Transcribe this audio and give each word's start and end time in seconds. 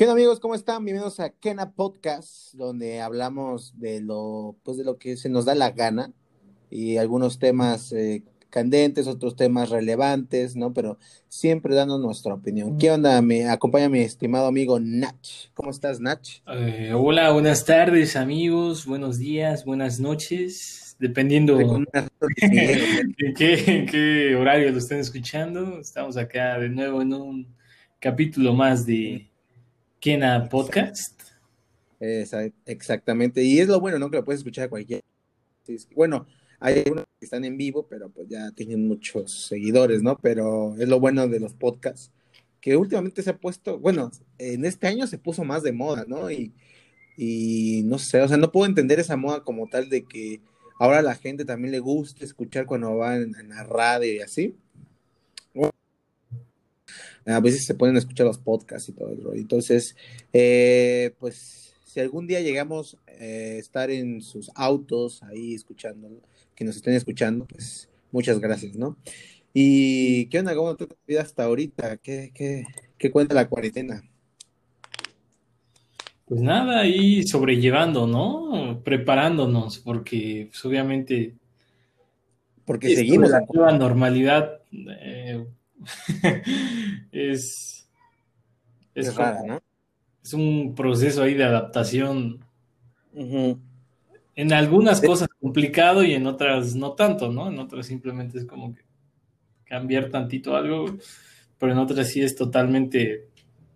¿Qué 0.00 0.04
onda 0.04 0.14
amigos? 0.14 0.40
¿Cómo 0.40 0.54
están? 0.54 0.82
Bienvenidos 0.82 1.20
a 1.20 1.28
Kena 1.28 1.72
Podcast, 1.72 2.54
donde 2.54 3.02
hablamos 3.02 3.78
de 3.78 4.00
lo, 4.00 4.56
pues 4.62 4.78
de 4.78 4.84
lo 4.84 4.96
que 4.96 5.18
se 5.18 5.28
nos 5.28 5.44
da 5.44 5.54
la 5.54 5.72
gana 5.72 6.10
y 6.70 6.96
algunos 6.96 7.38
temas 7.38 7.92
eh, 7.92 8.22
candentes, 8.48 9.06
otros 9.06 9.36
temas 9.36 9.68
relevantes, 9.68 10.56
¿no? 10.56 10.72
Pero 10.72 10.96
siempre 11.28 11.74
dando 11.74 11.98
nuestra 11.98 12.32
opinión. 12.32 12.78
¿Qué 12.78 12.90
onda? 12.90 13.20
Me 13.20 13.50
acompaña 13.50 13.90
mi 13.90 14.00
estimado 14.00 14.46
amigo 14.46 14.80
Nach. 14.80 15.50
¿Cómo 15.52 15.70
estás, 15.70 16.00
Nach? 16.00 16.26
Eh, 16.46 16.94
hola, 16.94 17.30
buenas 17.32 17.66
tardes 17.66 18.16
amigos, 18.16 18.86
buenos 18.86 19.18
días, 19.18 19.66
buenas 19.66 20.00
noches, 20.00 20.96
dependiendo 20.98 21.60
en 21.60 21.86
qué, 23.36 23.86
qué 23.90 24.34
horario 24.34 24.72
lo 24.72 24.78
estén 24.78 25.00
escuchando. 25.00 25.78
Estamos 25.78 26.16
acá 26.16 26.58
de 26.58 26.70
nuevo 26.70 27.02
en 27.02 27.12
un 27.12 27.54
capítulo 28.00 28.54
más 28.54 28.86
de 28.86 29.29
Kena 30.00 30.48
Podcast. 30.48 31.20
exactamente, 32.64 33.42
y 33.42 33.58
es 33.58 33.68
lo 33.68 33.78
bueno, 33.80 33.98
¿no? 33.98 34.10
Que 34.10 34.16
lo 34.16 34.24
puedes 34.24 34.40
escuchar 34.40 34.64
a 34.64 34.70
cualquier. 34.70 35.02
Bueno, 35.94 36.26
hay 36.58 36.84
unos 36.90 37.04
que 37.18 37.26
están 37.26 37.44
en 37.44 37.58
vivo, 37.58 37.86
pero 37.86 38.08
pues 38.08 38.26
ya 38.26 38.50
tienen 38.52 38.88
muchos 38.88 39.46
seguidores, 39.46 40.02
¿no? 40.02 40.16
Pero 40.16 40.74
es 40.78 40.88
lo 40.88 40.98
bueno 40.98 41.28
de 41.28 41.38
los 41.38 41.52
podcasts, 41.52 42.10
que 42.62 42.78
últimamente 42.78 43.22
se 43.22 43.28
ha 43.28 43.36
puesto, 43.36 43.78
bueno, 43.78 44.10
en 44.38 44.64
este 44.64 44.86
año 44.86 45.06
se 45.06 45.18
puso 45.18 45.44
más 45.44 45.62
de 45.62 45.72
moda, 45.72 46.06
¿no? 46.08 46.30
Y, 46.30 46.54
y 47.18 47.82
no 47.84 47.98
sé, 47.98 48.22
o 48.22 48.28
sea, 48.28 48.38
no 48.38 48.52
puedo 48.52 48.64
entender 48.66 49.00
esa 49.00 49.18
moda 49.18 49.44
como 49.44 49.68
tal 49.68 49.90
de 49.90 50.06
que 50.06 50.40
ahora 50.78 51.00
a 51.00 51.02
la 51.02 51.14
gente 51.14 51.44
también 51.44 51.72
le 51.72 51.78
gusta 51.78 52.24
escuchar 52.24 52.64
cuando 52.64 52.96
va 52.96 53.16
en, 53.16 53.34
en 53.38 53.50
la 53.50 53.64
radio 53.64 54.14
y 54.14 54.20
así 54.20 54.56
a 57.26 57.40
veces 57.40 57.64
se 57.64 57.74
pueden 57.74 57.96
escuchar 57.96 58.26
los 58.26 58.38
podcasts 58.38 58.88
y 58.88 58.92
todo 58.92 59.10
el 59.10 59.22
rollo. 59.22 59.40
Entonces, 59.40 59.96
eh, 60.32 61.14
pues 61.18 61.74
si 61.84 62.00
algún 62.00 62.26
día 62.26 62.40
llegamos 62.40 62.96
a 63.06 63.24
eh, 63.24 63.58
estar 63.58 63.90
en 63.90 64.22
sus 64.22 64.50
autos 64.54 65.22
ahí 65.24 65.54
escuchando, 65.54 66.08
que 66.54 66.64
nos 66.64 66.76
estén 66.76 66.94
escuchando, 66.94 67.46
pues 67.46 67.88
muchas 68.12 68.38
gracias, 68.38 68.76
¿no? 68.76 68.96
¿Y 69.52 70.26
qué 70.26 70.38
onda? 70.38 70.54
¿Cómo 70.54 70.76
te 70.76 70.86
vida 71.06 71.22
hasta 71.22 71.44
ahorita? 71.44 71.96
¿Qué, 71.96 72.30
qué, 72.32 72.64
qué 72.96 73.10
cuenta 73.10 73.34
la 73.34 73.48
cuarentena? 73.48 74.02
Pues 76.26 76.40
nada, 76.40 76.82
ahí 76.82 77.24
sobrellevando, 77.24 78.06
¿no? 78.06 78.80
Preparándonos, 78.84 79.80
porque 79.80 80.46
pues, 80.50 80.64
obviamente... 80.64 81.34
Porque 82.64 82.94
seguimos... 82.94 83.30
La 83.30 83.44
nueva 83.52 83.72
normalidad 83.72 84.60
eh, 84.70 85.44
es, 87.12 87.88
es, 88.94 89.14
rara, 89.14 89.42
¿no? 89.46 89.62
Es 90.22 90.34
un 90.34 90.74
proceso 90.74 91.22
ahí 91.22 91.34
de 91.34 91.44
adaptación. 91.44 92.44
En 93.14 94.52
algunas 94.52 95.00
cosas 95.00 95.28
complicado 95.40 96.04
y 96.04 96.14
en 96.14 96.26
otras 96.26 96.74
no 96.74 96.92
tanto, 96.92 97.30
¿no? 97.30 97.48
En 97.48 97.58
otras 97.58 97.86
simplemente 97.86 98.38
es 98.38 98.44
como 98.44 98.74
que 98.74 98.82
cambiar 99.64 100.10
tantito 100.10 100.56
algo, 100.56 100.96
pero 101.58 101.72
en 101.72 101.78
otras 101.78 102.08
sí 102.08 102.22
es 102.22 102.34
totalmente 102.36 103.28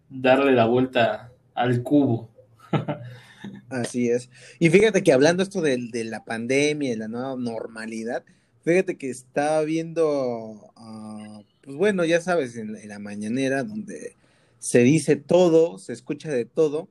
darle 0.08 0.52
la 0.52 0.66
vuelta 0.66 1.32
al 1.54 1.82
cubo. 1.82 2.30
Así 3.68 4.08
es. 4.08 4.30
Y 4.58 4.70
fíjate 4.70 5.02
que 5.02 5.12
hablando 5.12 5.42
esto 5.42 5.60
de, 5.60 5.78
la 6.04 6.24
pandemia 6.24 6.92
y 6.92 6.96
la 6.96 7.08
nueva 7.08 7.36
normalidad, 7.36 8.24
fíjate 8.62 8.96
que 8.96 9.10
estaba 9.10 9.62
viendo 9.62 10.70
uh, 10.76 11.44
pues 11.64 11.76
bueno, 11.76 12.04
ya 12.04 12.20
sabes, 12.20 12.56
en, 12.56 12.76
la 12.88 12.98
mañanera 12.98 13.64
donde 13.64 14.16
se 14.58 14.80
dice 14.80 15.16
todo, 15.16 15.78
se 15.78 15.92
escucha 15.92 16.30
de 16.30 16.44
todo 16.44 16.88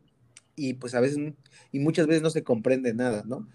y 0.56 0.76
pues 0.76 0.96
a 0.96 1.00
veces 1.00 1.34
y 1.72 1.80
muchas 1.80 2.08
veces 2.08 2.22
no 2.22 2.30
se 2.30 2.44
comprende 2.44 2.94
nada, 2.94 3.24
¿no? 3.26 3.48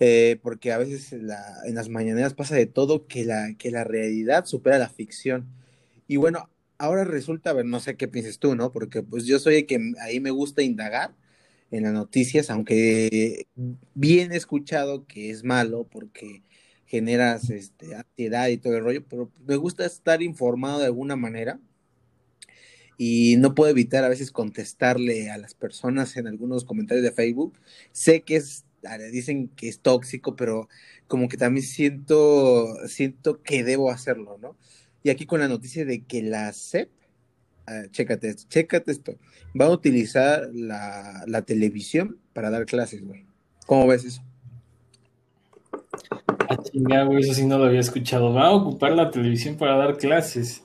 Eh, 0.00 0.40
porque 0.42 0.72
a 0.72 0.78
veces 0.78 1.12
en, 1.12 1.28
las 1.28 1.88
mañaneras 1.88 2.34
pasa 2.34 2.56
de 2.56 2.66
todo 2.66 3.06
que 3.06 3.24
la, 3.24 3.54
que 3.56 3.70
la 3.70 3.84
realidad 3.84 4.46
supera 4.46 4.78
la 4.78 4.88
ficción. 4.88 5.46
Y 6.08 6.16
bueno, 6.16 6.50
ahora 6.78 7.04
resulta, 7.04 7.52
ver, 7.52 7.66
no 7.66 7.80
sé 7.80 7.96
qué 7.96 8.08
piensas 8.08 8.38
tú, 8.38 8.56
¿no? 8.56 8.72
Porque 8.72 9.02
pues 9.02 9.26
yo 9.26 9.38
soy 9.38 9.56
el 9.56 9.66
que 9.66 9.92
ahí 10.00 10.20
me 10.20 10.30
gusta 10.30 10.62
indagar 10.62 11.14
en 11.70 11.84
las 11.84 11.92
noticias, 11.92 12.50
aunque 12.50 13.46
bien 13.94 14.32
escuchado 14.32 15.06
que 15.06 15.30
es 15.30 15.44
malo 15.44 15.86
porque 15.90 16.42
generas 16.92 17.48
este, 17.48 17.94
ansiedad 17.94 18.48
y 18.48 18.58
todo 18.58 18.76
el 18.76 18.84
rollo, 18.84 19.02
pero 19.08 19.32
me 19.46 19.56
gusta 19.56 19.86
estar 19.86 20.20
informado 20.20 20.80
de 20.80 20.84
alguna 20.84 21.16
manera 21.16 21.58
y 22.98 23.36
no 23.38 23.54
puedo 23.54 23.70
evitar 23.70 24.04
a 24.04 24.10
veces 24.10 24.30
contestarle 24.30 25.30
a 25.30 25.38
las 25.38 25.54
personas 25.54 26.18
en 26.18 26.26
algunos 26.26 26.66
comentarios 26.66 27.02
de 27.02 27.10
Facebook. 27.10 27.58
Sé 27.92 28.20
que 28.20 28.36
es, 28.36 28.66
dicen 29.10 29.48
que 29.56 29.68
es 29.70 29.80
tóxico, 29.80 30.36
pero 30.36 30.68
como 31.06 31.30
que 31.30 31.38
también 31.38 31.64
siento, 31.64 32.68
siento 32.86 33.42
que 33.42 33.64
debo 33.64 33.90
hacerlo, 33.90 34.36
¿no? 34.36 34.54
Y 35.02 35.08
aquí 35.08 35.24
con 35.24 35.40
la 35.40 35.48
noticia 35.48 35.86
de 35.86 36.02
que 36.02 36.22
la 36.22 36.52
CEP, 36.52 36.90
ah, 37.68 37.84
chécate 37.90 38.28
esto, 38.28 38.44
chécate 38.50 38.92
esto, 38.92 39.18
va 39.58 39.64
a 39.64 39.70
utilizar 39.70 40.50
la, 40.52 41.24
la 41.26 41.40
televisión 41.40 42.18
para 42.34 42.50
dar 42.50 42.66
clases, 42.66 43.02
güey. 43.02 43.24
¿Cómo 43.64 43.86
ves 43.86 44.04
eso? 44.04 44.22
Ah, 46.58 47.08
eso 47.18 47.34
sí 47.34 47.46
no 47.46 47.58
lo 47.58 47.64
había 47.64 47.80
escuchado. 47.80 48.32
Va 48.32 48.46
a 48.46 48.54
ocupar 48.54 48.92
la 48.92 49.10
televisión 49.10 49.56
para 49.56 49.76
dar 49.76 49.96
clases. 49.96 50.64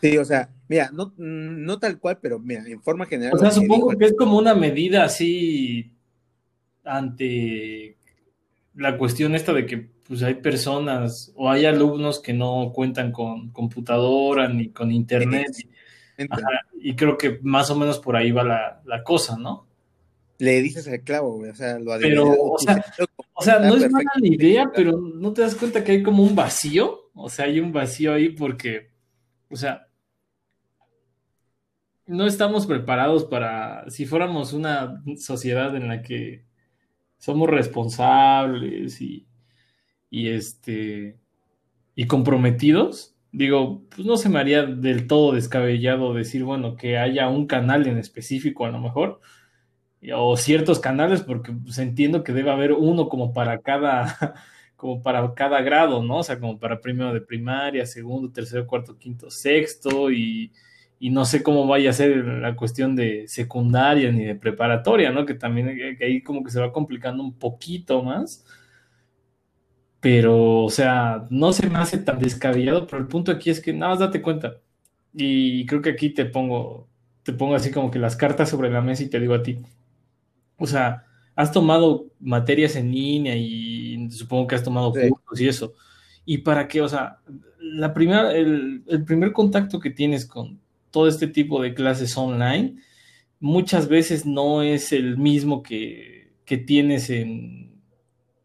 Sí, 0.00 0.16
o 0.18 0.24
sea, 0.24 0.50
mira, 0.68 0.90
no, 0.92 1.12
no 1.16 1.78
tal 1.78 1.98
cual, 1.98 2.18
pero 2.20 2.38
mira, 2.38 2.62
en 2.66 2.82
forma 2.82 3.06
general. 3.06 3.34
O 3.34 3.38
sea, 3.38 3.50
supongo 3.50 3.96
que 3.96 4.06
es 4.06 4.14
como 4.16 4.38
una 4.38 4.54
medida 4.54 5.04
así 5.04 5.92
ante 6.84 7.96
la 8.74 8.98
cuestión 8.98 9.34
esta 9.34 9.52
de 9.52 9.66
que 9.66 9.92
pues 10.06 10.22
hay 10.22 10.34
personas 10.34 11.32
o 11.36 11.48
hay 11.50 11.66
alumnos 11.66 12.20
que 12.20 12.32
no 12.32 12.72
cuentan 12.74 13.12
con 13.12 13.50
computadora 13.50 14.48
ni 14.48 14.70
con 14.70 14.90
internet. 14.90 15.52
y 16.80 16.96
creo 16.96 17.16
que 17.16 17.38
más 17.42 17.70
o 17.70 17.76
menos 17.76 17.98
por 18.00 18.16
ahí 18.16 18.32
va 18.32 18.42
la, 18.42 18.82
la 18.84 19.04
cosa, 19.04 19.38
¿no? 19.38 19.66
le 20.42 20.60
dices 20.60 20.88
el 20.88 21.02
clavo, 21.02 21.36
güey. 21.36 21.50
O 21.50 21.54
sea, 21.54 21.78
lo 21.78 21.96
Pero, 22.00 22.32
o 22.32 22.58
sea, 22.58 22.84
o 23.42 23.44
sea 23.44 23.58
no 23.58 23.76
es 23.76 23.90
mala 23.90 24.06
idea, 24.22 24.70
pero 24.72 25.00
no 25.00 25.32
te 25.32 25.42
das 25.42 25.54
cuenta 25.54 25.82
que 25.82 25.92
hay 25.92 26.02
como 26.02 26.22
un 26.22 26.34
vacío. 26.34 27.10
O 27.14 27.28
sea, 27.28 27.46
hay 27.46 27.60
un 27.60 27.72
vacío 27.72 28.14
ahí 28.14 28.30
porque, 28.30 28.90
o 29.50 29.56
sea, 29.56 29.88
no 32.06 32.26
estamos 32.26 32.66
preparados 32.66 33.24
para, 33.24 33.88
si 33.90 34.06
fuéramos 34.06 34.52
una 34.52 35.02
sociedad 35.16 35.74
en 35.76 35.88
la 35.88 36.02
que 36.02 36.44
somos 37.18 37.48
responsables 37.48 39.00
y, 39.00 39.26
y 40.10 40.28
este, 40.28 41.18
y 41.94 42.06
comprometidos, 42.06 43.14
digo, 43.32 43.82
pues 43.88 44.06
no 44.06 44.16
se 44.16 44.28
me 44.28 44.38
haría 44.38 44.64
del 44.64 45.06
todo 45.06 45.32
descabellado 45.32 46.14
decir, 46.14 46.44
bueno, 46.44 46.76
que 46.76 46.98
haya 46.98 47.28
un 47.28 47.46
canal 47.46 47.86
en 47.86 47.98
específico 47.98 48.66
a 48.66 48.70
lo 48.70 48.78
mejor, 48.78 49.20
o 50.14 50.36
ciertos 50.36 50.80
canales, 50.80 51.22
porque 51.22 51.52
pues, 51.52 51.78
entiendo 51.78 52.24
que 52.24 52.32
debe 52.32 52.50
haber 52.50 52.72
uno 52.72 53.08
como 53.08 53.32
para 53.32 53.58
cada, 53.58 54.34
como 54.76 55.02
para 55.02 55.34
cada 55.34 55.60
grado, 55.62 56.02
¿no? 56.02 56.18
O 56.18 56.22
sea, 56.22 56.40
como 56.40 56.58
para 56.58 56.80
primero 56.80 57.12
de 57.12 57.20
primaria, 57.20 57.86
segundo, 57.86 58.32
tercero, 58.32 58.66
cuarto, 58.66 58.98
quinto, 58.98 59.30
sexto, 59.30 60.10
y, 60.10 60.52
y 60.98 61.10
no 61.10 61.24
sé 61.24 61.42
cómo 61.42 61.66
vaya 61.66 61.90
a 61.90 61.92
ser 61.92 62.24
la 62.24 62.56
cuestión 62.56 62.96
de 62.96 63.26
secundaria 63.28 64.10
ni 64.12 64.24
de 64.24 64.34
preparatoria, 64.34 65.10
¿no? 65.10 65.26
Que 65.26 65.34
también 65.34 65.96
que 65.98 66.04
ahí 66.04 66.22
como 66.22 66.42
que 66.42 66.50
se 66.50 66.60
va 66.60 66.72
complicando 66.72 67.22
un 67.22 67.38
poquito 67.38 68.02
más. 68.02 68.44
Pero, 70.00 70.64
o 70.64 70.70
sea, 70.70 71.26
no 71.30 71.52
se 71.52 71.68
me 71.70 71.78
hace 71.78 71.98
tan 71.98 72.18
descabellado, 72.18 72.86
pero 72.86 73.00
el 73.00 73.06
punto 73.08 73.30
aquí 73.30 73.50
es 73.50 73.60
que 73.60 73.72
nada 73.72 73.92
más 73.92 74.00
date 74.00 74.20
cuenta. 74.20 74.56
Y 75.14 75.64
creo 75.66 75.82
que 75.82 75.90
aquí 75.90 76.10
te 76.10 76.24
pongo, 76.24 76.88
te 77.22 77.32
pongo 77.32 77.54
así 77.54 77.70
como 77.70 77.90
que 77.90 77.98
las 78.00 78.16
cartas 78.16 78.50
sobre 78.50 78.70
la 78.70 78.80
mesa 78.80 79.04
y 79.04 79.10
te 79.10 79.20
digo 79.20 79.34
a 79.34 79.42
ti, 79.42 79.62
o 80.62 80.66
sea, 80.66 81.04
has 81.34 81.50
tomado 81.50 82.06
materias 82.20 82.76
en 82.76 82.92
línea 82.92 83.34
y 83.36 84.08
supongo 84.10 84.46
que 84.46 84.54
has 84.54 84.62
tomado 84.62 84.92
cursos 84.92 85.40
y 85.40 85.48
eso. 85.48 85.74
¿Y 86.24 86.38
para 86.38 86.68
qué? 86.68 86.80
O 86.80 86.88
sea, 86.88 87.18
la 87.58 87.92
primera, 87.92 88.32
el, 88.32 88.84
primer 89.04 89.32
contacto 89.32 89.80
que 89.80 89.90
tienes 89.90 90.24
con 90.24 90.60
todo 90.92 91.08
este 91.08 91.26
tipo 91.26 91.60
de 91.60 91.74
clases 91.74 92.16
online 92.16 92.76
muchas 93.40 93.88
veces 93.88 94.24
no 94.24 94.62
es 94.62 94.92
el 94.92 95.18
mismo 95.18 95.62
que, 95.62 96.30
tienes 96.66 97.08
en, 97.08 97.80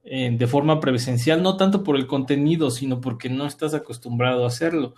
de 0.04 0.48
forma 0.48 0.80
presencial, 0.80 1.44
no 1.44 1.58
tanto 1.58 1.84
por 1.84 1.98
el 1.98 2.08
contenido, 2.08 2.72
sino 2.72 3.02
porque 3.02 3.30
no 3.30 3.46
estás 3.46 3.74
acostumbrado 3.74 4.46
a 4.46 4.48
hacerlo 4.48 4.96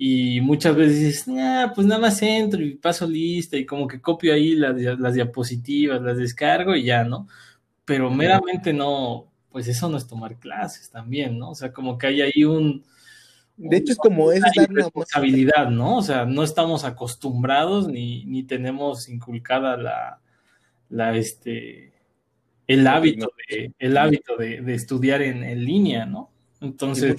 y 0.00 0.40
muchas 0.40 0.76
veces 0.76 1.00
dices, 1.00 1.26
ah, 1.40 1.72
pues 1.74 1.84
nada 1.84 2.00
más 2.00 2.22
entro 2.22 2.62
y 2.62 2.76
paso 2.76 3.04
lista 3.04 3.56
y 3.56 3.66
como 3.66 3.88
que 3.88 4.00
copio 4.00 4.32
ahí 4.32 4.54
las, 4.54 4.76
las 4.76 5.14
diapositivas, 5.14 6.00
las 6.00 6.16
descargo 6.16 6.76
y 6.76 6.84
ya, 6.84 7.02
¿no? 7.02 7.26
Pero 7.84 8.08
meramente 8.08 8.72
no, 8.72 9.26
pues 9.50 9.66
eso 9.66 9.88
no 9.88 9.96
es 9.96 10.06
tomar 10.06 10.36
clases 10.38 10.88
también, 10.88 11.36
¿no? 11.36 11.50
O 11.50 11.54
sea, 11.56 11.72
como 11.72 11.98
que 11.98 12.06
hay 12.06 12.20
ahí 12.20 12.44
un, 12.44 12.84
De 13.56 13.78
hecho, 13.78 13.90
es 13.90 13.98
como 13.98 14.30
es 14.30 14.40
dar 14.40 14.70
responsabilidad, 14.70 15.68
¿no? 15.68 15.96
O 15.96 16.02
sea, 16.02 16.24
no 16.24 16.44
estamos 16.44 16.84
acostumbrados 16.84 17.88
ni, 17.88 18.24
ni 18.24 18.44
tenemos 18.44 19.08
inculcada 19.08 19.76
la, 19.76 20.20
la 20.90 21.16
este, 21.16 21.92
el 22.68 22.86
hábito 22.86 23.32
de, 23.48 23.72
el 23.80 23.96
hábito 23.96 24.36
de, 24.36 24.62
estudiar 24.74 25.22
en, 25.22 25.42
en, 25.42 25.64
línea, 25.64 26.06
¿no? 26.06 26.30
Entonces. 26.60 27.16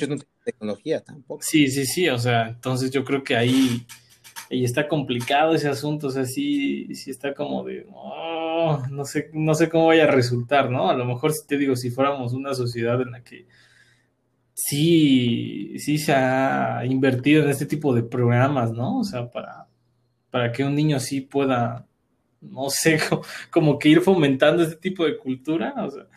Tecnología 0.52 1.02
tampoco. 1.02 1.42
Sí, 1.44 1.68
sí, 1.68 1.86
sí. 1.86 2.10
O 2.10 2.18
sea, 2.18 2.50
entonces 2.50 2.92
yo 2.92 3.04
creo 3.04 3.24
que 3.24 3.36
ahí, 3.36 3.86
ahí 4.52 4.64
está 4.64 4.88
complicado 4.88 5.54
ese 5.56 5.70
asunto. 5.70 6.08
O 6.08 6.12
sea, 6.12 6.26
sí, 6.26 6.94
sí 6.96 7.12
está 7.12 7.34
como 7.34 7.64
de. 7.64 7.86
Oh, 7.94 8.82
no 8.90 9.06
sé, 9.06 9.30
no 9.34 9.54
sé 9.54 9.70
cómo 9.70 9.88
vaya 9.88 10.06
a 10.06 10.12
resultar, 10.12 10.70
¿no? 10.70 10.90
A 10.90 10.96
lo 10.96 11.06
mejor 11.06 11.34
si 11.34 11.46
te 11.48 11.58
digo, 11.58 11.76
si 11.76 11.92
fuéramos 11.92 12.34
una 12.34 12.54
sociedad 12.54 13.02
en 13.02 13.12
la 13.12 13.24
que 13.24 13.46
sí, 14.54 15.78
sí 15.80 15.98
se 15.98 16.14
ha 16.14 16.86
invertido 16.86 17.44
en 17.44 17.50
este 17.50 17.66
tipo 17.66 17.94
de 17.94 18.04
programas, 18.04 18.72
¿no? 18.72 19.00
O 19.00 19.04
sea, 19.04 19.30
para, 19.32 19.68
para 20.30 20.52
que 20.52 20.64
un 20.64 20.76
niño 20.76 21.00
sí 21.00 21.22
pueda, 21.22 21.88
no 22.42 22.70
sé, 22.70 23.00
como 23.52 23.80
que 23.80 23.90
ir 23.90 24.02
fomentando 24.02 24.64
este 24.64 24.76
tipo 24.76 25.06
de 25.06 25.18
cultura, 25.18 25.74
o 25.78 25.90
sea, 25.92 26.08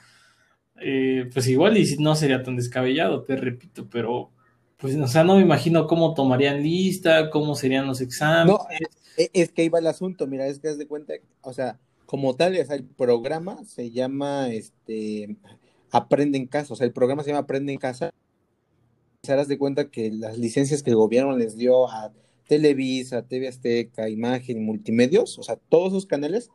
eh, 0.84 1.30
pues 1.32 1.46
igual 1.48 1.76
y 1.76 1.96
no 1.98 2.14
sería 2.14 2.42
tan 2.42 2.56
descabellado, 2.56 3.22
te 3.22 3.36
repito, 3.36 3.88
pero 3.90 4.30
pues, 4.78 4.96
o 4.96 5.06
sea, 5.06 5.22
no 5.22 5.36
me 5.36 5.42
imagino 5.42 5.86
cómo 5.86 6.14
tomarían 6.14 6.62
lista, 6.62 7.30
cómo 7.30 7.54
serían 7.54 7.86
los 7.86 8.00
exámenes. 8.00 8.52
No, 8.52 8.66
es 9.16 9.52
que 9.52 9.62
ahí 9.62 9.68
va 9.68 9.78
el 9.78 9.86
asunto, 9.86 10.26
mira, 10.26 10.46
es 10.46 10.58
que 10.58 10.68
es 10.68 10.78
de 10.78 10.88
cuenta, 10.88 11.14
o 11.42 11.52
sea, 11.52 11.78
como 12.06 12.34
tal, 12.34 12.58
o 12.58 12.64
sea, 12.64 12.76
el 12.76 12.84
programa 12.84 13.64
se 13.64 13.90
llama, 13.90 14.48
este, 14.50 15.36
Aprende 15.90 16.36
en 16.38 16.46
Casa, 16.46 16.72
o 16.72 16.76
sea, 16.76 16.86
el 16.86 16.92
programa 16.92 17.22
se 17.22 17.30
llama 17.30 17.40
Aprende 17.40 17.72
en 17.72 17.78
Casa, 17.78 18.12
se 19.22 19.32
harás 19.32 19.46
de 19.46 19.56
cuenta 19.58 19.88
que 19.90 20.10
las 20.10 20.36
licencias 20.36 20.82
que 20.82 20.90
el 20.90 20.96
gobierno 20.96 21.36
les 21.36 21.56
dio 21.56 21.88
a 21.88 22.12
Televisa, 22.48 23.22
TV 23.22 23.48
Azteca, 23.48 24.08
Imagen 24.08 24.64
Multimedios, 24.64 25.38
o 25.38 25.42
sea, 25.42 25.56
todos 25.68 25.92
esos 25.92 26.06
canales, 26.06 26.50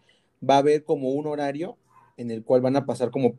va 0.47 0.55
a 0.55 0.59
haber 0.59 0.83
como 0.83 1.11
un 1.11 1.27
horario 1.27 1.77
en 2.17 2.31
el 2.31 2.43
cual 2.43 2.61
van 2.61 2.75
a 2.75 2.85
pasar 2.85 3.11
como, 3.11 3.35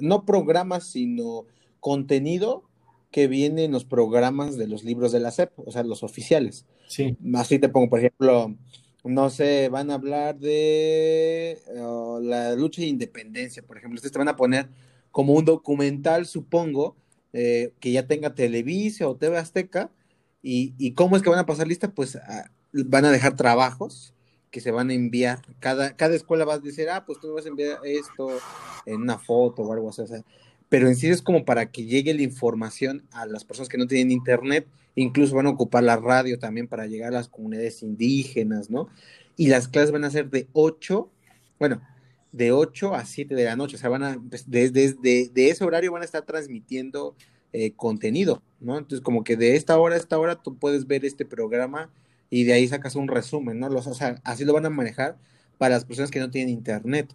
no 0.00 0.24
programas, 0.24 0.84
sino 0.86 1.46
contenido 1.80 2.64
que 3.10 3.26
viene 3.26 3.64
en 3.64 3.72
los 3.72 3.84
programas 3.84 4.56
de 4.56 4.68
los 4.68 4.84
libros 4.84 5.12
de 5.12 5.20
la 5.20 5.30
SEP, 5.30 5.50
o 5.56 5.72
sea, 5.72 5.82
los 5.82 6.02
oficiales. 6.02 6.66
Sí. 6.88 7.16
Así 7.34 7.58
te 7.58 7.70
pongo, 7.70 7.88
por 7.88 8.00
ejemplo, 8.00 8.54
no 9.04 9.30
sé, 9.30 9.68
van 9.70 9.90
a 9.90 9.94
hablar 9.94 10.38
de 10.38 11.58
uh, 11.74 12.20
la 12.20 12.54
lucha 12.54 12.82
de 12.82 12.88
independencia, 12.88 13.62
por 13.62 13.78
ejemplo. 13.78 13.96
Ustedes 13.96 14.12
te 14.12 14.18
van 14.18 14.28
a 14.28 14.36
poner 14.36 14.68
como 15.10 15.32
un 15.32 15.44
documental, 15.44 16.26
supongo, 16.26 16.96
eh, 17.32 17.72
que 17.80 17.92
ya 17.92 18.06
tenga 18.06 18.34
Televisa 18.34 19.08
o 19.08 19.16
TV 19.16 19.38
Azteca. 19.38 19.90
Y, 20.42 20.92
cómo 20.92 21.16
es 21.16 21.22
que 21.22 21.30
van 21.30 21.38
a 21.38 21.46
pasar 21.46 21.66
lista? 21.66 21.92
Pues 21.92 22.16
ah, 22.16 22.50
van 22.72 23.04
a 23.04 23.10
dejar 23.10 23.36
trabajos 23.36 24.14
que 24.50 24.60
se 24.60 24.70
van 24.70 24.90
a 24.90 24.94
enviar. 24.94 25.42
Cada, 25.60 25.96
cada 25.96 26.14
escuela 26.14 26.44
va 26.44 26.54
a 26.54 26.58
decir, 26.58 26.88
ah, 26.88 27.04
pues 27.04 27.20
tú 27.20 27.28
me 27.28 27.34
vas 27.34 27.46
a 27.46 27.48
enviar 27.48 27.78
esto 27.84 28.28
en 28.86 29.02
una 29.02 29.18
foto 29.18 29.62
o 29.62 29.72
algo 29.72 29.90
así. 29.90 30.02
pero 30.68 30.88
en 30.88 30.96
sí 30.96 31.08
es 31.08 31.22
como 31.22 31.44
para 31.44 31.70
que 31.70 31.84
llegue 31.84 32.14
la 32.14 32.22
información 32.22 33.06
a 33.12 33.26
las 33.26 33.44
personas 33.44 33.68
que 33.68 33.78
no 33.78 33.86
tienen 33.86 34.10
internet. 34.10 34.66
Incluso 34.94 35.36
van 35.36 35.46
a 35.46 35.50
ocupar 35.50 35.84
la 35.84 35.96
radio 35.96 36.38
también 36.38 36.66
para 36.68 36.86
llegar 36.86 37.08
a 37.10 37.18
las 37.18 37.28
comunidades 37.28 37.82
indígenas, 37.82 38.68
¿no? 38.68 38.88
Y 39.36 39.48
las 39.48 39.68
clases 39.68 39.92
van 39.92 40.04
a 40.04 40.10
ser 40.10 40.28
de 40.30 40.48
8, 40.52 41.10
bueno, 41.60 41.80
de 42.32 42.52
8 42.52 42.94
a 42.94 43.04
7 43.04 43.34
de 43.34 43.44
la 43.44 43.54
noche. 43.54 43.76
O 43.76 43.78
sea, 43.78 43.90
van 43.90 44.02
a, 44.02 44.20
desde, 44.46 44.94
pues, 44.94 45.00
de 45.00 45.50
ese 45.50 45.64
horario 45.64 45.92
van 45.92 46.02
a 46.02 46.04
estar 46.04 46.24
transmitiendo 46.24 47.14
eh, 47.54 47.72
contenido, 47.74 48.42
¿no? 48.60 48.76
Entonces, 48.76 49.00
como 49.00 49.24
que 49.24 49.34
de 49.34 49.56
esta 49.56 49.78
hora 49.78 49.94
a 49.94 49.98
esta 49.98 50.18
hora 50.18 50.42
tú 50.42 50.58
puedes 50.58 50.86
ver 50.86 51.06
este 51.06 51.24
programa 51.24 51.90
y 52.30 52.44
de 52.44 52.52
ahí 52.52 52.68
sacas 52.68 52.94
un 52.94 53.08
resumen, 53.08 53.58
¿no? 53.58 53.68
Los, 53.68 53.86
o 53.86 53.94
sea, 53.94 54.20
así 54.24 54.44
lo 54.44 54.52
van 54.52 54.66
a 54.66 54.70
manejar 54.70 55.16
para 55.58 55.74
las 55.74 55.84
personas 55.84 56.10
que 56.10 56.20
no 56.20 56.30
tienen 56.30 56.54
internet, 56.54 57.14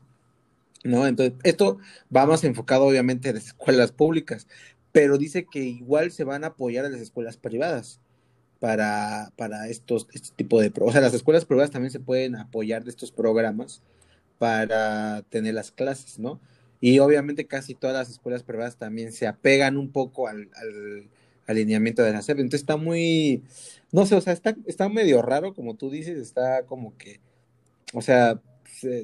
¿no? 0.83 1.07
Entonces, 1.07 1.37
esto 1.43 1.77
va 2.15 2.25
más 2.25 2.43
enfocado 2.43 2.85
obviamente 2.85 3.29
a 3.29 3.33
las 3.33 3.47
escuelas 3.47 3.91
públicas, 3.91 4.47
pero 4.91 5.17
dice 5.17 5.45
que 5.45 5.59
igual 5.59 6.11
se 6.11 6.23
van 6.23 6.43
a 6.43 6.47
apoyar 6.47 6.85
a 6.85 6.89
las 6.89 7.01
escuelas 7.01 7.37
privadas 7.37 7.99
para, 8.59 9.31
para 9.35 9.67
estos, 9.67 10.07
este 10.13 10.29
tipo 10.35 10.61
de... 10.61 10.71
O 10.79 10.91
sea, 10.91 11.01
las 11.01 11.13
escuelas 11.13 11.45
privadas 11.45 11.71
también 11.71 11.91
se 11.91 11.99
pueden 11.99 12.35
apoyar 12.35 12.83
de 12.83 12.91
estos 12.91 13.11
programas 13.11 13.81
para 14.37 15.23
tener 15.29 15.53
las 15.53 15.71
clases, 15.71 16.19
¿no? 16.19 16.39
Y 16.79 16.99
obviamente 16.99 17.47
casi 17.47 17.75
todas 17.75 17.95
las 17.95 18.09
escuelas 18.09 18.43
privadas 18.43 18.75
también 18.75 19.13
se 19.13 19.25
apegan 19.25 19.77
un 19.77 19.89
poco 19.89 20.27
al, 20.27 20.49
alineamiento 21.47 22.03
de 22.03 22.13
la 22.13 22.21
SEP. 22.21 22.39
Entonces 22.39 22.61
está 22.61 22.77
muy, 22.77 23.43
no 23.91 24.05
sé, 24.05 24.15
o 24.15 24.21
sea, 24.21 24.33
está, 24.33 24.55
está 24.65 24.89
medio 24.89 25.21
raro, 25.21 25.53
como 25.53 25.75
tú 25.75 25.89
dices, 25.89 26.17
está 26.17 26.65
como 26.65 26.97
que, 26.97 27.19
o 27.93 28.01
sea, 28.01 28.41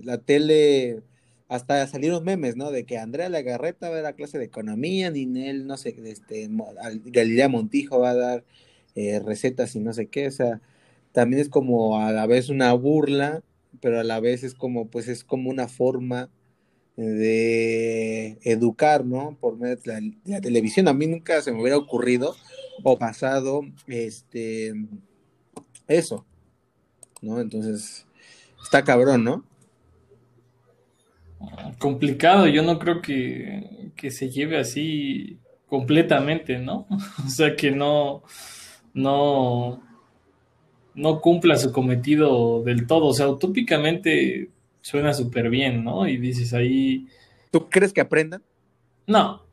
la 0.03 0.17
tele, 0.19 1.01
hasta 1.47 1.87
salieron 1.87 2.23
memes, 2.23 2.55
¿no? 2.55 2.71
De 2.71 2.85
que 2.85 2.97
Andrea 2.97 3.29
Lagarreta 3.29 3.89
va 3.89 3.95
a 3.95 4.01
dar 4.01 4.11
la 4.11 4.15
clase 4.15 4.37
de 4.39 4.45
economía, 4.45 5.11
Ninel, 5.11 5.67
no 5.67 5.77
sé, 5.77 5.95
este, 6.05 6.49
Galilea 7.05 7.49
Montijo 7.49 7.99
va 7.99 8.11
a 8.11 8.15
dar 8.15 8.45
eh, 8.95 9.19
recetas 9.19 9.75
y 9.75 9.79
no 9.79 9.93
sé 9.93 10.07
qué, 10.07 10.27
o 10.27 10.31
sea, 10.31 10.61
también 11.11 11.41
es 11.41 11.49
como 11.49 11.99
a 11.99 12.11
la 12.11 12.27
vez 12.27 12.49
una 12.49 12.73
burla 12.73 13.43
pero 13.81 13.99
a 13.99 14.03
la 14.03 14.19
vez 14.19 14.43
es 14.43 14.53
como, 14.55 14.87
pues 14.87 15.07
es 15.07 15.23
como 15.23 15.49
una 15.49 15.67
forma 15.67 16.29
de 17.05 18.37
educar, 18.43 19.05
¿no? 19.05 19.37
Por 19.39 19.57
medio 19.57 19.77
de 19.77 20.13
la, 20.25 20.41
televisión. 20.41 20.87
A 20.87 20.93
mí 20.93 21.07
nunca 21.07 21.41
se 21.41 21.51
me 21.51 21.61
hubiera 21.61 21.77
ocurrido 21.77 22.35
o 22.83 22.97
pasado, 22.97 23.61
este, 23.87 24.73
eso, 25.87 26.25
¿no? 27.21 27.39
Entonces, 27.39 28.05
está 28.61 28.83
cabrón, 28.83 29.23
¿no? 29.23 29.45
Complicado, 31.77 32.47
yo 32.47 32.63
no 32.63 32.79
creo 32.79 33.01
que, 33.01 33.91
que 33.95 34.11
se 34.11 34.29
lleve 34.29 34.57
así 34.57 35.39
completamente, 35.67 36.59
¿no? 36.59 36.85
o 37.25 37.29
sea, 37.29 37.55
que 37.55 37.71
no, 37.71 38.23
no, 38.93 39.81
no 40.95 41.21
cumpla 41.21 41.55
su 41.55 41.71
cometido 41.71 42.61
del 42.63 42.87
todo. 42.87 43.07
O 43.07 43.13
sea, 43.13 43.29
utópicamente 43.29 44.49
suena 44.81 45.13
súper 45.13 45.49
bien, 45.49 45.83
¿no? 45.83 46.07
Y 46.07 46.17
dices 46.17 46.53
ahí... 46.53 47.07
¿Tú 47.51 47.69
crees 47.69 47.93
que 47.93 48.01
aprendan? 48.01 48.43
No. 49.07 49.43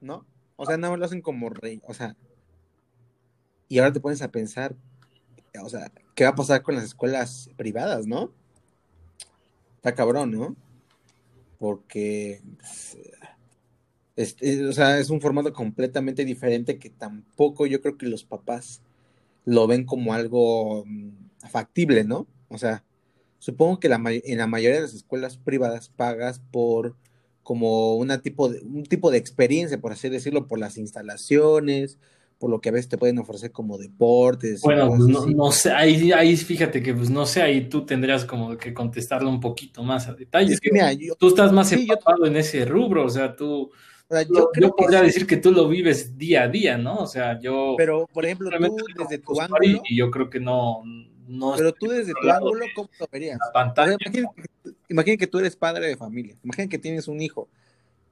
¿No? 0.00 0.24
O 0.56 0.66
sea, 0.66 0.76
no 0.76 0.96
lo 0.96 1.04
hacen 1.04 1.20
como 1.20 1.48
rey. 1.48 1.80
O 1.86 1.94
sea, 1.94 2.16
y 3.68 3.78
ahora 3.78 3.92
te 3.92 4.00
pones 4.00 4.20
a 4.20 4.30
pensar, 4.30 4.74
o 5.62 5.68
sea, 5.68 5.92
¿qué 6.14 6.24
va 6.24 6.30
a 6.30 6.34
pasar 6.34 6.62
con 6.62 6.74
las 6.74 6.84
escuelas 6.84 7.50
privadas, 7.56 8.06
no? 8.06 8.32
Está 9.76 9.94
cabrón, 9.94 10.32
¿no? 10.32 10.56
Porque, 11.58 12.42
pues, 14.16 14.36
o 14.68 14.72
sea, 14.72 14.98
es 14.98 15.08
un 15.08 15.20
formato 15.20 15.52
completamente 15.52 16.24
diferente 16.24 16.78
que 16.78 16.90
tampoco 16.90 17.66
yo 17.66 17.80
creo 17.80 17.96
que 17.96 18.06
los 18.06 18.24
papás 18.24 18.82
lo 19.44 19.66
ven 19.66 19.84
como 19.84 20.12
algo 20.12 20.84
mm, 20.84 21.48
factible, 21.48 22.04
¿no? 22.04 22.26
O 22.48 22.58
sea, 22.58 22.84
supongo 23.40 23.80
que 23.80 23.88
la, 23.88 24.00
en 24.06 24.38
la 24.38 24.46
mayoría 24.46 24.76
de 24.76 24.82
las 24.82 24.94
escuelas 24.94 25.36
privadas 25.36 25.88
pagas 25.88 26.40
por 26.52 26.94
como 27.42 27.96
una 27.96 28.22
tipo 28.22 28.48
de, 28.48 28.60
un 28.60 28.84
tipo 28.84 29.10
de 29.10 29.18
experiencia, 29.18 29.80
por 29.80 29.90
así 29.90 30.08
decirlo, 30.08 30.46
por 30.46 30.60
las 30.60 30.78
instalaciones, 30.78 31.98
por 32.38 32.48
lo 32.48 32.60
que 32.60 32.68
a 32.68 32.72
veces 32.72 32.88
te 32.88 32.98
pueden 32.98 33.18
ofrecer 33.18 33.50
como 33.50 33.76
deportes. 33.76 34.60
Bueno, 34.60 34.88
pues 34.88 35.00
no, 35.00 35.50
sé, 35.50 35.72
ahí, 35.72 36.12
ahí 36.12 36.36
fíjate 36.36 36.80
que 36.80 36.94
pues 36.94 37.10
no 37.10 37.26
sé, 37.26 37.42
ahí 37.42 37.68
tú 37.68 37.84
tendrías 37.84 38.24
como 38.24 38.56
que 38.56 38.72
contestarlo 38.72 39.28
un 39.28 39.40
poquito 39.40 39.82
más 39.82 40.06
a 40.06 40.14
detalle. 40.14 40.54
Es 40.54 40.60
que 40.60 40.70
mira, 40.70 40.92
tú 41.18 41.28
estás 41.28 41.52
más 41.52 41.68
sí, 41.68 41.88
en 42.24 42.36
ese 42.36 42.64
rubro, 42.64 43.04
o 43.04 43.10
sea, 43.10 43.34
tú 43.34 43.72
yo, 44.28 44.72
podría 44.76 45.02
decir 45.02 45.26
que 45.26 45.36
tú 45.36 45.52
lo 45.52 45.68
vives 45.68 46.18
día 46.18 46.44
a 46.44 46.48
día, 46.48 46.76
¿no? 46.76 46.98
O 46.98 47.06
sea, 47.06 47.38
yo... 47.38 47.74
Pero, 47.76 48.06
por 48.12 48.24
ejemplo, 48.24 48.50
tú 48.50 48.76
desde 48.98 49.18
tu 49.18 49.40
ángulo... 49.40 49.82
Y 49.88 49.96
yo 49.96 50.10
creo 50.10 50.28
que 50.28 50.40
no... 50.40 50.82
no 51.30 51.54
pero 51.56 51.72
tú 51.72 51.88
desde 51.88 52.12
tu 52.20 52.28
ángulo, 52.28 52.66
¿cómo 52.74 52.88
lo 52.98 53.08
verías? 53.10 53.38
imagínate, 54.88 55.18
que 55.18 55.26
tú 55.26 55.38
eres 55.38 55.56
padre 55.56 55.86
de 55.86 55.96
familia, 55.96 56.36
imagínate 56.42 56.68
que 56.68 56.78
tienes 56.78 57.08
un 57.08 57.20
hijo. 57.20 57.48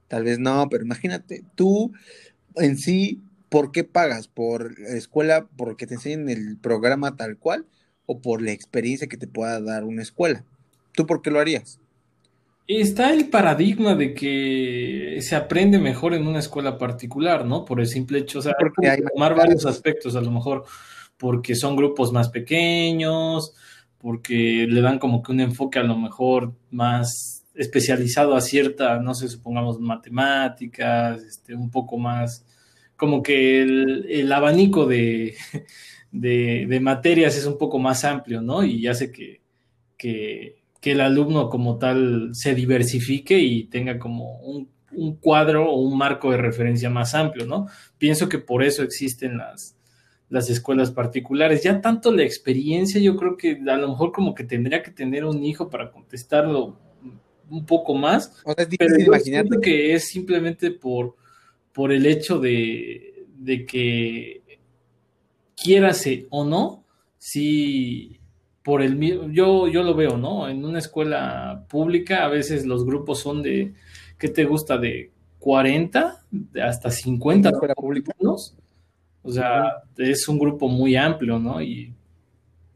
Tal 0.07 0.23
vez 0.23 0.39
no, 0.39 0.67
pero 0.69 0.83
imagínate, 0.83 1.43
tú 1.55 1.91
en 2.55 2.77
sí, 2.77 3.21
¿por 3.49 3.71
qué 3.71 3.83
pagas? 3.83 4.27
¿Por 4.27 4.79
escuela, 4.79 5.47
porque 5.55 5.85
te 5.85 5.95
enseñen 5.95 6.29
el 6.29 6.57
programa 6.57 7.15
tal 7.15 7.37
cual? 7.37 7.65
¿O 8.05 8.21
por 8.21 8.41
la 8.41 8.51
experiencia 8.51 9.07
que 9.07 9.17
te 9.17 9.27
pueda 9.27 9.61
dar 9.61 9.83
una 9.83 10.01
escuela? 10.01 10.43
¿Tú 10.93 11.05
por 11.05 11.21
qué 11.21 11.29
lo 11.29 11.39
harías? 11.39 11.79
Está 12.67 13.11
el 13.11 13.29
paradigma 13.29 13.95
de 13.95 14.13
que 14.13 15.17
se 15.21 15.35
aprende 15.35 15.79
mejor 15.79 16.13
en 16.13 16.27
una 16.27 16.39
escuela 16.39 16.77
particular, 16.77 17.45
¿no? 17.45 17.65
Por 17.65 17.79
el 17.79 17.87
simple 17.87 18.19
hecho, 18.19 18.39
o 18.39 18.41
sea, 18.43 18.53
porque 18.59 18.87
hay 18.87 19.01
tomar 19.01 19.35
varios 19.35 19.65
aspectos, 19.65 20.15
a 20.15 20.21
lo 20.21 20.29
mejor 20.29 20.65
porque 21.19 21.53
son 21.53 21.75
grupos 21.75 22.11
más 22.13 22.29
pequeños, 22.29 23.53
porque 23.99 24.65
le 24.67 24.81
dan 24.81 24.97
como 24.97 25.21
que 25.21 25.33
un 25.33 25.41
enfoque 25.41 25.77
a 25.77 25.83
lo 25.83 25.97
mejor 25.97 26.53
más 26.71 27.45
especializado 27.53 28.35
a 28.35 28.41
cierta, 28.41 28.99
no 28.99 29.13
sé, 29.13 29.27
supongamos 29.27 29.79
matemáticas, 29.79 31.21
este, 31.21 31.53
un 31.53 31.69
poco 31.69 31.97
más 31.97 32.45
como 32.95 33.21
que 33.21 33.61
el, 33.61 34.31
abanico 34.31 34.85
de, 34.87 35.35
de, 36.11 36.79
materias 36.79 37.35
es 37.37 37.45
un 37.45 37.57
poco 37.57 37.79
más 37.79 38.05
amplio, 38.05 38.41
¿no? 38.41 38.63
Y 38.63 38.87
hace 38.87 39.11
que, 39.11 39.41
que, 39.97 40.61
que, 40.79 40.91
el 40.91 41.01
alumno 41.01 41.49
como 41.49 41.77
tal 41.77 42.29
se 42.33 42.55
diversifique 42.55 43.39
y 43.39 43.65
tenga 43.65 43.99
como 43.99 44.39
un, 44.39 44.69
un, 44.91 45.15
cuadro 45.17 45.69
o 45.69 45.81
un 45.81 45.97
marco 45.97 46.31
de 46.31 46.37
referencia 46.37 46.89
más 46.89 47.13
amplio, 47.15 47.45
¿no? 47.45 47.67
Pienso 47.97 48.29
que 48.29 48.39
por 48.39 48.63
eso 48.63 48.83
existen 48.83 49.37
las, 49.37 49.78
las 50.29 50.49
escuelas 50.49 50.91
particulares. 50.91 51.63
Ya 51.63 51.81
tanto 51.81 52.11
la 52.11 52.23
experiencia, 52.23 53.01
yo 53.01 53.15
creo 53.15 53.35
que 53.35 53.59
a 53.67 53.77
lo 53.77 53.89
mejor 53.89 54.11
como 54.11 54.35
que 54.35 54.43
tendría 54.43 54.81
que 54.83 54.91
tener 54.91 55.25
un 55.25 55.43
hijo 55.43 55.69
para 55.69 55.91
contestarlo 55.91 56.77
un 57.49 57.65
poco 57.65 57.95
más. 57.95 58.41
O 58.45 58.53
sea, 58.53 58.63
es 58.63 58.69
difícil 58.69 59.07
imaginar 59.07 59.45
que 59.61 59.93
es 59.93 60.07
simplemente 60.07 60.71
por, 60.71 61.15
por 61.73 61.91
el 61.91 62.05
hecho 62.05 62.39
de, 62.39 63.25
de 63.37 63.65
que 63.65 64.41
quierase 65.55 66.27
o 66.29 66.45
no, 66.45 66.85
si 67.17 68.19
por 68.63 68.81
el 68.81 68.99
yo, 69.31 69.67
yo 69.67 69.83
lo 69.83 69.95
veo, 69.95 70.17
¿no? 70.17 70.47
En 70.47 70.63
una 70.63 70.79
escuela 70.79 71.65
pública 71.69 72.23
a 72.23 72.27
veces 72.27 72.65
los 72.65 72.85
grupos 72.85 73.19
son 73.19 73.41
de, 73.41 73.73
¿qué 74.17 74.29
te 74.29 74.45
gusta? 74.45 74.77
De 74.77 75.11
40 75.39 76.23
hasta 76.61 76.91
50 76.91 77.49
alumnos. 77.49 78.55
O 79.23 79.31
sea, 79.31 79.83
es 79.97 80.27
un 80.27 80.39
grupo 80.39 80.67
muy 80.67 80.95
amplio, 80.95 81.39
¿no? 81.39 81.61
Y 81.61 81.93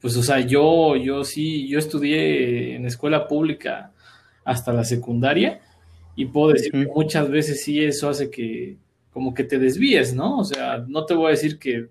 pues, 0.01 0.17
o 0.17 0.23
sea, 0.23 0.39
yo, 0.41 0.95
yo 0.97 1.23
sí, 1.23 1.67
yo 1.67 1.79
estudié 1.79 2.75
en 2.75 2.85
escuela 2.85 3.27
pública 3.27 3.91
hasta 4.43 4.73
la 4.73 4.83
secundaria 4.83 5.61
y 6.15 6.25
puedo 6.25 6.51
decir 6.51 6.71
que 6.71 6.87
muchas 6.93 7.29
veces 7.29 7.63
sí 7.63 7.83
eso 7.83 8.09
hace 8.09 8.29
que 8.29 8.77
como 9.11 9.33
que 9.33 9.43
te 9.43 9.59
desvíes, 9.59 10.13
¿no? 10.13 10.39
O 10.39 10.43
sea, 10.43 10.83
no 10.87 11.05
te 11.05 11.13
voy 11.13 11.27
a 11.27 11.29
decir 11.29 11.59
que, 11.59 11.87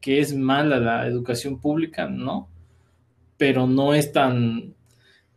que 0.00 0.20
es 0.20 0.34
mala 0.34 0.80
la 0.80 1.06
educación 1.06 1.60
pública, 1.60 2.08
¿no? 2.08 2.48
Pero 3.36 3.66
no 3.66 3.94
es 3.94 4.10
tan, 4.10 4.74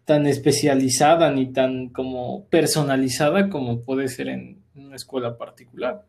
tan 0.06 0.28
especializada 0.28 1.32
ni 1.32 1.52
tan 1.52 1.90
como 1.90 2.46
personalizada 2.46 3.50
como 3.50 3.82
puede 3.82 4.08
ser 4.08 4.30
en 4.30 4.58
una 4.76 4.96
escuela 4.96 5.38
particular. 5.38 6.06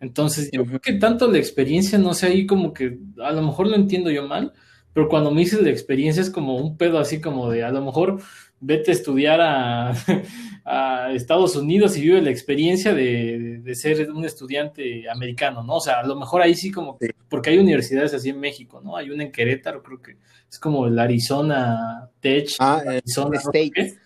Entonces, 0.00 0.50
yo 0.52 0.64
creo 0.64 0.80
que 0.80 0.94
tanto 0.94 1.30
la 1.30 1.38
experiencia, 1.38 1.98
no 1.98 2.14
sé, 2.14 2.26
ahí 2.26 2.46
como 2.46 2.72
que 2.72 2.98
a 3.22 3.32
lo 3.32 3.42
mejor 3.42 3.68
lo 3.68 3.76
entiendo 3.76 4.10
yo 4.10 4.26
mal, 4.26 4.52
pero 4.92 5.08
cuando 5.08 5.30
me 5.30 5.40
dices 5.40 5.60
la 5.60 5.70
experiencia 5.70 6.22
es 6.22 6.30
como 6.30 6.56
un 6.56 6.76
pedo 6.76 6.98
así 6.98 7.20
como 7.20 7.50
de 7.50 7.64
a 7.64 7.70
lo 7.70 7.84
mejor 7.84 8.22
vete 8.60 8.92
a 8.92 8.94
estudiar 8.94 9.40
a, 9.40 9.92
Estados 11.14 11.56
Unidos 11.56 11.96
y 11.96 12.00
vive 12.00 12.22
la 12.22 12.30
experiencia 12.30 12.94
de, 12.94 13.62
ser 13.74 14.10
un 14.10 14.24
estudiante 14.24 15.08
americano, 15.10 15.62
¿no? 15.62 15.76
O 15.76 15.80
sea, 15.80 16.00
a 16.00 16.06
lo 16.06 16.16
mejor 16.16 16.40
ahí 16.42 16.54
sí 16.54 16.70
como, 16.70 16.98
porque 17.28 17.50
hay 17.50 17.58
universidades 17.58 18.14
así 18.14 18.30
en 18.30 18.40
México, 18.40 18.80
¿no? 18.82 18.96
Hay 18.96 19.10
una 19.10 19.24
en 19.24 19.32
Querétaro, 19.32 19.82
creo 19.82 20.00
que 20.00 20.16
es 20.50 20.58
como 20.58 20.86
el 20.86 20.98
Arizona 20.98 22.08
Tech, 22.20 22.48
ah, 22.60 22.82
eh, 22.84 22.88
Arizona 22.98 23.38
State. 23.38 23.98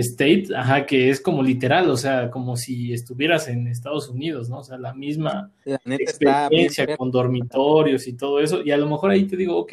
State, 0.00 0.48
ajá, 0.54 0.84
que 0.84 1.08
es 1.08 1.20
como 1.20 1.42
literal, 1.42 1.88
o 1.88 1.96
sea, 1.96 2.30
como 2.30 2.56
si 2.56 2.92
estuvieras 2.92 3.48
en 3.48 3.66
Estados 3.66 4.08
Unidos, 4.08 4.50
¿no? 4.50 4.58
O 4.58 4.64
sea, 4.64 4.76
la 4.76 4.92
misma 4.92 5.50
experiencia 5.64 6.96
con 6.96 7.10
dormitorios 7.10 8.06
y 8.06 8.12
todo 8.12 8.40
eso, 8.40 8.62
y 8.62 8.70
a 8.72 8.76
lo 8.76 8.86
mejor 8.88 9.10
ahí 9.10 9.24
te 9.24 9.36
digo, 9.36 9.56
ok, 9.56 9.72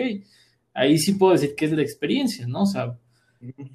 ahí 0.73 0.97
sí 0.97 1.15
puedo 1.15 1.33
decir 1.33 1.55
que 1.55 1.65
es 1.65 1.73
la 1.73 1.81
experiencia, 1.81 2.47
¿no? 2.47 2.63
O 2.63 2.65
sea, 2.65 2.97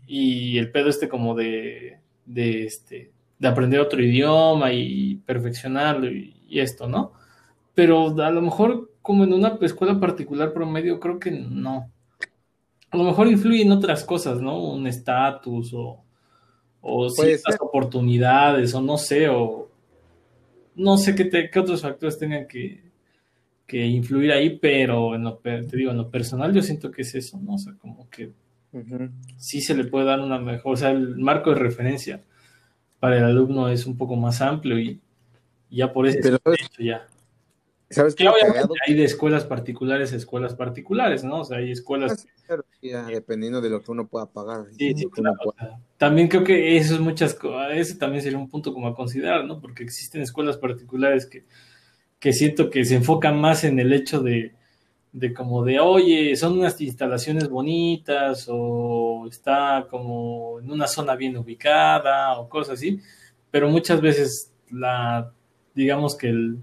y 0.07 0.57
el 0.57 0.71
pedo 0.71 0.89
este 0.89 1.09
como 1.09 1.35
de, 1.35 1.99
de 2.25 2.65
este, 2.65 3.13
de 3.39 3.49
aprender 3.49 3.81
otro 3.81 4.03
idioma 4.03 4.73
y 4.73 5.17
perfeccionarlo 5.17 6.11
y, 6.11 6.35
esto, 6.51 6.89
¿no? 6.89 7.13
Pero 7.75 8.19
a 8.23 8.31
lo 8.31 8.41
mejor 8.41 8.91
como 9.03 9.25
en 9.25 9.35
una 9.35 9.59
escuela 9.61 10.01
particular 10.01 10.55
promedio, 10.55 10.99
creo 10.99 11.19
que 11.19 11.31
no. 11.31 11.91
A 12.91 12.97
lo 12.97 13.05
mejor 13.05 13.29
influyen 13.29 13.71
otras 13.71 14.03
cosas, 14.03 14.41
¿no? 14.41 14.59
Un 14.63 14.87
estatus 14.87 15.75
o 15.75 16.05
o 16.89 17.11
ciertas 17.11 17.57
oportunidades, 17.61 18.75
o 18.75 18.81
no 18.81 18.97
sé, 18.99 19.29
o 19.29 19.69
no 20.75 20.97
sé 20.97 21.15
qué, 21.15 21.51
qué 21.51 21.59
otros 21.59 21.83
factores 21.83 22.19
tengan 22.19 22.47
que, 22.47 22.87
influir 23.71 24.33
ahí, 24.33 24.59
pero 24.59 25.15
en 25.15 25.25
lo, 25.25 25.37
te 25.37 25.77
digo, 25.77 25.91
en 25.91 25.99
lo 25.99 26.11
personal 26.11 26.55
yo 26.55 26.63
siento 26.63 26.91
que 26.91 27.03
es 27.03 27.15
eso, 27.15 27.39
¿no? 27.39 27.55
O 27.55 27.59
sea, 27.59 27.75
como 27.75 28.09
que 28.09 28.31
sí 29.37 29.61
se 29.61 29.75
le 29.75 29.85
puede 29.85 30.07
dar 30.07 30.21
una 30.21 30.39
mejor, 30.39 30.75
o 30.75 30.77
sea, 30.77 30.91
el 30.91 31.17
marco 31.19 31.51
de 31.51 31.57
referencia 31.57 32.23
para 32.99 33.19
el 33.19 33.25
alumno 33.25 33.69
es 33.69 33.87
un 33.87 33.97
poco 33.97 34.17
más 34.17 34.41
amplio 34.41 34.79
y, 34.79 35.01
ya 35.71 35.93
por 35.93 36.07
eso 36.07 36.19
ya 36.79 37.07
¿Sabes 37.91 38.15
qué? 38.15 38.29
hay 38.87 38.95
de 38.95 39.05
escuelas 39.05 39.45
particulares 39.45 40.13
a 40.13 40.17
escuelas 40.17 40.55
particulares, 40.55 41.25
¿no? 41.25 41.41
O 41.41 41.45
sea, 41.45 41.59
hay 41.59 41.71
escuelas. 41.71 42.27
dependiendo 42.81 43.63
de 43.63 43.71
lo 43.71 43.83
que 43.83 43.91
uno 43.91 44.07
pueda 44.07 44.27
pagar. 44.27 44.67
Sí, 44.77 44.93
sí, 44.95 45.09
también 45.97 46.29
creo 46.29 46.45
que 46.45 46.77
eso 46.77 46.95
es 46.95 47.01
muchas 47.01 47.35
cosas. 47.35 47.73
Ese 47.73 47.95
también 47.95 48.23
sería 48.23 48.39
un 48.39 48.51
punto 48.51 48.75
como 48.75 48.89
a 48.89 48.95
considerar, 48.95 49.45
¿no? 49.47 49.61
Porque 49.61 49.85
existen 49.85 50.21
escuelas 50.21 50.59
particulares 50.59 51.25
que, 51.25 51.45
que 52.19 52.33
siento 52.35 52.69
que 52.69 52.85
se 52.85 52.97
enfocan 52.97 53.41
más 53.41 53.65
en 53.65 53.79
el 53.79 53.93
hecho 53.95 54.21
de, 54.21 54.55
de 55.13 55.33
como 55.33 55.65
de, 55.65 55.81
oye, 55.81 56.37
son 56.37 56.59
unas 56.59 56.79
instalaciones 56.81 57.49
bonitas 57.49 58.47
o 58.51 59.27
está 59.31 59.87
como 59.89 60.61
en 60.61 60.71
una 60.71 60.87
zona 60.87 61.17
bien 61.17 61.37
ubicada 61.39 62.39
o 62.39 62.49
cosas 62.49 62.75
así, 62.75 63.01
pero 63.51 63.71
muchas 63.71 64.01
veces 64.01 64.53
la, 64.71 65.33
digamos 65.75 66.17
que 66.17 66.29
el 66.29 66.59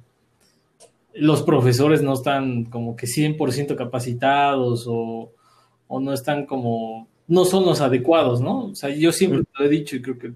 los 1.15 1.43
profesores 1.43 2.01
no 2.01 2.13
están 2.13 2.65
como 2.65 2.95
que 2.95 3.07
100% 3.07 3.75
capacitados 3.75 4.86
o, 4.88 5.31
no 5.89 6.13
están 6.13 6.45
como, 6.45 7.07
no 7.27 7.45
son 7.45 7.65
los 7.65 7.79
adecuados, 7.79 8.41
¿no? 8.41 8.65
O 8.65 8.75
sea, 8.75 8.89
yo 8.89 9.12
siempre 9.12 9.43
lo 9.57 9.65
he 9.65 9.69
dicho 9.69 9.95
y 9.95 10.01
creo 10.01 10.17
que 10.17 10.34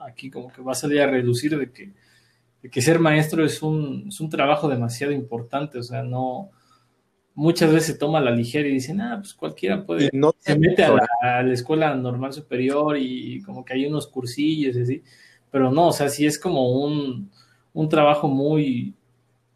aquí 0.00 0.30
como 0.30 0.52
que 0.52 0.62
va 0.62 0.72
a 0.72 0.76
salir 0.76 1.00
a 1.00 1.10
reducir 1.10 1.58
de 1.58 1.72
que, 1.72 1.92
que 2.70 2.82
ser 2.82 3.00
maestro 3.00 3.44
es 3.44 3.62
un, 3.62 4.06
es 4.08 4.20
un 4.20 4.30
trabajo 4.30 4.68
demasiado 4.68 5.12
importante, 5.12 5.78
o 5.78 5.82
sea, 5.82 6.02
no, 6.02 6.50
muchas 7.34 7.72
veces 7.72 7.86
se 7.86 7.98
toma 7.98 8.20
la 8.20 8.30
ligera 8.30 8.68
y 8.68 8.74
dicen, 8.74 9.00
ah, 9.00 9.16
pues 9.18 9.34
cualquiera 9.34 9.84
puede, 9.84 10.10
no 10.12 10.32
se 10.38 10.56
mete 10.56 10.84
a 10.84 10.96
la, 11.42 11.52
escuela 11.52 11.94
normal 11.96 12.32
superior 12.32 12.96
y 12.96 13.42
como 13.42 13.64
que 13.64 13.74
hay 13.74 13.86
unos 13.86 14.06
cursillos 14.06 14.76
y 14.76 14.82
así, 14.82 15.02
pero 15.50 15.72
no, 15.72 15.88
o 15.88 15.92
sea, 15.92 16.08
sí 16.08 16.26
es 16.26 16.38
como 16.38 16.70
un, 16.84 17.30
un 17.72 17.88
trabajo 17.88 18.28
muy, 18.28 18.94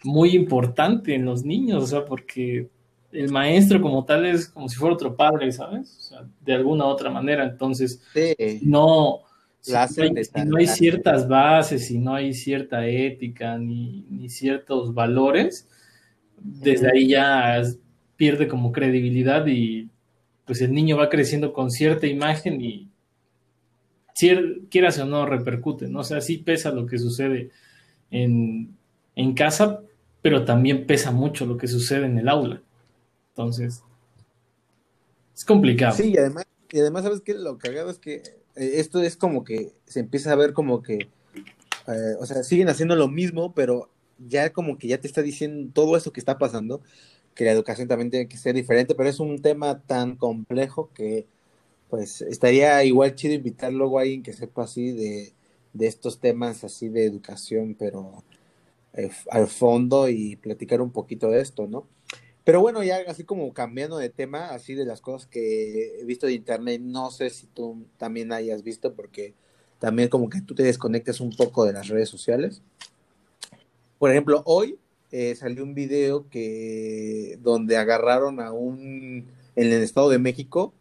muy 0.05 0.35
importante 0.35 1.15
en 1.15 1.25
los 1.25 1.45
niños, 1.45 1.83
o 1.83 1.87
sea, 1.87 2.05
porque 2.05 2.69
el 3.13 3.31
maestro 3.31 3.81
como 3.81 4.05
tal 4.05 4.27
es 4.27 4.49
como 4.49 4.69
si 4.69 4.77
fuera 4.77 4.95
otro 4.95 5.17
padre, 5.17 5.51
¿sabes? 5.53 5.97
O 5.99 6.03
sea, 6.03 6.29
de 6.41 6.55
alguna 6.55 6.85
u 6.85 6.89
otra 6.89 7.11
manera, 7.11 7.45
entonces, 7.45 8.03
no, 8.63 9.23
si 9.61 9.73
no, 10.45 10.57
hay, 10.59 10.67
ciertas 10.67 11.27
bases, 11.27 11.87
si 11.87 11.99
no 11.99 12.15
hay 12.15 12.33
cierta 12.35 12.87
ética 12.87 13.59
ni, 13.59 14.29
ciertos 14.29 14.95
valores, 14.95 15.69
desde 16.39 16.91
ahí 16.91 17.09
ya 17.09 17.63
pierde 18.17 18.47
como 18.47 18.71
credibilidad 18.71 19.47
y 19.47 19.91
pues 20.45 20.61
el 20.61 20.73
niño 20.73 20.97
va 20.97 21.09
creciendo 21.09 21.53
con 21.53 21.71
cierta 21.71 22.07
imagen 22.07 22.61
y 22.61 22.89
quieras 24.71 24.99
o 24.99 25.05
no 25.05 25.27
repercute, 25.27 25.89
¿no? 25.89 26.01
O 26.01 26.05
sea, 26.05 26.21
sí 26.21 26.39
pesa 26.39 26.71
lo 26.71 26.87
que 26.87 26.99
sucede 26.99 27.51
en, 28.11 28.76
en 29.17 29.35
casa, 29.35 29.81
pero 30.23 30.45
también 30.45 30.87
pesa 30.87 31.11
mucho 31.11 31.47
lo 31.47 31.57
que 31.57 31.67
sucede 31.67 32.07
en 32.07 32.19
el 32.19 32.29
aula. 32.29 32.63
Entonces, 33.31 33.83
es 35.35 35.45
complicado. 35.45 35.97
Sí, 35.97 36.13
y 36.15 36.19
además, 36.19 36.47
y 36.71 36.81
además 36.81 37.03
¿sabes 37.05 37.21
qué? 37.23 37.35
Lo 37.35 37.59
cagado 37.59 37.91
es 37.91 37.99
que 37.99 38.17
eh, 38.55 38.73
esto 38.75 39.03
es 39.03 39.17
como 39.17 39.45
que 39.45 39.73
se 39.87 40.01
empieza 40.01 40.33
a 40.33 40.37
ver 40.37 40.53
como 40.53 40.83
que, 40.83 41.09
eh, 41.89 42.15
o 42.21 42.27
sea, 42.27 42.43
siguen 42.43 42.69
haciendo 42.69 42.95
lo 42.97 43.09
mismo, 43.09 43.53
pero 43.55 43.91
ya 44.19 44.53
como 44.53 44.79
que 44.79 44.89
ya 44.89 44.99
te 44.99 45.07
está 45.07 45.23
diciendo 45.23 45.71
todo 45.75 45.97
eso 45.97 46.13
que 46.13 46.21
está 46.21 46.39
pasando, 46.39 46.81
que 47.35 47.45
la 47.45 47.53
educación 47.53 47.89
también 47.89 48.11
tiene 48.11 48.29
que 48.29 48.39
ser 48.39 48.55
diferente, 48.55 48.95
pero 48.95 49.09
es 49.09 49.21
un 49.21 49.41
tema 49.43 49.81
tan 49.81 50.17
complejo 50.17 50.91
que 50.95 51.27
pues 51.91 52.23
estaría 52.23 52.83
igual 52.85 53.15
chido 53.15 53.35
invitar 53.35 53.73
luego 53.73 53.99
a 53.99 54.03
alguien 54.03 54.23
que 54.23 54.33
sepa 54.33 54.65
así 54.65 54.93
de, 54.93 55.33
de 55.73 55.87
estos 55.87 56.19
temas 56.19 56.65
así 56.65 56.89
de 56.89 57.05
educación, 57.05 57.77
pero 57.79 58.25
eh, 58.97 59.11
al 59.31 59.47
fondo 59.47 60.09
y 60.09 60.37
platicar 60.37 60.81
un 60.81 60.91
poquito 60.91 61.31
de 61.31 61.41
esto, 61.41 61.67
¿no? 61.67 61.87
Pero 62.45 62.61
bueno, 62.61 62.83
ya 62.85 62.99
así 63.09 63.25
como 63.25 63.53
cambiando 63.53 63.99
de 63.99 64.09
tema, 64.09 64.51
así 64.51 64.75
de 64.75 64.85
las 64.85 65.01
cosas 65.01 65.27
que 65.29 66.01
he 66.01 66.05
visto 66.05 66.27
de 66.27 66.35
internet, 66.35 66.81
no 66.81 67.11
sé 67.11 67.31
si 67.31 67.47
tú 67.47 67.87
también 67.99 68.33
hayas 68.33 68.63
visto, 68.63 68.95
porque 68.95 69.35
también 69.81 70.09
como 70.09 70.31
que 70.31 70.41
tú 70.41 70.55
te 70.55 70.63
desconectas 70.63 71.21
un 71.21 71.35
poco 71.35 71.65
de 71.65 71.73
las 71.73 71.89
redes 71.89 72.09
sociales. 72.09 72.63
Por 73.99 74.11
ejemplo, 74.11 74.43
hoy 74.47 74.79
eh, 75.11 75.35
salió 75.35 75.65
un 75.65 75.75
video 75.75 76.29
que 76.29 77.39
donde 77.43 77.77
agarraron 77.77 78.41
a 78.41 78.53
un 78.53 79.27
en 79.57 79.73
el 79.73 79.83
Estado 79.83 80.11
de 80.11 80.19
México 80.19 80.73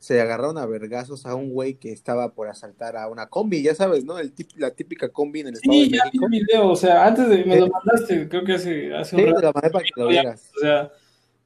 se 0.00 0.18
agarraron 0.18 0.56
a 0.56 0.64
vergazos 0.64 1.26
a 1.26 1.34
un 1.34 1.50
güey 1.50 1.74
que 1.74 1.92
estaba 1.92 2.32
por 2.32 2.48
asaltar 2.48 2.96
a 2.96 3.06
una 3.06 3.26
combi, 3.26 3.62
ya 3.62 3.74
sabes, 3.74 4.02
¿no? 4.02 4.18
El 4.18 4.32
la 4.56 4.70
típica 4.70 5.10
combi 5.10 5.40
en 5.40 5.48
el 5.48 5.54
Estado 5.54 5.76
de 5.76 5.90
México. 5.90 6.26
Sí, 6.30 6.38
video, 6.40 6.70
o 6.70 6.76
sea, 6.76 7.06
antes 7.06 7.28
de 7.28 7.44
me 7.44 7.60
lo 7.60 7.68
mandaste, 7.68 8.26
creo 8.26 8.42
que 8.42 8.54
hace, 8.54 8.94
hace 8.94 9.14
un 9.14 9.26
rato. 9.26 9.52
para 9.52 9.68
que 9.68 9.90
lo 9.94 10.08
vieras. 10.08 10.50
O 10.56 10.60
sea, 10.60 10.90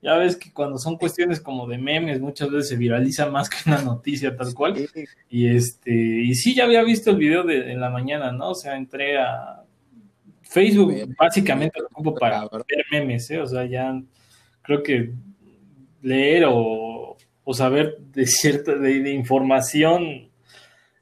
ya 0.01 0.15
ves 0.19 0.37
que 0.37 0.53
cuando 0.53 0.79
son 0.79 0.97
cuestiones 0.97 1.41
como 1.41 1.67
de 1.67 1.79
memes, 1.79 2.21
muchas 2.21 2.49
veces 2.49 2.69
se 2.69 2.77
viraliza 2.77 3.29
más 3.29 3.51
que 3.51 3.57
una 3.67 3.83
noticia 3.83 4.37
tal 4.37 4.55
cual. 4.55 4.89
Y 5.29 5.49
este, 5.49 5.91
y 5.93 6.33
sí, 6.37 6.55
ya 6.55 6.63
había 6.63 6.85
visto 6.85 7.11
el 7.11 7.17
video 7.17 7.43
de 7.43 7.73
en 7.73 7.81
la 7.81 7.91
mañana, 7.91 8.31
¿no? 8.31 8.51
O 8.51 8.55
sea, 8.55 8.77
entré 8.77 9.19
a 9.19 9.65
Facebook, 10.43 10.95
básicamente 11.19 11.81
lo 11.81 11.87
ocupo 11.87 12.15
para 12.15 12.43
ver 12.43 12.85
memes, 12.93 13.29
¿eh? 13.33 13.41
O 13.41 13.47
sea, 13.49 13.65
ya 13.67 14.01
creo 14.63 14.81
que 14.81 15.13
leer 16.03 16.45
o, 16.47 17.14
saber 17.53 17.99
de 18.13 18.27
cierta, 18.27 18.75
de, 18.77 19.13
información, 19.13 20.31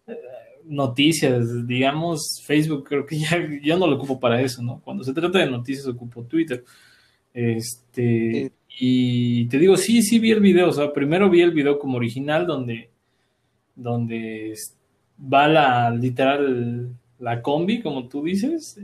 eh, 0.07 0.19
noticias, 0.65 1.67
digamos, 1.67 2.43
Facebook, 2.45 2.85
creo 2.89 3.07
que 3.07 3.19
ya 3.21 3.39
yo 3.63 3.79
no 3.79 3.87
lo 3.87 3.97
ocupo 3.97 4.19
para 4.19 4.41
eso, 4.41 4.63
¿no? 4.63 4.81
Cuando 4.83 5.05
se 5.05 5.13
trata 5.13 5.39
de 5.39 5.51
noticias 5.51 5.87
ocupo 5.87 6.25
Twitter. 6.25 6.65
Este, 7.33 8.53
y 8.79 9.47
te 9.47 9.59
digo, 9.59 9.77
sí, 9.77 10.03
sí 10.03 10.19
vi 10.19 10.33
el 10.33 10.41
video, 10.41 10.69
o 10.69 10.73
sea, 10.73 10.93
primero 10.93 11.31
vi 11.31 11.43
el 11.43 11.53
video 11.53 11.79
como 11.79 11.99
original 11.99 12.47
donde, 12.47 12.91
donde 13.75 14.55
va 15.23 15.49
la, 15.49 15.91
literal, 15.91 16.95
la 17.19 17.43
combi, 17.43 17.81
como 17.81 18.09
tú 18.09 18.25
dices, 18.25 18.79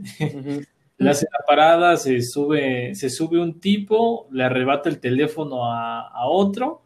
le 0.97 1.09
hace 1.09 1.27
la 1.31 1.45
parada, 1.45 1.97
se 1.97 2.21
sube, 2.21 2.95
se 2.95 3.09
sube 3.09 3.39
un 3.39 3.59
tipo, 3.59 4.27
le 4.31 4.43
arrebata 4.43 4.89
el 4.89 4.99
teléfono 4.99 5.65
a, 5.65 6.27
otro, 6.27 6.83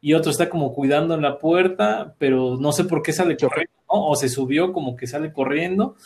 y 0.00 0.14
otro 0.14 0.30
está 0.30 0.48
como 0.48 0.72
cuidando 0.72 1.14
en 1.14 1.22
la 1.22 1.38
puerta, 1.38 2.14
pero 2.18 2.56
no 2.58 2.72
sé 2.72 2.84
por 2.84 3.02
qué 3.02 3.12
sale 3.12 3.36
corriendo, 3.36 3.72
o 3.86 4.14
se 4.16 4.28
subió 4.28 4.72
como 4.72 4.96
que 4.96 5.06
sale 5.06 5.32
corriendo, 5.32 5.96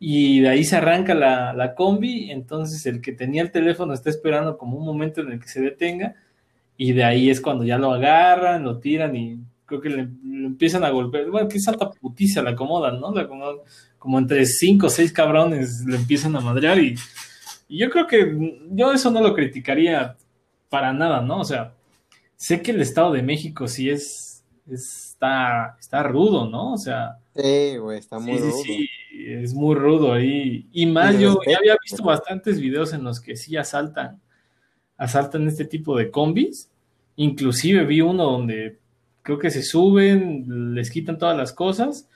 y 0.00 0.40
de 0.40 0.48
ahí 0.48 0.64
se 0.64 0.76
arranca 0.76 1.14
la, 1.14 1.74
combi, 1.76 2.30
entonces 2.30 2.86
el 2.86 3.00
que 3.00 3.12
tenía 3.12 3.42
el 3.42 3.50
teléfono 3.50 3.92
está 3.94 4.10
esperando 4.10 4.56
como 4.56 4.76
un 4.76 4.84
momento 4.84 5.20
en 5.20 5.32
el 5.32 5.40
que 5.40 5.48
se 5.48 5.60
detenga 5.60 6.14
y 6.76 6.92
de 6.92 7.02
ahí 7.02 7.30
es 7.30 7.40
cuando 7.40 7.64
ya 7.64 7.78
lo 7.78 7.92
agarran, 7.92 8.62
lo 8.62 8.78
tiran 8.78 9.16
y 9.16 9.40
creo 9.66 9.80
que 9.80 9.90
le, 9.90 10.02
empiezan 10.02 10.84
a 10.84 10.90
golpear, 10.90 11.28
bueno, 11.30 11.48
que 11.48 11.58
salta 11.58 11.90
putiza, 11.90 12.42
la 12.42 12.50
acomodan, 12.50 13.00
¿no? 13.00 13.12
como 13.98 14.18
entre 14.18 14.46
cinco 14.46 14.86
o 14.86 14.90
seis 14.90 15.12
cabrones 15.12 15.84
le 15.84 15.96
empiezan 15.96 16.36
a 16.36 16.40
madrear 16.40 16.78
y, 16.78 16.94
y 17.68 17.78
yo 17.78 17.90
creo 17.90 18.06
que 18.06 18.64
yo 18.70 18.92
eso 18.92 19.10
no 19.10 19.20
lo 19.20 19.34
criticaría 19.34 20.16
para 20.68 20.92
nada, 20.92 21.20
¿no? 21.20 21.40
O 21.40 21.44
sea, 21.44 21.72
sé 22.38 22.62
que 22.62 22.70
el 22.70 22.80
Estado 22.80 23.12
de 23.12 23.22
México 23.22 23.68
sí 23.68 23.90
es, 23.90 24.44
está, 24.70 25.76
está 25.78 26.02
rudo, 26.04 26.48
¿no? 26.48 26.72
O 26.72 26.78
sea... 26.78 27.18
Sí, 27.34 27.76
güey, 27.76 27.98
está 27.98 28.18
muy 28.18 28.38
rudo. 28.38 28.62
Sí, 28.64 28.88
es 29.12 29.52
muy 29.52 29.74
rudo 29.74 30.12
ahí. 30.12 30.66
Y 30.72 30.86
más, 30.86 31.18
yo 31.18 31.38
ya 31.46 31.58
había 31.58 31.76
visto 31.82 32.02
bastantes 32.02 32.60
videos 32.60 32.92
en 32.94 33.04
los 33.04 33.20
que 33.20 33.36
sí 33.36 33.56
asaltan, 33.56 34.20
asaltan 34.96 35.46
este 35.48 35.64
tipo 35.64 35.96
de 35.96 36.10
combis. 36.10 36.70
Inclusive 37.16 37.84
vi 37.84 38.00
uno 38.00 38.24
donde 38.24 38.78
creo 39.22 39.38
que 39.38 39.50
se 39.50 39.62
suben, 39.62 40.74
les 40.74 40.90
quitan 40.90 41.18
todas 41.18 41.36
las 41.36 41.52
cosas 41.52 42.08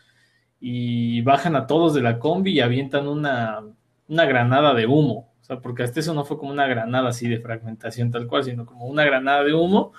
y 0.60 1.20
bajan 1.22 1.56
a 1.56 1.66
todos 1.66 1.94
de 1.94 2.00
la 2.00 2.20
combi 2.20 2.52
y 2.52 2.60
avientan 2.60 3.08
una, 3.08 3.60
una 4.08 4.24
granada 4.24 4.72
de 4.72 4.86
humo. 4.86 5.32
O 5.40 5.44
sea, 5.44 5.60
porque 5.60 5.82
hasta 5.82 5.98
eso 5.98 6.14
no 6.14 6.24
fue 6.24 6.38
como 6.38 6.52
una 6.52 6.68
granada 6.68 7.08
así 7.08 7.28
de 7.28 7.40
fragmentación 7.40 8.12
tal 8.12 8.28
cual, 8.28 8.44
sino 8.44 8.64
como 8.64 8.86
una 8.86 9.04
granada 9.04 9.42
de 9.42 9.54
humo 9.54 9.92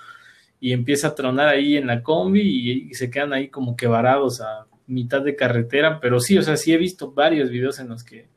y 0.64 0.72
empieza 0.72 1.08
a 1.08 1.14
tronar 1.14 1.48
ahí 1.48 1.76
en 1.76 1.86
la 1.86 2.02
combi 2.02 2.40
y, 2.40 2.88
y 2.88 2.94
se 2.94 3.10
quedan 3.10 3.34
ahí 3.34 3.48
como 3.48 3.76
que 3.76 3.86
varados 3.86 4.40
a 4.40 4.66
mitad 4.86 5.20
de 5.20 5.36
carretera, 5.36 6.00
pero 6.00 6.20
sí, 6.20 6.38
o 6.38 6.42
sea, 6.42 6.56
sí 6.56 6.72
he 6.72 6.78
visto 6.78 7.12
varios 7.12 7.50
videos 7.50 7.80
en 7.80 7.90
los 7.90 8.02
que 8.02 8.30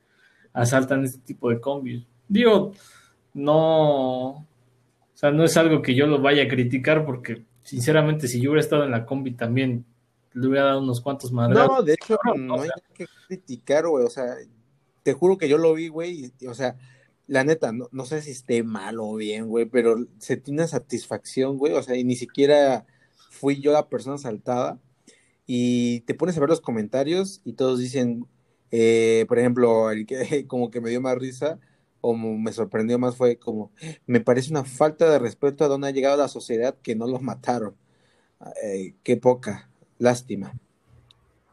asaltan 0.51 1.05
este 1.05 1.19
tipo 1.19 1.50
de 1.50 1.62
combis. 1.62 2.03
Digo, 2.27 2.74
no, 3.34 4.29
o 4.29 4.46
sea, 5.13 5.31
no 5.31 5.46
es 5.46 5.55
algo 5.55 5.81
que 5.81 5.96
yo 5.96 6.05
lo 6.05 6.22
vaya 6.22 6.43
a 6.43 6.48
criticar 6.50 7.05
porque, 7.05 7.46
sinceramente, 7.63 8.27
si 8.27 8.41
yo 8.41 8.50
hubiera 8.50 8.60
estado 8.60 8.84
en 8.84 8.91
la 8.91 9.05
combi 9.05 9.31
también 9.31 9.86
le 10.34 10.48
hubiera 10.50 10.65
dado 10.65 10.81
unos 10.81 11.00
cuantos 11.00 11.31
madres. 11.31 11.57
No, 11.57 11.81
de 11.81 11.93
hecho, 11.93 12.17
no, 12.36 12.60
hay 12.60 12.69
que 12.93 13.05
criticar, 13.29 13.88
güey, 13.88 14.03
o 14.03 14.10
sea, 14.10 14.36
te 15.01 15.13
juro 15.13 15.38
que 15.38 15.47
yo 15.47 15.58
lo 15.58 15.73
vi, 15.73 15.88
güey, 15.88 16.30
o 16.45 16.54
sea, 16.54 16.75
la 17.27 17.43
neta, 17.43 17.71
no, 17.71 17.89
no 17.91 18.05
sé 18.05 18.21
si 18.21 18.31
esté 18.31 18.63
mal 18.63 18.99
o 18.99 19.15
bien, 19.15 19.47
güey, 19.47 19.65
pero 19.65 20.07
se 20.17 20.37
tiene 20.37 20.67
satisfacción, 20.67 21.57
güey, 21.57 21.73
o 21.73 21.83
sea, 21.83 21.95
y 21.95 22.03
ni 22.03 22.15
siquiera 22.15 22.85
fui 23.29 23.61
yo 23.61 23.71
la 23.71 23.89
persona 23.89 24.15
asaltada 24.15 24.79
y 25.45 26.01
te 26.01 26.13
pones 26.13 26.37
a 26.37 26.39
ver 26.41 26.49
los 26.49 26.61
comentarios 26.61 27.41
y 27.45 27.53
todos 27.53 27.79
dicen, 27.79 28.27
eh, 28.71 29.25
por 29.27 29.39
ejemplo, 29.39 29.91
el 29.91 30.05
que 30.05 30.45
como 30.47 30.71
que 30.71 30.81
me 30.81 30.89
dio 30.89 31.01
más 31.01 31.17
risa 31.17 31.59
o 32.01 32.15
me 32.15 32.51
sorprendió 32.53 32.99
más 32.99 33.15
fue 33.15 33.37
como, 33.37 33.71
me 34.05 34.21
parece 34.21 34.51
una 34.51 34.63
falta 34.65 35.09
de 35.09 35.19
respeto 35.19 35.65
a 35.65 35.67
dónde 35.67 35.87
ha 35.87 35.91
llegado 35.91 36.17
la 36.17 36.27
sociedad 36.27 36.75
que 36.81 36.95
no 36.95 37.07
los 37.07 37.21
mataron. 37.21 37.75
Eh, 38.63 38.95
qué 39.03 39.17
poca, 39.17 39.69
lástima. 39.97 40.53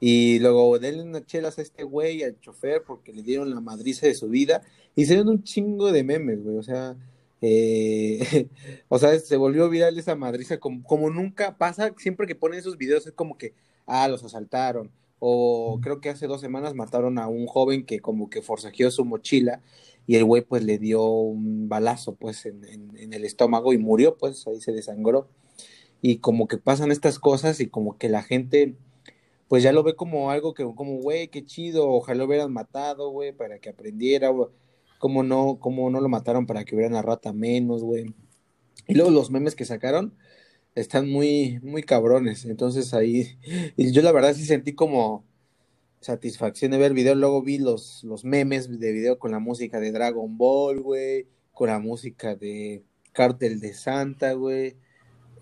Y 0.00 0.38
luego 0.40 0.78
denle 0.78 1.02
unas 1.02 1.24
chelas 1.26 1.58
a 1.58 1.62
este 1.62 1.82
güey, 1.82 2.22
al 2.22 2.38
chofer, 2.40 2.82
porque 2.87 3.12
le 3.12 3.22
dieron 3.22 3.54
la 3.54 3.60
madriza 3.60 4.06
de 4.06 4.14
su 4.14 4.28
vida. 4.28 4.62
Y 4.96 5.07
se 5.07 5.14
dieron 5.14 5.30
un 5.30 5.42
chingo 5.42 5.92
de 5.92 6.04
memes, 6.04 6.42
güey. 6.42 6.57
O 6.57 6.62
sea, 6.62 6.96
eh, 7.40 8.48
o 8.88 8.98
sea, 8.98 9.18
se 9.18 9.37
volvió 9.37 9.68
viral 9.68 9.98
esa 9.98 10.14
madriza 10.14 10.59
como, 10.59 10.83
como 10.85 11.11
nunca 11.11 11.57
pasa. 11.57 11.92
Siempre 11.98 12.26
que 12.26 12.35
ponen 12.35 12.59
esos 12.59 12.78
videos 12.78 13.07
es 13.07 13.12
como 13.12 13.37
que 13.38 13.54
ah, 13.87 14.09
los 14.09 14.24
asaltaron. 14.24 14.90
O 15.18 15.80
creo 15.83 16.00
que 16.00 16.11
hace 16.11 16.26
dos 16.26 16.40
semanas 16.40 16.74
mataron 16.74 17.18
a 17.18 17.28
un 17.28 17.46
joven 17.46 17.87
que 17.87 18.00
como 18.00 18.28
que 18.30 18.42
forcejeó 18.42 18.90
su 18.90 19.04
mochila 19.04 19.62
y 20.07 20.16
el 20.16 20.24
güey 20.24 20.42
pues 20.42 20.64
le 20.64 20.78
dio 20.78 21.02
un 21.04 21.68
balazo 21.68 22.14
pues 22.14 22.44
en, 22.46 23.12
el 23.12 23.24
estómago 23.24 23.72
y 23.72 23.78
murió 23.78 24.16
pues 24.18 24.46
ahí 24.46 24.61
se 24.61 24.72
desangró. 24.72 25.28
Y 26.02 26.18
como 26.18 26.48
que 26.48 26.59
pasan 26.59 26.92
estas 26.92 27.18
cosas 27.18 27.61
y 27.61 27.68
como 27.68 27.96
que 27.98 28.09
la 28.09 28.22
gente 28.22 28.74
pues 29.48 29.62
ya 29.62 29.72
lo 29.72 29.83
ve 29.83 29.94
como 29.96 30.30
algo 30.30 30.54
que 30.54 30.64
como 30.64 30.96
güey, 30.98 31.28
qué 31.28 31.44
chido, 31.44 31.88
ojalá 31.88 32.18
lo 32.18 32.24
hubieran 32.26 32.52
matado, 32.52 33.11
güey, 33.11 33.33
para 33.33 33.59
que 33.59 33.70
aprendiera, 33.70 34.30
como 35.05 35.23
no, 35.23 35.59
como 35.61 35.90
no 35.90 36.01
lo 36.01 36.09
mataron 36.09 36.47
para 36.47 36.64
que 36.64 36.75
hubiera 36.75 36.88
una 36.88 37.03
rata 37.03 37.35
menos, 37.35 37.83
güey. 37.83 38.14
Y 38.88 38.95
luego 38.95 39.11
los 39.11 39.31
memes 39.31 39.55
que 39.55 39.67
sacaron, 39.67 40.17
están 40.75 41.11
muy, 41.11 41.61
muy 41.62 41.83
cabrones. 41.83 42.47
Entonces 42.47 42.95
ahí, 42.95 43.38
y 43.77 43.93
yo 43.93 44.01
la 44.01 44.12
verdad 44.12 44.33
sí 44.33 44.47
sentí 44.47 44.75
como 44.75 45.27
satisfacción 46.01 46.71
de 46.71 46.79
ver 46.79 46.87
el 46.87 46.95
video. 46.95 47.14
Luego 47.17 47.43
vi 47.43 47.59
los, 47.59 48.03
los 48.03 48.25
memes 48.25 48.81
de 48.81 48.93
video 48.93 49.19
con 49.19 49.33
la 49.33 49.40
música 49.40 49.79
de 49.79 49.93
Dragon 49.93 50.38
Ball, 50.38 50.81
güey, 50.81 51.29
con 51.53 51.69
la 51.69 51.79
música 51.81 52.35
de 52.35 52.83
Cártel 53.12 53.61
de 53.61 53.75
Santa, 53.75 54.33
güey. 54.33 54.79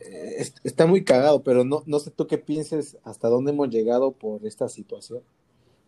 Eh, 0.00 0.44
está 0.64 0.86
muy 0.86 1.04
cagado, 1.04 1.44
pero 1.44 1.62
no, 1.64 1.84
no 1.86 2.00
sé 2.00 2.10
tú 2.10 2.26
qué 2.26 2.36
pienses 2.36 2.98
hasta 3.04 3.28
dónde 3.28 3.52
hemos 3.52 3.70
llegado 3.70 4.10
por 4.10 4.44
esta 4.44 4.68
situación. 4.68 5.22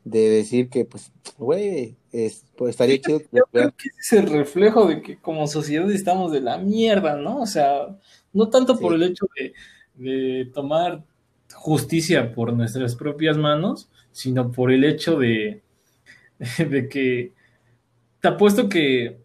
De 0.04 0.28
decir 0.28 0.68
que, 0.68 0.84
pues, 0.84 1.10
güey, 1.38 1.96
es, 2.12 2.44
pues 2.56 2.70
estaría 2.70 3.00
chido. 3.00 3.22
Yo 3.32 3.44
creo 3.50 3.74
que 3.76 3.88
es 3.98 4.12
el 4.12 4.26
reflejo 4.26 4.86
de 4.86 5.02
que 5.02 5.16
como 5.16 5.46
sociedad 5.46 5.90
estamos 5.90 6.30
de 6.30 6.40
la 6.40 6.58
mierda, 6.58 7.16
¿no? 7.16 7.40
O 7.40 7.46
sea, 7.46 7.98
no 8.32 8.50
tanto 8.50 8.78
por 8.78 8.94
el 8.94 9.02
hecho 9.02 9.26
de, 9.96 10.50
tomar 10.52 11.04
justicia 11.54 12.32
por 12.34 12.52
nuestras 12.52 12.96
propias 12.96 13.36
manos, 13.38 13.88
sino 14.12 14.52
por 14.52 14.72
el 14.72 14.84
hecho 14.84 15.16
de, 15.18 15.62
de 16.58 16.88
que 16.88 17.32
te 18.20 18.28
apuesto 18.28 18.68
que 18.68 19.24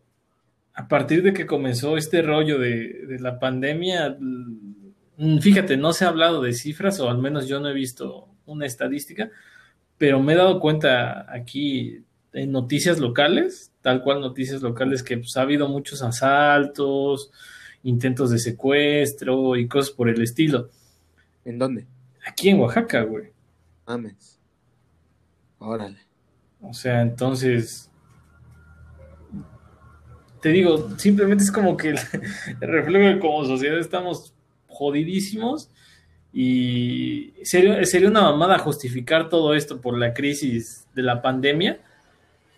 a 0.80 0.88
partir 0.88 1.24
de 1.24 1.34
que 1.34 1.46
comenzó 1.46 1.98
este 1.98 2.22
rollo 2.22 2.58
de, 2.58 3.18
la 3.20 3.38
pandemia, 3.38 4.16
mm, 4.18 5.40
fíjate, 5.40 5.76
no 5.76 5.92
se 5.92 6.06
ha 6.06 6.08
hablado 6.08 6.42
de 6.42 6.54
cifras, 6.54 7.02
o 7.02 7.10
al 7.10 7.18
menos 7.18 7.50
yo 7.50 7.60
no 7.60 7.68
he 7.68 7.74
visto 7.74 8.30
una 8.46 8.66
estadística, 8.66 9.30
pero 10.00 10.20
me 10.24 10.34
he 10.34 10.36
dado 10.38 10.60
cuenta 10.60 11.32
aquí 11.32 12.04
en 12.34 12.52
noticias 12.52 13.00
locales, 13.00 13.72
tal 13.82 14.02
cual 14.02 14.22
noticias 14.22 14.62
locales, 14.62 15.04
que 15.04 15.18
pues, 15.18 15.36
ha 15.38 15.42
habido 15.42 15.68
muchos 15.68 16.02
asaltos, 16.02 17.32
intentos 17.84 18.32
de 18.32 18.40
secuestro 18.40 19.58
y 19.58 19.68
cosas 19.68 19.92
por 19.92 20.10
el 20.10 20.22
estilo. 20.24 20.70
¿En 21.44 21.60
dónde? 21.60 21.86
Aquí 22.26 22.50
en 22.50 22.60
Oaxaca, 22.60 23.02
güey. 23.04 23.32
Mames. 23.86 24.40
Órale. 25.60 26.00
O 26.62 26.74
sea, 26.74 27.02
entonces. 27.02 27.92
Te 30.42 30.50
digo, 30.50 30.98
simplemente 30.98 31.44
es 31.44 31.52
como 31.52 31.76
que 31.76 31.90
el, 31.90 31.98
reflejo 32.62 33.06
de 33.10 33.20
como 33.20 33.44
sociedad 33.44 33.78
estamos 33.78 34.34
jodidísimos 34.68 35.70
y 36.32 37.34
sería, 37.44 37.84
sería 37.86 38.10
una 38.10 38.22
mamada 38.22 38.60
justificar 38.60 39.30
todo 39.30 39.54
esto 39.54 39.82
por 39.82 39.98
la 39.98 40.14
crisis 40.14 40.88
de 40.94 41.02
la 41.04 41.22
pandemia. 41.22 41.80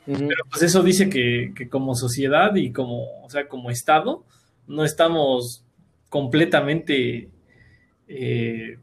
Pero 0.05 0.43
pues 0.49 0.63
eso 0.63 0.81
dice 0.83 1.09
que, 1.09 1.53
que, 1.55 1.69
como 1.69 1.95
sociedad 1.95 2.55
y 2.55 2.71
como, 2.71 3.23
o 3.23 3.29
sea, 3.29 3.47
como 3.47 3.69
Estado, 3.69 4.25
no 4.67 4.83
estamos 4.83 5.63
completamente, 6.09 7.29
eh, 8.07 8.77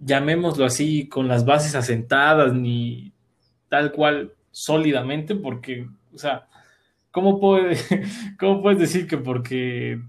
llamémoslo 0.00 0.64
así, 0.64 1.08
con 1.08 1.28
las 1.28 1.44
bases 1.44 1.74
asentadas, 1.74 2.54
ni 2.54 3.12
tal 3.68 3.92
cual 3.92 4.32
sólidamente, 4.50 5.34
porque, 5.34 5.86
o 6.12 6.18
sea, 6.18 6.48
¿cómo, 7.10 7.38
puede, 7.38 7.76
¿cómo 8.38 8.62
puedes 8.62 8.80
decir 8.80 9.06
que 9.06 9.18
porque 9.18 10.00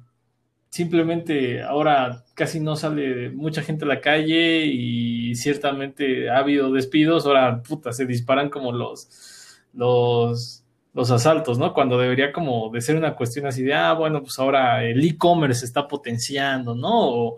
simplemente 0.73 1.61
ahora 1.61 2.25
casi 2.33 2.59
no 2.59 2.75
sale 2.75 3.29
mucha 3.29 3.61
gente 3.61 3.85
a 3.85 3.87
la 3.87 4.01
calle 4.01 4.65
y 4.65 5.35
ciertamente 5.35 6.31
ha 6.31 6.39
habido 6.39 6.71
despidos, 6.71 7.27
ahora 7.27 7.61
puta, 7.61 7.93
se 7.93 8.07
disparan 8.07 8.49
como 8.49 8.71
los, 8.71 9.61
los, 9.71 10.63
los 10.95 11.11
asaltos, 11.11 11.59
¿no? 11.59 11.75
Cuando 11.75 11.99
debería 11.99 12.33
como 12.33 12.71
de 12.71 12.81
ser 12.81 12.95
una 12.95 13.13
cuestión 13.15 13.45
así 13.45 13.61
de, 13.61 13.75
ah, 13.75 13.93
bueno, 13.93 14.23
pues 14.23 14.39
ahora 14.39 14.83
el 14.83 15.05
e-commerce 15.07 15.63
está 15.63 15.87
potenciando, 15.87 16.73
¿no? 16.73 16.89
O, 16.91 17.37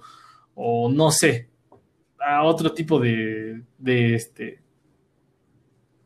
o, 0.56 0.90
no 0.90 1.12
sé, 1.12 1.50
a 2.26 2.42
otro 2.46 2.72
tipo 2.72 3.02
de, 3.02 3.64
de, 3.78 4.16
este, 4.16 4.62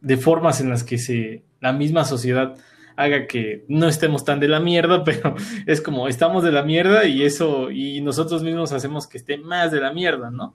de 0.01 0.17
formas 0.17 0.61
en 0.61 0.71
las 0.71 0.83
que 0.83 0.97
se, 0.97 1.43
la 1.59 1.73
misma 1.73 2.05
sociedad 2.05 2.55
haga 2.99 3.27
que 3.27 3.63
no 3.69 3.87
estemos 3.87 4.25
tan 4.25 4.41
de 4.41 4.49
la 4.49 4.59
mierda, 4.59 5.03
pero 5.05 5.33
es 5.65 5.79
como 5.79 6.09
estamos 6.09 6.43
de 6.43 6.51
la 6.51 6.63
mierda 6.63 7.05
y 7.05 7.23
eso, 7.23 7.71
y 7.71 8.01
nosotros 8.01 8.43
mismos 8.43 8.73
hacemos 8.73 9.07
que 9.07 9.17
esté 9.17 9.37
más 9.37 9.71
de 9.71 9.79
la 9.79 9.93
mierda, 9.93 10.29
¿no? 10.29 10.53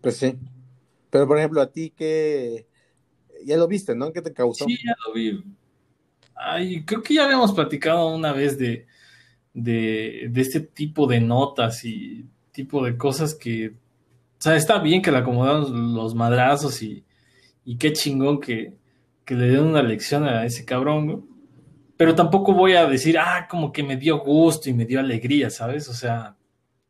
Pues 0.00 0.16
sí. 0.16 0.36
Pero 1.10 1.28
por 1.28 1.38
ejemplo, 1.38 1.60
a 1.60 1.70
ti 1.70 1.90
que 1.96 2.66
ya 3.44 3.56
lo 3.56 3.68
viste, 3.68 3.94
¿no? 3.94 4.12
¿Qué 4.12 4.22
te 4.22 4.32
causó? 4.32 4.64
Sí, 4.64 4.76
ya 4.84 4.94
lo 5.06 5.14
vi. 5.14 5.44
Ay, 6.34 6.84
creo 6.84 7.00
que 7.00 7.14
ya 7.14 7.24
habíamos 7.26 7.52
platicado 7.52 8.08
una 8.08 8.32
vez 8.32 8.58
de, 8.58 8.88
de, 9.52 10.26
de 10.30 10.40
este 10.40 10.58
tipo 10.60 11.06
de 11.06 11.20
notas 11.20 11.84
y 11.84 12.26
tipo 12.50 12.84
de 12.84 12.96
cosas 12.96 13.34
que, 13.34 13.68
o 13.68 14.40
sea, 14.40 14.56
está 14.56 14.80
bien 14.80 15.00
que 15.00 15.12
le 15.12 15.18
acomodamos 15.18 15.70
los 15.70 16.16
madrazos 16.16 16.82
y, 16.82 17.04
y 17.64 17.76
qué 17.76 17.92
chingón 17.92 18.40
que, 18.40 18.74
que 19.24 19.34
le 19.34 19.48
den 19.48 19.60
una 19.62 19.82
lección 19.82 20.24
a 20.24 20.44
ese 20.44 20.64
cabrón, 20.64 21.26
pero 21.96 22.14
tampoco 22.14 22.52
voy 22.52 22.74
a 22.74 22.86
decir, 22.86 23.18
ah, 23.18 23.46
como 23.48 23.72
que 23.72 23.82
me 23.82 23.96
dio 23.96 24.18
gusto 24.18 24.68
y 24.68 24.74
me 24.74 24.84
dio 24.84 25.00
alegría, 25.00 25.50
¿sabes? 25.50 25.88
O 25.88 25.94
sea, 25.94 26.36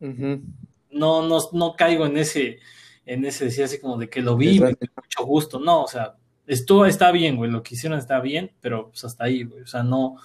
no, 0.00 1.22
no, 1.22 1.38
no 1.52 1.74
caigo 1.76 2.06
en 2.06 2.16
ese, 2.18 2.58
en 3.06 3.24
ese 3.24 3.46
decir 3.46 3.64
así 3.64 3.80
como 3.80 3.98
de 3.98 4.08
que 4.08 4.22
lo 4.22 4.36
vi, 4.36 4.60
me 4.60 4.68
dio 4.68 4.90
mucho 4.96 5.24
gusto, 5.24 5.58
no, 5.58 5.82
o 5.82 5.88
sea, 5.88 6.16
esto 6.46 6.84
está 6.86 7.10
bien, 7.12 7.36
güey, 7.36 7.50
lo 7.50 7.62
que 7.62 7.74
hicieron 7.74 7.98
está 7.98 8.20
bien, 8.20 8.52
pero 8.60 8.88
pues 8.88 9.04
hasta 9.04 9.24
ahí, 9.24 9.44
güey, 9.44 9.62
o 9.62 9.66
sea, 9.66 9.82
no, 9.82 10.16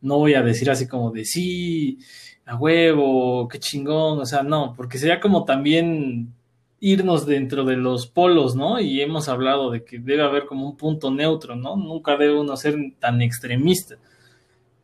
no 0.00 0.18
voy 0.18 0.34
a 0.34 0.42
decir 0.42 0.70
así 0.70 0.86
como 0.86 1.10
de 1.10 1.24
sí, 1.24 1.98
a 2.46 2.56
huevo, 2.56 3.48
qué 3.48 3.58
chingón, 3.58 4.20
o 4.20 4.26
sea, 4.26 4.42
no, 4.42 4.74
porque 4.76 4.98
sería 4.98 5.20
como 5.20 5.44
también 5.44 6.34
irnos 6.80 7.26
dentro 7.26 7.64
de 7.64 7.76
los 7.76 8.06
polos, 8.06 8.54
¿no? 8.54 8.80
Y 8.80 9.00
hemos 9.00 9.28
hablado 9.28 9.70
de 9.70 9.84
que 9.84 9.98
debe 9.98 10.22
haber 10.22 10.46
como 10.46 10.66
un 10.66 10.76
punto 10.76 11.10
neutro, 11.10 11.56
¿no? 11.56 11.76
Nunca 11.76 12.16
debe 12.16 12.38
uno 12.38 12.56
ser 12.56 12.76
tan 12.98 13.20
extremista. 13.20 13.96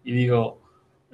Y 0.02 0.12
digo, 0.12 0.61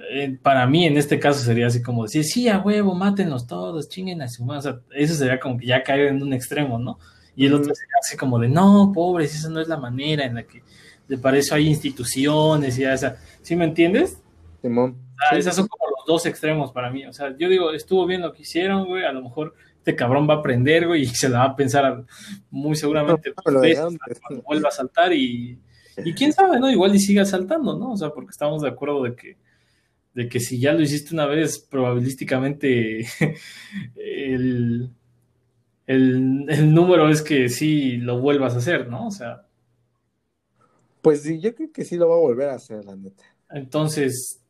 eh, 0.09 0.37
para 0.41 0.65
mí 0.65 0.85
en 0.85 0.97
este 0.97 1.19
caso 1.19 1.39
sería 1.39 1.67
así 1.67 1.81
como 1.81 2.03
decir, 2.03 2.23
sí, 2.23 2.49
a 2.49 2.59
huevo, 2.59 2.95
mátenlos 2.95 3.45
todos, 3.45 3.89
chinguen 3.89 4.21
a 4.21 4.27
su 4.27 4.43
madre. 4.43 4.59
O 4.59 4.61
sea, 4.61 4.79
eso 4.91 5.13
sería 5.13 5.39
como 5.39 5.57
que 5.57 5.67
ya 5.67 5.83
caer 5.83 6.07
en 6.07 6.23
un 6.23 6.33
extremo, 6.33 6.79
¿no? 6.79 6.97
Y 7.35 7.45
el 7.45 7.53
otro 7.53 7.73
sería 7.73 7.95
así 7.99 8.17
como 8.17 8.39
de, 8.39 8.49
no, 8.49 8.91
pobres, 8.93 9.35
esa 9.35 9.49
no 9.49 9.61
es 9.61 9.67
la 9.67 9.77
manera 9.77 10.25
en 10.25 10.35
la 10.35 10.43
que, 10.43 10.63
de 11.07 11.17
para 11.17 11.37
eso 11.37 11.55
hay 11.55 11.67
instituciones 11.67 12.77
y 12.77 12.81
ya, 12.81 12.93
o 12.93 12.97
sea, 12.97 13.17
¿sí 13.41 13.55
me 13.55 13.65
entiendes? 13.65 14.21
Simón. 14.61 14.97
Esas 15.31 15.55
son 15.55 15.67
como 15.67 15.85
los 15.89 16.05
dos 16.05 16.25
extremos 16.25 16.71
para 16.71 16.89
mí. 16.89 17.05
O 17.05 17.13
sea, 17.13 17.35
yo 17.37 17.47
digo, 17.47 17.71
estuvo 17.71 18.05
bien 18.05 18.21
lo 18.21 18.33
que 18.33 18.41
hicieron, 18.41 18.85
güey, 18.85 19.05
a 19.05 19.11
lo 19.11 19.21
mejor 19.21 19.53
este 19.81 19.95
cabrón 19.95 20.29
va 20.29 20.35
a 20.35 20.37
aprender, 20.37 20.85
güey, 20.85 21.01
y 21.01 21.05
se 21.07 21.27
la 21.27 21.39
va 21.39 21.45
a 21.45 21.55
pensar 21.55 22.05
muy 22.51 22.75
seguramente 22.75 23.33
cuando 23.33 23.61
vuelva 24.43 24.69
a 24.69 24.71
saltar 24.71 25.11
y, 25.11 25.59
y 26.05 26.13
quién 26.13 26.31
sabe, 26.31 26.59
¿no? 26.59 26.69
Igual 26.69 26.93
y 26.93 26.99
siga 26.99 27.25
saltando, 27.25 27.75
¿no? 27.79 27.93
O 27.93 27.97
sea, 27.97 28.11
porque 28.11 28.29
estamos 28.29 28.61
de 28.61 28.69
acuerdo 28.69 29.01
de 29.01 29.15
que, 29.15 29.37
de 30.13 30.29
que 30.29 30.39
si 30.39 30.59
ya 30.59 30.73
lo 30.73 30.81
hiciste 30.81 31.15
una 31.15 31.25
vez, 31.25 31.57
probabilísticamente 31.57 32.99
el, 33.95 34.91
el, 35.87 36.73
número 36.75 37.09
es 37.09 37.23
que 37.23 37.49
sí 37.49 37.97
lo 37.97 38.19
vuelvas 38.19 38.53
a 38.53 38.59
hacer, 38.59 38.87
¿no? 38.87 39.07
O 39.07 39.11
sea. 39.11 39.47
Pues 41.01 41.23
sí, 41.23 41.39
yo 41.39 41.55
creo 41.55 41.71
que 41.71 41.85
sí 41.85 41.97
lo 41.97 42.07
va 42.07 42.17
a 42.17 42.19
volver 42.19 42.49
a 42.49 42.55
hacer, 42.55 42.85
la 42.85 42.95
neta. 42.95 43.23
Entonces, 43.49 44.43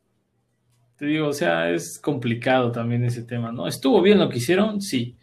te 0.96 1.06
digo, 1.06 1.28
o 1.28 1.32
sea, 1.32 1.70
es 1.70 1.98
complicado 1.98 2.70
también 2.70 3.02
ese 3.02 3.22
tema, 3.22 3.50
¿no? 3.50 3.66
¿Estuvo 3.66 4.02
bien 4.02 4.18
lo 4.18 4.28
que 4.28 4.36
hicieron? 4.36 4.82
Sí. 4.82 5.16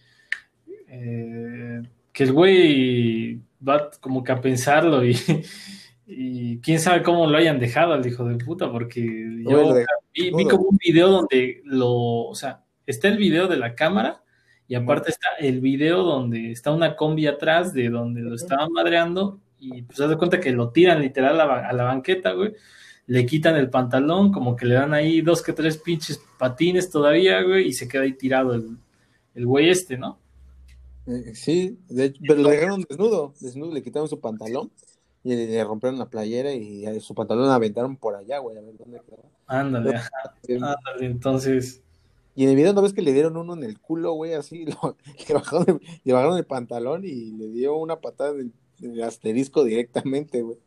Eh, 0.89 1.81
que 2.11 2.23
el 2.23 2.33
güey 2.33 3.41
va 3.67 3.91
como 4.01 4.23
que 4.23 4.31
a 4.31 4.41
pensarlo 4.41 5.05
y, 5.05 5.15
y, 6.07 6.59
quién 6.59 6.79
sabe 6.79 7.03
cómo 7.03 7.27
lo 7.27 7.37
hayan 7.37 7.59
dejado 7.59 7.93
al 7.93 8.05
hijo 8.05 8.25
de 8.25 8.43
puta, 8.43 8.71
porque 8.71 9.01
yo 9.47 9.75
vi, 10.13 10.31
como 10.45 10.69
un 10.69 10.77
video 10.77 11.09
donde 11.09 11.61
lo, 11.65 11.91
o 11.91 12.35
sea, 12.35 12.63
está 12.85 13.07
el 13.07 13.17
video 13.17 13.47
de 13.47 13.57
la 13.57 13.75
cámara 13.75 14.23
y 14.67 14.75
aparte 14.75 15.11
está 15.11 15.29
el 15.39 15.61
video 15.61 16.03
donde 16.03 16.51
está 16.51 16.71
una 16.71 16.95
combi 16.95 17.27
atrás 17.27 17.73
de 17.73 17.89
donde 17.89 18.21
lo 18.21 18.35
estaban 18.35 18.71
madreando 18.71 19.39
y 19.59 19.83
pues 19.83 19.99
haz 19.99 20.09
de 20.09 20.17
cuenta 20.17 20.39
que 20.39 20.51
lo 20.51 20.71
tiran 20.71 21.01
literal 21.01 21.39
a 21.39 21.45
la, 21.45 21.67
a 21.67 21.73
la 21.73 21.83
banqueta, 21.83 22.31
güey. 22.31 22.53
Le 23.07 23.25
quitan 23.25 23.55
el 23.55 23.69
pantalón, 23.69 24.31
como 24.31 24.55
que 24.55 24.65
le 24.65 24.75
dan 24.75 24.93
ahí 24.93 25.21
dos 25.21 25.41
que 25.41 25.53
tres 25.53 25.77
pinches 25.77 26.21
patines 26.37 26.89
todavía, 26.89 27.41
güey, 27.41 27.67
y 27.67 27.73
se 27.73 27.87
queda 27.87 28.03
ahí 28.03 28.13
tirado 28.13 28.53
el, 28.53 28.77
el 29.33 29.45
güey 29.45 29.69
este, 29.69 29.97
¿no? 29.97 30.19
Eh, 31.09 31.33
sí, 31.33 31.79
de 31.89 32.05
hecho, 32.05 32.21
pero 32.27 32.41
lo 32.41 32.49
dejaron 32.49 32.85
desnudo, 32.87 33.33
desnudo, 33.41 33.73
le 33.73 33.81
quitaron 33.81 34.07
su 34.07 34.19
pantalón 34.19 34.71
y 35.23 35.35
le, 35.35 35.63
rompieron 35.63 35.97
la 35.97 36.07
playera 36.07 36.53
y 36.53 36.85
su 36.99 37.15
pantalón 37.15 37.47
la 37.47 37.55
aventaron 37.55 37.97
por 37.97 38.15
allá, 38.15 38.37
güey, 38.37 38.57
a 38.57 38.61
ver 38.61 38.77
dónde 38.77 39.01
quedó. 39.05 39.23
Ándale, 39.47 39.99
ándale, 40.47 41.05
entonces... 41.05 41.81
Y 42.35 42.43
en 42.43 42.49
el 42.51 42.55
video 42.55 42.73
no 42.73 42.83
ves 42.83 42.93
que 42.93 43.01
le 43.01 43.11
dieron 43.11 43.35
uno 43.35 43.53
en 43.53 43.63
el 43.63 43.79
culo, 43.79 44.13
güey, 44.13 44.33
así, 44.33 44.65
le, 45.25 45.33
bajaron, 45.33 46.37
el 46.37 46.45
pantalón 46.45 47.03
y 47.03 47.31
le 47.31 47.49
dio 47.49 47.75
una 47.75 47.99
patada 47.99 48.39
en 48.39 48.53
el, 48.81 49.03
asterisco 49.03 49.63
directamente, 49.63 50.43
güey. 50.43 50.57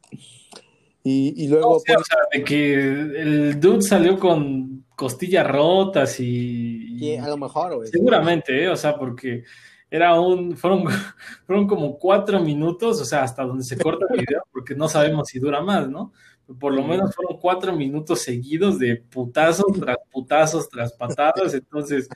Y, 1.05 1.49
luego... 1.49 1.77
o 1.77 1.81
sea, 1.81 1.97
de 2.33 2.45
que 2.45 2.75
el 2.75 3.59
dude 3.59 3.83
salió 3.83 4.19
con 4.19 4.85
costillas 4.95 5.49
rotas 5.49 6.21
y... 6.21 7.17
a 7.17 7.29
lo 7.29 7.37
mejor, 7.37 7.77
güey. 7.77 7.89
Seguramente, 7.89 8.65
¿eh? 8.65 8.69
o 8.69 8.77
sea, 8.77 8.97
porque 8.97 9.45
era 9.93 10.19
un, 10.19 10.57
fueron, 10.57 10.85
fueron 11.47 11.67
como 11.69 11.99
cuatro 11.99 12.41
minutos, 12.41 12.99
o 12.99 13.05
sea, 13.05 13.25
hasta 13.25 13.45
donde 13.45 13.63
se 13.63 13.77
corta 13.77 14.07
el 14.09 14.21
video, 14.21 14.43
porque 14.51 14.75
no 14.75 14.89
sabemos 14.89 15.29
si 15.29 15.39
dura 15.39 15.61
más, 15.61 15.89
¿no? 15.91 16.15
Por 16.59 16.73
lo 16.73 16.83
menos 16.83 17.15
fueron 17.15 17.39
cuatro 17.39 17.77
minutos 17.77 18.23
seguidos 18.23 18.79
de 18.79 18.97
putazos 18.97 19.67
tras 19.79 19.99
putazos 20.11 20.69
tras 20.71 20.95
patadas, 20.95 21.53
entonces, 21.53 22.09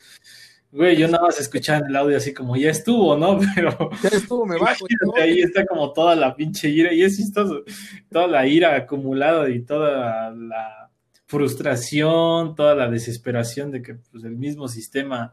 güey, 0.73 0.97
yo 0.97 1.07
nada 1.07 1.25
más 1.25 1.39
escuchaba 1.39 1.87
el 1.87 1.95
audio 1.95 2.17
así 2.17 2.33
como, 2.33 2.57
ya 2.57 2.71
estuvo, 2.71 3.15
¿no? 3.15 3.39
Pero... 3.55 3.91
Ya 4.03 4.09
estuvo, 4.09 4.47
me 4.47 4.59
bajo. 4.59 4.87
Ahí 5.21 5.41
está 5.41 5.67
como 5.67 5.93
toda 5.93 6.17
la 6.17 6.35
pinche 6.35 6.71
ira, 6.71 6.95
y 6.95 7.03
es 7.03 7.19
chistoso, 7.19 7.63
toda 8.11 8.27
la 8.27 8.47
ira 8.47 8.75
acumulada 8.75 9.51
y 9.51 9.61
toda 9.61 10.31
la 10.31 10.91
frustración, 11.27 12.55
toda 12.55 12.75
la 12.75 12.89
desesperación 12.89 13.71
de 13.71 13.83
que 13.83 13.97
pues, 13.97 14.25
el 14.25 14.37
mismo 14.37 14.67
sistema 14.67 15.31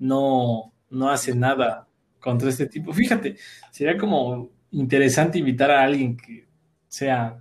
no 0.00 0.72
no 0.90 1.10
hace 1.10 1.34
nada 1.34 1.86
contra 2.20 2.48
este 2.48 2.66
tipo. 2.66 2.92
Fíjate, 2.92 3.36
sería 3.70 3.96
como 3.96 4.50
interesante 4.72 5.38
invitar 5.38 5.70
a 5.70 5.82
alguien 5.82 6.16
que 6.16 6.46
sea 6.88 7.38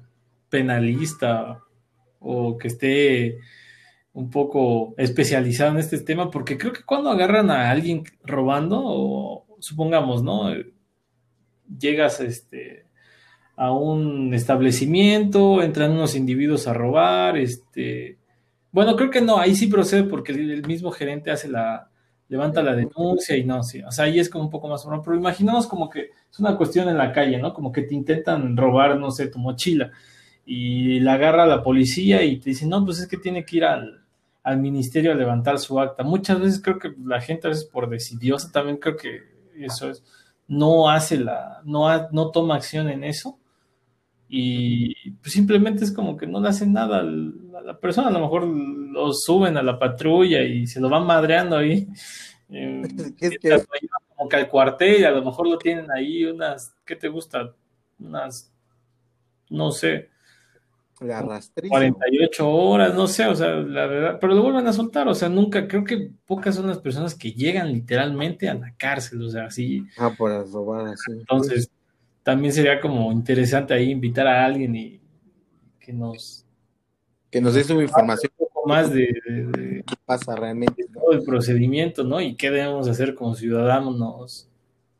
penalista 0.49 1.60
o 2.19 2.58
que 2.58 2.67
esté 2.67 3.38
un 4.13 4.29
poco 4.29 4.95
especializado 4.97 5.71
en 5.71 5.79
este 5.79 5.99
tema, 5.99 6.31
porque 6.31 6.58
creo 6.58 6.71
que 6.71 6.84
cuando 6.84 7.10
agarran 7.10 7.51
a 7.51 7.69
alguien 7.69 8.03
robando, 8.23 8.81
o 8.84 9.45
supongamos, 9.60 10.23
¿no? 10.23 10.53
Llegas 11.77 12.21
este, 12.21 12.86
a 13.58 13.73
un 13.73 14.34
establecimiento, 14.34 15.62
entran 15.62 15.91
unos 15.91 16.15
individuos 16.15 16.67
a 16.67 16.73
robar, 16.73 17.38
este, 17.38 18.17
bueno, 18.71 18.95
creo 18.95 19.10
que 19.10 19.21
no, 19.21 19.38
ahí 19.38 19.55
sí 19.55 19.67
procede 19.67 20.03
porque 20.03 20.31
el 20.31 20.65
mismo 20.65 20.91
gerente 20.91 21.31
hace 21.31 21.49
la, 21.49 21.89
levanta 22.28 22.64
la 22.64 22.76
denuncia 22.76 23.38
y 23.38 23.44
no, 23.44 23.64
sí, 23.64 23.82
o 23.84 23.92
sea, 23.92 24.06
ahí 24.06 24.20
es 24.20 24.30
como 24.30 24.46
un 24.46 24.50
poco 24.50 24.68
más 24.68 24.84
formal, 24.84 25.02
pero 25.04 25.16
imaginamos 25.16 25.68
como 25.68 25.90
que 25.90 26.10
es 26.32 26.40
una 26.40 26.58
cuestión 26.58 26.90
en 26.90 26.98
la 26.98 27.12
calle, 27.12 27.38
¿no? 27.38 27.54
Como 27.54 27.72
que 27.72 27.84
te 27.84 27.94
intentan 27.94 28.58
robar, 28.58 28.98
no 28.98 29.12
sé, 29.12 29.28
tu 29.28 29.40
mochila 29.40 29.92
y 30.46 31.00
la 31.00 31.14
agarra 31.14 31.46
la 31.46 31.64
policía 31.64 32.24
y 32.24 32.40
te 32.40 32.52
dice, 32.52 32.68
no, 32.68 32.86
pues 32.86 33.00
es 33.00 33.08
que 33.08 33.18
tiene 33.18 33.46
que 33.46 33.58
ir 33.58 33.66
al, 33.66 34.06
al 34.44 34.60
ministerio 34.60 35.12
a 35.12 35.16
levantar 35.16 35.58
su 35.58 35.80
acta. 35.80 36.04
Muchas 36.04 36.40
veces 36.40 36.62
creo 36.62 36.78
que 36.78 36.94
la 37.04 37.20
gente 37.20 37.48
a 37.48 37.50
veces 37.50 37.66
por 37.66 37.90
decidiosa 37.90 38.52
también 38.52 38.78
creo 38.78 38.96
que 38.96 39.22
eso 39.58 39.90
es, 39.90 40.04
no 40.48 40.90
hace 40.90 41.18
la, 41.18 41.62
no, 41.66 41.88
no 42.12 42.30
toma 42.30 42.56
acción 42.56 42.90
en 42.90 43.04
eso 43.04 43.40
y 44.38 45.12
pues 45.12 45.32
simplemente 45.32 45.86
es 45.86 45.93
como 45.93 46.17
que 46.17 46.28
no 46.28 46.41
le 46.41 46.50
hacen 46.50 46.74
nada 46.74 47.00
a 47.00 47.04
la 47.62 47.80
persona, 47.80 48.10
a 48.10 48.12
lo 48.12 48.19
mejor 48.19 48.45
lo 48.45 49.13
suben 49.13 49.56
a 49.56 49.63
la 49.63 49.80
patrulla 49.80 50.43
y 50.43 50.67
se 50.67 50.82
lo 50.82 50.89
van 50.89 51.06
madreando 51.06 51.58
ahí. 51.58 51.88
como 54.15 54.30
que 54.30 54.36
al 54.36 54.50
cuartel, 54.50 55.06
a 55.06 55.12
lo 55.12 55.24
mejor 55.24 55.48
lo 55.48 55.58
tienen 55.58 55.89
ahí 55.89 56.26
unas, 56.26 56.76
¿qué 56.86 56.98
te 56.98 57.08
gusta? 57.08 57.54
Unas, 57.98 58.52
no 59.50 59.71
sé, 59.71 60.10
48 60.98 62.50
horas, 62.50 62.93
no 62.93 63.08
sé, 63.08 63.26
o 63.26 63.36
sea, 63.36 63.56
la 63.56 63.86
verdad, 63.88 64.17
pero 64.19 64.34
lo 64.34 64.43
vuelven 64.43 64.67
a 64.67 64.74
soltar, 64.74 65.08
o 65.08 65.15
sea, 65.15 65.28
nunca, 65.28 65.67
creo 65.67 65.84
que 65.84 66.10
pocas 66.26 66.56
son 66.56 66.67
las 66.67 66.80
personas 66.80 67.15
que 67.15 67.32
llegan 67.32 67.71
literalmente 67.71 68.50
a 68.50 68.54
la 68.54 68.74
cárcel, 68.78 69.21
o 69.21 69.30
sea, 69.30 69.50
sí. 69.50 69.86
Ah, 69.98 70.13
por 70.17 70.32
robar, 70.52 70.88
así. 70.88 71.12
Entonces, 71.12 71.69
también 72.26 72.52
sería 72.52 72.82
como 72.82 73.14
interesante 73.14 73.74
ahí 73.74 73.90
invitar 73.90 74.28
a 74.28 74.44
alguien 74.44 74.76
y 74.76 75.00
que 75.80 75.94
nos... 75.94 76.46
Que 77.30 77.40
nos 77.40 77.54
dé 77.54 77.64
su 77.64 77.82
información. 77.82 78.32
Un 78.38 78.48
poco 78.48 78.68
más 78.68 78.92
de, 78.92 79.08
qué 79.86 79.96
pasa 80.06 80.36
realmente. 80.36 80.86
todo 80.94 81.12
el 81.12 81.24
procedimiento, 81.24 82.04
¿no? 82.04 82.20
Y 82.20 82.36
qué 82.36 82.50
debemos 82.50 82.88
hacer 82.90 83.16
como 83.16 83.36
ciudadanos, 83.36 84.50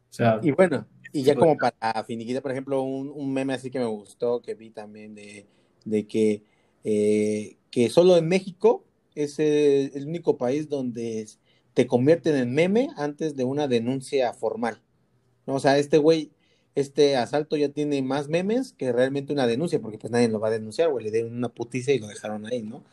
o 0.10 0.14
sea... 0.14 0.40
Y 0.42 0.52
bueno, 0.52 0.86
y 1.12 1.24
ya 1.24 1.36
como 1.36 1.58
para 1.58 2.04
finiquita, 2.04 2.42
por 2.42 2.52
ejemplo, 2.52 2.82
un, 2.84 3.12
un 3.14 3.34
meme 3.34 3.54
así 3.54 3.72
que 3.72 3.80
me 3.80 3.86
gustó, 3.86 4.42
que 4.42 4.54
vi 4.54 4.70
también 4.70 5.16
de 5.16 5.48
de 5.86 6.08
que, 6.08 6.44
eh, 6.84 7.58
que 7.72 7.90
solo 7.90 8.18
en 8.18 8.28
México 8.28 8.84
es 9.14 9.40
el, 9.40 10.06
único 10.06 10.38
país 10.38 10.68
donde 10.68 11.26
te 11.74 11.88
convierten 11.88 12.36
en 12.36 12.54
meme 12.54 12.90
antes 12.98 13.36
de 13.36 13.46
una 13.46 13.68
denuncia 13.68 14.34
formal. 14.34 14.82
¿no? 15.46 15.56
O 15.56 15.60
sea, 15.60 15.78
este 15.78 15.98
güey, 15.98 16.32
este 16.76 17.16
asalto 17.16 17.56
ya 17.56 17.70
tiene 17.70 18.02
más 18.02 18.28
memes 18.28 18.74
que 18.74 18.92
realmente 18.92 19.34
una 19.34 19.48
denuncia, 19.48 19.82
porque 19.82 19.98
pues 19.98 20.12
nadie 20.12 20.28
lo 20.28 20.40
va 20.40 20.50
a 20.50 20.52
denunciar, 20.52 20.92
güey, 20.92 21.06
le 21.06 21.12
dieron 21.12 21.36
una 21.36 21.50
putiza 21.50 21.94
y 21.94 22.00
lo 22.00 22.08
dejaron 22.08 22.46
ahí, 22.46 22.62
¿no? 22.62 22.84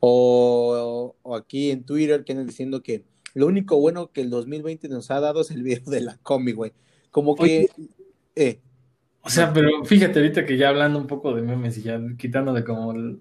O, 0.00 1.14
aquí 1.36 1.70
en 1.70 1.84
Twitter 1.84 2.24
que 2.24 2.34
diciendo 2.34 2.82
que 2.82 3.04
lo 3.34 3.46
único 3.46 3.78
bueno 3.78 4.10
que 4.12 4.20
el 4.20 4.30
2020 4.30 4.88
nos 4.88 5.10
ha 5.10 5.20
dado 5.20 5.40
es 5.40 5.50
el 5.50 5.62
video 5.62 5.84
de 5.86 6.00
la 6.02 6.18
combi, 6.22 6.52
güey. 6.52 6.72
Como 7.10 7.34
que... 7.34 7.68
Eh, 8.36 8.60
o 9.22 9.30
sea, 9.30 9.52
pero 9.52 9.84
fíjate 9.84 10.18
ahorita 10.18 10.44
que 10.44 10.56
ya 10.56 10.68
hablando 10.68 10.98
un 10.98 11.06
poco 11.06 11.32
de 11.34 11.42
memes 11.42 11.78
y 11.78 11.82
ya 11.82 12.00
quitándole 12.18 12.64
como 12.64 12.92
el, 12.92 13.20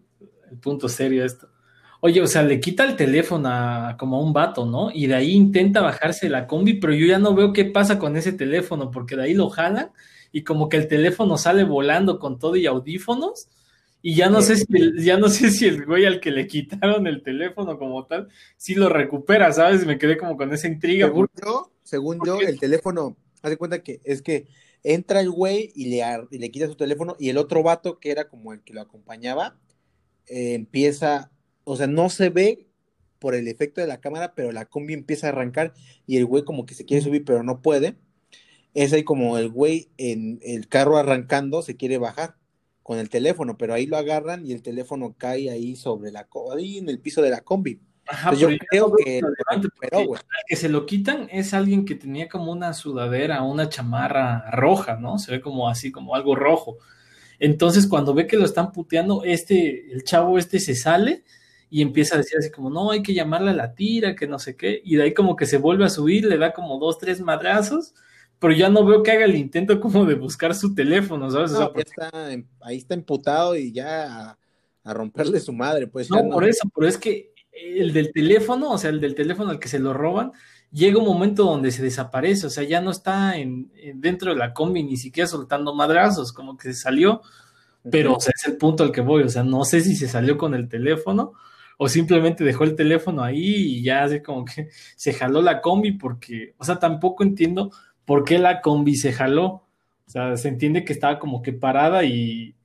punto 0.61 0.89
serio 0.89 1.23
a 1.23 1.25
esto. 1.25 1.47
Oye, 2.03 2.19
o 2.19 2.27
sea, 2.27 2.41
le 2.41 2.59
quita 2.59 2.83
el 2.83 2.95
teléfono 2.95 3.47
a, 3.47 3.95
como 3.97 4.17
a 4.17 4.23
un 4.23 4.33
vato, 4.33 4.65
¿no? 4.65 4.89
Y 4.91 5.05
de 5.05 5.13
ahí 5.13 5.31
intenta 5.31 5.81
bajarse 5.81 6.29
la 6.29 6.47
combi, 6.47 6.73
pero 6.73 6.93
yo 6.93 7.05
ya 7.05 7.19
no 7.19 7.35
veo 7.35 7.53
qué 7.53 7.63
pasa 7.63 7.99
con 7.99 8.17
ese 8.17 8.33
teléfono, 8.33 8.89
porque 8.89 9.15
de 9.15 9.23
ahí 9.23 9.33
lo 9.35 9.49
jalan 9.49 9.91
y 10.31 10.43
como 10.43 10.67
que 10.67 10.77
el 10.77 10.87
teléfono 10.87 11.37
sale 11.37 11.63
volando 11.63 12.17
con 12.17 12.39
todo 12.39 12.55
y 12.55 12.65
audífonos. 12.65 13.49
Y 14.01 14.15
ya 14.15 14.29
no 14.29 14.41
sé 14.41 14.55
si 14.55 14.65
el, 14.75 15.03
ya 15.03 15.17
no 15.17 15.29
sé 15.29 15.51
si 15.51 15.67
el 15.67 15.85
güey 15.85 16.05
al 16.05 16.19
que 16.19 16.31
le 16.31 16.47
quitaron 16.47 17.05
el 17.05 17.21
teléfono 17.21 17.77
como 17.77 18.03
tal, 18.07 18.29
sí 18.57 18.73
lo 18.73 18.89
recupera, 18.89 19.53
¿sabes? 19.53 19.85
Me 19.85 19.99
quedé 19.99 20.17
como 20.17 20.37
con 20.37 20.51
esa 20.51 20.67
intriga. 20.67 21.05
Según 21.05 21.27
yo, 21.39 21.71
según 21.83 22.19
yo, 22.25 22.39
el 22.41 22.59
teléfono, 22.59 23.15
haz 23.43 23.51
de 23.51 23.57
cuenta 23.57 23.83
que 23.83 24.01
es 24.03 24.23
que 24.23 24.47
entra 24.83 25.21
el 25.21 25.29
güey 25.29 25.71
y 25.75 25.91
le, 25.91 26.03
le 26.31 26.49
quita 26.49 26.65
su 26.65 26.75
teléfono 26.75 27.15
y 27.19 27.29
el 27.29 27.37
otro 27.37 27.61
vato, 27.61 27.99
que 27.99 28.09
era 28.09 28.27
como 28.27 28.53
el 28.53 28.61
que 28.61 28.73
lo 28.73 28.81
acompañaba, 28.81 29.59
eh, 30.25 30.55
empieza, 30.55 31.29
o 31.63 31.75
sea, 31.75 31.87
no 31.87 32.09
se 32.09 32.29
ve 32.29 32.67
por 33.19 33.35
el 33.35 33.47
efecto 33.47 33.81
de 33.81 33.87
la 33.87 34.01
cámara, 34.01 34.33
pero 34.33 34.51
la 34.51 34.65
combi 34.65 34.93
empieza 34.93 35.27
a 35.27 35.29
arrancar 35.29 35.73
y 36.07 36.17
el 36.17 36.25
güey 36.25 36.43
como 36.43 36.65
que 36.65 36.73
se 36.73 36.85
quiere 36.85 37.03
subir, 37.03 37.23
pero 37.23 37.43
no 37.43 37.61
puede. 37.61 37.95
Es 38.73 38.93
ahí 38.93 39.03
como 39.03 39.37
el 39.37 39.49
güey 39.49 39.89
en 39.97 40.39
el 40.41 40.67
carro 40.67 40.97
arrancando 40.97 41.61
se 41.61 41.77
quiere 41.77 41.97
bajar 41.97 42.35
con 42.83 42.97
el 42.97 43.09
teléfono, 43.09 43.57
pero 43.57 43.73
ahí 43.73 43.85
lo 43.85 43.97
agarran 43.97 44.45
y 44.45 44.53
el 44.53 44.63
teléfono 44.63 45.13
cae 45.17 45.51
ahí 45.51 45.75
sobre 45.75 46.11
la, 46.11 46.27
ahí 46.55 46.79
en 46.79 46.89
el 46.89 46.99
piso 46.99 47.21
de 47.21 47.29
la 47.29 47.41
combi. 47.41 47.79
Ajá, 48.07 48.33
yo 48.33 48.49
creo 48.69 48.91
que 48.95 49.19
el 49.19 49.25
que 50.47 50.55
se 50.55 50.67
lo 50.67 50.85
quitan 50.87 51.27
es 51.31 51.53
alguien 51.53 51.85
que 51.85 51.95
tenía 51.95 52.27
como 52.27 52.51
una 52.51 52.73
sudadera, 52.73 53.43
una 53.43 53.69
chamarra 53.69 54.49
roja, 54.51 54.97
¿no? 54.97 55.19
Se 55.19 55.31
ve 55.31 55.41
como 55.41 55.69
así, 55.69 55.91
como 55.91 56.15
algo 56.15 56.35
rojo. 56.35 56.77
Entonces, 57.39 57.87
cuando 57.87 58.13
ve 58.13 58.27
que 58.27 58.37
lo 58.37 58.45
están 58.45 58.71
puteando, 58.71 59.23
este, 59.23 59.91
el 59.93 60.03
chavo 60.03 60.37
este 60.39 60.59
se 60.59 60.75
sale 60.75 61.23
y 61.73 61.81
empieza 61.81 62.15
a 62.15 62.17
decir 62.17 62.37
así 62.37 62.51
como, 62.51 62.69
no, 62.69 62.91
hay 62.91 63.01
que 63.01 63.13
llamarle 63.13 63.51
a 63.51 63.53
la 63.53 63.73
tira, 63.73 64.13
que 64.13 64.27
no 64.27 64.39
sé 64.39 64.57
qué, 64.57 64.81
y 64.83 64.97
de 64.97 65.03
ahí 65.03 65.13
como 65.13 65.37
que 65.37 65.45
se 65.45 65.57
vuelve 65.57 65.85
a 65.85 65.89
subir, 65.89 66.25
le 66.25 66.37
da 66.37 66.51
como 66.51 66.77
dos, 66.77 66.97
tres 66.97 67.21
madrazos, 67.21 67.93
pero 68.39 68.53
ya 68.53 68.69
no 68.69 68.85
veo 68.85 69.01
que 69.03 69.11
haga 69.11 69.23
el 69.23 69.37
intento 69.37 69.79
como 69.79 70.05
de 70.05 70.15
buscar 70.15 70.53
su 70.53 70.75
teléfono, 70.75 71.31
¿sabes? 71.31 71.53
ahí 72.59 72.75
está 72.75 72.93
emputado 72.93 73.55
y 73.55 73.71
ya 73.71 74.37
a, 74.83 74.93
romperle 74.93 75.39
su 75.39 75.53
madre, 75.53 75.87
pues. 75.87 76.09
No, 76.11 76.29
por 76.29 76.43
eso, 76.43 76.69
pero 76.75 76.89
es 76.89 76.97
que 76.97 77.33
el 77.53 77.93
del 77.93 78.11
teléfono, 78.11 78.71
o 78.71 78.77
sea, 78.77 78.89
el 78.89 78.99
del 78.99 79.15
teléfono 79.15 79.51
al 79.51 79.59
que 79.59 79.69
se 79.69 79.79
lo 79.79 79.93
roban, 79.93 80.33
llega 80.73 80.99
un 80.99 81.05
momento 81.05 81.45
donde 81.45 81.71
se 81.71 81.83
desaparece, 81.83 82.47
o 82.47 82.49
sea, 82.49 82.65
ya 82.65 82.81
no 82.81 82.91
está 82.91 83.37
en, 83.37 83.71
dentro 83.95 84.33
de 84.33 84.37
la 84.37 84.53
combi 84.53 84.83
ni 84.83 84.97
siquiera 84.97 85.25
soltando 85.25 85.73
madrazos, 85.73 86.33
como 86.33 86.57
que 86.57 86.73
se 86.73 86.81
salió, 86.81 87.21
pero 87.89 88.15
o 88.15 88.19
sea, 88.19 88.33
es 88.35 88.45
el 88.45 88.57
punto 88.57 88.83
al 88.83 88.91
que 88.91 88.99
voy, 88.99 89.23
o 89.23 89.29
sea, 89.29 89.43
no 89.43 89.63
sé 89.63 89.79
si 89.79 89.95
se 89.95 90.09
salió 90.09 90.37
con 90.37 90.53
el 90.53 90.67
teléfono 90.67 91.31
o 91.83 91.89
simplemente 91.89 92.43
dejó 92.43 92.63
el 92.63 92.75
teléfono 92.75 93.23
ahí 93.23 93.43
y 93.43 93.81
ya 93.81 94.03
así 94.03 94.21
como 94.21 94.45
que 94.45 94.69
se 94.95 95.13
jaló 95.13 95.41
la 95.41 95.61
combi 95.61 95.93
porque, 95.93 96.53
o 96.59 96.63
sea, 96.63 96.77
tampoco 96.77 97.23
entiendo 97.23 97.71
por 98.05 98.23
qué 98.23 98.37
la 98.37 98.61
combi 98.61 98.95
se 98.95 99.11
jaló, 99.11 99.47
o 99.47 99.65
sea, 100.05 100.37
se 100.37 100.49
entiende 100.49 100.85
que 100.85 100.93
estaba 100.93 101.17
como 101.17 101.41
que 101.41 101.53
parada 101.53 102.03
y, 102.03 102.55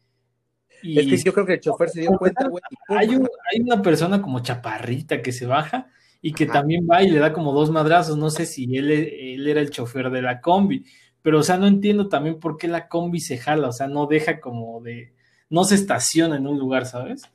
es 0.83 1.07
que 1.07 1.17
yo 1.17 1.33
creo 1.33 1.47
que 1.47 1.55
el 1.55 1.61
chofer 1.61 1.89
se 1.89 2.03
dio 2.03 2.19
cuenta, 2.19 2.47
güey. 2.47 2.63
Hay, 2.89 3.09
hay 3.09 3.61
una 3.63 3.81
persona 3.81 4.21
como 4.21 4.41
chaparrita 4.41 5.23
que 5.23 5.33
se 5.33 5.47
baja 5.47 5.89
y 6.21 6.33
que 6.33 6.45
también 6.45 6.87
va 6.87 7.03
y 7.03 7.09
le 7.09 7.19
da 7.19 7.33
como 7.33 7.55
dos 7.55 7.71
madrazos. 7.71 8.19
No 8.19 8.29
sé 8.29 8.45
si 8.45 8.77
él, 8.77 8.91
él 8.91 9.49
era 9.49 9.63
el 9.63 9.71
chofer 9.71 10.11
de 10.11 10.21
la 10.21 10.43
combi, 10.43 10.85
pero 11.23 11.39
o 11.39 11.43
sea, 11.43 11.57
no 11.57 11.67
entiendo 11.67 12.11
también 12.11 12.39
por 12.39 12.59
qué 12.59 12.69
la 12.69 12.87
combi 12.87 13.21
se 13.21 13.39
jala, 13.39 13.69
o 13.69 13.73
sea, 13.73 13.89
no 13.89 14.07
deja 14.07 14.41
como 14.41 14.83
de, 14.83 15.15
no 15.49 15.65
se 15.65 15.75
estaciona 15.75 16.37
en 16.37 16.47
un 16.47 16.59
lugar, 16.59 16.85
¿sabes? 16.85 17.31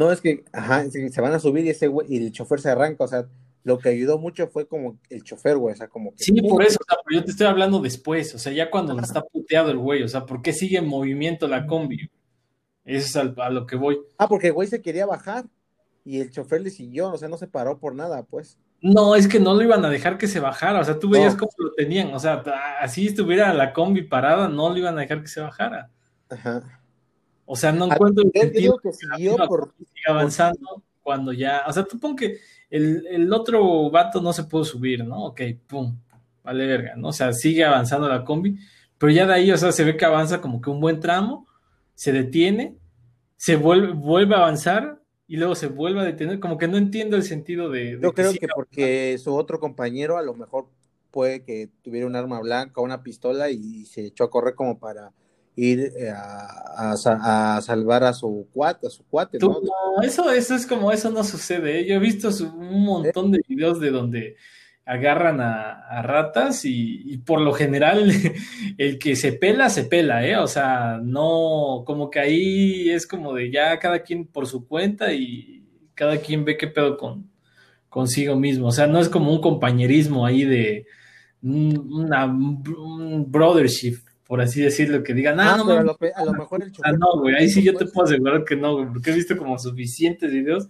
No, 0.00 0.10
es 0.10 0.22
que, 0.22 0.44
ajá, 0.54 0.90
se 0.90 1.20
van 1.20 1.34
a 1.34 1.38
subir 1.38 1.66
y 1.66 1.68
ese 1.68 1.86
güey, 1.86 2.06
y 2.08 2.16
el 2.24 2.32
chofer 2.32 2.58
se 2.58 2.70
arranca, 2.70 3.04
o 3.04 3.06
sea, 3.06 3.26
lo 3.64 3.78
que 3.78 3.90
ayudó 3.90 4.18
mucho 4.18 4.48
fue 4.48 4.66
como 4.66 4.98
el 5.10 5.22
chofer, 5.22 5.58
güey, 5.58 5.74
o 5.74 5.76
sea, 5.76 5.88
como 5.88 6.12
que... 6.12 6.24
Sí, 6.24 6.32
por 6.40 6.62
eso, 6.62 6.78
o 6.80 6.84
sea, 6.88 6.96
pero 7.04 7.20
yo 7.20 7.24
te 7.26 7.32
estoy 7.32 7.46
hablando 7.46 7.80
después, 7.80 8.34
o 8.34 8.38
sea, 8.38 8.50
ya 8.50 8.70
cuando 8.70 8.98
está 8.98 9.20
puteado 9.20 9.70
el 9.70 9.76
güey, 9.76 10.02
o 10.02 10.08
sea, 10.08 10.24
¿por 10.24 10.40
qué 10.40 10.54
sigue 10.54 10.78
en 10.78 10.88
movimiento 10.88 11.46
la 11.48 11.66
combi? 11.66 12.10
Eso 12.86 13.06
es 13.20 13.36
a 13.38 13.50
lo 13.50 13.66
que 13.66 13.76
voy. 13.76 14.00
Ah, 14.16 14.26
porque 14.26 14.46
el 14.46 14.54
güey 14.54 14.68
se 14.68 14.80
quería 14.80 15.04
bajar 15.04 15.44
y 16.02 16.20
el 16.20 16.30
chofer 16.30 16.62
le 16.62 16.70
siguió, 16.70 17.12
o 17.12 17.18
sea, 17.18 17.28
no 17.28 17.36
se 17.36 17.46
paró 17.46 17.78
por 17.78 17.94
nada, 17.94 18.22
pues. 18.22 18.58
No, 18.80 19.14
es 19.16 19.28
que 19.28 19.38
no 19.38 19.52
lo 19.52 19.62
iban 19.62 19.84
a 19.84 19.90
dejar 19.90 20.16
que 20.16 20.28
se 20.28 20.40
bajara, 20.40 20.80
o 20.80 20.84
sea, 20.84 20.98
tú 20.98 21.10
veías 21.10 21.36
cómo 21.36 21.52
lo 21.58 21.74
tenían, 21.74 22.14
o 22.14 22.18
sea, 22.18 22.42
así 22.80 23.08
estuviera 23.08 23.52
la 23.52 23.74
combi 23.74 24.00
parada, 24.00 24.48
no 24.48 24.70
lo 24.70 24.78
iban 24.78 24.96
a 24.96 25.02
dejar 25.02 25.20
que 25.20 25.28
se 25.28 25.42
bajara. 25.42 25.90
Ajá. 26.30 26.79
O 27.52 27.56
sea, 27.56 27.72
no 27.72 27.86
encuentro 27.86 28.22
el 28.22 28.30
sentido 28.30 28.78
que 28.78 28.92
siguió 28.92 29.36
por 29.48 29.74
avanzando 30.06 30.84
cuando 31.02 31.32
ya, 31.32 31.64
o 31.66 31.72
sea, 31.72 31.82
tú 31.82 31.98
pon 31.98 32.14
que 32.14 32.38
el, 32.70 33.04
el, 33.08 33.32
otro 33.32 33.90
vato 33.90 34.20
no 34.20 34.32
se 34.32 34.44
pudo 34.44 34.62
subir, 34.62 35.04
¿no? 35.04 35.24
Ok, 35.24 35.40
pum, 35.66 35.98
vale 36.44 36.64
verga, 36.64 36.94
¿no? 36.94 37.08
O 37.08 37.12
sea, 37.12 37.32
sigue 37.32 37.64
avanzando 37.64 38.08
la 38.08 38.24
combi, 38.24 38.56
pero 38.98 39.10
ya 39.10 39.26
de 39.26 39.34
ahí, 39.34 39.50
o 39.50 39.56
sea, 39.56 39.72
se 39.72 39.82
ve 39.82 39.96
que 39.96 40.04
avanza 40.04 40.40
como 40.40 40.60
que 40.60 40.70
un 40.70 40.78
buen 40.78 41.00
tramo, 41.00 41.48
se 41.96 42.12
detiene, 42.12 42.76
se 43.36 43.56
vuelve, 43.56 43.94
vuelve 43.94 44.36
a 44.36 44.38
avanzar 44.38 45.02
y 45.26 45.36
luego 45.36 45.56
se 45.56 45.66
vuelve 45.66 46.02
a 46.02 46.04
detener, 46.04 46.38
como 46.38 46.56
que 46.56 46.68
no 46.68 46.76
entiendo 46.76 47.16
el 47.16 47.24
sentido 47.24 47.68
de... 47.68 47.98
Yo 48.00 48.12
creo 48.12 48.32
que, 48.32 48.46
porque 48.54 49.18
su 49.18 49.34
otro 49.34 49.58
compañero 49.58 50.18
a 50.18 50.22
lo 50.22 50.34
mejor 50.34 50.68
puede 51.10 51.42
que 51.42 51.68
tuviera 51.82 52.06
un 52.06 52.14
arma 52.14 52.38
blanca, 52.38 52.80
una 52.80 53.02
pistola 53.02 53.50
y 53.50 53.86
se 53.86 54.06
echó 54.06 54.22
a 54.22 54.30
correr 54.30 54.54
como 54.54 54.78
para 54.78 55.10
ir 55.56 55.92
eh, 55.96 56.12
a, 56.12 56.96
salvar 56.96 58.04
a 58.04 58.12
su 58.12 58.46
cuate, 58.52 58.86
a 58.86 58.90
su 58.90 59.04
cuate, 59.04 59.38
¿no? 59.38 59.60
eso, 60.02 60.30
eso 60.30 60.54
es 60.54 60.66
como, 60.66 60.92
eso 60.92 61.10
no 61.10 61.22
sucede. 61.24 61.80
¿eh? 61.80 61.86
Yo 61.86 61.96
he 61.96 61.98
visto 61.98 62.28
un 62.44 62.84
montón 62.84 63.30
de 63.32 63.40
videos 63.46 63.80
de 63.80 63.90
donde 63.90 64.36
agarran 64.84 65.40
a, 65.40 66.02
ratas 66.02 66.64
y, 66.64 67.18
por 67.18 67.40
lo 67.40 67.52
general 67.52 68.10
el 68.78 68.98
que 68.98 69.14
se 69.14 69.32
pela, 69.32 69.70
se 69.70 69.84
pela, 69.84 70.26
¿eh? 70.26 70.36
O 70.36 70.46
sea, 70.46 70.98
no, 71.02 71.84
como 71.86 72.10
que 72.10 72.20
ahí 72.20 72.90
es 72.90 73.06
como 73.06 73.34
de 73.34 73.50
ya 73.50 73.78
cada 73.78 74.02
quien 74.02 74.26
por 74.26 74.46
su 74.46 74.66
cuenta 74.66 75.12
y 75.12 75.64
cada 75.94 76.16
quien 76.16 76.44
ve 76.44 76.56
qué 76.56 76.66
pedo 76.66 76.96
con 76.96 77.30
consigo 77.88 78.36
mismo. 78.36 78.68
O 78.68 78.72
sea, 78.72 78.86
no 78.86 78.98
es 79.00 79.08
como 79.08 79.32
un 79.32 79.40
compañerismo 79.40 80.24
ahí 80.24 80.44
de 80.44 80.86
una, 81.42 82.26
un 82.26 83.26
brothership, 83.30 83.96
por 84.30 84.40
así 84.40 84.62
decirlo, 84.62 85.02
que 85.02 85.12
digan, 85.12 85.40
ah, 85.40 85.56
no, 85.56 85.66
pero 85.66 85.80
a, 85.80 86.24
lo, 86.24 86.32
mejor 86.34 86.62
el 86.62 86.70
ah, 86.84 86.92
no, 86.92 87.18
güey, 87.18 87.34
ahí 87.34 87.48
sí 87.48 87.64
yo 87.64 87.74
te 87.74 87.86
puedo 87.86 88.06
asegurar 88.06 88.44
que 88.44 88.54
no, 88.54 88.76
porque 88.92 89.10
he 89.10 89.14
visto 89.14 89.36
como 89.36 89.58
suficientes 89.58 90.30
videos 90.30 90.68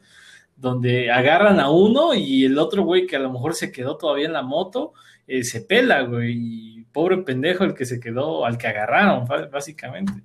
donde 0.57 1.11
agarran 1.11 1.61
a 1.61 1.69
uno 1.71 2.15
y 2.15 2.47
el 2.47 2.57
otro 2.59 2.85
güey 2.85 3.07
que 3.07 3.17
a 3.17 3.19
lo 3.19 3.31
mejor 3.31 3.55
se 3.55 3.71
quedó 3.71 3.99
todavía 3.99 4.25
en 4.25 4.33
la 4.33 4.41
moto, 4.41 4.95
eh, 5.27 5.45
se 5.45 5.61
pela, 5.61 6.01
güey, 6.05 6.37
y 6.39 6.85
pobre 6.85 7.19
pendejo 7.19 7.65
el 7.65 7.75
que 7.75 7.85
se 7.85 8.01
quedó, 8.01 8.47
al 8.47 8.57
que 8.57 8.67
agarraron, 8.67 9.27
básicamente, 9.53 10.23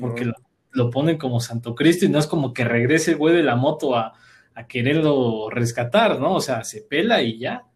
porque 0.00 0.32
lo, 0.72 0.88
ponen 0.88 1.18
como 1.18 1.38
Santo 1.38 1.74
Cristo 1.74 2.06
y 2.06 2.08
no 2.08 2.18
es 2.18 2.26
como 2.26 2.54
que 2.54 2.64
regrese 2.64 3.10
el 3.10 3.18
güey 3.18 3.36
de 3.36 3.42
la 3.42 3.56
moto 3.56 3.94
a, 3.94 4.14
a 4.54 4.66
quererlo 4.66 5.50
rescatar, 5.50 6.18
¿no? 6.18 6.36
O 6.36 6.40
sea, 6.40 6.64
se 6.64 6.80
pela 6.80 7.20
y 7.20 7.40
ya. 7.40 7.66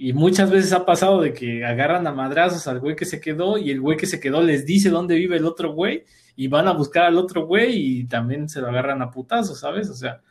Y 0.00 0.12
muchas 0.12 0.48
veces 0.48 0.72
ha 0.72 0.86
pasado 0.86 1.20
de 1.20 1.32
que 1.34 1.64
agarran 1.64 2.06
a 2.06 2.12
madrazos 2.12 2.68
al 2.68 2.78
güey 2.78 2.94
que 2.94 3.04
se 3.04 3.20
quedó 3.20 3.58
y 3.58 3.72
el 3.72 3.80
güey 3.80 3.96
que 3.96 4.06
se 4.06 4.20
quedó 4.20 4.40
les 4.40 4.64
dice 4.64 4.90
dónde 4.90 5.16
vive 5.16 5.36
el 5.36 5.44
otro 5.44 5.72
güey 5.72 6.04
y 6.36 6.46
van 6.46 6.68
a 6.68 6.72
buscar 6.72 7.06
al 7.06 7.18
otro 7.18 7.46
güey 7.46 7.74
y 7.74 8.04
también 8.04 8.48
se 8.48 8.60
lo 8.60 8.68
agarran 8.68 9.02
a 9.02 9.10
putazos, 9.10 9.58
¿sabes? 9.58 9.90
O 9.90 9.94
sea, 9.94 10.22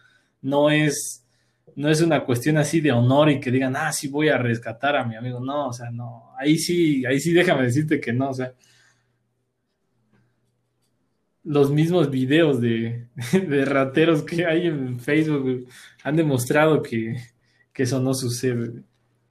no 0.42 0.70
es, 0.70 1.26
no 1.76 1.90
es 1.90 2.00
una 2.00 2.24
cuestión 2.24 2.56
así 2.58 2.80
de 2.80 2.94
honor 2.94 3.30
y 3.30 3.42
que 3.42 3.52
digan, 3.52 3.76
ah, 3.76 3.92
sí 3.92 4.08
voy 4.08 4.30
a 4.30 4.38
rescatar 4.38 4.96
a 4.96 5.04
mi 5.04 5.18
amigo. 5.18 5.42
No, 5.42 5.68
o 5.68 5.74
sea, 5.74 5.92
no. 5.92 6.32
Ahí 6.40 6.58
sí, 6.58 7.06
ahí 7.06 7.20
sí 7.20 7.34
déjame 7.34 7.64
decirte 7.64 8.00
que 8.00 8.14
no, 8.14 8.30
o 8.30 8.34
sea. 8.34 8.54
Los 11.44 11.72
mismos 11.72 12.10
videos 12.10 12.62
de, 12.62 13.10
de 13.34 13.66
rateros 13.66 14.24
que 14.24 14.46
hay 14.46 14.68
en 14.68 14.98
Facebook 14.98 15.68
han 16.04 16.16
demostrado 16.16 16.82
que, 16.82 17.18
que 17.74 17.84
eso 17.84 18.00
no 18.00 18.14
sucede. 18.14 18.86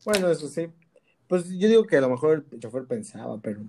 Bueno, 0.07 0.31
eso 0.31 0.47
sí. 0.47 0.69
Pues 1.27 1.51
yo 1.51 1.69
digo 1.69 1.85
que 1.85 1.97
a 1.97 2.01
lo 2.01 2.09
mejor 2.09 2.47
el 2.53 2.61
chofer 2.61 2.85
pensaba, 2.85 3.41
pero 3.43 3.61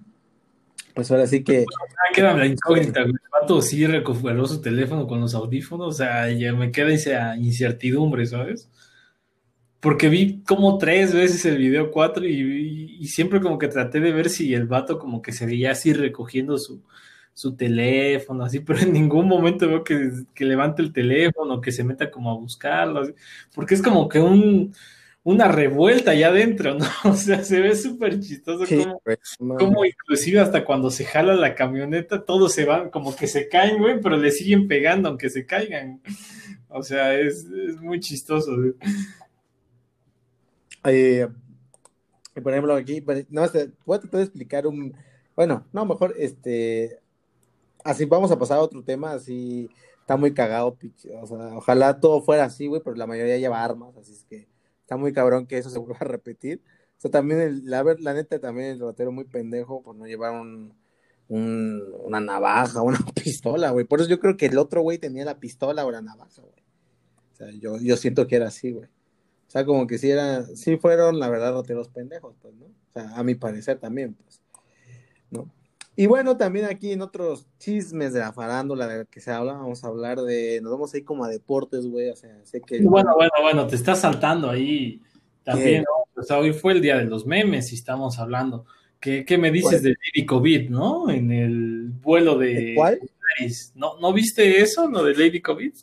pues 0.93 1.09
ahora 1.09 1.25
sí 1.25 1.43
que. 1.43 1.65
Queda 2.13 2.37
la 2.37 2.45
incógnita, 2.45 3.01
El 3.01 3.19
vato 3.31 3.59
sí 3.59 3.87
recuperó 3.87 4.45
su 4.45 4.61
teléfono 4.61 5.07
con 5.07 5.19
los 5.19 5.33
audífonos, 5.33 5.87
o 5.87 5.91
sea, 5.97 6.31
ya 6.31 6.53
me 6.53 6.71
queda 6.71 6.93
esa 6.93 7.35
incertidumbre, 7.37 8.27
¿sabes? 8.27 8.69
Porque 9.79 10.09
vi 10.09 10.43
como 10.43 10.77
tres 10.77 11.11
veces 11.11 11.43
el 11.45 11.57
video 11.57 11.89
cuatro 11.89 12.23
y, 12.23 13.03
siempre 13.07 13.41
como 13.41 13.57
que 13.57 13.67
traté 13.67 13.99
de 13.99 14.11
ver 14.11 14.29
si 14.29 14.53
el 14.53 14.67
vato 14.67 14.99
como 14.99 15.23
que 15.23 15.31
seguía 15.31 15.71
así 15.71 15.91
recogiendo 15.91 16.59
su, 16.59 16.83
su 17.33 17.55
teléfono, 17.55 18.43
así, 18.43 18.59
pero 18.65 18.79
en 18.81 18.93
ningún 18.93 19.27
momento 19.27 19.67
veo 19.67 19.83
que, 19.83 20.11
que 20.35 20.45
levante 20.45 20.83
el 20.83 20.93
teléfono, 20.93 21.61
que 21.61 21.71
se 21.71 21.83
meta 21.83 22.11
como 22.11 22.29
a 22.29 22.35
buscarlo, 22.35 23.07
porque 23.55 23.73
es 23.73 23.81
como 23.81 24.07
que 24.07 24.19
un 24.19 24.71
una 25.27 25.49
revuelta 25.49 26.11
allá 26.11 26.29
adentro, 26.29 26.75
¿no? 26.75 26.85
O 27.03 27.13
sea, 27.13 27.43
se 27.43 27.59
ve 27.59 27.75
súper 27.75 28.17
chistoso 28.21 28.63
como, 29.59 29.83
inclusive 29.83 30.39
hasta 30.39 30.63
cuando 30.63 30.89
se 30.89 31.03
jala 31.03 31.35
la 31.35 31.53
camioneta, 31.53 32.23
todos 32.23 32.53
se 32.53 32.63
van, 32.63 32.89
como 32.89 33.13
que 33.13 33.27
se 33.27 33.49
caen, 33.49 33.77
güey, 33.77 33.99
pero 33.99 34.15
le 34.15 34.31
siguen 34.31 34.69
pegando 34.69 35.09
aunque 35.09 35.29
se 35.29 35.45
caigan. 35.45 36.01
O 36.69 36.81
sea, 36.81 37.13
es, 37.19 37.45
muy 37.81 37.99
chistoso. 37.99 38.53
Eh, 40.85 41.27
por 42.41 42.53
ejemplo, 42.53 42.73
aquí, 42.75 43.03
no, 43.29 43.49
te 43.49 43.71
voy 43.85 43.97
a 43.97 43.99
tratar 43.99 44.19
de 44.19 44.25
explicar 44.27 44.65
un, 44.65 44.95
bueno, 45.35 45.67
no, 45.73 45.85
mejor, 45.85 46.15
este, 46.17 46.99
así 47.83 48.05
vamos 48.05 48.31
a 48.31 48.39
pasar 48.39 48.59
a 48.59 48.61
otro 48.61 48.81
tema, 48.81 49.11
así 49.11 49.69
está 49.99 50.15
muy 50.15 50.33
cagado, 50.33 50.77
o 51.21 51.27
sea, 51.27 51.57
ojalá 51.57 51.99
todo 51.99 52.21
fuera 52.21 52.45
así, 52.45 52.67
güey, 52.67 52.81
pero 52.81 52.95
la 52.95 53.07
mayoría 53.07 53.37
lleva 53.37 53.61
armas, 53.61 53.97
así 53.97 54.13
es 54.13 54.23
que 54.23 54.47
está 54.87 54.95
muy 54.95 55.11
cabrón 55.11 55.45
que 55.45 55.57
eso 55.57 55.69
se 55.69 55.79
vuelva 55.79 55.97
a 55.99 56.05
repetir. 56.05 56.61
O 56.97 57.01
sea, 57.01 57.11
también, 57.11 57.41
el, 57.41 57.65
la, 57.65 57.83
la 57.99 58.13
neta, 58.13 58.39
también 58.39 58.69
el 58.71 58.79
ratero 58.79 59.11
muy 59.11 59.25
pendejo 59.25 59.83
por 59.83 59.95
no 59.95 60.07
llevar 60.07 60.31
un, 60.31 60.73
una 61.27 62.19
navaja, 62.21 62.81
una 62.83 62.99
pistola, 63.13 63.71
güey. 63.71 63.85
Por 63.85 63.99
eso 63.99 64.09
yo 64.09 64.19
creo 64.19 64.37
que 64.37 64.47
el 64.47 64.57
otro 64.57 64.81
güey 64.81 64.97
tenía 64.97 65.25
la 65.25 65.39
pistola 65.39 65.85
o 65.85 65.91
la 65.91 66.01
navaja, 66.01 66.41
güey. 66.41 66.63
O 67.33 67.35
sea, 67.35 67.51
yo, 67.51 67.77
yo 67.77 67.97
siento 67.97 68.25
que 68.25 68.37
era 68.37 68.47
así, 68.47 68.71
güey. 68.71 68.87
O 68.87 69.49
sea, 69.49 69.65
como 69.65 69.85
que 69.87 69.97
sí, 69.97 70.09
era, 70.09 70.43
sí 70.43 70.77
fueron, 70.77 71.19
la 71.19 71.29
verdad, 71.29 71.53
rateros 71.53 71.89
pendejos, 71.89 72.35
pues, 72.41 72.55
¿no? 72.55 72.65
O 72.65 72.93
sea, 72.93 73.15
a 73.15 73.23
mi 73.23 73.35
parecer 73.35 73.79
también, 73.79 74.15
pues, 74.15 74.41
¿no? 75.29 75.51
Y 75.99 76.05
bueno, 76.05 76.37
también 76.37 76.65
aquí 76.65 76.91
en 76.91 77.01
otros 77.01 77.47
chismes 77.57 78.13
de 78.13 78.19
la 78.19 78.31
farándula 78.31 78.87
de 78.87 79.07
que 79.07 79.19
se 79.19 79.31
habla, 79.31 79.53
vamos 79.53 79.83
a 79.83 79.87
hablar 79.87 80.21
de, 80.21 80.61
nos 80.61 80.71
vamos 80.71 80.93
a 80.93 80.97
ir 80.99 81.03
como 81.03 81.25
a 81.25 81.27
deportes, 81.27 81.87
güey, 81.87 82.09
o 82.09 82.15
sea, 82.15 82.39
sé 82.45 82.61
que... 82.61 82.83
Bueno, 82.83 83.15
bueno, 83.15 83.31
bueno, 83.41 83.65
te 83.65 83.75
estás 83.75 84.01
saltando 84.01 84.47
ahí 84.47 85.01
también, 85.43 85.83
¿no? 85.83 86.21
O 86.21 86.23
sea, 86.23 86.37
hoy 86.37 86.53
fue 86.53 86.73
el 86.73 86.81
día 86.81 86.99
de 86.99 87.05
los 87.05 87.25
memes 87.25 87.71
y 87.71 87.75
estamos 87.75 88.19
hablando. 88.19 88.67
¿Qué, 88.99 89.25
qué 89.25 89.39
me 89.39 89.49
dices 89.49 89.81
de 89.81 89.89
Lady 89.89 90.23
COVID, 90.27 90.69
no? 90.69 91.09
En 91.09 91.31
el 91.31 91.89
vuelo 91.89 92.37
de... 92.37 92.73
¿Cuál? 92.75 92.99
¿No, 93.73 93.99
¿No 93.99 94.13
viste 94.13 94.61
eso, 94.61 94.87
lo 94.87 95.03
de 95.03 95.15
Lady 95.15 95.41
COVID? 95.41 95.73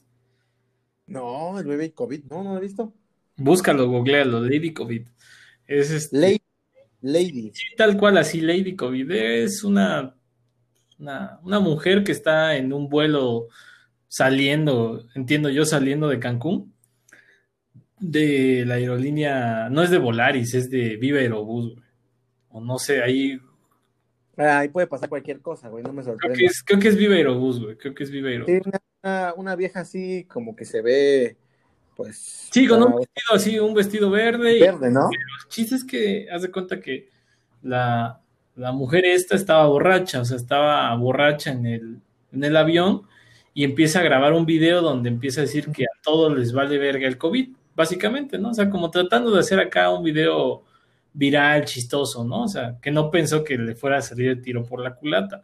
No, 1.09 1.59
el 1.59 1.66
bebé 1.66 1.92
COVID, 1.92 2.22
no, 2.31 2.44
no 2.44 2.53
lo 2.53 2.59
he 2.59 2.62
visto. 2.62 2.92
Búscalo, 3.37 3.88
googlealo, 3.88 4.38
Lady 4.40 4.72
COVID. 4.72 5.09
Es 5.66 5.90
este... 5.90 6.16
Lady 6.16 6.43
Lady. 7.04 7.52
tal 7.76 7.98
cual, 7.98 8.16
así, 8.16 8.40
Lady 8.40 8.74
COVID. 8.76 9.10
Es 9.10 9.62
una, 9.62 10.14
una, 10.98 11.60
mujer 11.60 12.02
que 12.02 12.12
está 12.12 12.56
en 12.56 12.72
un 12.72 12.88
vuelo 12.88 13.48
saliendo, 14.08 15.06
entiendo 15.14 15.50
yo, 15.50 15.66
saliendo 15.66 16.08
de 16.08 16.18
Cancún, 16.18 16.72
de 18.00 18.64
la 18.66 18.74
aerolínea, 18.76 19.68
no 19.68 19.82
es 19.82 19.90
de 19.90 19.98
Volaris, 19.98 20.54
es 20.54 20.70
de 20.70 20.96
Viva 20.96 21.18
Aerobús, 21.18 21.76
O 22.48 22.62
no 22.62 22.78
sé, 22.78 23.02
ahí. 23.02 23.38
Ah, 24.38 24.60
ahí 24.60 24.68
puede 24.68 24.86
pasar 24.86 25.10
cualquier 25.10 25.40
cosa, 25.40 25.68
güey, 25.68 25.84
no 25.84 25.92
me 25.92 26.02
sorprende. 26.02 26.36
Creo 26.36 26.38
que 26.38 26.46
es, 26.46 26.62
creo 26.62 26.80
que 26.80 26.88
es 26.88 26.96
Viva 26.96 27.16
Aerobús, 27.16 27.60
güey, 27.62 27.76
creo 27.76 27.94
que 27.94 28.04
es 28.04 28.10
Viva 28.10 28.30
Aerobús. 28.30 28.62
una, 29.02 29.34
una, 29.36 29.56
vieja 29.56 29.80
así, 29.80 30.24
como 30.24 30.56
que 30.56 30.64
se 30.64 30.80
ve 30.80 31.36
pues. 31.96 32.48
Sí, 32.50 32.66
con 32.66 32.83
un 32.83 32.96
vestido 32.96 33.33
así, 33.33 33.59
un 33.59 33.74
vestido 33.74 34.11
verde. 34.11 34.61
Verde, 34.61 34.90
¿no? 34.90 35.09
El 35.11 35.48
chiste 35.48 35.74
es 35.74 35.85
que, 35.85 36.28
haz 36.30 36.42
de 36.42 36.50
cuenta 36.50 36.80
que 36.80 37.09
la, 37.62 38.20
mujer 38.57 39.04
esta 39.04 39.37
estaba 39.37 39.66
borracha, 39.66 40.20
o 40.20 40.24
sea, 40.24 40.37
estaba 40.37 40.94
borracha 40.96 41.52
en 41.52 41.66
el, 41.66 42.00
en 42.33 42.44
el 42.44 42.57
avión 42.57 43.02
y 43.52 43.64
empieza 43.64 44.00
a 44.00 44.02
grabar 44.02 44.33
un 44.33 44.46
video 44.46 44.83
donde 44.83 45.09
empieza 45.09 45.40
a 45.40 45.44
decir 45.44 45.70
que 45.70 45.85
a 45.85 46.02
todos 46.02 46.37
les 46.37 46.52
vale 46.52 46.78
verga 46.78 47.07
el 47.07 47.18
COVID, 47.18 47.48
básicamente, 47.74 48.38
¿no? 48.38 48.50
O 48.50 48.54
sea, 48.54 48.68
como 48.68 48.90
tratando 48.90 49.30
de 49.30 49.40
hacer 49.40 49.61
acá 49.61 49.90
un 49.90 50.04
video 50.04 50.64
viral, 51.12 51.64
chistoso, 51.64 52.24
¿no? 52.24 52.42
O 52.42 52.48
sea, 52.48 52.76
que 52.83 52.90
no 52.90 53.11
pensó 53.11 53.44
que 53.44 53.57
le 53.57 53.74
fuera 53.76 53.98
a 53.98 54.02
salir 54.02 54.28
el 54.28 54.42
tiro 54.42 54.64
por 54.64 54.80
la 54.80 54.94
culata. 54.94 55.42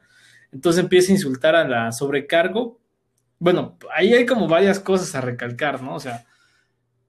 Entonces 0.53 0.83
empieza 0.83 1.13
a 1.13 1.15
insultar 1.15 1.55
a 1.55 1.67
la 1.67 1.93
sobrecargo. 1.93 2.79
Bueno, 3.39 3.79
ahí 3.95 4.13
hay 4.13 4.27
como 4.27 4.49
varias 4.49 4.81
cosas 4.81 5.15
a 5.15 5.21
recalcar, 5.21 5.83
¿no? 5.83 5.95
O 5.95 6.01
sea, 6.01 6.27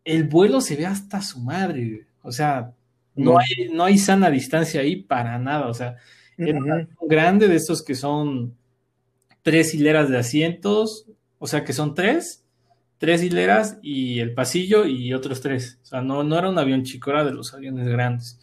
el 0.04 0.24
vuelo 0.26 0.62
se 0.62 0.76
ve 0.76 0.86
hasta 0.86 1.22
su 1.22 1.40
madre, 1.40 2.08
o 2.24 2.32
sea, 2.32 2.74
no, 3.16 3.38
hay, 3.38 3.70
no 3.72 3.84
hay 3.84 3.98
sana 3.98 4.30
distancia 4.30 4.82
ahí 4.82 4.96
para 4.96 5.38
nada, 5.38 5.68
o 5.68 5.74
sea, 5.74 5.98
es 6.38 6.54
un 6.54 6.88
grande 7.08 7.48
de 7.48 7.56
estos 7.56 7.84
que 7.84 7.94
son 7.94 8.56
tres 9.44 9.74
hileras 9.74 10.10
de 10.10 10.18
asientos, 10.18 11.06
o 11.38 11.48
sea, 11.48 11.64
que 11.64 11.74
son 11.74 11.94
tres, 11.94 12.44
tres 12.98 13.24
hileras 13.24 13.78
y 13.82 14.20
el 14.20 14.34
pasillo 14.34 14.86
y 14.86 15.14
otros 15.14 15.42
tres, 15.42 15.80
o 15.84 15.86
sea, 15.86 16.02
no, 16.02 16.24
no 16.24 16.38
era 16.38 16.50
un 16.50 16.58
avión 16.58 16.84
chico, 16.84 17.12
era 17.12 17.24
de 17.24 17.34
los 17.34 17.54
aviones 17.54 17.88
grandes. 17.88 18.40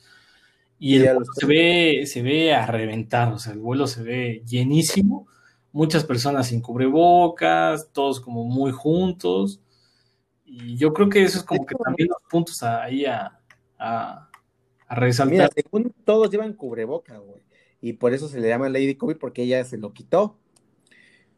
Y 0.81 0.95
el 0.97 1.07
vuelo 1.07 1.25
se 1.35 1.47
ve, 1.47 2.03
se 2.07 2.23
ve 2.23 2.55
a 2.55 2.65
reventar, 2.67 3.33
o 3.33 3.39
sea, 3.39 3.53
el 3.53 3.59
vuelo 3.59 3.89
se 3.89 4.03
ve 4.03 4.43
llenísimo, 4.47 5.27
muchas 5.73 6.05
personas 6.05 6.49
sin 6.49 6.61
cubrebocas, 6.61 7.89
todos 7.93 8.21
como 8.21 8.45
muy 8.45 8.71
juntos 8.71 9.61
y 10.51 10.77
yo 10.77 10.95
creo 10.95 11.09
que 11.11 11.23
eso 11.23 11.39
es 11.39 11.45
como 11.45 11.67
que 11.67 11.75
también 11.75 12.09
los 12.09 12.23
puntos 12.31 12.63
ahí 12.63 13.05
a, 13.05 13.39
a, 13.79 14.31
resaltar. 14.89 15.33
Mira, 15.33 15.49
según 15.55 15.95
todos 16.05 16.31
llevan 16.31 16.55
cubreboca, 16.55 17.19
güey. 17.19 17.43
Y 17.83 17.93
por 17.93 18.15
eso 18.15 18.29
se 18.29 18.41
le 18.41 18.49
llama 18.49 18.71
Lady 18.71 18.95
COVID, 18.95 19.17
porque 19.17 19.43
ella 19.43 19.63
se 19.65 19.77
lo 19.77 19.93
quitó. 19.93 20.39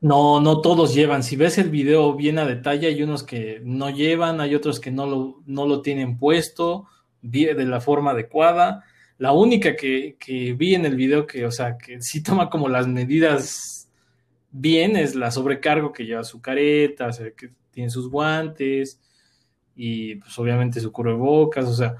No, 0.00 0.40
no 0.40 0.60
todos 0.60 0.94
llevan. 0.94 1.24
Si 1.24 1.36
ves 1.36 1.58
el 1.58 1.70
video 1.70 2.14
bien 2.14 2.38
a 2.38 2.46
detalle, 2.46 2.86
hay 2.86 3.02
unos 3.02 3.24
que 3.24 3.60
no 3.64 3.90
llevan, 3.90 4.40
hay 4.40 4.54
otros 4.54 4.78
que 4.78 4.90
no 4.90 5.06
lo, 5.06 5.42
no 5.44 5.66
lo 5.66 5.82
tienen 5.82 6.16
puesto 6.16 6.86
de 7.20 7.52
la 7.66 7.80
forma 7.80 8.12
adecuada. 8.12 8.84
La 9.18 9.32
única 9.32 9.76
que, 9.76 10.16
que 10.18 10.54
vi 10.54 10.74
en 10.74 10.86
el 10.86 10.94
video 10.94 11.26
que, 11.26 11.44
o 11.44 11.50
sea, 11.50 11.76
que 11.76 12.00
sí 12.00 12.22
toma 12.22 12.48
como 12.48 12.68
las 12.68 12.86
medidas 12.86 13.90
bien 14.52 14.96
es 14.96 15.14
la 15.14 15.30
sobrecargo 15.30 15.92
que 15.92 16.06
lleva 16.06 16.24
su 16.24 16.40
careta, 16.40 17.08
o 17.08 17.12
sea, 17.12 17.30
que 17.32 17.50
tiene 17.70 17.90
sus 17.90 18.08
guantes 18.08 19.00
y 19.74 20.16
pues 20.16 20.38
obviamente 20.38 20.80
su 20.80 20.92
cubrebocas, 20.92 21.66
o 21.66 21.74
sea, 21.74 21.96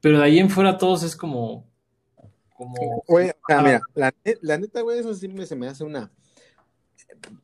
pero 0.00 0.18
de 0.18 0.24
ahí 0.24 0.38
en 0.38 0.50
fuera 0.50 0.76
todos 0.76 1.02
es 1.02 1.16
como... 1.16 1.66
como 2.56 3.02
Oye, 3.06 3.34
mira, 3.48 3.80
la, 3.94 4.58
neta, 4.58 4.82
güey, 4.82 4.98
eso 4.98 5.14
sí 5.14 5.28
me, 5.28 5.46
se 5.46 5.56
me 5.56 5.68
hace 5.68 5.84
una 5.84 6.10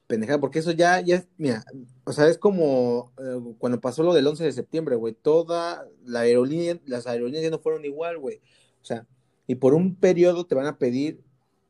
pendejada, 0.07 0.41
porque 0.41 0.59
eso 0.59 0.73
ya, 0.73 1.01
ya, 1.01 1.25
mira, 1.37 1.65
o 2.05 2.13
sea, 2.13 2.27
es 2.27 2.39
como 2.39 3.13
eh, 3.19 3.55
cuando 3.59 3.81
pasó 3.81 4.03
lo 4.03 4.15
del 4.15 4.27
11 4.27 4.45
de 4.45 4.53
septiembre, 4.53 4.97
güey, 4.97 5.15
toda 5.15 5.87
la 6.05 6.21
aerolínea, 6.21 6.79
las 6.87 7.07
aerolíneas 7.07 7.45
ya 7.45 7.51
no 7.51 7.59
fueron 7.59 7.85
igual, 7.85 8.19
güey, 8.19 8.41
o 8.81 8.85
sea, 8.85 9.07
y 9.47 9.55
por 9.55 9.75
un 9.75 9.97
periodo 9.97 10.47
te 10.47 10.55
van 10.55 10.67
a 10.67 10.79
pedir, 10.79 11.23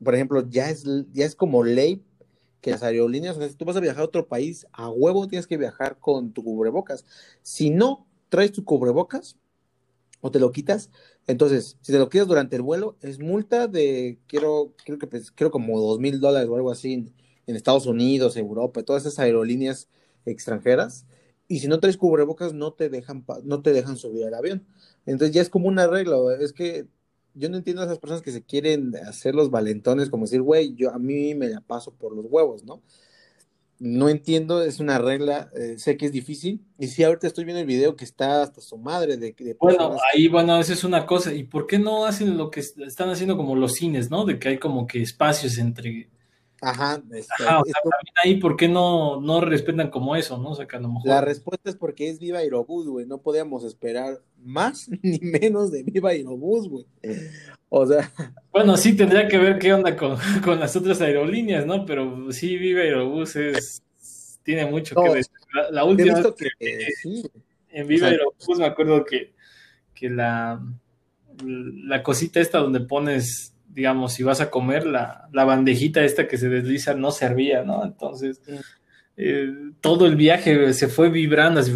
por 0.03 0.14
ejemplo, 0.14 0.49
ya 0.49 0.70
es, 0.70 0.85
ya 1.12 1.24
es 1.24 1.35
como 1.35 1.64
ley 1.64 2.05
que 2.61 2.71
las 2.71 2.83
aerolíneas, 2.83 3.37
o 3.37 3.41
sea, 3.41 3.49
si 3.49 3.55
tú 3.55 3.65
vas 3.65 3.77
a 3.77 3.81
viajar 3.81 4.03
a 4.03 4.07
otro 4.07 4.27
país, 4.27 4.67
a 4.73 4.91
huevo 4.91 5.29
tienes 5.29 5.47
que 5.47 5.57
viajar 5.57 5.99
con 5.99 6.33
tu 6.33 6.43
cubrebocas. 6.43 7.05
Si 7.43 7.71
no 7.71 8.07
traes 8.29 8.53
tu 8.53 8.65
cubrebocas 8.65 9.37
o 10.21 10.31
te 10.31 10.41
lo 10.41 10.51
quitas, 10.53 10.91
entonces, 11.27 11.77
si 11.83 11.93
te 11.93 11.99
lo 11.99 12.09
quitas 12.09 12.27
durante 12.27 12.57
el 12.57 12.63
vuelo, 12.63 12.97
es 13.03 13.21
multa 13.21 13.69
de, 13.69 14.19
quiero, 14.27 14.75
creo 14.85 14.99
que, 14.99 15.07
pues, 15.07 15.31
creo 15.31 15.51
como 15.51 15.79
dos 15.81 16.01
mil 16.01 16.21
dólares 16.21 16.49
o 16.49 16.57
algo 16.57 16.71
así 16.71 16.95
en, 16.95 17.15
Estados 17.47 17.87
Unidos, 17.87 18.37
Europa, 18.37 18.83
todas 18.83 19.07
esas 19.07 19.19
aerolíneas 19.19 19.89
extranjeras. 20.27 21.07
y 21.49 21.61
si 21.61 21.69
no 21.69 21.81
traes 21.81 21.97
cubrebocas 21.97 22.53
no 22.53 22.75
te 22.75 22.91
dejan 22.91 23.25
no 23.45 23.63
te 23.63 23.73
dejan 23.73 23.97
subir 23.97 24.27
al 24.27 24.35
avión. 24.35 24.67
Entonces 25.07 25.35
ya 25.35 25.41
es 25.43 25.49
como 25.51 25.69
una 25.69 25.87
regla, 25.87 26.19
es 26.41 26.53
que 26.53 26.87
yo 27.39 27.49
no 27.49 27.57
entiendo 27.57 27.82
a 27.82 27.84
esas 27.86 27.99
personas 27.99 28.22
que 28.22 28.32
se 28.32 28.43
quieren 28.43 28.95
hacer 29.07 29.34
los 29.34 29.51
valentones 29.51 30.11
como 30.11 30.24
decir, 30.24 30.43
güey, 30.43 30.74
yo 30.74 30.91
a 30.93 30.99
mí 30.99 31.34
me 31.34 31.49
la 31.49 31.61
paso 31.61 31.93
por 31.93 32.14
los 32.14 32.26
huevos, 32.28 32.64
¿no? 32.64 32.82
No 33.78 34.09
entiendo, 34.09 34.62
es 34.62 34.80
una 34.80 34.99
regla, 34.99 35.51
eh, 35.55 35.78
sé 35.78 35.97
que 35.97 36.07
es 36.07 36.12
difícil. 36.12 36.61
Y 36.80 36.89
sí, 36.89 37.05
ahorita 37.05 37.28
estoy 37.28 37.45
viendo 37.45 37.61
el 37.61 37.66
video 37.66 37.95
que 37.95 38.05
está 38.05 38.43
hasta 38.43 38.61
su 38.61 38.76
madre 38.76 39.16
de, 39.16 39.57
Bueno, 39.61 39.97
ahí, 40.12 40.26
bueno, 40.26 40.59
esa 40.59 40.72
es 40.72 40.82
una 40.82 41.07
cosa. 41.07 41.32
¿Y 41.32 41.45
por 41.45 41.68
qué 41.68 41.78
no 41.78 42.05
hacen 42.05 42.36
lo 42.36 42.51
que 42.51 42.59
están 42.59 43.09
haciendo 43.11 43.36
como 43.36 43.55
los 43.55 43.74
cines, 43.74 44.11
¿no? 44.11 44.24
De 44.24 44.41
que 44.41 44.49
hay 44.49 44.59
como 44.59 44.89
que 44.89 45.01
espacios 45.01 45.59
entre 45.59 46.09
Ajá, 46.61 47.03
Ajá 47.39 47.61
o 47.61 47.65
sea, 47.65 47.75
también 47.83 48.15
ahí, 48.25 48.41
¿por 48.41 48.57
qué 48.57 48.69
no, 48.69 49.21
no 49.21 49.41
respetan 49.41 49.91
como 49.91 50.17
eso, 50.17 50.39
no? 50.39 50.51
O 50.51 50.55
sea, 50.55 50.67
que 50.67 50.77
a 50.77 50.81
lo 50.81 50.89
mejor... 50.89 51.07
La 51.07 51.21
respuesta 51.21 51.71
es 51.71 51.77
porque 51.77 52.09
es 52.09 52.19
Viva 52.19 52.39
Aerobús, 52.39 52.89
güey. 52.89 53.07
No 53.07 53.23
podíamos 53.23 53.65
esperar 53.65 54.21
más 54.43 54.89
ni 55.03 55.19
menos 55.21 55.71
de 55.71 55.85
Viva 55.85 56.11
Aerobús, 56.11 56.69
güey. 56.69 56.87
O 57.69 57.87
sea... 57.87 58.13
Bueno, 58.51 58.77
sí 58.77 58.97
tendría 58.97 59.29
que 59.29 59.39
ver 59.39 59.59
qué 59.59 59.73
onda 59.73 59.97
con, 59.97 60.17
con 60.45 60.59
las 60.59 60.75
otras 60.75 61.01
aerolíneas, 61.01 61.65
¿no? 61.65 61.87
Pero 61.87 62.33
sí, 62.33 62.57
Viva 62.57 62.81
Aerobús 62.81 63.37
es... 63.37 63.83
tiene 64.43 64.67
mucho 64.67 64.97
que 64.97 65.15
decir. 65.15 65.33
La, 65.71 65.85
última 65.85 66.15
vez 66.15 66.35
que, 66.59 66.93
en 67.71 67.87
Viva 67.87 68.09
Aerobús 68.09 68.59
me 68.59 68.67
acuerdo 68.67 69.05
que, 69.05 69.33
que 69.95 70.11
la, 70.11 70.61
la 71.45 72.03
cosita 72.03 72.41
esta 72.41 72.59
donde 72.59 72.81
pones 72.81 73.55
digamos, 73.69 74.14
si 74.14 74.23
vas 74.23 74.41
a 74.41 74.51
comer, 74.51 74.87
la, 74.87 75.29
la, 75.33 75.45
bandejita 75.45 76.05
esta 76.05 76.27
que 76.27 76.39
se 76.39 76.49
desliza 76.49 76.95
no 76.95 77.11
servía, 77.11 77.62
¿no? 77.62 77.85
Entonces, 77.85 78.41
eh, 79.16 79.53
todo 79.81 80.07
el 80.07 80.16
viaje 80.16 80.73
se 80.73 80.89
fue 80.89 81.11
vibrando 81.11 81.61
así, 81.61 81.73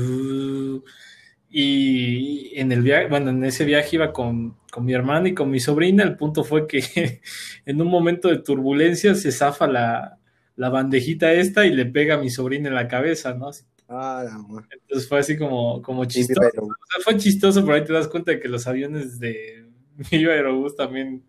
y 1.55 2.59
en 2.59 2.73
el 2.73 2.83
viaje, 2.83 3.09
bueno, 3.09 3.31
en 3.31 3.45
ese 3.45 3.65
viaje 3.67 3.97
iba 3.97 4.13
con, 4.13 4.57
con, 4.71 4.87
mi 4.87 4.95
hermana 4.95 5.29
y 5.29 5.35
con 5.35 5.51
mi 5.51 5.61
sobrina, 5.61 6.03
el 6.03 6.17
punto 6.17 6.45
fue 6.45 6.67
que 6.67 6.83
en 7.67 7.81
un 7.81 7.89
momento 7.89 8.29
de 8.29 8.39
turbulencia 8.39 9.15
se 9.15 9.31
zafa 9.33 9.67
la, 9.67 10.19
la 10.57 10.71
bandejita 10.71 11.33
esta 11.33 11.67
y 11.67 11.73
le 11.73 11.85
pega 11.85 12.15
a 12.15 12.19
mi 12.19 12.31
sobrina 12.31 12.69
en 12.69 12.75
la 12.75 12.89
cabeza, 12.89 13.35
¿no? 13.35 13.51
Ah, 13.89 14.25
Entonces 14.71 15.07
fue 15.07 15.19
así 15.19 15.37
como, 15.37 15.83
como 15.83 16.07
chistoso. 16.07 16.41
O 16.41 16.67
sea, 16.91 17.03
fue 17.05 17.19
chistoso, 17.19 17.63
pero 17.63 17.75
ahí 17.75 17.85
te 17.85 17.93
das 17.93 18.09
cuenta 18.09 18.33
de 18.33 18.41
que 18.41 18.49
los 18.49 18.67
aviones 18.67 19.19
de 19.19 19.67
Viva 20.11 20.33
Aerobús 20.33 20.75
también 20.75 21.25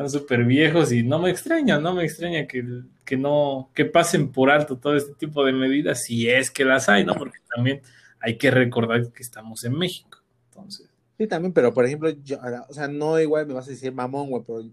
están 0.00 0.20
súper 0.20 0.44
viejos 0.44 0.92
y 0.92 1.02
no 1.02 1.18
me 1.18 1.30
extraña, 1.30 1.78
no 1.78 1.94
me 1.94 2.04
extraña 2.04 2.46
que, 2.46 2.64
que, 3.04 3.16
no, 3.18 3.70
que 3.74 3.84
pasen 3.84 4.32
por 4.32 4.50
alto 4.50 4.78
todo 4.78 4.96
este 4.96 5.12
tipo 5.14 5.44
de 5.44 5.52
medidas, 5.52 6.04
si 6.04 6.28
es 6.28 6.50
que 6.50 6.64
las 6.64 6.88
hay, 6.88 7.04
¿no? 7.04 7.14
Porque 7.14 7.38
también 7.54 7.82
hay 8.20 8.38
que 8.38 8.50
recordar 8.50 9.12
que 9.12 9.22
estamos 9.22 9.62
en 9.64 9.76
México, 9.76 10.18
entonces. 10.48 10.88
Sí, 11.18 11.26
también, 11.26 11.52
pero 11.52 11.74
por 11.74 11.84
ejemplo, 11.84 12.08
yo, 12.24 12.38
o 12.68 12.72
sea, 12.72 12.88
no 12.88 13.20
igual 13.20 13.46
me 13.46 13.52
vas 13.52 13.66
a 13.66 13.72
decir 13.72 13.92
mamón, 13.92 14.30
güey, 14.30 14.42
pero 14.46 14.64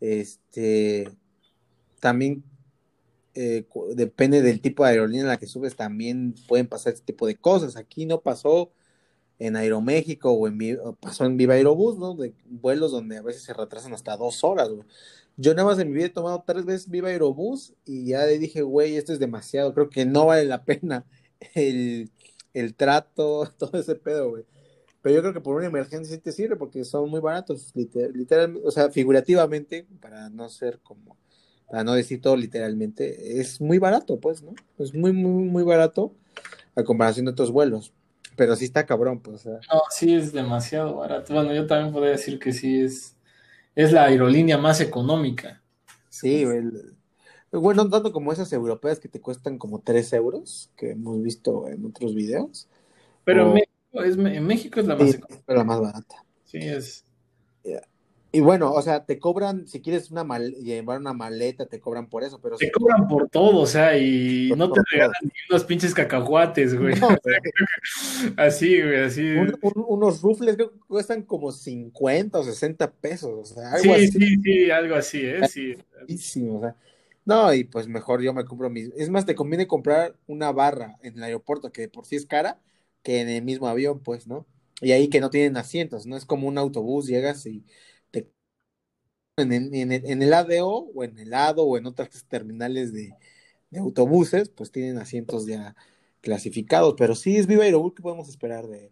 este, 0.00 1.08
también 1.98 2.42
eh, 3.34 3.64
depende 3.94 4.42
del 4.42 4.60
tipo 4.60 4.84
de 4.84 4.90
aerolínea 4.90 5.22
en 5.22 5.28
la 5.28 5.38
que 5.38 5.46
subes, 5.46 5.76
también 5.76 6.34
pueden 6.46 6.66
pasar 6.66 6.92
este 6.92 7.06
tipo 7.06 7.26
de 7.26 7.36
cosas. 7.36 7.76
Aquí 7.76 8.04
no 8.04 8.20
pasó, 8.20 8.70
en 9.38 9.56
Aeroméxico 9.56 10.32
o 10.32 10.48
en 10.48 10.58
pasó 11.00 11.24
en 11.24 11.36
Viva 11.36 11.54
Aerobús, 11.54 11.98
¿no? 11.98 12.14
De 12.14 12.34
vuelos 12.46 12.92
donde 12.92 13.18
a 13.18 13.22
veces 13.22 13.42
se 13.42 13.54
retrasan 13.54 13.92
hasta 13.92 14.16
dos 14.16 14.42
horas, 14.44 14.68
güey. 14.70 14.86
Yo 15.36 15.54
nada 15.54 15.68
más 15.68 15.78
en 15.78 15.88
mi 15.88 15.94
vida 15.94 16.06
he 16.06 16.10
tomado 16.10 16.42
tres 16.44 16.64
veces 16.64 16.90
Viva 16.90 17.08
Aerobús 17.08 17.74
y 17.84 18.06
ya 18.06 18.26
le 18.26 18.38
dije, 18.38 18.62
güey, 18.62 18.96
esto 18.96 19.12
es 19.12 19.20
demasiado, 19.20 19.72
creo 19.72 19.88
que 19.88 20.04
no 20.04 20.26
vale 20.26 20.44
la 20.44 20.64
pena 20.64 21.04
el, 21.54 22.10
el 22.54 22.74
trato, 22.74 23.52
todo 23.58 23.78
ese 23.78 23.94
pedo, 23.94 24.30
güey. 24.30 24.44
Pero 25.00 25.14
yo 25.14 25.20
creo 25.22 25.32
que 25.32 25.40
por 25.40 25.56
una 25.56 25.66
emergencia 25.66 26.14
sí 26.16 26.20
te 26.20 26.32
sirve 26.32 26.56
porque 26.56 26.84
son 26.84 27.08
muy 27.08 27.20
baratos, 27.20 27.72
literalmente, 27.74 28.66
o 28.66 28.70
sea, 28.70 28.90
figurativamente, 28.90 29.86
para 30.00 30.28
no 30.28 30.48
ser 30.48 30.80
como, 30.80 31.16
para 31.70 31.84
no 31.84 31.94
decir 31.94 32.20
todo 32.20 32.36
literalmente, 32.36 33.40
es 33.40 33.60
muy 33.60 33.78
barato, 33.78 34.18
pues, 34.18 34.42
¿no? 34.42 34.54
Es 34.78 34.92
muy, 34.94 35.12
muy, 35.12 35.44
muy 35.44 35.62
barato 35.62 36.12
a 36.74 36.82
comparación 36.82 37.26
de 37.26 37.32
otros 37.32 37.52
vuelos. 37.52 37.92
Pero 38.38 38.54
sí 38.54 38.66
está 38.66 38.86
cabrón, 38.86 39.20
pues. 39.20 39.44
No, 39.46 39.82
sí 39.90 40.14
es 40.14 40.32
demasiado 40.32 40.94
barato. 40.94 41.34
Bueno, 41.34 41.52
yo 41.52 41.66
también 41.66 41.92
podría 41.92 42.12
decir 42.12 42.38
que 42.38 42.52
sí 42.52 42.80
es, 42.80 43.16
es 43.74 43.90
la 43.90 44.04
aerolínea 44.04 44.56
más 44.56 44.80
económica. 44.80 45.60
Sí, 46.08 46.46
bueno, 47.50 47.90
tanto 47.90 48.12
como 48.12 48.32
esas 48.32 48.52
europeas 48.52 49.00
que 49.00 49.08
te 49.08 49.20
cuestan 49.20 49.58
como 49.58 49.80
3 49.80 50.12
euros, 50.12 50.70
que 50.76 50.92
hemos 50.92 51.20
visto 51.20 51.66
en 51.66 51.84
otros 51.84 52.14
videos. 52.14 52.68
Pero 53.24 53.48
en, 53.48 53.54
México 53.54 54.04
es, 54.04 54.16
en 54.16 54.46
México 54.46 54.78
es 54.78 54.86
la 54.86 54.94
más 54.94 55.14
económica. 55.14 55.54
la 55.54 55.64
más 55.64 55.80
barata. 55.80 56.24
Sí, 56.44 56.58
es. 56.58 57.04
Y 58.38 58.40
bueno, 58.40 58.72
o 58.72 58.80
sea, 58.82 59.04
te 59.04 59.18
cobran, 59.18 59.66
si 59.66 59.82
quieres 59.82 60.12
una 60.12 60.22
mal 60.22 60.52
llevar 60.62 61.00
una 61.00 61.12
maleta, 61.12 61.66
te 61.66 61.80
cobran 61.80 62.08
por 62.08 62.22
eso, 62.22 62.40
pero... 62.40 62.56
Te 62.56 62.70
cobran 62.70 63.08
por 63.08 63.28
todo, 63.28 63.62
o 63.62 63.66
sea, 63.66 63.98
y 63.98 64.52
no 64.56 64.70
te 64.70 64.80
regalan 64.92 65.16
ni 65.24 65.30
unos 65.50 65.64
pinches 65.64 65.92
cacahuates, 65.92 66.78
güey. 66.78 66.94
así, 68.36 68.80
güey, 68.80 69.02
así. 69.02 69.34
unos 69.88 70.22
rufles 70.22 70.56
que 70.56 70.68
cuestan 70.86 71.22
como 71.22 71.50
50 71.50 72.38
o 72.38 72.44
60 72.44 72.92
pesos, 72.92 73.32
o 73.50 73.54
sea, 73.56 73.72
algo 73.72 73.82
sí, 73.82 73.90
así. 73.90 74.08
Sí, 74.12 74.36
sí, 74.44 74.70
algo 74.70 74.94
así, 74.94 75.20
¿eh? 75.24 75.48
Sí. 75.48 76.48
O 76.48 76.60
sea, 76.60 76.76
no, 77.24 77.52
y 77.52 77.64
pues 77.64 77.88
mejor 77.88 78.22
yo 78.22 78.32
me 78.32 78.44
compro 78.44 78.70
mis... 78.70 78.92
Es 78.96 79.10
más, 79.10 79.26
te 79.26 79.34
conviene 79.34 79.66
comprar 79.66 80.14
una 80.28 80.52
barra 80.52 80.96
en 81.02 81.16
el 81.16 81.24
aeropuerto, 81.24 81.72
que 81.72 81.88
por 81.88 82.06
sí 82.06 82.14
es 82.14 82.24
cara, 82.24 82.60
que 83.02 83.20
en 83.20 83.30
el 83.30 83.42
mismo 83.42 83.66
avión, 83.66 83.98
pues, 83.98 84.28
¿no? 84.28 84.46
Y 84.80 84.92
ahí 84.92 85.08
que 85.08 85.20
no 85.20 85.28
tienen 85.28 85.56
asientos, 85.56 86.06
no 86.06 86.16
es 86.16 86.24
como 86.24 86.46
un 86.46 86.56
autobús, 86.56 87.08
llegas 87.08 87.44
y 87.46 87.64
en, 89.42 90.22
el 90.22 90.32
ADO 90.32 90.90
o 90.94 91.04
en 91.04 91.18
el 91.18 91.34
ADO 91.34 91.64
o 91.64 91.78
en 91.78 91.86
otras 91.86 92.24
terminales 92.28 92.92
de, 92.92 93.14
autobuses, 93.78 94.48
pues 94.48 94.70
tienen 94.70 94.98
asientos 94.98 95.46
ya 95.46 95.76
clasificados, 96.20 96.94
pero 96.96 97.14
sí 97.14 97.36
es 97.36 97.46
Viva 97.46 97.64
Aerobús 97.64 97.94
que 97.94 98.02
podemos 98.02 98.28
esperar 98.28 98.66
de... 98.66 98.90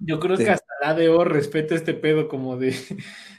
Yo 0.00 0.20
creo 0.20 0.36
que 0.36 0.50
hasta 0.50 0.66
el 0.82 0.88
ADO 0.90 1.24
respeta 1.24 1.74
este 1.74 1.94
pedo 1.94 2.28
como 2.28 2.56
de, 2.56 2.74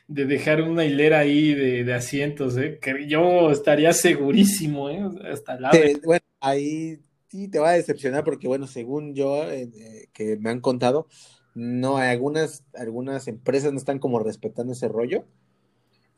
dejar 0.08 0.62
una 0.62 0.86
hilera 0.86 1.20
ahí 1.20 1.54
de, 1.54 1.94
asientos, 1.94 2.58
¿eh? 2.58 2.80
que 2.82 3.08
yo 3.08 3.52
estaría 3.52 3.94
segurísimo, 3.94 4.90
¿eh? 4.90 5.04
hasta 5.32 5.56
el 5.56 5.66
ADO. 5.66 5.78
bueno, 6.04 6.26
ahí 6.40 7.00
sí 7.36 7.48
te 7.48 7.60
va 7.60 7.70
a 7.70 7.74
decepcionar 7.74 8.24
porque, 8.24 8.48
bueno, 8.48 8.68
según 8.68 9.14
yo, 9.14 9.44
eh, 9.50 9.70
eh, 9.76 10.08
que 10.14 10.38
me 10.38 10.50
han 10.50 10.62
contado, 10.62 11.08
no, 11.56 11.98
algunas, 11.98 12.64
algunas 12.76 13.28
empresas 13.30 13.72
no 13.72 13.80
están 13.80 14.00
como 14.00 14.20
respetando 14.20 14.74
ese 14.74 14.90
rollo. 14.90 15.26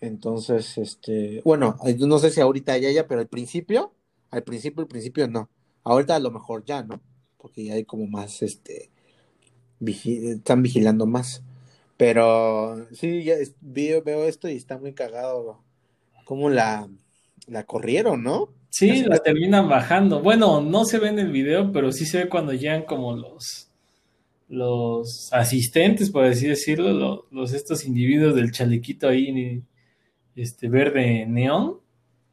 Entonces, 0.02 0.78
este, 0.78 1.42
bueno, 1.46 1.78
no 2.00 2.20
sé 2.20 2.32
si 2.32 2.42
ahorita 2.42 2.78
ya 2.78 2.92
ya, 2.92 3.08
pero 3.08 3.22
al 3.22 3.28
principio, 3.28 3.94
al 4.32 4.44
principio, 4.44 4.82
al 4.82 4.88
principio 4.88 5.28
no. 5.28 5.50
Ahorita 5.84 6.16
a 6.16 6.20
lo 6.20 6.32
mejor 6.32 6.66
ya, 6.66 6.84
¿no? 6.84 7.02
Porque 7.38 7.64
ya 7.64 7.76
hay 7.76 7.86
como 7.86 8.08
más, 8.08 8.42
este, 8.42 8.90
están 9.80 10.64
vigilando 10.64 11.06
más. 11.06 11.44
Pero 11.98 12.88
sí, 12.92 13.24
ya 13.24 13.36
veo, 13.62 14.04
veo 14.04 14.26
esto 14.26 14.50
y 14.50 14.56
está 14.56 14.78
muy 14.78 14.94
cagado 14.94 15.64
como 16.26 16.50
la, 16.50 16.90
la 17.48 17.64
corrieron, 17.64 18.24
¿no? 18.24 18.50
Sí, 18.70 19.04
la 19.04 19.20
terminan 19.20 19.70
bajando. 19.70 20.22
Bueno, 20.22 20.62
no 20.62 20.86
se 20.86 21.00
ve 21.00 21.10
en 21.10 21.20
el 21.20 21.32
video, 21.32 21.72
pero 21.72 21.92
sí 21.92 22.06
se 22.06 22.24
ve 22.24 22.30
cuando 22.30 22.54
llegan 22.54 22.84
como 22.84 23.16
los 23.16 23.68
los 24.48 25.32
asistentes, 25.34 26.10
por 26.10 26.26
así 26.26 26.48
decirlo, 26.48 27.28
los, 27.32 27.54
estos 27.54 27.86
individuos 27.86 28.36
del 28.36 28.52
chalequito 28.52 29.10
ahí, 29.10 29.64
este 30.36 30.70
verde 30.70 31.26
neón. 31.26 31.80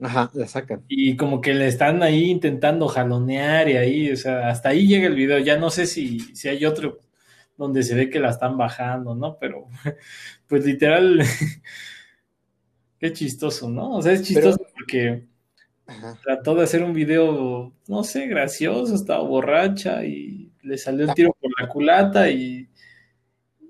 Ajá, 0.01 0.31
la 0.35 0.47
sacan. 0.47 0.85
Y 0.89 1.17
como 1.17 1.41
que 1.41 1.55
le 1.55 1.67
están 1.67 2.03
ahí 2.03 2.31
intentando 2.31 2.89
jalonear 2.89 3.69
y 3.69 3.77
ahí, 3.77 4.13
o 4.13 4.17
sea, 4.17 4.49
hasta 4.49 4.71
ahí 4.71 4.87
llega 4.87 5.07
el 5.07 5.15
video. 5.15 5.39
Ya 5.39 5.57
no 5.57 5.71
sé 5.71 5.87
si, 5.87 6.21
si 6.35 6.49
hay 6.49 6.65
otro 6.65 7.01
donde 7.57 7.83
se 7.83 7.95
ve 7.95 8.11
que 8.11 8.21
la 8.21 8.31
están 8.31 8.57
bajando, 8.59 9.15
¿no? 9.15 9.39
Pero, 9.39 9.69
pues 10.49 10.65
literal, 10.65 11.23
qué 12.99 13.13
chistoso, 13.13 13.71
¿no? 13.71 13.97
O 13.97 14.03
sea, 14.03 14.13
es 14.13 14.23
chistoso 14.23 14.59
porque 14.75 15.27
trató 16.23 16.55
de 16.55 16.65
hacer 16.65 16.83
un 16.83 16.93
video, 16.93 17.73
no 17.87 18.05
sé, 18.05 18.27
gracioso, 18.27 18.95
estaba 18.95 19.23
borracha 19.23 20.05
y 20.05 20.44
le 20.65 20.79
salió 20.79 21.07
el 21.07 21.15
tiro 21.15 21.37
por 21.41 21.51
la 21.61 21.69
culata 21.69 22.31
y, 22.31 22.69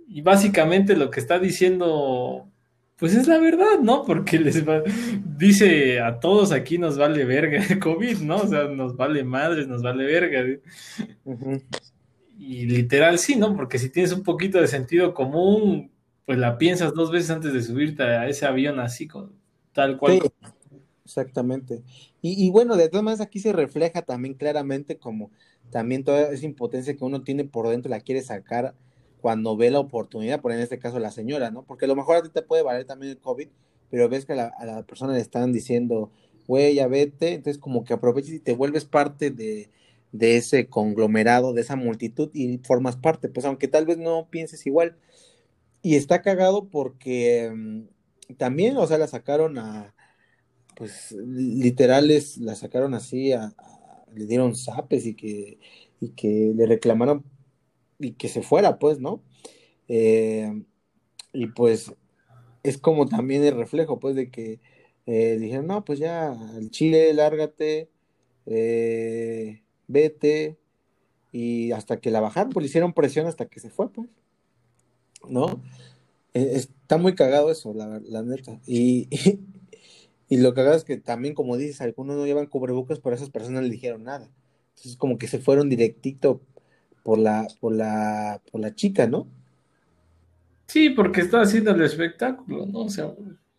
y 0.08 0.22
básicamente 0.22 0.96
lo 0.96 1.10
que 1.10 1.20
está 1.20 1.38
diciendo, 1.38 2.48
pues 2.96 3.14
es 3.14 3.26
la 3.26 3.38
verdad, 3.38 3.80
¿no? 3.82 4.04
Porque 4.04 4.38
les 4.38 4.62
dice 5.36 6.00
a 6.00 6.20
todos 6.20 6.52
aquí 6.52 6.78
nos 6.78 6.96
vale 6.96 7.24
verga 7.24 7.64
el 7.68 7.78
COVID, 7.78 8.18
¿no? 8.18 8.36
O 8.36 8.46
sea, 8.46 8.64
nos 8.64 8.96
vale 8.96 9.24
madres, 9.24 9.66
nos 9.66 9.82
vale 9.82 10.04
verga. 10.04 10.44
Y 12.38 12.66
literal 12.66 13.18
sí, 13.18 13.36
¿no? 13.36 13.54
Porque 13.56 13.78
si 13.78 13.90
tienes 13.90 14.12
un 14.12 14.22
poquito 14.22 14.60
de 14.60 14.68
sentido 14.68 15.14
común, 15.14 15.90
pues 16.24 16.38
la 16.38 16.58
piensas 16.58 16.94
dos 16.94 17.10
veces 17.10 17.30
antes 17.30 17.52
de 17.52 17.62
subirte 17.62 18.02
a 18.02 18.28
ese 18.28 18.46
avión 18.46 18.80
así, 18.80 19.06
con, 19.06 19.32
tal 19.72 19.98
cual 19.98 20.20
Exactamente. 21.04 21.82
Y, 22.22 22.46
y, 22.46 22.50
bueno, 22.50 22.76
de 22.76 22.88
todas 22.88 23.04
maneras 23.04 23.20
aquí 23.20 23.38
se 23.38 23.52
refleja 23.52 24.02
también 24.02 24.34
claramente 24.34 24.96
como 24.96 25.30
también 25.70 26.04
toda 26.04 26.32
esa 26.32 26.44
impotencia 26.44 26.96
que 26.96 27.04
uno 27.04 27.22
tiene 27.22 27.44
por 27.44 27.68
dentro 27.68 27.90
la 27.90 28.00
quiere 28.00 28.22
sacar 28.22 28.74
cuando 29.20 29.56
ve 29.56 29.70
la 29.70 29.80
oportunidad, 29.80 30.40
por 30.40 30.52
en 30.52 30.60
este 30.60 30.78
caso 30.78 30.98
la 30.98 31.10
señora, 31.10 31.50
¿no? 31.50 31.62
Porque 31.64 31.86
a 31.86 31.88
lo 31.88 31.96
mejor 31.96 32.16
a 32.16 32.22
ti 32.22 32.28
te 32.28 32.42
puede 32.42 32.62
valer 32.62 32.84
también 32.84 33.12
el 33.12 33.18
COVID, 33.18 33.48
pero 33.90 34.08
ves 34.08 34.26
que 34.26 34.34
a 34.34 34.52
la, 34.66 34.82
persona 34.82 35.14
le 35.14 35.20
están 35.20 35.52
diciendo, 35.52 36.10
güey, 36.46 36.74
ya 36.74 36.86
vete, 36.88 37.32
entonces 37.32 37.60
como 37.60 37.84
que 37.84 37.94
aproveches 37.94 38.34
y 38.34 38.40
te 38.40 38.54
vuelves 38.54 38.84
parte 38.84 39.30
de, 39.30 39.70
de 40.12 40.36
ese 40.36 40.68
conglomerado, 40.68 41.52
de 41.54 41.62
esa 41.62 41.74
multitud 41.76 42.30
y 42.34 42.58
formas 42.58 42.96
parte, 42.96 43.28
pues 43.28 43.46
aunque 43.46 43.66
tal 43.66 43.86
vez 43.86 43.98
no 43.98 44.28
pienses 44.30 44.66
igual. 44.66 44.96
Y 45.82 45.96
está 45.96 46.22
cagado 46.22 46.68
porque 46.68 47.50
mm, 47.54 48.34
también, 48.36 48.76
o 48.76 48.86
sea, 48.86 48.98
la 48.98 49.06
sacaron 49.06 49.58
a, 49.58 49.94
pues 50.76 51.12
literales, 51.12 52.38
la 52.38 52.54
sacaron 52.54 52.94
así, 52.94 53.32
a, 53.32 53.54
le 54.14 54.26
dieron 54.26 54.54
zapes 54.54 55.06
y 55.06 55.14
que, 55.14 55.58
y 56.00 56.10
que 56.10 56.52
le 56.54 56.66
reclamaron 56.66 57.24
y 57.98 58.12
que 58.12 58.28
se 58.28 58.42
fuera, 58.42 58.78
pues, 58.78 59.00
¿no? 59.00 59.22
Eh, 59.88 60.62
y 61.32 61.46
pues 61.48 61.92
es 62.62 62.78
como 62.78 63.06
también 63.06 63.44
el 63.44 63.56
reflejo, 63.56 64.00
pues, 64.00 64.14
de 64.14 64.30
que 64.30 64.60
eh, 65.06 65.36
dijeron, 65.38 65.66
no, 65.66 65.84
pues 65.84 65.98
ya, 65.98 66.32
al 66.32 66.70
Chile, 66.70 67.12
lárgate, 67.12 67.90
eh, 68.46 69.62
vete, 69.86 70.58
y 71.32 71.72
hasta 71.72 72.00
que 72.00 72.10
la 72.10 72.20
bajaron, 72.20 72.52
pues 72.52 72.62
le 72.64 72.68
hicieron 72.68 72.92
presión 72.94 73.26
hasta 73.26 73.46
que 73.46 73.60
se 73.60 73.70
fue, 73.70 73.90
pues, 73.90 74.08
¿no? 75.28 75.62
Está 76.32 76.98
muy 76.98 77.14
cagado 77.14 77.50
eso, 77.50 77.74
la, 77.74 78.00
la 78.04 78.22
neta. 78.22 78.60
Y, 78.66 79.08
lo 80.38 80.54
cagado 80.54 80.76
es 80.76 80.84
que 80.84 80.96
también, 80.96 81.34
como 81.34 81.56
dices, 81.56 81.80
algunos 81.80 82.16
no 82.16 82.26
llevan 82.26 82.46
cubrebocas, 82.46 83.00
pero 83.00 83.14
esas 83.14 83.30
personas 83.30 83.62
no 83.62 83.68
le 83.68 83.72
dijeron 83.72 84.04
nada. 84.04 84.30
Entonces, 84.70 84.96
como 84.96 85.18
que 85.18 85.28
se 85.28 85.38
fueron 85.38 85.68
directito 85.68 86.40
por 87.02 87.18
la, 87.18 87.46
por 87.60 87.74
la, 87.74 88.40
por 88.50 88.60
la 88.60 88.74
chica, 88.74 89.06
¿no? 89.06 89.28
Sí, 90.66 90.90
porque 90.90 91.20
está 91.20 91.42
haciendo 91.42 91.70
el 91.70 91.82
espectáculo, 91.82 92.66
¿no? 92.66 92.80
O 92.80 92.88
sea, 92.88 93.14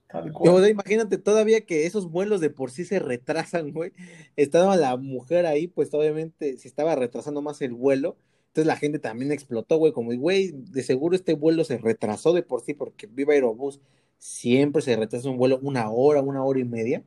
tal 0.10 0.32
cual. 0.34 0.70
imagínate 0.70 1.18
todavía 1.18 1.62
que 1.62 1.86
esos 1.86 2.10
vuelos 2.10 2.42
de 2.42 2.50
por 2.50 2.72
sí 2.72 2.84
se 2.84 3.00
retrasan, 3.00 3.72
güey. 3.72 3.94
Estaba 4.36 4.76
la 4.76 4.98
mujer 4.98 5.46
ahí, 5.46 5.68
pues 5.68 5.94
obviamente 5.94 6.58
se 6.58 6.68
estaba 6.68 6.96
retrasando 6.96 7.42
más 7.42 7.62
el 7.62 7.74
vuelo. 7.74 8.18
Entonces 8.56 8.68
la 8.68 8.78
gente 8.78 9.00
también 9.00 9.34
explotó, 9.34 9.76
güey, 9.76 9.92
como, 9.92 10.16
güey, 10.16 10.54
de 10.54 10.82
seguro 10.82 11.14
este 11.14 11.34
vuelo 11.34 11.66
se 11.66 11.78
retrasó 11.78 12.32
de 12.32 12.42
por 12.42 12.62
sí, 12.62 12.74
porque 12.74 13.06
Viva 13.06 13.34
Aerobús 13.34 13.82
siempre 14.18 14.82
se 14.82 14.96
retrasa 14.96 15.30
un 15.30 15.36
vuelo 15.36 15.60
una 15.62 15.90
hora, 15.92 16.22
una 16.22 16.42
hora 16.42 16.62
y 16.62 16.64
media. 16.64 17.04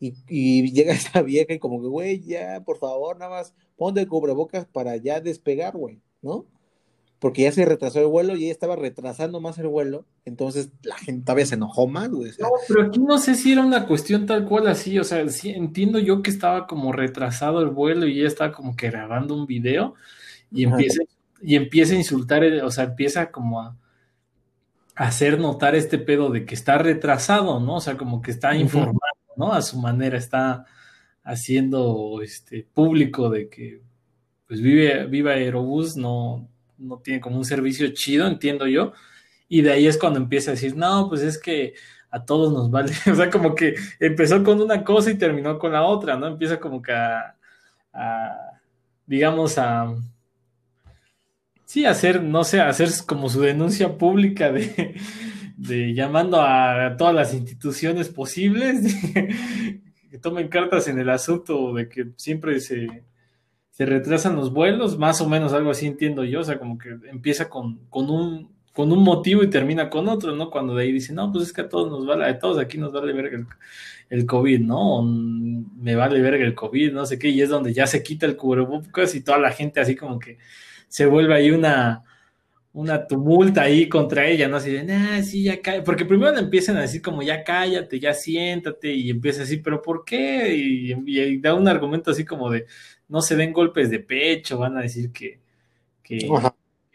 Y, 0.00 0.72
llega 0.72 0.92
esa 0.92 1.22
vieja 1.22 1.52
y 1.54 1.60
como 1.60 1.80
que, 1.80 1.86
güey, 1.86 2.20
ya, 2.22 2.64
por 2.64 2.78
favor, 2.78 3.16
nada 3.16 3.30
más 3.30 3.54
ponte 3.76 4.04
cubrebocas 4.08 4.66
para 4.66 4.96
ya 4.96 5.20
despegar, 5.20 5.76
güey, 5.76 6.00
¿no? 6.20 6.46
porque 7.20 7.42
ya 7.42 7.52
se 7.52 7.64
retrasó 7.64 8.00
el 8.00 8.08
vuelo 8.08 8.34
y 8.34 8.42
ella 8.42 8.52
estaba 8.52 8.74
retrasando 8.74 9.40
más 9.40 9.56
el 9.58 9.68
vuelo, 9.68 10.06
entonces 10.24 10.72
la 10.82 10.96
gente 10.96 11.24
todavía 11.24 11.46
se 11.46 11.54
enojó 11.54 11.86
más, 11.86 12.10
güey. 12.10 12.32
No, 12.40 12.48
pero 12.66 12.82
aquí 12.82 12.98
no 12.98 13.16
sé 13.18 13.36
si 13.36 13.52
era 13.52 13.64
una 13.64 13.86
cuestión 13.86 14.26
tal 14.26 14.44
cual 14.44 14.66
así, 14.66 14.98
o 14.98 15.04
sea, 15.04 15.28
sí, 15.28 15.50
entiendo 15.50 16.00
yo 16.00 16.20
que 16.20 16.30
estaba 16.30 16.66
como 16.66 16.90
retrasado 16.90 17.60
el 17.60 17.68
vuelo 17.68 18.08
y 18.08 18.18
ella 18.18 18.26
estaba 18.26 18.50
como 18.50 18.74
que 18.74 18.90
grabando 18.90 19.36
un 19.36 19.46
video 19.46 19.94
y 20.52 20.64
empieza, 20.64 21.02
y 21.42 21.56
empieza 21.56 21.94
a 21.94 21.98
insultar, 21.98 22.44
o 22.44 22.70
sea, 22.70 22.84
empieza 22.84 23.30
como 23.30 23.60
a, 23.60 23.76
hacer 24.94 25.38
notar 25.38 25.74
este 25.74 25.98
pedo 25.98 26.30
de 26.30 26.44
que 26.44 26.54
está 26.54 26.78
retrasado, 26.78 27.60
¿no? 27.60 27.76
O 27.76 27.80
sea, 27.80 27.96
como 27.96 28.20
que 28.20 28.30
está 28.30 28.54
informando, 28.54 29.00
¿no? 29.36 29.52
A 29.52 29.62
su 29.62 29.78
manera 29.78 30.18
está 30.18 30.66
haciendo 31.24 32.20
este 32.22 32.66
público 32.74 33.30
de 33.30 33.48
que 33.48 33.80
pues 34.46 34.60
vive, 34.60 35.06
viva 35.06 35.32
Aerobús, 35.32 35.96
no, 35.96 36.46
no 36.76 36.98
tiene 36.98 37.20
como 37.20 37.38
un 37.38 37.44
servicio 37.44 37.88
chido, 37.94 38.26
entiendo 38.26 38.66
yo. 38.66 38.92
Y 39.48 39.62
de 39.62 39.72
ahí 39.72 39.86
es 39.86 39.96
cuando 39.96 40.18
empieza 40.18 40.50
a 40.50 40.54
decir, 40.54 40.76
no, 40.76 41.08
pues 41.08 41.22
es 41.22 41.38
que 41.38 41.74
a 42.10 42.24
todos 42.24 42.52
nos 42.52 42.70
vale. 42.70 42.92
O 43.10 43.14
sea, 43.14 43.30
como 43.30 43.54
que 43.54 43.74
empezó 43.98 44.42
con 44.44 44.60
una 44.60 44.84
cosa 44.84 45.10
y 45.10 45.18
terminó 45.18 45.58
con 45.58 45.72
la 45.72 45.82
otra, 45.84 46.16
¿no? 46.16 46.26
Empieza 46.26 46.60
como 46.60 46.82
que 46.82 46.92
a, 46.92 47.34
digamos, 49.06 49.58
a... 49.58 49.94
Sí, 51.72 51.86
hacer, 51.86 52.22
no 52.22 52.44
sé, 52.44 52.60
hacer 52.60 52.90
como 53.06 53.30
su 53.30 53.40
denuncia 53.40 53.96
pública 53.96 54.52
de, 54.52 55.94
llamando 55.94 56.42
a 56.42 56.98
todas 56.98 57.14
las 57.14 57.32
instituciones 57.32 58.10
posibles 58.10 58.94
que 60.10 60.18
tomen 60.18 60.48
cartas 60.48 60.86
en 60.88 60.98
el 60.98 61.08
asunto 61.08 61.72
de 61.72 61.88
que 61.88 62.08
siempre 62.16 62.60
se, 62.60 63.04
se 63.70 63.86
retrasan 63.86 64.36
los 64.36 64.52
vuelos, 64.52 64.98
más 64.98 65.22
o 65.22 65.28
menos 65.30 65.54
algo 65.54 65.70
así 65.70 65.86
entiendo 65.86 66.24
yo, 66.24 66.40
o 66.40 66.44
sea, 66.44 66.58
como 66.58 66.76
que 66.76 66.90
empieza 67.10 67.48
con, 67.48 67.78
con, 67.88 68.10
un, 68.10 68.52
con 68.74 68.92
un 68.92 69.02
motivo 69.02 69.42
y 69.42 69.48
termina 69.48 69.88
con 69.88 70.10
otro, 70.10 70.36
¿no? 70.36 70.50
Cuando 70.50 70.74
de 70.74 70.82
ahí 70.82 70.92
dice, 70.92 71.14
no, 71.14 71.32
pues 71.32 71.44
es 71.46 71.52
que 71.54 71.62
a 71.62 71.70
todos 71.70 71.90
nos 71.90 72.04
vale, 72.04 72.26
a 72.26 72.38
todos 72.38 72.58
aquí 72.58 72.76
nos 72.76 72.92
vale 72.92 73.14
verga 73.14 73.38
el, 73.38 73.46
el 74.10 74.26
COVID, 74.26 74.60
¿no? 74.60 75.02
me 75.02 75.96
vale 75.96 76.20
verga 76.20 76.44
el 76.44 76.54
COVID, 76.54 76.92
no 76.92 77.06
sé 77.06 77.18
qué, 77.18 77.30
y 77.30 77.40
es 77.40 77.48
donde 77.48 77.72
ya 77.72 77.86
se 77.86 78.02
quita 78.02 78.26
el 78.26 78.36
cubrebocas 78.36 79.14
y 79.14 79.22
toda 79.22 79.38
la 79.38 79.52
gente 79.52 79.80
así 79.80 79.96
como 79.96 80.18
que 80.18 80.36
se 80.92 81.06
vuelve 81.06 81.34
ahí 81.34 81.50
una, 81.50 82.04
una 82.74 83.06
tumulta 83.06 83.62
ahí 83.62 83.88
contra 83.88 84.26
ella, 84.26 84.46
¿no? 84.46 84.58
Así 84.58 84.72
de, 84.72 84.92
ah, 84.92 85.22
sí, 85.22 85.44
ya 85.44 85.62
cállate. 85.62 85.84
Porque 85.84 86.04
primero 86.04 86.32
le 86.32 86.40
empiezan 86.40 86.76
a 86.76 86.82
decir 86.82 87.00
como, 87.00 87.22
ya 87.22 87.42
cállate, 87.44 87.98
ya 87.98 88.12
siéntate, 88.12 88.92
y 88.92 89.08
empieza 89.08 89.44
así, 89.44 89.56
pero 89.56 89.80
¿por 89.80 90.04
qué? 90.04 90.54
y, 90.54 91.38
da 91.38 91.54
un 91.54 91.66
argumento 91.66 92.10
así 92.10 92.26
como 92.26 92.50
de, 92.50 92.66
no 93.08 93.22
se 93.22 93.36
den 93.36 93.54
golpes 93.54 93.88
de 93.88 94.00
pecho, 94.00 94.58
van 94.58 94.76
a 94.76 94.82
decir 94.82 95.10
que, 95.12 95.40
que, 96.02 96.28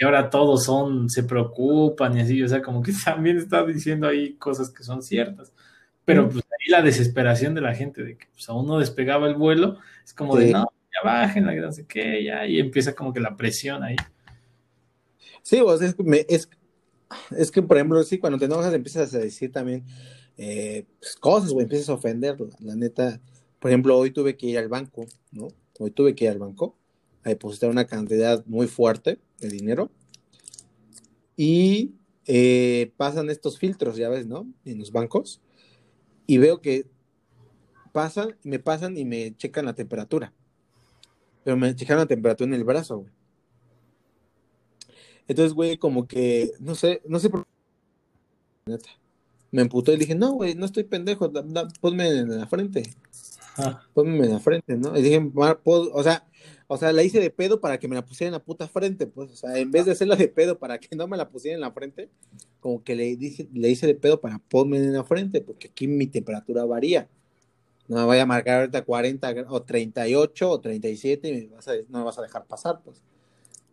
ahora 0.03 0.29
todos 0.29 0.65
son, 0.65 1.09
se 1.09 1.23
preocupan 1.23 2.15
y 2.17 2.21
así, 2.21 2.43
o 2.43 2.47
sea, 2.47 2.61
como 2.61 2.83
que 2.83 2.91
también 3.03 3.37
está 3.37 3.65
diciendo 3.65 4.07
ahí 4.07 4.35
cosas 4.35 4.69
que 4.69 4.83
son 4.83 5.01
ciertas. 5.01 5.51
Pero 6.05 6.29
pues 6.29 6.45
ahí 6.51 6.71
la 6.71 6.83
desesperación 6.83 7.55
de 7.55 7.61
la 7.61 7.73
gente 7.73 8.03
de 8.03 8.15
que 8.15 8.27
pues, 8.31 8.47
aún 8.47 8.67
no 8.67 8.77
despegaba 8.77 9.27
el 9.27 9.35
vuelo, 9.35 9.79
es 10.05 10.13
como 10.13 10.37
de 10.37 10.51
no, 10.51 10.71
ya 10.97 11.09
bajen, 11.09 11.45
no 11.45 11.71
sé 11.71 11.85
qué, 11.85 12.23
ya, 12.23 12.45
y 12.45 12.59
empieza 12.59 12.93
como 12.93 13.13
que 13.13 13.19
la 13.19 13.35
presión 13.35 13.83
ahí. 13.83 13.95
Sí, 15.41 15.61
sea, 15.77 15.87
es, 16.27 16.49
es, 17.37 17.51
que, 17.51 17.61
por 17.61 17.77
ejemplo, 17.77 18.03
sí, 18.03 18.17
cuando 18.17 18.37
te 18.37 18.45
enojas 18.45 18.73
empiezas 18.73 19.13
a 19.13 19.19
decir 19.19 19.51
también 19.51 19.85
eh, 20.37 20.85
pues, 20.99 21.15
cosas, 21.15 21.51
o 21.51 21.61
empiezas 21.61 21.89
a 21.89 21.93
ofender, 21.93 22.37
la 22.59 22.75
neta. 22.75 23.21
Por 23.59 23.71
ejemplo, 23.71 23.97
hoy 23.97 24.11
tuve 24.11 24.35
que 24.35 24.47
ir 24.47 24.57
al 24.57 24.67
banco, 24.67 25.05
¿no? 25.31 25.47
Hoy 25.79 25.91
tuve 25.91 26.15
que 26.15 26.25
ir 26.25 26.31
al 26.31 26.39
banco 26.39 26.75
a 27.23 27.29
depositar 27.29 27.69
una 27.69 27.85
cantidad 27.85 28.45
muy 28.45 28.67
fuerte 28.67 29.19
de 29.39 29.49
dinero 29.49 29.89
y 31.35 31.95
eh, 32.25 32.91
pasan 32.97 33.29
estos 33.29 33.57
filtros, 33.57 33.95
ya 33.95 34.09
ves, 34.09 34.27
¿no? 34.27 34.47
En 34.65 34.79
los 34.79 34.91
bancos 34.91 35.41
y 36.25 36.37
veo 36.37 36.61
que 36.61 36.85
pasan, 37.93 38.35
me 38.43 38.59
pasan 38.59 38.97
y 38.97 39.05
me 39.05 39.35
checan 39.37 39.65
la 39.65 39.73
temperatura. 39.73 40.33
Pero 41.47 41.55
me 41.55 41.73
checan 41.73 41.95
la 41.95 42.05
temperatura 42.05 42.45
en 42.45 42.55
el 42.55 42.65
brazo, 42.65 42.97
güey. 42.97 43.11
Entonces, 45.29 45.53
güey, 45.53 45.77
como 45.77 46.05
que, 46.05 46.51
no 46.59 46.75
sé, 46.75 47.01
no 47.07 47.19
sé 47.19 47.29
por 47.29 47.47
qué. 48.65 48.77
Me 49.51 49.61
emputó 49.61 49.93
y 49.93 49.95
dije, 49.95 50.13
no, 50.13 50.33
güey, 50.33 50.55
no 50.55 50.65
estoy 50.65 50.83
pendejo, 50.83 51.31
ponme 51.79 52.09
en 52.09 52.37
la 52.37 52.47
frente. 52.47 52.83
Ponme 53.93 54.25
en 54.25 54.31
la 54.33 54.41
frente, 54.41 54.75
¿no? 54.75 54.97
Y 54.99 55.01
dije, 55.01 55.25
o 55.63 56.03
sea, 56.03 56.27
o 56.67 56.75
sea, 56.75 56.91
la 56.91 57.03
hice 57.03 57.21
de 57.21 57.29
pedo 57.29 57.61
para 57.61 57.79
que 57.79 57.87
me 57.87 57.95
la 57.95 58.03
pusiera 58.03 58.27
en 58.27 58.33
la 58.33 58.43
puta 58.43 58.67
frente, 58.67 59.07
pues, 59.07 59.31
o 59.31 59.35
sea, 59.37 59.57
en 59.57 59.71
vez 59.71 59.85
de 59.85 59.93
hacerla 59.93 60.17
de 60.17 60.27
pedo 60.27 60.59
para 60.59 60.79
que 60.79 60.97
no 60.97 61.07
me 61.07 61.15
la 61.15 61.29
pusiera 61.29 61.55
en 61.55 61.61
la 61.61 61.71
frente, 61.71 62.09
como 62.59 62.83
que 62.83 62.93
le 62.93 63.15
dije, 63.15 63.47
le 63.53 63.69
hice 63.69 63.87
de 63.87 63.95
pedo 63.95 64.19
para 64.19 64.39
ponme 64.39 64.79
en 64.79 64.91
la 64.91 65.05
frente, 65.05 65.39
porque 65.39 65.69
aquí 65.69 65.87
mi 65.87 66.07
temperatura 66.07 66.65
varía. 66.65 67.07
No 67.88 67.97
me 67.97 68.05
vaya 68.05 68.23
a 68.23 68.25
marcar 68.25 68.59
ahorita 68.61 68.83
40 68.83 69.45
o 69.49 69.61
38 69.61 70.49
o 70.49 70.59
37 70.59 71.29
y 71.29 71.47
me 71.47 71.55
vas 71.55 71.67
a, 71.67 71.73
no 71.89 71.99
me 71.99 72.03
vas 72.03 72.19
a 72.19 72.21
dejar 72.21 72.45
pasar, 72.45 72.81
pues. 72.83 73.01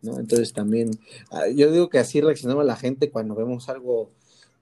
¿no? 0.03 0.19
Entonces 0.19 0.53
también, 0.53 0.91
ah, 1.31 1.49
yo 1.49 1.73
digo 1.73 1.89
que 1.89 1.99
así 1.99 2.21
reaccionaba 2.21 2.63
la 2.63 2.77
gente 2.77 3.11
cuando 3.11 3.35
vemos 3.35 3.69
algo, 3.69 4.11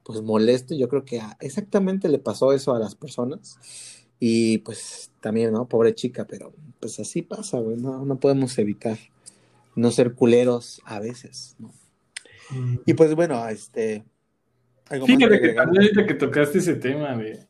pues, 0.04 0.22
molesto. 0.22 0.74
Yo 0.74 0.88
creo 0.88 1.04
que 1.04 1.20
exactamente 1.40 2.08
le 2.08 2.18
pasó 2.18 2.52
eso 2.52 2.74
a 2.74 2.78
las 2.78 2.94
personas 2.94 3.58
y 4.24 4.58
pues 4.58 5.10
también, 5.20 5.52
¿no? 5.52 5.66
Pobre 5.66 5.94
chica, 5.94 6.26
pero 6.28 6.52
pues 6.78 7.00
así 7.00 7.22
pasa, 7.22 7.58
güey, 7.58 7.76
no, 7.76 8.04
no 8.04 8.20
podemos 8.20 8.56
evitar 8.58 8.96
no 9.74 9.90
ser 9.90 10.14
culeros 10.14 10.80
a 10.84 11.00
veces, 11.00 11.56
¿no? 11.58 11.72
Mm. 12.50 12.78
Y 12.86 12.94
pues 12.94 13.14
bueno, 13.14 13.48
este... 13.48 14.04
Fíjate 14.84 15.40
que, 15.40 15.54
que 15.54 16.06
que 16.06 16.14
tocaste 16.14 16.58
ese 16.58 16.74
tema 16.74 17.16
de, 17.16 17.48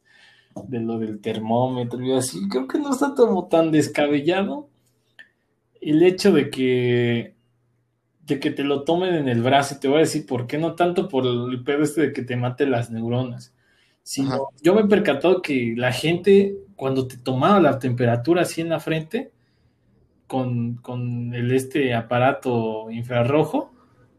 de 0.69 0.81
lo 0.81 0.99
del 0.99 1.21
termómetro 1.21 2.03
y 2.03 2.13
así, 2.13 2.49
creo 2.49 2.69
que 2.69 2.79
no 2.79 2.93
está 2.93 3.15
como 3.15 3.49
tan 3.49 3.71
descabellado 3.71 4.69
el 5.81 6.03
hecho 6.03 6.33
de 6.33 6.51
que 6.51 7.35
de 8.27 8.39
que 8.39 8.51
te 8.53 8.63
lo 8.63 8.85
tomen 8.85 9.15
en 9.15 9.29
el 9.29 9.43
brazo, 9.43 9.75
y 9.75 9.81
te 9.81 9.89
voy 9.89 9.97
a 9.97 10.01
decir 10.01 10.27
por 10.27 10.47
qué, 10.47 10.57
no 10.57 10.75
tanto 10.75 11.09
por 11.09 11.27
el 11.27 11.65
pedo 11.65 11.83
este 11.83 12.03
de 12.03 12.13
que 12.13 12.23
te 12.23 12.37
mate 12.37 12.67
las 12.67 12.91
neuronas, 12.91 13.53
sino 14.05 14.49
yo 14.63 14.75
me 14.75 14.83
he 14.83 14.87
percatado 14.87 15.43
que 15.43 15.75
la 15.77 15.93
gente 15.93 16.55
cuando 16.77 17.07
te 17.07 17.17
tomaba 17.17 17.61
la 17.61 17.79
temperatura 17.79 18.43
así 18.43 18.61
en 18.61 18.69
la 18.69 18.81
frente, 18.81 19.33
con, 20.27 20.77
con 20.77 21.35
el, 21.35 21.53
este 21.53 21.95
aparato 21.95 22.91
infrarrojo, 22.91 23.72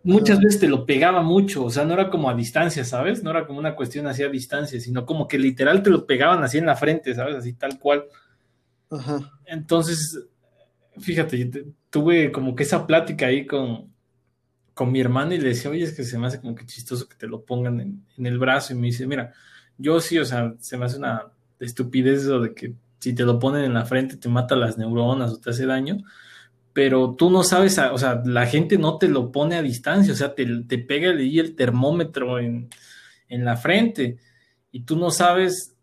muchas 0.03 0.39
veces 0.39 0.59
te 0.59 0.67
lo 0.67 0.85
pegaba 0.85 1.21
mucho, 1.21 1.65
o 1.65 1.69
sea, 1.69 1.85
no 1.85 1.93
era 1.93 2.09
como 2.09 2.29
a 2.29 2.35
distancia, 2.35 2.83
¿sabes? 2.83 3.23
No 3.23 3.31
era 3.31 3.47
como 3.47 3.59
una 3.59 3.75
cuestión 3.75 4.05
así 4.07 4.23
a 4.23 4.29
distancia, 4.29 4.79
sino 4.79 5.05
como 5.05 5.27
que 5.27 5.39
literal 5.39 5.81
te 5.81 5.89
lo 5.89 6.05
pegaban 6.05 6.43
así 6.43 6.57
en 6.57 6.65
la 6.65 6.75
frente, 6.75 7.15
¿sabes? 7.15 7.35
Así 7.35 7.53
tal 7.53 7.79
cual. 7.79 8.05
Ajá. 8.91 9.31
Entonces, 9.45 10.19
fíjate, 10.99 11.65
tuve 11.89 12.31
como 12.31 12.55
que 12.55 12.63
esa 12.63 12.85
plática 12.85 13.27
ahí 13.27 13.47
con, 13.47 13.91
con 14.73 14.91
mi 14.91 14.99
hermano 14.99 15.33
y 15.33 15.39
le 15.39 15.49
decía, 15.49 15.71
oye, 15.71 15.83
es 15.83 15.93
que 15.93 16.03
se 16.03 16.17
me 16.17 16.27
hace 16.27 16.41
como 16.41 16.53
que 16.55 16.65
chistoso 16.65 17.07
que 17.07 17.15
te 17.15 17.27
lo 17.27 17.43
pongan 17.43 17.79
en, 17.79 18.05
en 18.17 18.25
el 18.25 18.37
brazo 18.37 18.73
y 18.73 18.75
me 18.75 18.87
dice, 18.87 19.07
mira, 19.07 19.33
yo 19.77 19.99
sí, 19.99 20.19
o 20.19 20.25
sea, 20.25 20.53
se 20.59 20.77
me 20.77 20.85
hace 20.85 20.97
una 20.97 21.27
estupidez 21.59 22.23
eso 22.23 22.39
de 22.39 22.53
que 22.53 22.73
si 22.99 23.13
te 23.13 23.23
lo 23.23 23.39
ponen 23.39 23.65
en 23.65 23.73
la 23.73 23.85
frente 23.85 24.17
te 24.17 24.29
mata 24.29 24.55
las 24.55 24.77
neuronas 24.77 25.31
o 25.31 25.37
te 25.39 25.49
hace 25.49 25.65
daño, 25.65 25.97
pero 26.73 27.15
tú 27.15 27.29
no 27.29 27.43
sabes, 27.43 27.77
o 27.77 27.97
sea, 27.97 28.21
la 28.25 28.47
gente 28.47 28.77
no 28.77 28.97
te 28.97 29.07
lo 29.07 29.31
pone 29.31 29.55
a 29.55 29.61
distancia, 29.61 30.11
o 30.11 30.15
sea, 30.15 30.33
te, 30.33 30.45
te 30.67 30.79
pega 30.79 31.11
ahí 31.11 31.39
el 31.39 31.55
termómetro 31.55 32.39
en, 32.39 32.69
en, 33.29 33.45
la 33.45 33.55
frente 33.55 34.17
y 34.71 34.81
tú 34.81 34.97
no 34.97 35.11
sabes 35.11 35.75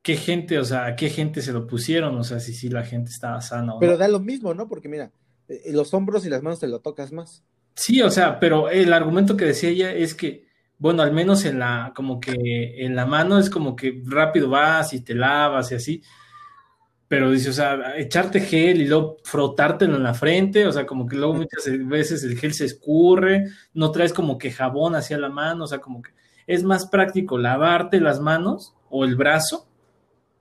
qué 0.00 0.16
gente, 0.16 0.58
o 0.60 0.64
sea, 0.64 0.86
a 0.86 0.96
qué 0.96 1.10
gente 1.10 1.42
se 1.42 1.52
lo 1.52 1.66
pusieron, 1.66 2.16
o 2.16 2.22
sea, 2.22 2.38
si 2.38 2.54
sí 2.54 2.68
la 2.68 2.84
gente 2.84 3.10
estaba 3.10 3.40
sana. 3.40 3.74
pero 3.80 3.96
da 3.96 4.06
lo 4.06 4.20
mismo, 4.20 4.54
¿no? 4.54 4.68
Porque 4.68 4.88
mira, 4.88 5.10
eh, 5.48 5.72
los 5.72 5.92
hombros 5.92 6.24
y 6.24 6.30
las 6.30 6.42
manos 6.42 6.60
te 6.60 6.68
lo 6.68 6.80
tocas 6.80 7.12
más. 7.12 7.42
Sí, 7.74 8.00
o 8.00 8.10
sea, 8.10 8.38
pero 8.38 8.70
el 8.70 8.92
argumento 8.92 9.36
que 9.36 9.44
decía 9.44 9.70
ella 9.70 9.92
es 9.92 10.14
que, 10.14 10.46
bueno, 10.78 11.02
al 11.02 11.12
menos 11.12 11.44
en 11.44 11.58
la, 11.58 11.92
como 11.96 12.20
que 12.20 12.84
en 12.84 12.94
la 12.94 13.06
mano 13.06 13.38
es 13.38 13.50
como 13.50 13.74
que 13.74 14.02
rápido 14.04 14.48
vas 14.48 14.92
y 14.92 15.00
te 15.00 15.14
lavas 15.14 15.72
y 15.72 15.74
así, 15.74 16.02
pero 17.08 17.30
dice, 17.30 17.48
o 17.48 17.54
sea, 17.54 17.96
echarte 17.96 18.40
gel 18.40 18.82
y 18.82 18.86
luego 18.86 19.16
frotártelo 19.24 19.96
en 19.96 20.02
la 20.02 20.12
frente, 20.12 20.66
o 20.66 20.72
sea, 20.72 20.86
como 20.86 21.06
que 21.06 21.16
luego 21.16 21.34
muchas 21.34 21.64
veces 21.86 22.22
el 22.22 22.38
gel 22.38 22.52
se 22.52 22.66
escurre, 22.66 23.46
no 23.72 23.90
traes 23.90 24.12
como 24.12 24.36
que 24.36 24.50
jabón 24.50 24.94
hacia 24.94 25.16
la 25.16 25.30
mano, 25.30 25.64
o 25.64 25.66
sea, 25.66 25.80
como 25.80 26.02
que 26.02 26.10
es 26.46 26.64
más 26.64 26.86
práctico 26.86 27.38
lavarte 27.38 28.00
las 28.00 28.20
manos 28.20 28.74
o 28.90 29.04
el 29.04 29.16
brazo 29.16 29.66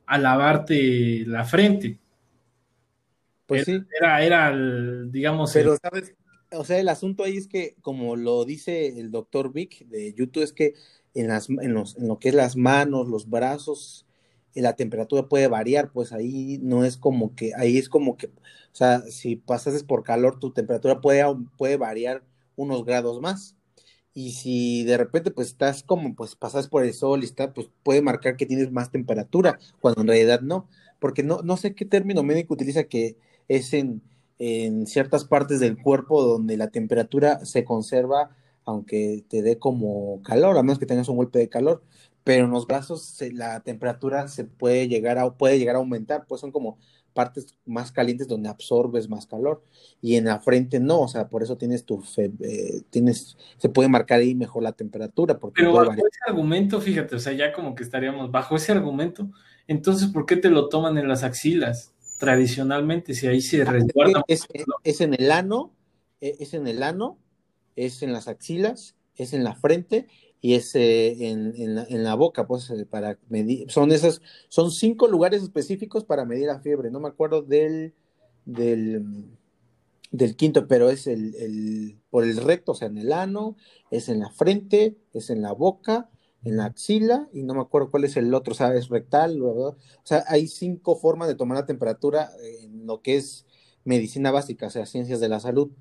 a 0.06 0.18
lavarte 0.18 1.24
la 1.26 1.46
frente. 1.46 2.00
Pues 3.46 3.66
sí. 3.66 3.82
Era, 3.98 4.24
era, 4.24 4.56
digamos. 5.06 5.54
Pero, 5.54 5.78
¿sabes? 5.82 6.16
O 6.52 6.64
sea, 6.64 6.80
el 6.80 6.90
asunto 6.90 7.24
ahí 7.24 7.38
es 7.38 7.48
que, 7.48 7.76
como 7.82 8.16
lo 8.16 8.46
dice 8.46 9.00
el 9.00 9.12
doctor 9.12 9.54
Vic 9.54 9.86
de 9.88 10.14
YouTube, 10.14 10.44
es 10.44 10.54
que 10.54 10.74
en, 11.14 11.28
las, 11.28 11.50
en, 11.50 11.74
los, 11.74 11.98
en 11.98 12.08
lo 12.08 12.20
que 12.20 12.30
es 12.30 12.36
las 12.36 12.56
manos, 12.56 13.08
los 13.08 13.30
brazos, 13.30 14.07
la 14.62 14.76
temperatura 14.76 15.28
puede 15.28 15.48
variar, 15.48 15.92
pues 15.92 16.14
ahí 16.14 16.60
no 16.62 16.86
es 16.86 16.98
como 16.98 17.36
que, 17.36 17.52
ahí 17.56 17.78
es 17.78 17.90
como 17.90 18.18
que, 18.18 18.28
o 18.28 18.32
sea, 18.72 19.02
si 19.02 19.36
pasases 19.36 19.84
por 19.84 20.04
calor, 20.04 20.40
tu 20.40 20.52
temperatura 20.52 21.02
puede, 21.02 21.24
puede 21.58 21.78
variar 21.78 22.24
unos 22.56 22.86
grados 22.86 23.22
más. 23.22 23.56
Y 24.14 24.32
si 24.32 24.84
de 24.84 24.98
repente 24.98 25.32
pues 25.32 25.50
estás 25.50 25.84
como, 25.84 26.16
pues 26.16 26.36
pasas 26.36 26.68
por 26.68 26.84
el 26.84 26.94
sol 26.94 27.22
y 27.22 27.26
está, 27.26 27.54
pues 27.54 27.70
puede 27.84 28.02
marcar 28.02 28.36
que 28.38 28.48
tienes 28.48 28.72
más 28.72 28.92
temperatura, 28.92 29.60
cuando 29.80 30.02
en 30.02 30.08
realidad 30.08 30.42
no. 30.42 30.68
Porque 31.00 31.24
no, 31.24 31.42
no 31.44 31.58
sé 31.58 31.76
qué 31.76 31.86
término 31.86 32.24
médico 32.24 32.56
utiliza 32.56 32.86
que 32.86 33.18
es 33.48 33.74
en, 33.74 34.02
en 34.40 34.88
ciertas 34.88 35.26
partes 35.26 35.60
del 35.60 35.78
cuerpo 35.78 36.24
donde 36.24 36.58
la 36.58 36.70
temperatura 36.70 37.46
se 37.46 37.64
conserva 37.64 38.36
aunque 38.68 39.24
te 39.30 39.42
dé 39.42 39.58
como 39.58 40.22
calor, 40.24 40.58
a 40.58 40.62
menos 40.62 40.78
que 40.78 40.86
tengas 40.86 41.08
un 41.08 41.16
golpe 41.16 41.40
de 41.40 41.48
calor 41.48 41.84
pero 42.28 42.44
en 42.44 42.52
los 42.52 42.68
brazos 42.68 43.18
la 43.32 43.62
temperatura 43.62 44.28
se 44.28 44.44
puede 44.44 44.90
llegar 44.90 45.18
a, 45.18 45.34
puede 45.38 45.58
llegar 45.58 45.78
a 45.78 45.80
aumentar, 45.80 46.26
pues 46.28 46.42
son 46.42 46.52
como 46.52 46.78
partes 47.14 47.56
más 47.66 47.94
calientes 47.94 48.28
donde 48.28 48.50
absorbes 48.50 49.08
más 49.08 49.26
calor 49.26 49.64
y 50.02 50.18
en 50.18 50.26
la 50.26 50.42
frente 50.42 50.82
no, 50.82 51.00
o 51.00 51.08
sea, 51.08 51.30
por 51.30 51.42
eso 51.42 51.58
tienes 51.58 51.86
tu 51.86 52.04
eh, 52.18 52.82
tienes 52.90 53.38
se 53.56 53.70
puede 53.70 53.88
marcar 53.88 54.20
ahí 54.20 54.36
mejor 54.36 54.62
la 54.62 54.74
temperatura 54.74 55.40
porque 55.40 55.62
Pero 55.62 55.72
bajo 55.72 55.94
ese 55.94 56.20
argumento, 56.28 56.82
fíjate, 56.82 57.16
o 57.16 57.20
sea, 57.20 57.32
ya 57.32 57.54
como 57.54 57.76
que 57.76 57.84
estaríamos 57.84 58.30
bajo 58.30 58.58
ese 58.58 58.74
argumento, 58.74 59.32
entonces 59.66 60.10
¿por 60.10 60.26
qué 60.26 60.36
te 60.36 60.50
lo 60.50 60.68
toman 60.68 60.98
en 60.98 61.08
las 61.08 61.24
axilas 61.24 61.94
tradicionalmente 62.20 63.14
si 63.14 63.28
ahí 63.28 63.40
se 63.40 63.62
ah, 63.62 63.72
resguarda? 63.72 64.22
Es, 64.28 64.50
es 64.84 65.00
en 65.00 65.14
el 65.14 65.32
ano, 65.32 65.72
e, 66.20 66.36
es 66.42 66.54
en 66.54 66.68
el 66.68 66.84
ano, 66.84 67.20
es 67.78 68.04
en 68.04 68.12
las 68.12 68.28
axilas, 68.28 68.98
es 69.16 69.32
en 69.32 69.46
la 69.46 69.56
frente 69.56 70.08
y 70.42 70.54
es 70.54 70.76
en, 70.76 71.54
en, 71.56 72.04
la, 72.04 72.16
boca, 72.16 72.48
pues 72.48 72.70
eh, 72.70 72.86
para 72.86 73.18
medir, 73.30 73.70
son 73.72 73.92
esas, 73.92 74.22
son 74.50 74.72
cinco 74.72 75.08
lugares 75.08 75.42
específicos 75.44 76.04
para 76.04 76.26
medir 76.26 76.48
la 76.48 76.60
fiebre, 76.60 76.92
no 76.92 77.00
me 77.00 77.08
acuerdo 77.08 77.42
del, 77.42 77.94
del, 78.46 79.04
del 80.12 80.36
quinto, 80.36 80.68
pero 80.68 80.90
es 80.90 81.08
el, 81.08 81.36
el, 81.36 82.00
por 82.10 82.24
el 82.24 82.38
recto, 82.38 82.74
o 82.74 82.76
sea, 82.76 82.88
en 82.88 82.98
el 82.98 83.12
ano, 83.12 83.58
es 83.92 84.10
en 84.10 84.20
la 84.20 84.30
frente, 84.30 84.98
es 85.14 85.30
en 85.30 85.42
la 85.42 85.54
boca, 85.54 86.10
en 86.44 86.58
la 86.58 86.66
axila, 86.66 87.28
y 87.34 87.44
no 87.44 87.56
me 87.56 87.62
acuerdo 87.62 87.90
cuál 87.90 88.04
es 88.04 88.16
el 88.16 88.34
otro, 88.34 88.54
o 88.54 88.56
sea, 88.56 88.74
es 88.76 88.90
rectal, 88.90 89.42
o 89.42 89.76
sea, 90.04 90.24
hay 90.28 90.48
cinco 90.48 90.96
formas 90.96 91.28
de 91.28 91.36
tomar 91.36 91.58
la 91.58 91.66
temperatura 91.66 92.30
en 92.64 92.86
lo 92.86 93.02
que 93.02 93.18
es 93.18 93.46
medicina 93.84 94.32
básica, 94.32 94.68
o 94.68 94.70
sea, 94.70 94.86
ciencias 94.86 95.20
de 95.20 95.30
la 95.30 95.40
salud. 95.40 95.72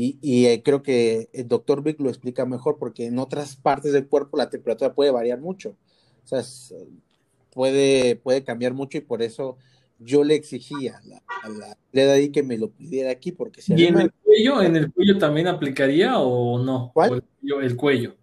Y, 0.00 0.46
eh, 0.46 0.62
creo 0.64 0.80
que 0.80 1.28
el 1.32 1.48
doctor 1.48 1.82
Vic 1.82 1.98
lo 1.98 2.08
explica 2.08 2.46
mejor 2.46 2.78
porque 2.78 3.06
en 3.06 3.18
otras 3.18 3.56
partes 3.56 3.92
del 3.92 4.06
cuerpo 4.06 4.36
la 4.36 4.48
temperatura 4.48 4.94
puede 4.94 5.10
variar 5.10 5.40
mucho. 5.40 5.70
O 6.24 6.28
sea, 6.28 6.42
puede, 7.50 8.14
puede 8.14 8.44
cambiar 8.44 8.74
mucho 8.74 8.98
y 8.98 9.00
por 9.00 9.22
eso 9.22 9.58
yo 9.98 10.22
le 10.22 10.36
exigía 10.36 11.00
a 11.42 11.48
la, 11.48 12.10
a 12.10 12.12
ahí 12.12 12.30
que 12.30 12.44
me 12.44 12.56
lo 12.56 12.70
pidiera 12.70 13.10
aquí 13.10 13.32
porque 13.32 13.60
si 13.60 13.74
¿Y 13.74 13.86
en 13.86 13.98
el 13.98 14.12
cuello, 14.12 14.62
en 14.62 14.76
el 14.76 14.92
cuello 14.92 15.18
también 15.18 15.48
aplicaría 15.48 16.20
o 16.20 16.62
no? 16.62 16.92
¿Cuál? 16.94 17.24
el 17.42 17.76
cuello. 17.76 18.14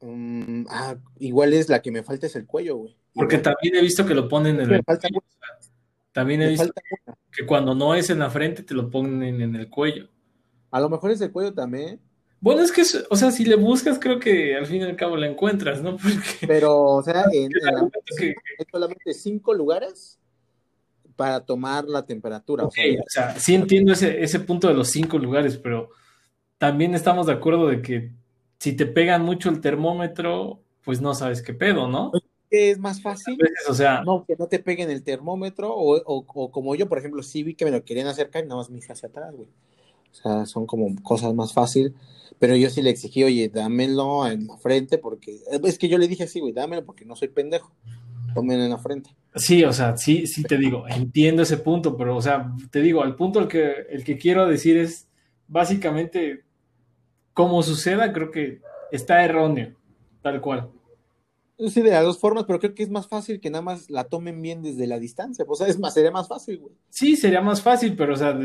Mm, 0.00 0.64
ah, 0.70 0.96
igual 1.18 1.52
es 1.52 1.68
la 1.68 1.82
que 1.82 1.90
me 1.90 2.02
falta 2.02 2.26
es 2.26 2.36
el 2.36 2.46
cuello, 2.46 2.76
güey. 2.76 2.96
Porque 3.12 3.36
también 3.36 3.76
he 3.76 3.82
visto 3.82 4.06
que 4.06 4.14
lo 4.14 4.28
ponen 4.30 4.58
en 4.58 4.72
el 4.72 4.82
cuello. 4.82 5.22
También 6.12 6.40
he 6.40 6.48
visto 6.48 6.72
que 7.30 7.44
cuando 7.44 7.74
no 7.74 7.94
es 7.94 8.08
en 8.08 8.20
la 8.20 8.30
frente 8.30 8.62
te 8.62 8.72
lo 8.72 8.88
ponen 8.88 9.42
en 9.42 9.54
el 9.56 9.68
cuello. 9.68 10.08
A 10.72 10.80
lo 10.80 10.88
mejor 10.88 11.12
ese 11.12 11.30
cuello 11.30 11.54
también. 11.54 12.00
Bueno, 12.40 12.62
es 12.62 12.72
que, 12.72 12.82
o 13.08 13.14
sea, 13.14 13.30
si 13.30 13.44
le 13.44 13.54
buscas, 13.54 14.00
creo 14.00 14.18
que 14.18 14.56
al 14.56 14.66
fin 14.66 14.82
y 14.82 14.84
al 14.84 14.96
cabo 14.96 15.16
la 15.16 15.28
encuentras, 15.28 15.80
¿no? 15.80 15.96
Pero, 16.48 16.82
o 16.82 17.02
sea, 17.02 17.26
en, 17.32 17.52
hay 18.18 18.34
solamente 18.68 19.14
cinco 19.14 19.54
lugares 19.54 20.18
para 21.14 21.38
tomar 21.44 21.84
la 21.84 22.04
temperatura. 22.04 22.64
o, 22.64 22.70
sea, 23.06 23.38
sí 23.38 23.54
entiendo 23.54 23.92
ese, 23.92 24.24
ese 24.24 24.40
punto 24.40 24.66
de 24.66 24.74
los 24.74 24.88
cinco 24.88 25.18
lugares, 25.18 25.58
pero 25.58 25.90
también 26.58 26.94
estamos 26.94 27.26
de 27.26 27.34
acuerdo 27.34 27.68
de 27.68 27.82
que 27.82 28.10
si 28.58 28.72
te 28.74 28.86
pegan 28.86 29.22
mucho 29.22 29.50
el 29.50 29.60
termómetro, 29.60 30.62
pues 30.82 31.00
no 31.00 31.14
sabes 31.14 31.42
qué 31.42 31.54
pedo, 31.54 31.86
¿no? 31.86 32.10
es 32.50 32.78
más 32.78 33.00
fácil. 33.00 33.38
o 33.68 33.74
sea, 33.74 34.02
no, 34.04 34.24
que 34.26 34.36
no 34.36 34.46
te 34.46 34.58
peguen 34.58 34.90
el 34.90 35.02
termómetro, 35.02 35.72
o, 35.72 35.96
o, 35.96 36.24
o, 36.26 36.50
como 36.50 36.74
yo, 36.74 36.88
por 36.88 36.98
ejemplo, 36.98 37.22
sí 37.22 37.42
vi 37.42 37.54
que 37.54 37.64
me 37.64 37.70
lo 37.70 37.84
querían 37.84 38.08
acercar 38.08 38.44
y 38.44 38.48
nada 38.48 38.60
más 38.60 38.70
me 38.70 38.78
hice 38.78 38.92
hacia 38.92 39.08
atrás, 39.08 39.34
güey. 39.34 39.48
O 40.12 40.14
sea, 40.14 40.46
son 40.46 40.66
como 40.66 40.94
cosas 41.02 41.34
más 41.34 41.52
fáciles. 41.52 41.92
Pero 42.38 42.56
yo 42.56 42.70
sí 42.70 42.82
le 42.82 42.90
exigí, 42.90 43.24
oye, 43.24 43.48
dámelo 43.48 44.26
en 44.26 44.46
la 44.46 44.56
frente, 44.56 44.98
porque 44.98 45.40
es 45.64 45.78
que 45.78 45.88
yo 45.88 45.98
le 45.98 46.08
dije 46.08 46.24
así, 46.24 46.40
güey, 46.40 46.52
dámelo 46.52 46.84
porque 46.84 47.04
no 47.04 47.16
soy 47.16 47.28
pendejo. 47.28 47.72
Tómenlo 48.34 48.64
en 48.64 48.70
la 48.70 48.78
frente. 48.78 49.10
Sí, 49.34 49.62
o 49.64 49.72
sea, 49.72 49.96
sí, 49.96 50.26
sí 50.26 50.42
te 50.42 50.56
digo, 50.56 50.84
entiendo 50.88 51.42
ese 51.42 51.58
punto, 51.58 51.96
pero, 51.96 52.16
o 52.16 52.22
sea, 52.22 52.52
te 52.70 52.80
digo, 52.80 53.04
el 53.04 53.14
punto 53.14 53.38
el 53.38 53.48
que, 53.48 53.86
el 53.90 54.04
que 54.04 54.18
quiero 54.18 54.46
decir 54.48 54.76
es, 54.76 55.08
básicamente, 55.48 56.44
como 57.32 57.62
suceda, 57.62 58.12
creo 58.12 58.30
que 58.30 58.60
está 58.90 59.24
erróneo, 59.24 59.74
tal 60.22 60.40
cual. 60.40 60.70
Sí, 61.68 61.80
de 61.80 61.90
las 61.90 62.04
dos 62.04 62.18
formas, 62.18 62.44
pero 62.44 62.58
creo 62.58 62.74
que 62.74 62.82
es 62.82 62.90
más 62.90 63.06
fácil 63.06 63.40
que 63.40 63.50
nada 63.50 63.62
más 63.62 63.88
la 63.88 64.04
tomen 64.04 64.42
bien 64.42 64.62
desde 64.62 64.86
la 64.86 64.98
distancia. 64.98 65.44
O 65.46 65.54
sea, 65.54 65.68
es 65.68 65.78
más, 65.78 65.94
sería 65.94 66.10
más 66.10 66.26
fácil, 66.26 66.58
güey. 66.58 66.74
Sí, 66.88 67.16
sería 67.16 67.40
más 67.40 67.62
fácil, 67.62 67.94
pero, 67.94 68.14
o 68.14 68.16
sea, 68.16 68.36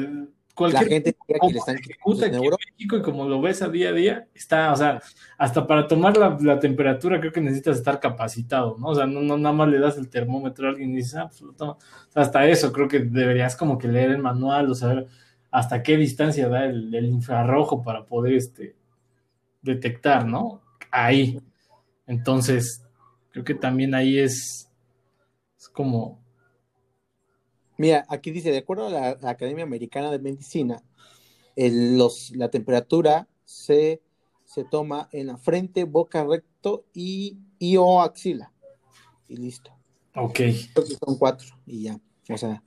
la 0.65 0.79
gente 0.79 1.13
que 1.13 1.33
le 1.33 1.57
están 1.57 1.77
en 1.77 2.41
México 2.41 2.97
y 2.97 3.01
como 3.01 3.27
lo 3.27 3.39
ves 3.41 3.61
a 3.61 3.69
día 3.69 3.89
a 3.89 3.93
día, 3.93 4.27
está, 4.33 4.73
o 4.73 4.75
sea, 4.75 5.01
hasta 5.37 5.67
para 5.67 5.87
tomar 5.87 6.17
la, 6.17 6.59
temperatura 6.59 7.19
creo 7.19 7.31
que 7.31 7.41
necesitas 7.41 7.77
estar 7.77 7.99
capacitado, 7.99 8.77
¿no? 8.79 8.87
O 8.87 8.95
sea, 8.95 9.05
no, 9.05 9.21
no, 9.21 9.37
nada 9.37 9.53
más 9.53 9.69
le 9.69 9.79
das 9.79 9.97
el 9.97 10.09
termómetro 10.09 10.67
a 10.67 10.71
alguien 10.71 10.93
y 10.93 10.97
dices, 10.97 11.15
ah, 11.15 11.27
pues 11.27 11.41
lo 11.41 11.53
toma. 11.53 11.77
hasta 12.15 12.47
eso 12.47 12.73
creo 12.73 12.87
que 12.87 12.99
deberías 12.99 13.55
como 13.55 13.77
que 13.77 13.87
leer 13.87 14.11
el 14.11 14.17
manual 14.17 14.71
o 14.71 14.75
saber 14.75 15.07
hasta 15.51 15.83
qué 15.83 15.97
distancia 15.97 16.49
da 16.49 16.65
el, 16.65 16.93
infrarrojo 17.05 17.83
para 17.83 18.05
poder 18.05 18.33
este, 18.33 18.75
detectar, 19.61 20.25
¿no? 20.25 20.61
Ahí. 20.91 21.39
Entonces, 22.05 22.83
creo 23.31 23.43
que 23.43 23.55
también 23.55 23.93
ahí 23.93 24.17
es, 24.17 24.69
es 25.57 25.69
como 25.69 26.19
Mira, 27.77 28.05
aquí 28.09 28.31
dice, 28.31 28.51
de 28.51 28.57
acuerdo 28.57 28.87
a 28.87 28.89
la, 28.89 29.29
Academia 29.29 29.63
Americana 29.63 30.11
de 30.11 30.19
Medicina, 30.19 30.83
los, 31.55 32.35
la 32.35 32.49
temperatura 32.49 33.27
se, 33.45 34.01
se, 34.45 34.63
toma 34.63 35.09
en 35.11 35.27
la 35.27 35.37
frente, 35.37 35.83
boca 35.83 36.23
recto 36.23 36.85
y, 36.93 37.37
o 37.77 38.01
axila. 38.01 38.51
Y 39.27 39.37
listo. 39.37 39.71
Ok. 40.15 40.39
son 41.05 41.17
cuatro 41.17 41.47
y 41.65 41.83
ya. 41.83 41.99
O 42.29 42.37
sea, 42.37 42.63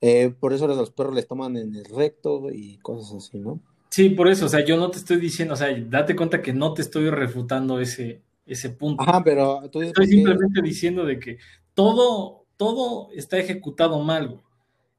eh, 0.00 0.34
por 0.38 0.52
eso 0.52 0.66
los 0.66 0.90
perros 0.90 1.14
les 1.14 1.26
toman 1.26 1.56
en 1.56 1.74
el 1.74 1.84
recto 1.84 2.50
y 2.52 2.78
cosas 2.78 3.24
así, 3.24 3.38
¿no? 3.38 3.60
Sí, 3.94 4.10
por 4.10 4.26
eso, 4.26 4.46
o 4.46 4.48
sea, 4.48 4.64
yo 4.64 4.76
no 4.76 4.90
te 4.90 4.98
estoy 4.98 5.18
diciendo, 5.18 5.54
o 5.54 5.56
sea, 5.56 5.68
date 5.88 6.16
cuenta 6.16 6.42
que 6.42 6.52
no 6.52 6.74
te 6.74 6.82
estoy 6.82 7.10
refutando 7.10 7.78
ese, 7.78 8.22
ese 8.44 8.70
punto. 8.70 9.00
Ajá, 9.02 9.22
pero 9.22 9.68
tú 9.70 9.82
estoy 9.82 10.08
simplemente 10.08 10.60
diciendo 10.62 11.04
de 11.04 11.20
que 11.20 11.38
todo, 11.74 12.43
todo 12.56 13.10
está 13.12 13.38
ejecutado 13.38 14.00
mal, 14.00 14.28
güey. 14.28 14.40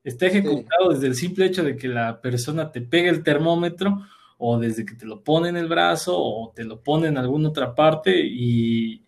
Está 0.03 0.27
ejecutado 0.27 0.89
desde 0.89 1.07
el 1.07 1.15
simple 1.15 1.45
hecho 1.45 1.63
de 1.63 1.75
que 1.75 1.87
la 1.87 2.21
persona 2.21 2.71
te 2.71 2.81
pegue 2.81 3.09
el 3.09 3.23
termómetro 3.23 4.05
o 4.37 4.59
desde 4.59 4.85
que 4.85 4.93
te 4.93 5.05
lo 5.07 5.23
pone 5.23 5.49
en 5.49 5.57
el 5.57 5.67
brazo 5.67 6.15
o 6.15 6.51
te 6.55 6.63
lo 6.63 6.79
pone 6.81 7.07
en 7.07 7.17
alguna 7.17 7.49
otra 7.49 7.73
parte 7.73 8.15
y, 8.15 9.03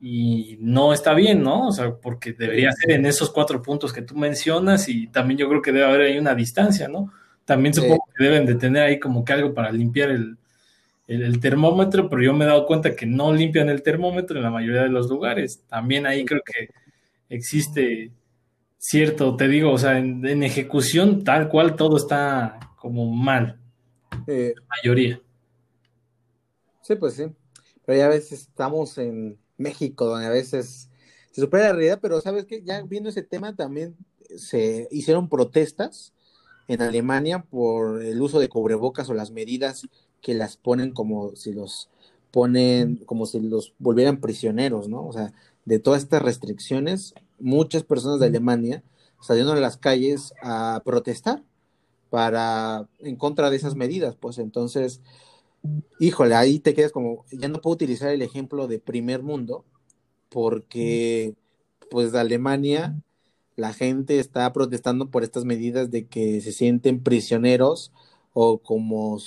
y 0.00 0.58
no 0.60 0.92
está 0.92 1.14
bien, 1.14 1.42
¿no? 1.42 1.68
O 1.68 1.72
sea, 1.72 1.94
porque 1.96 2.32
debería 2.32 2.70
ser 2.72 2.92
en 2.92 3.06
esos 3.06 3.30
cuatro 3.30 3.62
puntos 3.62 3.92
que 3.92 4.02
tú 4.02 4.16
mencionas 4.16 4.88
y 4.88 5.08
también 5.08 5.38
yo 5.38 5.48
creo 5.48 5.62
que 5.62 5.72
debe 5.72 5.86
haber 5.86 6.00
ahí 6.02 6.18
una 6.18 6.34
distancia, 6.34 6.88
¿no? 6.88 7.12
También 7.44 7.74
supongo 7.74 8.04
que 8.14 8.24
deben 8.24 8.44
de 8.44 8.54
tener 8.56 8.82
ahí 8.82 8.98
como 9.00 9.24
que 9.24 9.32
algo 9.32 9.54
para 9.54 9.72
limpiar 9.72 10.10
el, 10.10 10.36
termómetro, 11.40 12.06
pero 12.10 12.22
yo 12.22 12.34
me 12.34 12.44
he 12.44 12.48
dado 12.48 12.66
cuenta 12.66 12.94
que 12.94 13.06
no 13.06 13.32
limpian 13.32 13.70
el 13.70 13.82
termómetro 13.82 14.36
en 14.36 14.42
la 14.42 14.50
mayoría 14.50 14.82
de 14.82 14.90
los 14.90 15.08
lugares. 15.08 15.64
También 15.66 16.06
ahí 16.06 16.26
creo 16.26 16.42
que 16.44 16.68
existe 17.28 18.12
cierto, 18.78 19.36
te 19.36 19.48
digo, 19.48 19.72
o 19.72 19.78
sea, 19.78 19.98
en, 19.98 20.42
ejecución 20.42 21.24
tal 21.24 21.48
cual 21.48 21.76
todo 21.76 21.96
está 21.96 22.58
como 22.76 23.10
mal. 23.10 23.60
la 24.26 24.52
mayoría. 24.68 25.20
Sí, 26.82 26.94
pues 26.96 27.14
sí. 27.14 27.26
Pero 27.84 27.98
ya 27.98 28.06
a 28.06 28.10
veces 28.10 28.42
estamos 28.42 28.96
en 28.98 29.38
México, 29.56 30.06
donde 30.06 30.26
a 30.26 30.30
veces 30.30 30.88
se 31.30 31.40
supera 31.40 31.64
la 31.64 31.72
realidad, 31.72 31.98
pero 32.00 32.20
sabes 32.20 32.46
que 32.46 32.62
ya 32.62 32.82
viendo 32.82 33.10
ese 33.10 33.22
tema 33.22 33.54
también 33.54 33.96
se 34.36 34.88
hicieron 34.90 35.28
protestas 35.28 36.12
en 36.68 36.82
Alemania 36.82 37.42
por 37.42 38.02
el 38.02 38.20
uso 38.20 38.38
de 38.38 38.48
cubrebocas 38.48 39.08
o 39.08 39.14
las 39.14 39.30
medidas 39.30 39.88
que 40.20 40.34
las 40.34 40.56
ponen 40.56 40.92
como 40.92 41.34
si 41.34 41.52
los 41.52 41.88
ponen, 42.30 42.96
como 43.06 43.26
si 43.26 43.40
los 43.40 43.74
volvieran 43.78 44.20
prisioneros, 44.20 44.88
¿no? 44.88 45.06
O 45.06 45.12
sea, 45.12 45.32
de 45.68 45.78
todas 45.78 46.02
estas 46.02 46.22
restricciones, 46.22 47.14
muchas 47.38 47.82
personas 47.82 48.20
de 48.20 48.26
Alemania 48.26 48.82
salieron 49.20 49.54
a 49.54 49.60
las 49.60 49.76
calles 49.76 50.32
a 50.42 50.80
protestar 50.82 51.44
para 52.08 52.88
en 53.00 53.16
contra 53.16 53.50
de 53.50 53.56
esas 53.58 53.74
medidas, 53.74 54.16
pues 54.16 54.38
entonces, 54.38 55.02
híjole, 56.00 56.34
ahí 56.34 56.58
te 56.58 56.72
quedas 56.72 56.90
como, 56.90 57.26
ya 57.30 57.48
no 57.48 57.60
puedo 57.60 57.74
utilizar 57.74 58.08
el 58.08 58.22
ejemplo 58.22 58.66
de 58.66 58.78
primer 58.78 59.22
mundo, 59.22 59.66
porque 60.30 61.34
pues 61.90 62.12
de 62.12 62.20
Alemania 62.20 62.98
la 63.54 63.74
gente 63.74 64.20
está 64.20 64.50
protestando 64.54 65.10
por 65.10 65.22
estas 65.22 65.44
medidas 65.44 65.90
de 65.90 66.06
que 66.06 66.40
se 66.40 66.52
sienten 66.52 67.02
prisioneros 67.02 67.92
o 68.32 68.56
como, 68.56 69.18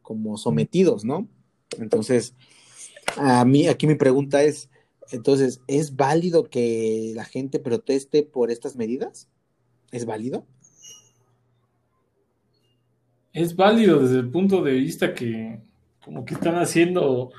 como 0.00 0.38
sometidos, 0.38 1.04
¿no? 1.04 1.28
Entonces, 1.78 2.34
a 3.18 3.44
mí 3.44 3.68
aquí 3.68 3.86
mi 3.86 3.96
pregunta 3.96 4.42
es, 4.42 4.69
entonces, 5.12 5.60
¿es 5.66 5.96
válido 5.96 6.44
que 6.44 7.12
la 7.14 7.24
gente 7.24 7.58
proteste 7.58 8.22
por 8.22 8.50
estas 8.50 8.76
medidas? 8.76 9.28
¿Es 9.90 10.06
válido? 10.06 10.46
Es 13.32 13.54
válido 13.54 14.00
desde 14.00 14.18
el 14.18 14.30
punto 14.30 14.62
de 14.62 14.72
vista 14.72 15.14
que 15.14 15.60
como 16.04 16.24
que 16.24 16.34
están 16.34 16.56
haciendo 16.56 17.30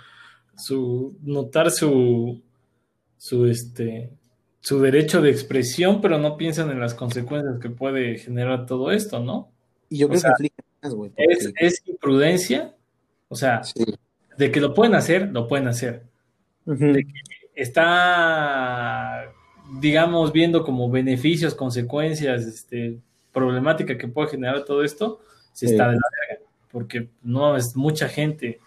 su 0.56 1.18
notar 1.22 1.72
su 1.72 2.42
su 3.18 3.46
este 3.46 4.12
su 4.62 4.80
derecho 4.80 5.22
de 5.22 5.32
expresión, 5.32 6.02
pero 6.02 6.20
no 6.20 6.38
piensan 6.38 6.70
en 6.70 6.80
las 6.80 6.94
consecuencias 6.94 7.60
que 7.60 7.70
puede 7.70 8.18
generar 8.20 8.68
todo 8.68 8.92
esto, 8.92 9.20
¿no? 9.20 9.52
Y 9.90 9.98
yo 9.98 10.08
creo 10.08 10.22
que 10.22 10.52
más. 10.82 10.96
Es, 11.58 11.84
imprudencia, 11.86 12.76
o 13.28 13.36
sea, 13.36 13.62
de 14.38 14.52
que 14.52 14.62
lo 14.62 14.74
pueden 14.74 14.96
hacer, 14.96 15.30
lo 15.32 15.48
pueden 15.48 15.68
hacer. 15.68 16.04
De 16.66 17.04
que 17.04 17.41
está, 17.62 19.32
digamos, 19.80 20.32
viendo 20.32 20.64
como 20.64 20.90
beneficios, 20.90 21.56
consecuencias, 21.56 22.44
este, 22.44 22.98
problemática 23.32 23.98
que 23.98 24.08
puede 24.08 24.30
generar 24.30 24.66
todo 24.66 24.84
esto, 24.84 25.22
se 25.54 25.68
está 25.68 25.90
de 25.90 25.96
la 25.96 26.08
verga, 26.30 26.46
porque 26.72 27.10
no 27.22 27.56
es 27.56 27.76
mucha 27.76 28.08
gente 28.08 28.60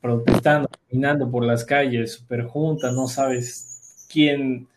protestando, 0.00 0.68
caminando 0.88 1.30
por 1.30 1.44
las 1.44 1.64
calles, 1.64 2.12
super 2.12 2.44
junta, 2.44 2.92
no 2.92 3.06
sabes 3.08 4.06
quién 4.10 4.68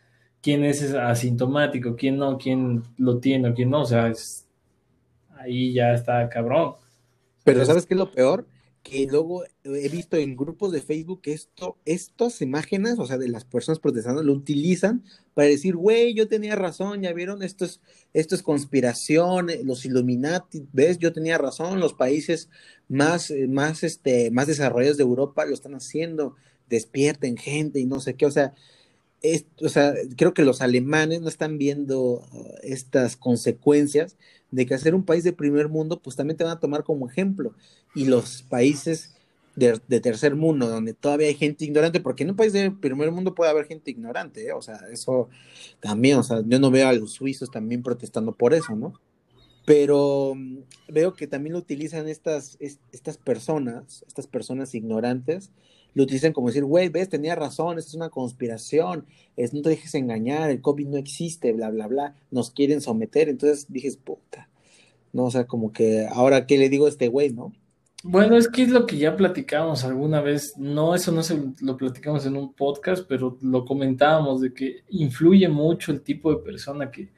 quién 0.41 0.63
es 0.63 0.93
asintomático, 0.93 1.95
quién 1.95 2.17
no, 2.17 2.37
quién 2.37 2.83
lo 2.97 3.19
tiene 3.19 3.49
o 3.49 3.53
quién 3.53 3.69
no, 3.69 3.81
o 3.81 3.85
sea, 3.85 4.11
ahí 5.37 5.73
ya 5.73 5.93
está 5.93 6.27
cabrón. 6.29 6.73
Pero 7.43 7.63
¿sabes 7.65 7.85
qué 7.85 7.93
es 7.93 7.99
lo 7.99 8.11
peor? 8.11 8.45
Que 8.83 9.05
luego 9.05 9.43
he 9.63 9.89
visto 9.89 10.17
en 10.17 10.35
grupos 10.35 10.71
de 10.71 10.81
Facebook 10.81 11.21
que 11.21 11.33
esto, 11.33 11.77
estas 11.85 12.41
imágenes, 12.41 12.97
o 12.97 13.05
sea, 13.05 13.17
de 13.17 13.29
las 13.29 13.45
personas 13.45 13.79
protestando, 13.79 14.23
lo 14.23 14.33
utilizan 14.33 15.03
para 15.33 15.47
decir, 15.47 15.75
güey, 15.75 16.13
yo 16.13 16.27
tenía 16.27 16.55
razón, 16.55 17.01
ya 17.01 17.13
vieron, 17.13 17.43
esto 17.43 17.65
es, 17.65 17.79
esto 18.13 18.33
es 18.33 18.41
conspiración, 18.41 19.47
los 19.63 19.85
Illuminati, 19.85 20.65
ves, 20.73 20.97
yo 20.97 21.13
tenía 21.13 21.37
razón, 21.37 21.79
los 21.79 21.93
países 21.93 22.49
más, 22.89 23.31
más, 23.47 23.83
este, 23.83 24.31
más 24.31 24.47
desarrollados 24.47 24.97
de 24.97 25.03
Europa 25.03 25.45
lo 25.45 25.53
están 25.53 25.75
haciendo, 25.75 26.35
despierten 26.67 27.37
gente 27.37 27.79
y 27.79 27.85
no 27.85 27.99
sé 27.99 28.15
qué, 28.15 28.25
o 28.25 28.31
sea, 28.31 28.55
o 29.61 29.69
sea, 29.69 29.93
creo 30.17 30.33
que 30.33 30.43
los 30.43 30.61
alemanes 30.61 31.21
no 31.21 31.29
están 31.29 31.57
viendo 31.57 32.27
uh, 32.31 32.55
estas 32.63 33.17
consecuencias 33.17 34.17
de 34.51 34.65
que 34.65 34.73
hacer 34.73 34.93
un 34.93 35.03
país 35.03 35.23
de 35.23 35.33
primer 35.33 35.69
mundo, 35.69 36.01
pues 36.01 36.15
también 36.15 36.37
te 36.37 36.43
van 36.43 36.57
a 36.57 36.59
tomar 36.59 36.83
como 36.83 37.09
ejemplo. 37.09 37.53
Y 37.95 38.05
los 38.05 38.43
países 38.43 39.15
de, 39.55 39.99
tercer 39.99 40.35
mundo, 40.35 40.67
donde 40.67 40.93
todavía 40.93 41.27
hay 41.27 41.35
gente 41.35 41.65
ignorante, 41.65 41.99
porque 41.99 42.23
en 42.23 42.31
un 42.31 42.35
país 42.35 42.53
de 42.53 42.71
primer 42.71 43.11
mundo 43.11 43.35
puede 43.35 43.51
haber 43.51 43.65
gente 43.65 43.91
ignorante, 43.91 44.47
¿eh? 44.47 44.53
o 44.53 44.61
sea, 44.61 44.79
eso 44.91 45.29
también, 45.79 46.17
o 46.17 46.23
sea, 46.23 46.41
yo 46.45 46.59
no 46.59 46.71
veo 46.71 46.87
a 46.87 46.93
los 46.93 47.11
suizos 47.11 47.51
también 47.51 47.83
protestando 47.83 48.33
por 48.33 48.53
eso, 48.53 48.75
¿no? 48.75 48.93
Pero 49.65 50.33
mm, 50.35 50.59
veo 50.89 51.13
que 51.13 51.27
también 51.27 51.53
lo 51.53 51.59
utilizan 51.59 52.07
estas, 52.07 52.57
estas 52.59 53.17
personas, 53.17 54.03
estas 54.07 54.27
personas 54.27 54.73
ignorantes, 54.73 55.51
lo 55.93 56.03
utilizan 56.03 56.33
como 56.33 56.47
decir, 56.47 56.63
güey, 56.63 56.89
ves, 56.89 57.09
tenía 57.09 57.35
razón, 57.35 57.77
esto 57.77 57.89
es 57.89 57.95
una 57.95 58.09
conspiración, 58.09 59.05
es, 59.35 59.53
no 59.53 59.61
te 59.61 59.69
dejes 59.69 59.93
engañar, 59.95 60.49
el 60.49 60.61
COVID 60.61 60.87
no 60.87 60.97
existe, 60.97 61.51
bla, 61.53 61.69
bla, 61.69 61.87
bla, 61.87 62.15
nos 62.29 62.51
quieren 62.51 62.81
someter. 62.81 63.29
Entonces 63.29 63.65
dije, 63.69 63.91
puta, 64.03 64.49
no, 65.13 65.25
o 65.25 65.31
sea, 65.31 65.45
como 65.45 65.71
que 65.73 66.07
ahora, 66.11 66.45
¿qué 66.45 66.57
le 66.57 66.69
digo 66.69 66.85
a 66.85 66.89
este 66.89 67.07
güey, 67.07 67.31
no? 67.31 67.53
Bueno, 68.03 68.35
es 68.35 68.47
que 68.47 68.63
es 68.63 68.69
lo 68.69 68.87
que 68.87 68.97
ya 68.97 69.15
platicamos 69.15 69.83
alguna 69.83 70.21
vez, 70.21 70.57
no, 70.57 70.95
eso 70.95 71.11
no 71.11 71.21
se 71.21 71.39
lo 71.61 71.77
platicamos 71.77 72.25
en 72.25 72.35
un 72.35 72.53
podcast, 72.53 73.05
pero 73.07 73.37
lo 73.41 73.63
comentábamos 73.63 74.41
de 74.41 74.53
que 74.53 74.77
influye 74.89 75.47
mucho 75.47 75.91
el 75.91 76.01
tipo 76.01 76.33
de 76.33 76.41
persona 76.41 76.89
que 76.89 77.09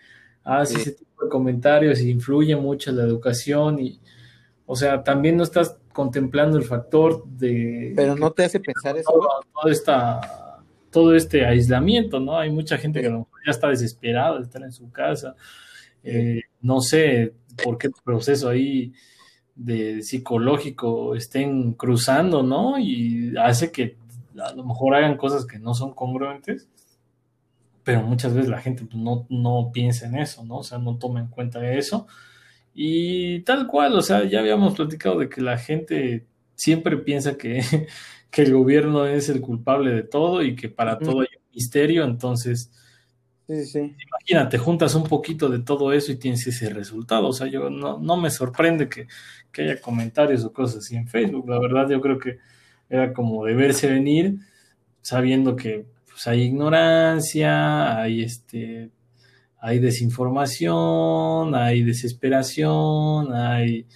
hace 0.43 0.75
ese 0.75 0.91
tipo 0.91 1.23
de 1.23 1.29
comentarios, 1.29 2.01
y 2.01 2.09
influye 2.09 2.55
mucho 2.57 2.91
la 2.91 3.03
educación 3.03 3.79
y, 3.79 4.01
o 4.65 4.75
sea, 4.75 5.03
también 5.03 5.37
no 5.37 5.43
estás 5.43 5.77
contemplando 5.93 6.57
el 6.57 6.63
factor 6.63 7.25
de... 7.25 7.93
Pero 7.95 8.15
no 8.15 8.31
te 8.31 8.43
hace 8.43 8.59
pensar 8.59 8.97
eso. 8.97 9.09
Todo, 9.53 9.71
esta, 9.71 10.59
todo 10.91 11.15
este 11.15 11.45
aislamiento, 11.45 12.19
¿no? 12.19 12.37
Hay 12.37 12.49
mucha 12.49 12.77
gente 12.77 13.01
que 13.01 13.09
ya 13.09 13.51
está 13.51 13.69
desesperada 13.69 14.37
de 14.37 14.43
estar 14.43 14.61
en 14.63 14.71
su 14.71 14.91
casa. 14.91 15.35
Eh, 16.03 16.41
no 16.61 16.81
sé 16.81 17.33
por 17.63 17.77
qué 17.77 17.89
proceso 18.03 18.49
ahí 18.49 18.91
de 19.55 20.01
psicológico 20.01 21.15
estén 21.15 21.73
cruzando, 21.73 22.43
¿no? 22.43 22.79
Y 22.79 23.35
hace 23.37 23.71
que 23.71 23.97
a 24.37 24.51
lo 24.53 24.65
mejor 24.65 24.95
hagan 24.95 25.15
cosas 25.15 25.45
que 25.45 25.59
no 25.59 25.75
son 25.75 25.93
congruentes, 25.93 26.67
pero 27.83 28.01
muchas 28.01 28.33
veces 28.33 28.49
la 28.49 28.61
gente 28.61 28.83
pues, 28.83 28.97
no, 28.97 29.27
no 29.29 29.69
piensa 29.71 30.07
en 30.07 30.15
eso, 30.15 30.43
¿no? 30.43 30.57
O 30.57 30.63
sea, 30.63 30.79
no 30.79 30.97
toma 30.97 31.19
en 31.19 31.27
cuenta 31.27 31.71
eso 31.71 32.07
y 32.73 33.41
tal 33.41 33.67
cual, 33.67 33.93
o 33.95 34.01
sea, 34.01 34.25
ya 34.25 34.39
habíamos 34.39 34.75
platicado 34.75 35.19
de 35.19 35.29
que 35.29 35.41
la 35.41 35.57
gente 35.57 36.25
siempre 36.55 36.97
piensa 36.97 37.37
que, 37.37 37.61
el 38.35 38.53
gobierno 38.53 39.05
es 39.05 39.29
el 39.29 39.41
culpable 39.41 39.91
de 39.91 40.03
todo 40.03 40.41
y 40.41 40.55
que 40.55 40.67
para 40.67 40.97
todo 40.97 41.21
hay 41.21 41.27
un 41.37 41.43
misterio, 41.53 42.03
entonces, 42.03 42.71
imagínate, 43.47 44.57
juntas 44.57 44.95
un 44.95 45.03
poquito 45.03 45.49
de 45.49 45.59
todo 45.59 45.93
eso 45.93 46.11
y 46.11 46.15
tienes 46.15 46.47
ese 46.47 46.69
resultado, 46.69 47.27
o 47.27 47.33
sea, 47.33 47.45
yo 47.47 47.69
no, 47.69 47.99
no 47.99 48.17
me 48.17 48.31
sorprende 48.31 48.89
que, 48.89 49.07
haya 49.61 49.79
comentarios 49.79 50.43
o 50.45 50.51
cosas 50.51 50.77
así 50.77 50.95
en 50.95 51.07
Facebook, 51.07 51.47
la 51.47 51.59
verdad 51.59 51.87
yo 51.89 52.01
creo 52.01 52.17
que 52.17 52.39
era 52.89 53.13
como 53.13 53.45
de 53.45 53.53
verse 53.53 53.87
venir 53.87 54.37
sabiendo 55.03 55.55
que 55.55 55.85
pues, 56.07 56.25
hay 56.25 56.41
ignorancia, 56.41 58.01
hay 58.01 58.23
este 58.23 58.89
hay 59.65 59.79
desinformación, 59.79 61.55
hay 61.55 61.83
desesperación, 61.83 63.33
hay 63.33 63.87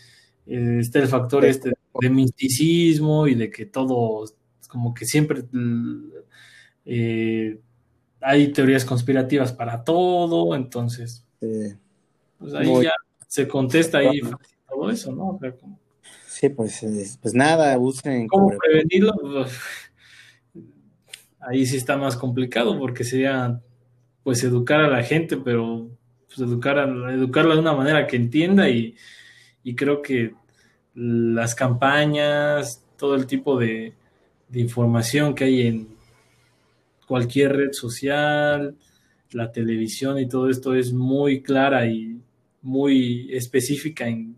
eh, 0.46 0.78
está 0.80 1.00
el 1.00 1.10
factor 1.10 1.44
este 1.44 1.74
de 2.00 2.10
misticismo 2.10 3.28
y 3.28 3.36
de 3.36 3.50
que 3.50 3.66
todo 3.66 4.24
como 4.70 4.94
que 4.94 5.06
siempre 5.06 5.44
eh, 6.86 7.60
hay 8.22 8.48
teorías 8.54 8.86
conspirativas 8.86 9.52
para 9.52 9.84
todo, 9.84 10.56
entonces, 10.56 11.26
pues 11.38 12.54
ahí 12.54 12.84
ya 12.84 12.94
se 13.28 13.46
contesta 13.46 13.98
ahí 13.98 14.22
todo 14.70 14.90
eso, 14.90 15.12
¿no? 15.12 15.38
Sí, 16.30 16.48
pues, 16.48 17.18
pues 17.22 17.34
nada, 17.34 17.78
usen. 17.78 18.28
¿Cómo 18.30 18.54
prevenirlo? 18.58 19.14
ahí 21.42 21.66
sí 21.66 21.76
está 21.76 21.98
más 21.98 22.16
complicado 22.16 22.80
porque 22.80 23.04
sería, 23.04 23.62
pues, 24.28 24.44
educar 24.44 24.82
a 24.82 24.90
la 24.90 25.04
gente, 25.04 25.38
pero 25.38 25.90
pues, 26.28 26.42
educarla 26.42 27.54
de 27.54 27.60
una 27.62 27.72
manera 27.72 28.06
que 28.08 28.18
entienda 28.18 28.68
y, 28.68 28.94
creo 29.78 30.02
que 30.02 30.34
las 30.94 31.56
campañas, 31.56 32.84
todo 32.98 33.16
el 33.16 33.26
tipo 33.26 33.58
de, 33.58 33.94
información 34.54 35.34
que 35.34 35.46
hay 35.46 35.68
en 35.68 35.88
cualquier 37.08 37.56
red 37.56 37.72
social, 37.72 38.76
la 39.32 39.50
televisión 39.54 40.20
y 40.20 40.28
todo 40.28 40.50
esto 40.50 40.76
es 40.76 40.92
muy 40.92 41.42
clara 41.42 41.88
y 41.88 42.20
muy 42.62 43.34
específica 43.34 44.10
en 44.10 44.36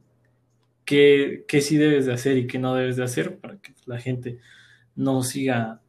qué 0.85 1.45
sí 1.61 1.77
debes 1.77 2.05
de 2.05 2.13
hacer 2.13 2.37
y 2.37 2.45
qué 2.45 2.59
no 2.59 2.75
debes 2.75 2.97
de 2.97 3.05
hacer 3.05 3.39
para 3.39 3.57
que 3.57 3.73
la 3.87 3.99
gente 3.99 4.37
no 4.95 5.23
siga 5.23 5.81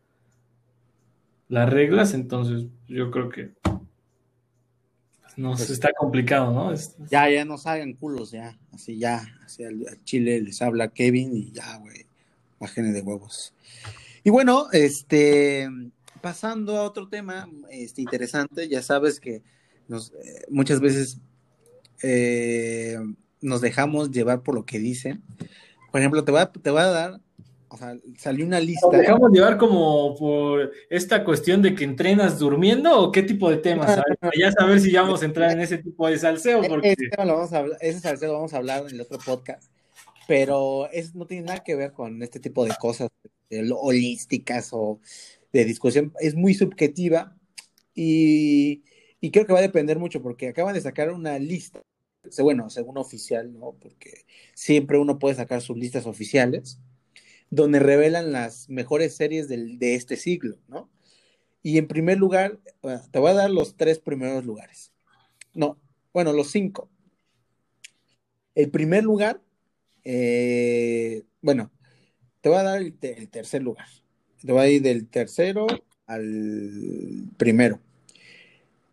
las 1.51 1.69
reglas. 1.69 2.15
Entonces, 2.15 2.67
yo 2.89 3.11
creo 3.11 3.29
que 3.29 3.61
no 5.37 5.55
pues 5.55 5.71
está 5.71 5.93
complicado, 5.93 6.53
¿no? 6.53 6.75
Ya, 7.11 7.31
ya 7.31 7.45
no 7.45 7.59
salgan 7.59 7.95
culos, 7.95 8.31
ya. 8.31 8.59
Así 8.73 8.99
ya, 8.99 9.27
así 9.45 9.65
al, 9.65 9.85
Chile 10.05 10.41
les 10.41 10.61
habla 10.63 10.89
Kevin 10.89 11.37
y 11.37 11.53
ya, 11.53 11.79
güey, 11.79 12.07
bájenle 12.59 12.93
de 12.93 13.03
huevos. 13.03 13.55
Y 14.23 14.31
bueno, 14.31 14.67
este, 14.73 15.69
pasando 16.21 16.77
a 16.77 16.83
otro 16.83 17.09
tema 17.09 17.49
este, 17.71 18.03
interesante, 18.03 18.69
ya 18.69 18.83
sabes 18.83 19.21
que 19.21 19.43
nos, 19.89 20.13
eh, 20.13 20.45
muchas 20.49 20.81
veces 20.81 21.19
eh, 22.03 22.99
nos 23.41 23.61
dejamos 23.61 24.11
llevar 24.11 24.43
por 24.43 24.55
lo 24.55 24.65
que 24.65 24.79
dicen. 24.79 25.23
Por 25.91 26.01
ejemplo, 26.01 26.25
te 26.25 26.31
voy 26.31 26.41
a, 26.41 26.51
te 26.51 26.71
voy 26.71 26.81
a 26.81 26.87
dar, 26.87 27.21
o 27.71 27.77
sea, 27.77 27.97
salió 28.19 28.45
una 28.45 28.61
lista. 28.61 28.87
¿Nos 28.87 29.01
dejamos 29.01 29.33
llevar 29.33 29.57
como 29.57 30.15
por 30.17 30.73
esta 30.91 31.25
cuestión 31.25 31.63
de 31.63 31.75
que 31.75 31.85
entrenas 31.85 32.39
durmiendo 32.39 33.01
o 33.01 33.13
qué 33.13 33.23
tipo 33.23 33.51
de 33.51 33.57
temas? 33.57 34.01
ya 34.39 34.53
saber 34.53 34.81
si 34.81 34.93
ya 34.93 35.03
vamos 35.03 35.23
a 35.23 35.25
entrar 35.25 35.53
en 35.53 35.61
ese 35.61 35.79
tipo 35.79 36.09
de 36.09 36.19
salseo. 36.19 36.63
Porque... 36.63 36.93
Ese, 36.93 37.11
vamos 37.17 37.53
a 37.53 37.65
ese 37.81 38.01
salseo 38.01 38.29
lo 38.29 38.35
vamos 38.35 38.55
a 38.55 38.59
hablar 38.59 38.85
en 38.89 38.95
el 38.95 39.01
otro 39.01 39.19
podcast, 39.25 39.71
pero 40.29 40.91
es, 40.93 41.15
no 41.15 41.27
tiene 41.27 41.47
nada 41.47 41.61
que 41.61 41.77
ver 41.77 41.93
con 41.93 42.23
este 42.23 42.41
tipo 42.41 42.65
de 42.65 42.75
cosas 42.79 43.09
holísticas 43.81 44.71
o 44.73 45.01
de 45.53 45.65
discusión. 45.65 46.13
Es 46.21 46.35
muy 46.35 46.55
subjetiva 46.55 47.37
y 47.95 48.83
y 49.21 49.31
creo 49.31 49.47
que 49.47 49.53
va 49.53 49.59
a 49.59 49.63
depender 49.63 49.99
mucho 49.99 50.23
porque 50.23 50.49
acaban 50.49 50.75
de 50.75 50.81
sacar 50.81 51.11
una 51.11 51.39
lista, 51.39 51.83
bueno, 52.39 52.71
según 52.71 52.97
oficial, 52.97 53.53
¿no? 53.53 53.73
Porque 53.81 54.25
siempre 54.55 54.99
uno 54.99 55.19
puede 55.19 55.35
sacar 55.35 55.61
sus 55.61 55.77
listas 55.77 56.07
oficiales, 56.07 56.79
donde 57.51 57.81
revelan 57.81 58.33
las 58.33 58.69
mejores 58.69 59.17
series 59.17 59.49
del, 59.49 59.79
de 59.79 59.97
este 59.97 60.17
siglo, 60.17 60.57
¿no? 60.69 60.89
Y 61.63 61.77
en 61.77 61.89
primer 61.89 62.17
lugar, 62.17 62.59
te 63.11 63.19
voy 63.19 63.31
a 63.31 63.35
dar 63.35 63.51
los 63.51 63.77
tres 63.77 63.99
primeros 63.99 64.47
lugares. 64.47 64.93
No, 65.53 65.79
bueno, 66.15 66.33
los 66.33 66.51
cinco. 66.51 66.89
El 68.55 68.71
primer 68.71 69.05
lugar, 69.05 69.43
eh, 70.05 71.25
bueno, 71.43 71.71
te 72.41 72.49
voy 72.49 72.59
a 72.59 72.63
dar 72.63 72.81
el, 72.81 72.97
el 73.03 73.29
tercer 73.29 73.63
lugar. 73.63 73.87
Te 74.41 74.53
voy 74.53 74.63
a 74.63 74.69
ir 74.69 74.81
del 74.81 75.07
tercero 75.09 75.67
al 76.07 77.29
primero. 77.37 77.81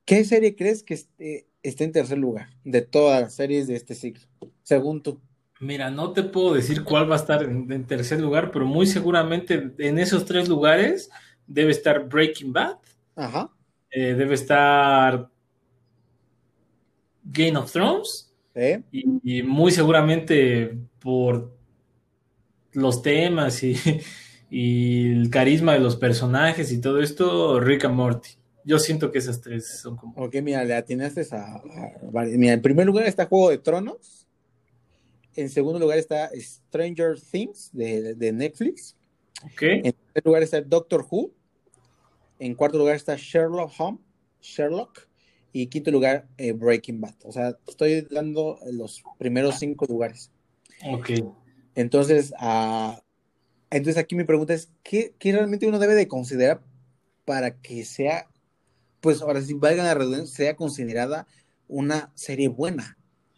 ¿Qué 0.04 0.24
serie 0.26 0.56
crees 0.56 0.84
que 0.84 0.94
esté, 0.94 1.48
en 1.64 1.92
tercer 1.92 2.18
lugar 2.18 2.50
de 2.64 2.82
todas 2.82 3.22
las 3.22 3.34
series 3.34 3.68
de 3.68 3.76
este 3.76 3.94
siglo, 3.94 4.26
según 4.64 5.02
tú? 5.02 5.20
Mira, 5.60 5.90
no 5.90 6.12
te 6.14 6.24
puedo 6.24 6.54
decir 6.54 6.84
cuál 6.84 7.10
va 7.10 7.16
a 7.16 7.20
estar 7.20 7.44
en, 7.44 7.86
tercer 7.86 8.20
lugar, 8.20 8.52
pero 8.52 8.66
muy 8.66 8.86
seguramente 8.86 9.72
en 9.80 9.98
esos 9.98 10.26
tres 10.26 10.48
lugares 10.48 11.10
debe 11.48 11.72
estar 11.72 12.08
Breaking 12.08 12.54
Bad. 12.54 12.78
Ajá. 13.16 13.50
Eh, 13.90 14.14
debe 14.14 14.36
estar 14.36 15.30
Game 17.24 17.58
of 17.58 17.72
Thrones. 17.72 18.32
Y, 18.92 19.44
muy 19.44 19.72
seguramente 19.72 20.78
por 21.00 21.56
los 22.74 23.02
temas 23.04 23.64
y, 23.64 23.76
y, 24.50 25.12
el 25.12 25.30
carisma 25.30 25.74
de 25.74 25.80
los 25.80 25.96
personajes 25.96 26.72
y 26.72 26.82
todo 26.82 27.02
esto, 27.02 27.60
Rick 27.60 27.86
and 27.86 27.96
Morty. 27.96 28.30
Yo 28.64 28.80
siento 28.80 29.12
que 29.12 29.20
esas 29.20 29.40
tres 29.42 29.80
son 29.80 29.96
como. 29.96 30.14
Ok, 30.22 30.36
mira, 30.42 30.64
le 30.66 30.76
atinaste 30.76 31.26
a, 31.32 31.62
Mira, 32.26 32.54
en 32.54 32.62
primer 32.62 32.86
lugar 32.86 33.06
está 33.06 33.26
Juego 33.26 33.50
de 33.50 33.60
Tronos. 33.60 34.27
En 35.38 35.50
segundo 35.50 35.80
lugar 35.80 35.98
está 35.98 36.30
Stranger 36.36 37.20
Things 37.20 37.70
de, 37.72 38.32
Netflix. 38.34 38.96
En 39.62 39.94
tercer 39.94 40.26
lugar 40.26 40.44
está 40.44 40.62
Doctor 40.62 41.06
Who. 41.10 41.32
En 42.40 42.56
cuarto 42.56 42.78
lugar 42.78 42.96
está 42.96 43.16
Sherlock 43.16 43.72
Holmes. 43.78 44.02
Sherlock. 44.42 45.08
Y 45.54 45.68
quinto 45.68 45.90
lugar, 45.92 46.28
eh, 46.38 46.52
Breaking 46.52 47.00
Bad. 47.00 47.16
O 47.24 47.32
sea, 47.32 47.58
estoy 47.68 48.02
dando 48.02 48.60
los 48.72 49.04
primeros 49.18 49.58
cinco 49.58 49.86
lugares. 49.86 50.30
Ok. 50.86 51.12
Entonces, 51.74 52.34
uh, 52.42 53.00
entonces 53.70 53.98
aquí 53.98 54.16
mi 54.16 54.24
pregunta 54.26 54.54
es, 54.54 54.70
¿qué, 54.84 55.14
¿qué 55.18 55.32
realmente 55.32 55.68
uno 55.68 55.80
debe 55.80 55.96
de 55.96 56.08
considerar 56.08 56.62
para 57.26 57.56
que 57.60 57.86
sea 57.86 58.28
pues 59.02 59.22
ahora 59.22 59.42
sí, 59.42 59.54
valga 59.54 59.84
la 59.84 59.94
redundancia, 59.94 60.36
sea 60.36 60.56
considerada 60.56 61.28
una 61.68 62.12
serie 62.16 62.48
buena. 62.48 62.97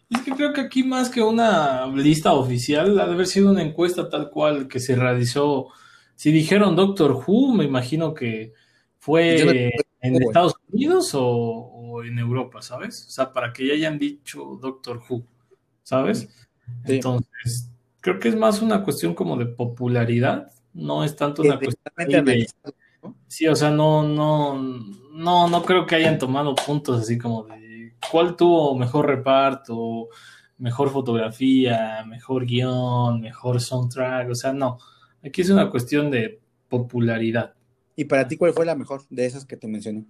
Es 0.09 0.21
que 0.21 0.31
creo 0.31 0.53
que 0.53 0.61
aquí 0.61 0.83
más 0.83 1.09
que 1.09 1.21
una 1.21 1.85
lista 1.87 2.33
oficial, 2.33 2.99
ha 2.99 3.05
de 3.05 3.13
haber 3.13 3.27
sido 3.27 3.51
una 3.51 3.61
encuesta 3.61 4.09
tal 4.09 4.29
cual 4.29 4.67
que 4.67 4.79
se 4.79 4.95
realizó. 4.95 5.67
Si 6.15 6.31
dijeron 6.31 6.75
Doctor 6.75 7.11
Who, 7.11 7.53
me 7.53 7.63
imagino 7.63 8.13
que 8.13 8.53
fue 8.97 9.71
en 10.01 10.23
Estados 10.23 10.55
Unidos 10.71 11.11
o, 11.13 12.01
en 12.03 12.17
Europa, 12.17 12.61
¿sabes? 12.61 13.05
O 13.07 13.09
sea, 13.11 13.31
para 13.33 13.53
que 13.53 13.67
ya 13.67 13.73
hayan 13.73 13.99
dicho 13.99 14.57
Doctor 14.61 15.01
Who, 15.07 15.23
¿sabes? 15.83 16.29
Entonces, 16.85 17.69
creo 18.01 18.19
que 18.19 18.29
es 18.29 18.35
más 18.35 18.61
una 18.61 18.83
cuestión 18.83 19.13
como 19.13 19.37
de 19.37 19.45
popularidad, 19.45 20.51
no 20.73 21.03
es 21.03 21.15
tanto 21.15 21.41
una 21.43 21.59
cuestión 21.59 22.25
de, 22.25 22.47
Sí, 23.27 23.47
o 23.47 23.55
sea, 23.55 23.69
no, 23.69 24.03
no, 24.03 24.61
no, 25.13 25.47
no 25.47 25.63
creo 25.63 25.85
que 25.85 25.95
hayan 25.95 26.17
tomado 26.17 26.55
puntos 26.55 27.01
así 27.01 27.17
como 27.17 27.43
de 27.43 27.68
cuál 28.11 28.35
tuvo 28.35 28.77
mejor 28.77 29.07
reparto, 29.07 30.09
mejor 30.57 30.89
fotografía, 30.89 32.03
mejor 32.07 32.45
guion, 32.45 33.21
mejor 33.21 33.61
soundtrack, 33.61 34.29
o 34.29 34.35
sea, 34.35 34.53
no. 34.53 34.77
Aquí 35.23 35.41
es 35.41 35.49
una 35.49 35.69
cuestión 35.69 36.09
de 36.11 36.39
popularidad. 36.67 37.53
¿Y 37.95 38.05
para 38.05 38.27
ti 38.27 38.37
cuál 38.37 38.53
fue 38.53 38.65
la 38.65 38.75
mejor 38.75 39.01
de 39.09 39.25
esas 39.25 39.45
que 39.45 39.57
te 39.57 39.67
mencioné? 39.67 40.05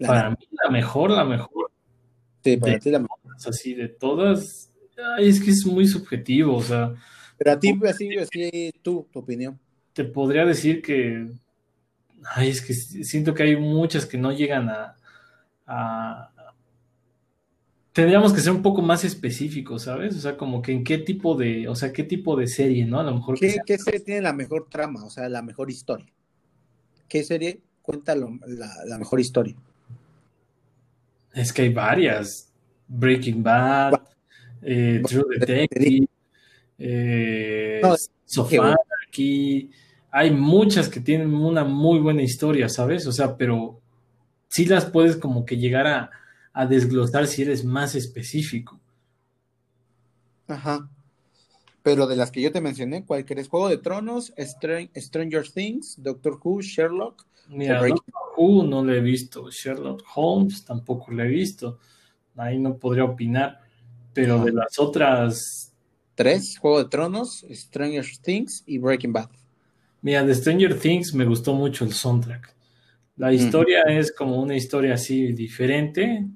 para 0.00 0.30
mí 0.30 0.36
la 0.50 0.70
mejor, 0.70 1.10
la 1.10 1.24
mejor. 1.24 1.70
Sí, 2.42 2.56
para 2.56 2.78
ti 2.78 2.90
la 2.90 2.98
mejor. 3.00 3.18
Así 3.46 3.74
de 3.74 3.88
todas, 3.88 4.72
es 5.18 5.40
que 5.42 5.50
es 5.50 5.66
muy 5.66 5.86
subjetivo, 5.86 6.56
o 6.56 6.62
sea. 6.62 6.94
Pero 7.36 7.52
a 7.52 7.58
ti, 7.58 7.78
así, 7.86 8.16
así, 8.16 8.72
tú, 8.82 9.06
tu 9.12 9.18
opinión 9.18 9.58
te 9.94 10.04
podría 10.04 10.44
decir 10.44 10.82
que. 10.82 11.26
Ay, 12.34 12.50
es 12.50 12.60
que 12.60 12.74
siento 12.74 13.32
que 13.32 13.44
hay 13.44 13.56
muchas 13.56 14.06
que 14.06 14.18
no 14.18 14.32
llegan 14.32 14.68
a, 14.68 14.96
Tendríamos 17.94 18.32
que 18.32 18.40
ser 18.40 18.50
un 18.50 18.60
poco 18.60 18.82
más 18.82 19.04
específicos, 19.04 19.82
¿sabes? 19.82 20.16
O 20.16 20.20
sea, 20.20 20.36
como 20.36 20.60
que 20.60 20.72
en 20.72 20.82
qué 20.82 20.98
tipo 20.98 21.36
de, 21.36 21.68
o 21.68 21.76
sea, 21.76 21.92
qué 21.92 22.02
tipo 22.02 22.34
de 22.34 22.48
serie, 22.48 22.84
¿no? 22.84 22.98
A 22.98 23.04
lo 23.04 23.14
mejor. 23.14 23.38
¿Qué, 23.38 23.78
serie 23.78 24.00
tiene 24.00 24.20
la 24.20 24.32
mejor 24.32 24.68
trama? 24.68 25.04
O 25.04 25.10
sea, 25.10 25.28
la 25.28 25.42
mejor 25.42 25.70
historia. 25.70 26.12
¿Qué 27.08 27.22
serie 27.22 27.60
cuenta 27.82 28.16
la, 28.16 28.98
mejor 28.98 29.20
historia? 29.20 29.54
Es 31.34 31.52
que 31.52 31.62
hay 31.62 31.72
varias. 31.72 32.50
Breaking 32.88 33.44
Bad, 33.44 33.94
eh, 34.60 35.00
True 35.06 35.38
Detective, 35.38 36.08
eh, 36.78 37.80
Sofá, 38.24 38.74
aquí 39.08 39.70
hay 40.10 40.32
muchas 40.32 40.88
que 40.88 40.98
tienen 40.98 41.32
una 41.32 41.62
muy 41.62 42.00
buena 42.00 42.22
historia, 42.22 42.68
¿sabes? 42.68 43.06
O 43.06 43.12
sea, 43.12 43.36
pero 43.36 43.80
sí 44.48 44.64
las 44.64 44.84
puedes 44.84 45.16
como 45.16 45.46
que 45.46 45.56
llegar 45.56 45.86
a, 45.86 46.10
desglosar 46.54 47.26
si 47.26 47.42
eres 47.42 47.64
más 47.64 47.94
específico. 47.94 48.80
Ajá. 50.46 50.88
Pero 51.82 52.06
de 52.06 52.16
las 52.16 52.30
que 52.30 52.40
yo 52.40 52.50
te 52.52 52.60
mencioné, 52.60 53.04
¿cuál 53.04 53.24
querés? 53.24 53.48
Juego 53.48 53.68
de 53.68 53.76
Tronos, 53.78 54.32
Stranger 54.38 55.48
Things, 55.52 55.96
Doctor 56.02 56.38
Who, 56.42 56.62
Sherlock. 56.62 57.26
Mira, 57.48 57.80
Doctor 57.80 58.14
Who 58.36 58.64
no 58.64 58.82
lo 58.82 58.94
he 58.94 59.00
visto, 59.00 59.50
Sherlock 59.50 60.02
Holmes 60.14 60.64
tampoco 60.64 61.10
lo 61.10 61.22
he 61.24 61.28
visto. 61.28 61.78
Ahí 62.36 62.58
no 62.58 62.78
podría 62.78 63.04
opinar. 63.04 63.60
Pero 64.14 64.44
de 64.44 64.52
las 64.52 64.78
otras. 64.78 65.74
Tres, 66.14 66.56
Juego 66.58 66.78
de 66.78 66.88
Tronos, 66.88 67.44
Stranger 67.50 68.06
Things 68.22 68.62
y 68.64 68.78
Breaking 68.78 69.12
Bad. 69.12 69.30
Mira, 70.00 70.24
de 70.24 70.34
Stranger 70.34 70.78
Things 70.78 71.12
me 71.12 71.24
gustó 71.24 71.54
mucho 71.54 71.84
el 71.84 71.92
soundtrack. 71.92 72.54
La 73.16 73.32
historia 73.32 73.82
es 73.88 74.12
como 74.12 74.40
una 74.40 74.56
historia 74.56 74.94
así 74.94 75.32
diferente, 75.32 76.26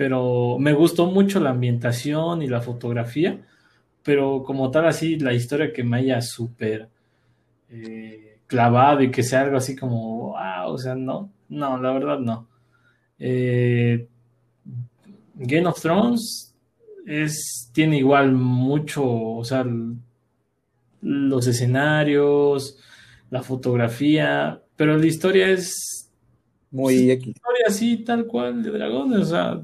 pero 0.00 0.56
me 0.58 0.72
gustó 0.72 1.10
mucho 1.10 1.40
la 1.40 1.50
ambientación 1.50 2.40
y 2.40 2.46
la 2.46 2.62
fotografía, 2.62 3.38
pero 4.02 4.42
como 4.44 4.70
tal 4.70 4.86
así 4.86 5.18
la 5.18 5.34
historia 5.34 5.74
que 5.74 5.84
me 5.84 5.98
haya 5.98 6.22
súper 6.22 6.88
eh, 7.68 8.38
clavado 8.46 9.02
y 9.02 9.10
que 9.10 9.22
sea 9.22 9.42
algo 9.42 9.58
así 9.58 9.76
como, 9.76 10.38
ah, 10.38 10.68
o 10.68 10.78
sea, 10.78 10.94
no, 10.94 11.30
no, 11.50 11.76
la 11.76 11.92
verdad 11.92 12.18
no. 12.18 12.48
Eh, 13.18 14.08
Game 15.34 15.66
of 15.66 15.78
Thrones 15.82 16.54
es, 17.04 17.70
tiene 17.74 17.98
igual 17.98 18.32
mucho, 18.32 19.04
o 19.04 19.44
sea, 19.44 19.66
los 21.02 21.46
escenarios, 21.46 22.78
la 23.28 23.42
fotografía, 23.42 24.62
pero 24.76 24.96
la 24.96 25.04
historia 25.04 25.50
es 25.50 26.10
muy 26.70 27.06
pues, 27.06 27.26
historia 27.26 27.64
así, 27.66 27.98
tal 27.98 28.26
cual, 28.26 28.62
de 28.62 28.70
dragones, 28.70 29.20
o 29.20 29.24
sea, 29.26 29.60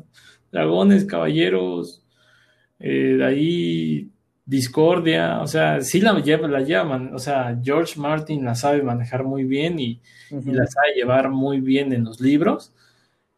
dragones, 0.53 1.05
caballeros, 1.05 2.05
eh, 2.79 3.17
de 3.19 3.25
ahí 3.25 4.11
discordia, 4.45 5.41
o 5.41 5.47
sea, 5.47 5.81
sí 5.81 6.01
la 6.01 6.19
lleva, 6.21 6.47
la 6.49 6.61
llaman, 6.61 7.15
o 7.15 7.19
sea, 7.19 7.59
George 7.63 7.99
Martin 7.99 8.45
la 8.45 8.55
sabe 8.55 8.83
manejar 8.83 9.25
muy 9.25 9.45
bien 9.45 9.79
y, 9.81 10.01
y 10.31 10.53
la 10.53 10.67
sabe 10.67 10.95
llevar 10.95 11.31
muy 11.31 11.61
bien 11.61 11.93
en 11.93 12.05
los 12.05 12.21
libros 12.21 12.73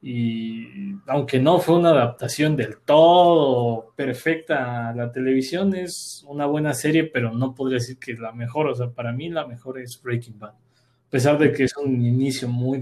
y 0.00 0.94
aunque 1.06 1.40
no 1.40 1.58
fue 1.58 1.76
una 1.76 1.90
adaptación 1.90 2.56
del 2.56 2.78
todo 2.78 3.92
perfecta 3.96 4.88
a 4.88 4.94
la 4.94 5.10
televisión, 5.10 5.74
es 5.74 6.24
una 6.28 6.46
buena 6.46 6.72
serie, 6.72 7.04
pero 7.04 7.32
no 7.32 7.54
podría 7.54 7.78
decir 7.78 7.98
que 7.98 8.12
es 8.12 8.20
la 8.20 8.32
mejor. 8.32 8.68
O 8.68 8.74
sea, 8.74 8.90
para 8.90 9.12
mí 9.12 9.28
la 9.28 9.46
mejor 9.46 9.80
es 9.80 10.00
Breaking 10.00 10.38
Bad. 10.38 10.50
A 10.52 11.10
pesar 11.10 11.38
de 11.38 11.52
que 11.52 11.64
es 11.64 11.76
un 11.76 12.04
inicio 12.04 12.48
muy, 12.48 12.80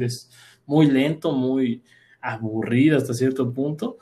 muy 0.66 0.90
lento, 0.90 1.32
muy 1.32 1.82
aburrido 2.20 2.98
hasta 2.98 3.14
cierto 3.14 3.52
punto, 3.52 3.98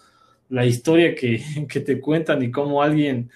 la 0.55 0.65
historia 0.65 1.15
que, 1.15 1.43
que 1.69 1.81
te 1.81 2.01
cuentan 2.01 2.43
y 2.43 2.51
cómo 2.51 2.83
alguien 2.83 3.31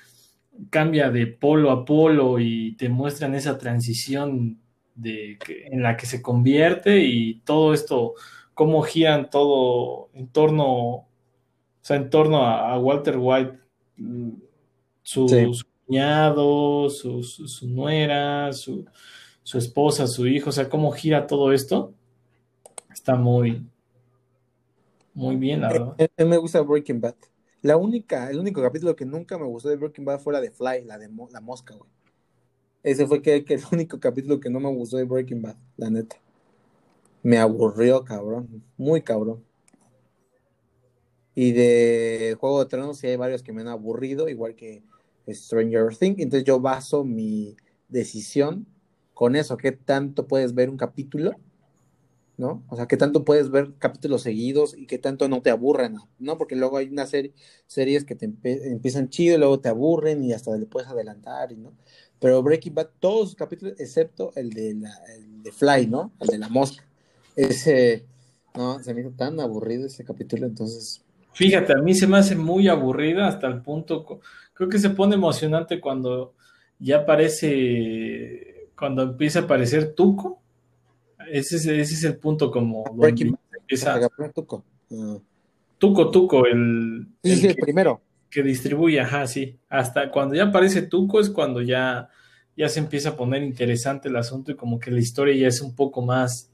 cambia 0.70 1.10
de 1.10 1.26
polo 1.26 1.70
a 1.70 1.84
polo 1.84 2.38
y 2.38 2.74
te 2.76 2.88
muestran 2.88 3.34
esa 3.34 3.58
transición 3.58 4.58
de, 4.94 5.38
en 5.66 5.82
la 5.82 5.96
que 5.96 6.06
se 6.06 6.22
convierte 6.22 7.04
y 7.04 7.40
todo 7.40 7.74
esto 7.74 8.14
cómo 8.54 8.82
giran 8.82 9.30
todo 9.30 10.10
en 10.14 10.26
torno, 10.28 10.66
o 10.66 11.06
sea, 11.80 11.96
en 11.96 12.10
torno 12.10 12.44
a, 12.44 12.76
Walter 12.78 13.16
White, 13.16 13.56
mm, 13.96 14.30
su, 15.00 15.26
cuñado, 15.86 16.90
su, 16.90 17.22
nuera, 17.68 18.52
su, 18.52 18.84
esposa, 19.54 20.08
su 20.08 20.26
hijo, 20.26 20.50
o 20.50 20.52
sea, 20.52 20.68
cómo 20.68 20.90
gira 20.90 21.28
todo 21.28 21.52
esto, 21.52 21.94
está 22.92 23.14
muy, 23.14 23.64
muy 25.18 25.36
bien, 25.36 25.60
la 25.60 25.72
verdad. 25.72 25.96
Me 26.26 26.36
gusta 26.36 26.60
Breaking 26.60 27.00
Bad. 27.00 27.14
La 27.62 27.76
única, 27.76 28.30
el 28.30 28.38
único 28.38 28.62
capítulo 28.62 28.94
que 28.94 29.04
nunca 29.04 29.36
me 29.36 29.44
gustó 29.46 29.68
de 29.68 29.76
Breaking 29.76 30.04
Bad 30.04 30.20
fue 30.20 30.32
la 30.32 30.40
de 30.40 30.50
Fly, 30.50 30.84
la 30.84 30.98
de 30.98 31.10
la 31.30 31.40
mosca, 31.40 31.74
güey. 31.74 31.90
Ese 32.82 33.06
fue 33.06 33.20
que, 33.20 33.44
que 33.44 33.54
el 33.54 33.62
único 33.72 33.98
capítulo 33.98 34.38
que 34.40 34.48
no 34.48 34.60
me 34.60 34.68
gustó 34.68 34.96
de 34.96 35.04
Breaking 35.04 35.42
Bad, 35.42 35.56
la 35.76 35.90
neta 35.90 36.16
me 37.22 37.38
aburrió, 37.38 38.04
cabrón, 38.04 38.64
muy 38.76 39.02
cabrón. 39.02 39.44
Y 41.34 41.52
de 41.52 42.36
Juego 42.40 42.60
de 42.60 42.70
Tronos 42.70 42.98
sí 42.98 43.06
hay 43.06 43.16
varios 43.16 43.42
que 43.42 43.52
me 43.52 43.60
han 43.60 43.68
aburrido, 43.68 44.28
igual 44.28 44.54
que 44.54 44.82
Stranger 45.28 45.96
Things. 45.96 46.20
Entonces 46.20 46.44
yo 46.44 46.60
baso 46.60 47.04
mi 47.04 47.56
decisión 47.88 48.66
con 49.14 49.36
eso, 49.36 49.56
qué 49.56 49.72
tanto 49.72 50.26
puedes 50.26 50.54
ver 50.54 50.70
un 50.70 50.76
capítulo, 50.76 51.32
¿no? 52.38 52.64
O 52.68 52.76
sea, 52.76 52.86
qué 52.86 52.96
tanto 52.96 53.24
puedes 53.24 53.50
ver 53.50 53.74
capítulos 53.78 54.22
seguidos 54.22 54.74
y 54.76 54.86
qué 54.86 54.98
tanto 54.98 55.28
no 55.28 55.42
te 55.42 55.50
aburren, 55.50 55.96
¿no? 56.18 56.38
Porque 56.38 56.56
luego 56.56 56.78
hay 56.78 56.88
una 56.88 57.06
serie, 57.06 57.34
series 57.66 58.04
que 58.04 58.14
te 58.14 58.24
empiezan 58.24 59.10
chido 59.10 59.34
y 59.34 59.38
luego 59.38 59.60
te 59.60 59.68
aburren 59.68 60.24
y 60.24 60.32
hasta 60.32 60.56
le 60.56 60.64
puedes 60.64 60.88
adelantar, 60.88 61.52
¿no? 61.58 61.74
Pero 62.18 62.42
Breaking 62.42 62.74
Bad, 62.74 62.88
todos 62.98 63.20
los 63.20 63.34
capítulos, 63.34 63.74
excepto 63.78 64.32
el 64.34 64.50
de, 64.50 64.74
la, 64.74 64.94
el 65.14 65.42
de 65.42 65.52
Fly, 65.52 65.86
¿no? 65.88 66.12
El 66.20 66.28
de 66.28 66.38
la 66.38 66.48
mosca 66.48 66.88
ese, 67.38 68.04
no, 68.56 68.82
se 68.82 68.92
me 68.92 69.00
hizo 69.02 69.10
tan 69.10 69.38
aburrido 69.38 69.86
ese 69.86 70.04
capítulo, 70.04 70.46
entonces. 70.46 71.04
Fíjate, 71.32 71.72
a 71.72 71.80
mí 71.80 71.94
se 71.94 72.08
me 72.08 72.18
hace 72.18 72.34
muy 72.34 72.66
aburrida 72.66 73.28
hasta 73.28 73.46
el 73.46 73.62
punto, 73.62 74.20
creo 74.54 74.68
que 74.68 74.80
se 74.80 74.90
pone 74.90 75.14
emocionante 75.14 75.80
cuando 75.80 76.34
ya 76.80 76.98
aparece, 76.98 78.70
cuando 78.76 79.02
empieza 79.02 79.40
a 79.40 79.42
aparecer 79.42 79.94
Tuco. 79.94 80.42
Ese 81.30 81.56
es, 81.56 81.66
ese 81.66 81.94
es 81.94 82.04
el 82.04 82.16
punto 82.16 82.50
como 82.50 82.84
empieza. 83.68 84.00
Tuco. 84.34 84.64
Ah. 84.92 85.18
Tuco, 85.78 86.10
Tuco, 86.10 86.46
el, 86.46 87.06
el, 87.22 87.56
primero. 87.56 88.00
Que 88.30 88.42
distribuye, 88.42 89.00
ajá, 89.00 89.26
sí. 89.26 89.58
Hasta 89.68 90.10
cuando 90.10 90.34
ya 90.34 90.44
aparece 90.44 90.82
Tuco 90.82 91.20
es 91.20 91.30
cuando 91.30 91.62
ya, 91.62 92.08
ya 92.56 92.68
se 92.68 92.80
empieza 92.80 93.10
a 93.10 93.16
poner 93.16 93.42
interesante 93.42 94.08
el 94.08 94.16
asunto 94.16 94.50
y 94.50 94.56
como 94.56 94.78
que 94.78 94.90
la 94.90 94.98
historia 94.98 95.34
ya 95.36 95.48
es 95.48 95.60
un 95.60 95.74
poco 95.76 96.02
más, 96.02 96.50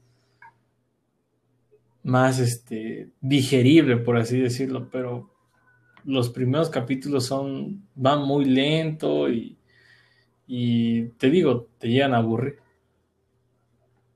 más 2.03 2.39
este, 2.39 3.09
digerible, 3.19 3.97
por 3.97 4.17
así 4.17 4.39
decirlo, 4.39 4.89
pero 4.91 5.31
los 6.03 6.29
primeros 6.29 6.69
capítulos 6.69 7.25
son, 7.25 7.83
van 7.95 8.21
muy 8.21 8.45
lento 8.45 9.27
y, 9.29 9.57
y 10.45 11.05
te 11.17 11.31
digo, 11.31 11.67
te 11.79 11.89
llegan 11.89 12.13
a 12.13 12.17
aburrir. 12.17 12.64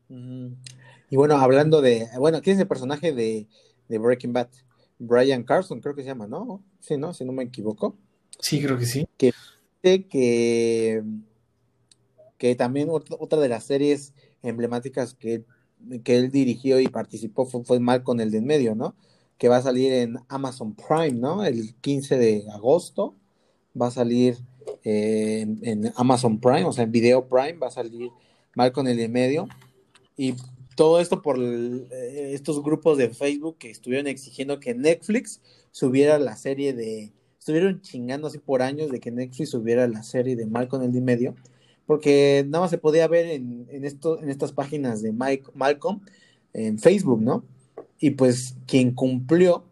Y 0.10 1.16
bueno, 1.16 1.38
hablando 1.38 1.82
de, 1.82 2.08
bueno, 2.18 2.42
¿quién 2.42 2.56
es 2.56 2.62
el 2.62 2.68
personaje 2.68 3.14
de, 3.14 3.48
de 3.88 3.98
Breaking 3.98 4.34
Bad? 4.34 4.50
Brian 4.98 5.44
Carson, 5.44 5.80
creo 5.80 5.96
que 5.96 6.02
se 6.02 6.10
llama, 6.10 6.28
¿no? 6.28 6.62
Sí, 6.82 6.98
¿no? 6.98 7.14
Si 7.14 7.24
no 7.24 7.32
me 7.32 7.44
equivoco. 7.44 7.96
Sí, 8.40 8.62
creo 8.62 8.78
que 8.78 8.86
sí. 8.86 9.08
Que, 9.18 9.34
que, 9.82 11.04
que 12.38 12.56
también 12.56 12.90
otra 12.90 13.40
de 13.40 13.48
las 13.48 13.64
series 13.64 14.14
emblemáticas 14.44 15.14
que 15.14 15.46
que 16.04 16.18
él 16.18 16.32
dirigió 16.32 16.80
y 16.80 16.88
participó 16.88 17.46
fue, 17.46 17.64
fue 17.64 18.04
con 18.04 18.20
el 18.20 18.32
de 18.32 18.40
en 18.40 18.46
medio, 18.46 18.76
¿no? 18.76 18.96
Que 19.38 19.50
va 19.50 19.58
a 19.58 19.62
salir 19.62 19.94
en 19.94 20.18
Amazon 20.28 20.76
Prime, 20.76 21.14
¿no? 21.14 21.46
El 21.46 21.76
15 21.76 22.18
de 22.18 22.46
agosto 22.52 23.16
va 23.80 23.88
a 23.88 23.92
salir 23.92 24.38
eh, 24.84 25.48
en, 25.62 25.92
Amazon 25.96 26.40
Prime, 26.40 26.66
o 26.66 26.74
sea, 26.74 26.84
en 26.84 26.92
Video 26.92 27.28
Prime 27.28 27.54
va 27.54 27.68
a 27.68 27.72
salir 27.72 28.10
mal 28.56 28.72
con 28.72 28.88
el 28.88 28.98
de 28.98 29.06
en 29.06 29.12
medio. 29.12 29.48
Y 30.20 30.36
todo 30.76 31.00
esto 31.00 31.22
por 31.22 31.38
eh, 31.40 32.34
estos 32.34 32.62
grupos 32.62 32.98
de 32.98 33.10
Facebook 33.10 33.58
que 33.58 33.70
estuvieron 33.70 34.08
exigiendo 34.08 34.60
que 34.60 34.76
Netflix 34.76 35.42
subiera 35.72 36.20
la 36.20 36.36
serie 36.36 36.74
de. 36.74 37.14
Estuvieron 37.40 37.80
chingando 37.82 38.28
así 38.28 38.38
por 38.38 38.62
años 38.62 38.92
de 38.92 39.00
que 39.00 39.12
Netflix 39.12 39.52
subiera 39.52 39.88
la 39.88 40.04
serie 40.04 40.36
de 40.36 40.46
Malcolm 40.46 40.84
el 40.84 40.92
de 40.92 41.00
medio 41.00 41.36
porque 41.90 42.46
nada 42.48 42.66
más 42.66 42.70
se 42.70 42.78
podía 42.78 43.08
ver 43.08 43.26
en, 43.26 43.66
esto, 43.84 44.22
en 44.22 44.30
estas 44.30 44.52
páginas 44.52 45.02
de 45.02 45.12
Mike, 45.12 45.46
Malcolm 45.56 46.02
en 46.54 46.78
Facebook, 46.78 47.20
¿no? 47.20 47.44
Y 48.00 48.12
pues 48.12 48.56
quien 48.68 48.94
cumplió, 48.94 49.64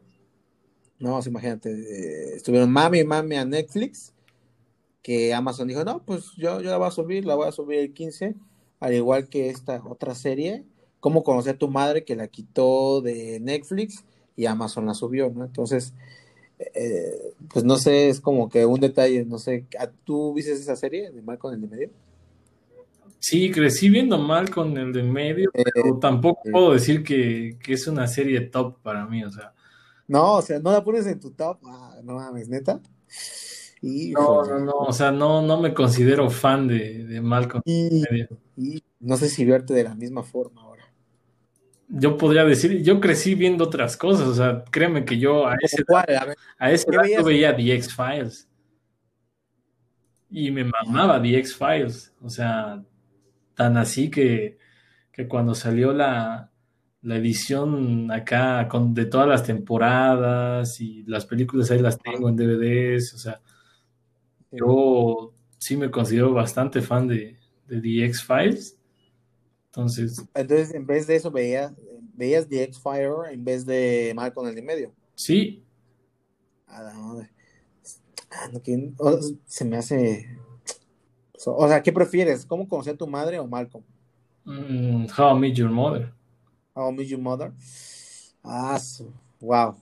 no, 0.98 1.20
imagínate, 1.24 1.70
eh, 1.70 2.36
estuvieron 2.38 2.72
mami 2.72 3.04
mami 3.04 3.36
a 3.36 3.45
Netflix, 3.45 4.16
que 5.04 5.32
Amazon 5.32 5.68
dijo, 5.68 5.86
no, 5.86 6.04
pues 6.04 6.32
yo, 6.38 6.60
yo 6.60 6.72
la 6.72 6.78
voy 6.78 6.88
a 6.88 6.91
subir, 6.91 7.24
la 7.24 7.36
voy 7.36 7.50
a 7.50 7.52
subir 7.52 7.82
el 7.82 7.93
15, 7.93 8.34
al 8.80 8.94
igual 8.94 9.28
que 9.30 9.50
esta 9.50 9.82
otra 9.86 10.16
serie, 10.16 10.66
Cómo 11.00 11.24
conocer 11.24 11.56
a 11.56 11.58
tu 11.60 11.68
madre, 11.68 12.04
que 12.04 12.16
la 12.16 12.28
quitó 12.28 13.02
de 13.02 13.40
Netflix 13.40 14.04
y 14.36 14.48
Amazon 14.48 14.88
la 14.88 14.96
subió, 14.96 15.30
¿no? 15.30 15.46
Entonces, 15.46 15.94
eh, 16.60 17.34
pues 17.54 17.64
no 17.64 17.78
sé, 17.78 18.10
es 18.10 18.20
como 18.20 18.50
que 18.50 18.66
un 18.66 18.80
detalle, 18.80 19.24
no 19.24 19.38
sé, 19.38 19.66
¿tú 20.04 20.34
viste 20.34 20.54
esa 20.54 20.76
serie 20.76 21.12
de 21.12 21.22
Malcolm 21.22 21.54
el 21.54 21.70
medio? 21.70 21.90
Sí, 23.20 23.52
crecí 23.52 23.90
viendo 23.90 24.18
mal 24.18 24.50
con 24.50 24.76
el 24.78 24.92
de 24.92 25.04
medio, 25.04 25.50
eh, 25.54 25.64
pero 25.74 25.98
tampoco 26.00 26.42
eh. 26.46 26.52
puedo 26.52 26.74
decir 26.74 27.04
que, 27.04 27.58
es 27.68 27.88
una 27.88 28.08
serie 28.08 28.42
top 28.42 28.78
para 28.82 29.06
mí, 29.06 29.24
o 29.24 29.30
sea. 29.30 29.54
No, 30.08 30.34
o 30.36 30.42
sea, 30.42 30.60
no 30.60 30.72
la 30.72 30.84
pones 30.84 31.06
en 31.06 31.20
tu 31.20 31.32
top, 31.32 31.60
ah, 31.66 32.00
no 32.04 32.16
mames, 32.16 32.50
neta. 32.50 32.80
No, 33.82 34.44
no, 34.44 34.60
no, 34.60 34.72
o 34.74 34.94
sea, 34.94 35.12
no, 35.12 35.42
no 35.42 35.60
me 35.60 35.74
considero 35.74 36.30
fan 36.30 36.68
de, 36.68 37.06
de 37.06 37.22
Malcolm. 37.22 37.62
Y, 37.66 38.04
y 38.58 38.84
no 39.00 39.18
sé 39.18 39.30
si 39.30 39.46
verte 39.46 39.74
de 39.74 39.84
la 39.84 39.96
misma 39.96 40.24
forma 40.24 40.62
ahora. 40.62 40.84
Yo 41.90 42.18
podría 42.18 42.44
decir, 42.44 42.82
yo 42.84 43.00
crecí 43.00 43.36
viendo 43.36 43.64
otras 43.66 43.96
cosas, 43.96 44.28
o 44.28 44.34
sea, 44.34 44.64
créeme 44.72 45.06
que 45.06 45.18
yo 45.20 45.48
a 45.48 45.56
ese, 45.62 45.84
a, 46.58 46.72
ese 46.72 46.92
veía 47.24 47.56
The 47.56 47.76
X-Files. 47.76 48.50
Y 50.30 50.52
me 50.52 50.66
mamaba 50.66 51.22
The 51.22 51.38
X-Files, 51.38 52.14
o 52.22 52.30
sea, 52.30 52.84
Tan 53.58 53.76
así 53.76 54.12
que, 54.12 54.60
cuando 55.28 55.56
salió 55.56 55.92
la, 55.92 56.52
edición 57.04 58.12
acá 58.12 58.68
con, 58.68 58.94
de 58.94 59.06
todas 59.06 59.28
las 59.28 59.44
temporadas 59.44 60.80
y 60.80 61.04
las 61.08 61.26
películas 61.26 61.72
ahí 61.72 61.80
las 61.80 61.98
tengo 61.98 62.30
en 62.30 62.36
DVDs, 62.36 63.16
o 63.16 63.18
sea, 63.18 63.42
yo 64.52 65.34
sí 65.58 65.78
me 65.78 65.91
considero 65.91 66.34
bastante 66.34 66.82
fan 66.82 67.08
de, 67.08 67.38
de 67.68 67.82
The 67.82 68.06
X-Files 68.06 68.78
Entonces. 69.68 70.24
Entonces, 70.34 70.74
en 70.74 70.86
vez 70.86 71.08
de 71.08 71.16
eso, 71.16 71.32
veías, 71.32 71.74
veías 72.14 72.48
The 72.48 72.64
X-Fire 72.64 73.32
en 73.32 73.43
vez 73.43 73.66
de 73.66 74.14
Malcolm 74.16 74.48
el 74.48 74.56
de 74.56 74.62
medio. 74.62 74.93
Sí. 75.16 75.64
Ah, 76.68 77.28
se 79.45 79.66
me 79.66 79.78
hace. 79.78 80.38
O 81.45 81.68
sea, 81.68 81.82
¿qué 81.82 81.93
prefieres? 81.93 82.45
¿Cómo 82.45 82.68
conocer 82.68 82.95
a 82.95 82.98
tu 82.98 83.08
madre 83.08 83.39
o 83.39 83.48
Malcolm? 83.48 83.84
Mm, 84.43 85.08
how 85.18 85.36
I 85.36 85.39
Met 85.39 85.54
Your 85.54 85.70
Mother. 85.70 86.14
How 86.76 86.91
I 86.91 86.95
Met 86.95 87.08
Your 87.08 87.22
Mother. 87.22 87.54
Ah, 88.43 88.80
wow. 89.39 89.76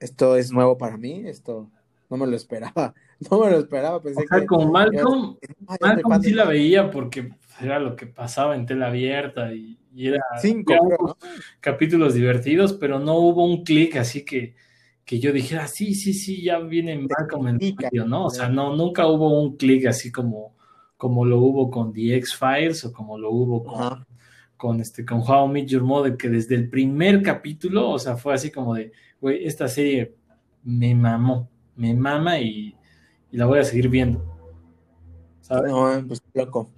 Esto 0.00 0.36
es 0.36 0.52
nuevo 0.52 0.76
para 0.76 0.96
mí. 0.96 1.22
Esto 1.26 1.70
no 2.10 2.16
me 2.16 2.26
lo 2.26 2.36
esperaba. 2.36 2.94
No 3.30 3.40
me 3.40 3.50
lo 3.50 3.58
esperaba. 3.58 4.00
Pensé 4.00 4.22
o 4.22 4.26
sea, 4.26 4.46
con 4.46 4.70
Malcolm, 4.70 5.36
Malcolm 5.80 6.22
sí 6.22 6.32
la 6.32 6.44
veía 6.44 6.90
porque 6.90 7.30
era 7.60 7.78
lo 7.78 7.96
que 7.96 8.06
pasaba 8.06 8.54
en 8.54 8.66
tela 8.66 8.88
abierta 8.88 9.52
y, 9.52 9.78
era, 9.96 10.22
Cinco, 10.40 11.16
capítulos 11.60 12.14
divertidos, 12.14 12.74
pero 12.74 13.00
no 13.00 13.16
hubo 13.16 13.44
un 13.44 13.64
clic 13.64 13.96
así 13.96 14.24
que, 14.24 14.54
que 15.04 15.18
yo 15.18 15.32
dijera, 15.32 15.66
sí, 15.66 15.94
sí, 15.94 16.12
sí, 16.12 16.42
ya 16.42 16.60
viene 16.60 16.96
Malcolm 16.96 17.48
en 17.48 17.54
el 17.60 17.74
vídeo, 17.76 18.06
¿no? 18.06 18.26
O 18.26 18.30
sea, 18.30 18.48
no, 18.48 18.76
nunca 18.76 19.08
hubo 19.08 19.42
un 19.42 19.56
clic 19.56 19.86
así 19.86 20.12
como, 20.12 20.54
como 20.96 21.24
lo 21.24 21.38
hubo 21.38 21.68
con 21.68 21.92
The 21.92 22.16
X-Files 22.16 22.84
o 22.84 22.92
como 22.92 23.18
lo 23.18 23.32
hubo 23.32 23.64
con, 23.64 24.06
con, 24.56 24.80
este, 24.80 25.04
con 25.04 25.20
How 25.20 25.48
I 25.48 25.52
Met 25.52 25.66
Your 25.68 25.82
Mother, 25.82 26.16
que 26.16 26.28
desde 26.28 26.54
el 26.54 26.70
primer 26.70 27.22
capítulo, 27.22 27.90
o 27.90 27.98
sea, 27.98 28.16
fue 28.16 28.34
así 28.34 28.52
como 28.52 28.74
de, 28.74 28.92
güey, 29.20 29.44
esta 29.44 29.66
serie 29.66 30.14
me 30.62 30.94
mamó, 30.94 31.50
me 31.74 31.92
mama 31.94 32.38
y, 32.38 32.76
la 33.36 33.46
voy 33.46 33.58
a 33.58 33.64
seguir 33.64 33.88
viendo. 33.88 34.24
¿sabes? 35.40 35.70
No, 35.70 36.06
pues 36.06 36.22
loco. 36.34 36.70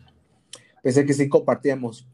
Pensé 0.83 1.05
que 1.05 1.13
sí 1.13 1.29
compartíamos 1.29 2.07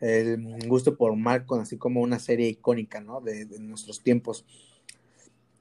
el 0.00 0.68
gusto 0.68 0.96
por 0.96 1.14
Malcolm, 1.16 1.62
así 1.62 1.76
como 1.76 2.00
una 2.00 2.18
serie 2.18 2.48
icónica, 2.48 3.00
¿no? 3.00 3.20
De, 3.20 3.46
nuestros 3.58 4.02
tiempos. 4.02 4.44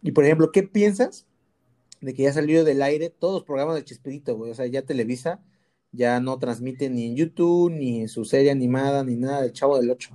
Y 0.01 0.11
por 0.11 0.26
ejemplo, 0.26 0.51
¿qué 0.51 0.63
piensas 0.63 1.26
de 2.01 2.13
que 2.13 2.24
ya 2.24 2.34
salió 2.34 2.63
del 2.63 2.82
aire 2.82 3.09
todos 3.09 3.34
los 3.34 3.43
programas 3.43 3.76
de 3.76 3.84
Chespirito, 3.84 4.36
güey? 4.38 4.51
O 4.51 4.55
sea, 4.55 4.68
ya 4.68 4.84
Televisa 4.84 5.41
ya 5.91 6.20
no 6.20 6.38
transmite 6.38 6.89
ni 6.89 7.07
en 7.07 7.15
YouTube, 7.15 7.72
ni 7.72 8.01
en 8.01 8.09
su 8.09 8.26
serie 8.26 8.51
animada, 8.51 9.03
ni 9.03 9.15
nada 9.15 9.41
del 9.41 9.53
Chavo 9.53 9.80
del 9.80 9.89
Ocho. 9.89 10.11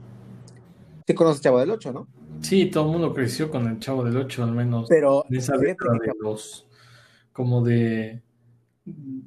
¿Sí 1.06 1.14
conoces 1.14 1.42
Chavo 1.42 1.58
del 1.58 1.70
Ocho, 1.70 1.92
no? 1.92 2.06
Sí, 2.40 2.66
todo 2.66 2.86
el 2.86 2.92
mundo 2.92 3.14
creció 3.14 3.50
con 3.50 3.66
el 3.66 3.78
Chavo 3.80 4.04
del 4.04 4.16
Ocho, 4.16 4.44
al 4.44 4.52
menos. 4.52 4.86
Pero 4.88 5.24
en 5.28 5.36
esa 5.36 5.56
de 5.56 5.76
los, 6.20 6.66
como 7.32 7.62
de, 7.62 8.22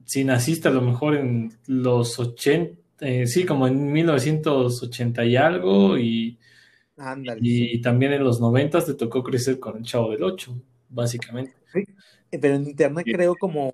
si 0.06 0.24
naciste 0.24 0.68
a 0.68 0.72
lo 0.72 0.82
mejor 0.82 1.16
en 1.16 1.54
los 1.68 2.20
80, 2.20 2.80
eh, 3.02 3.28
sí, 3.28 3.46
como 3.46 3.68
en 3.68 3.92
1980 3.92 5.26
y 5.26 5.36
algo, 5.36 5.98
y, 5.98 6.38
y 7.42 7.82
también 7.82 8.14
en 8.14 8.24
los 8.24 8.40
90 8.40 8.86
te 8.86 8.94
tocó 8.94 9.24
crecer 9.24 9.60
con 9.60 9.78
el 9.78 9.84
Chavo 9.84 10.12
del 10.12 10.24
Ocho, 10.24 10.56
básicamente. 10.90 11.54
Sí, 11.74 11.84
pero 12.40 12.56
en 12.56 12.68
internet 12.68 13.06
creo 13.10 13.36
como, 13.36 13.74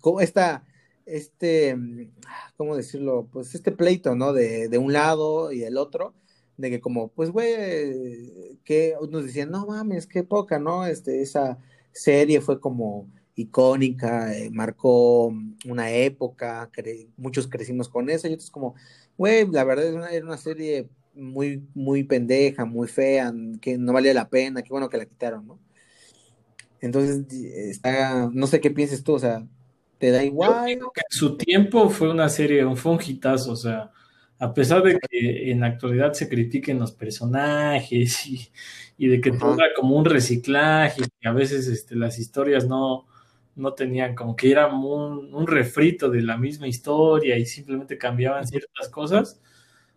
como 0.00 0.20
esta 0.20 0.64
este, 1.06 1.76
¿cómo 2.56 2.76
decirlo? 2.76 3.28
Pues 3.32 3.54
este 3.54 3.72
pleito, 3.72 4.14
¿no? 4.14 4.32
De, 4.32 4.68
de 4.68 4.78
un 4.78 4.92
lado 4.92 5.52
y 5.52 5.64
el 5.64 5.76
otro, 5.76 6.14
de 6.56 6.70
que 6.70 6.80
como, 6.80 7.08
pues, 7.08 7.30
güey, 7.30 8.58
que 8.64 8.94
nos 9.10 9.24
decían, 9.24 9.50
no 9.50 9.66
mames, 9.66 10.06
qué 10.06 10.22
poca, 10.22 10.58
¿no? 10.58 10.86
Este, 10.86 11.22
esa 11.22 11.58
serie 11.92 12.40
fue 12.40 12.60
como 12.60 13.08
icónica, 13.34 14.36
eh, 14.36 14.50
marcó 14.50 15.32
una 15.66 15.90
época, 15.90 16.70
muchos 17.16 17.48
crecimos 17.48 17.88
con 17.88 18.10
eso, 18.10 18.28
y 18.28 18.34
otros 18.34 18.50
como, 18.50 18.74
güey, 19.16 19.46
la 19.50 19.64
verdad 19.64 19.86
es 19.86 19.94
una, 19.94 20.10
era 20.10 20.24
una 20.24 20.36
serie 20.36 20.88
muy, 21.14 21.66
muy 21.74 22.04
pendeja, 22.04 22.64
muy 22.64 22.88
fea, 22.88 23.32
que 23.60 23.78
no 23.78 23.92
valía 23.92 24.14
la 24.14 24.28
pena, 24.28 24.62
qué 24.62 24.70
bueno 24.70 24.88
que 24.88 24.98
la 24.98 25.06
quitaron, 25.06 25.46
¿no? 25.46 25.58
Entonces, 26.80 27.24
está, 27.54 28.28
no 28.32 28.46
sé 28.46 28.60
qué 28.60 28.70
pienses 28.70 29.04
tú, 29.04 29.14
o 29.14 29.18
sea, 29.18 29.46
¿te 29.98 30.10
da 30.10 30.24
igual? 30.24 30.68
en 30.68 30.80
su 31.10 31.36
tiempo 31.36 31.88
fue 31.88 32.10
una 32.10 32.28
serie, 32.28 32.64
fue 32.74 32.92
un 32.92 33.00
hitazo, 33.00 33.52
o 33.52 33.56
sea, 33.56 33.92
a 34.38 34.52
pesar 34.52 34.82
de 34.82 34.98
que 34.98 35.52
en 35.52 35.60
la 35.60 35.68
actualidad 35.68 36.12
se 36.14 36.28
critiquen 36.28 36.80
los 36.80 36.90
personajes 36.90 38.26
y, 38.26 39.06
de 39.06 39.20
que 39.20 39.30
todo 39.30 39.54
era 39.54 39.72
como 39.76 39.96
un 39.96 40.04
reciclaje, 40.04 41.02
y 41.20 41.28
a 41.28 41.32
veces 41.32 41.68
este, 41.68 41.94
las 41.94 42.18
historias 42.18 42.66
no, 42.66 43.06
no 43.54 43.74
tenían, 43.74 44.14
como 44.14 44.34
que 44.34 44.50
era 44.50 44.66
un, 44.66 45.46
refrito 45.46 46.10
de 46.10 46.22
la 46.22 46.36
misma 46.36 46.66
historia 46.66 47.36
y 47.36 47.44
simplemente 47.44 47.98
cambiaban 47.98 48.46
ciertas 48.46 48.88
cosas. 48.88 49.40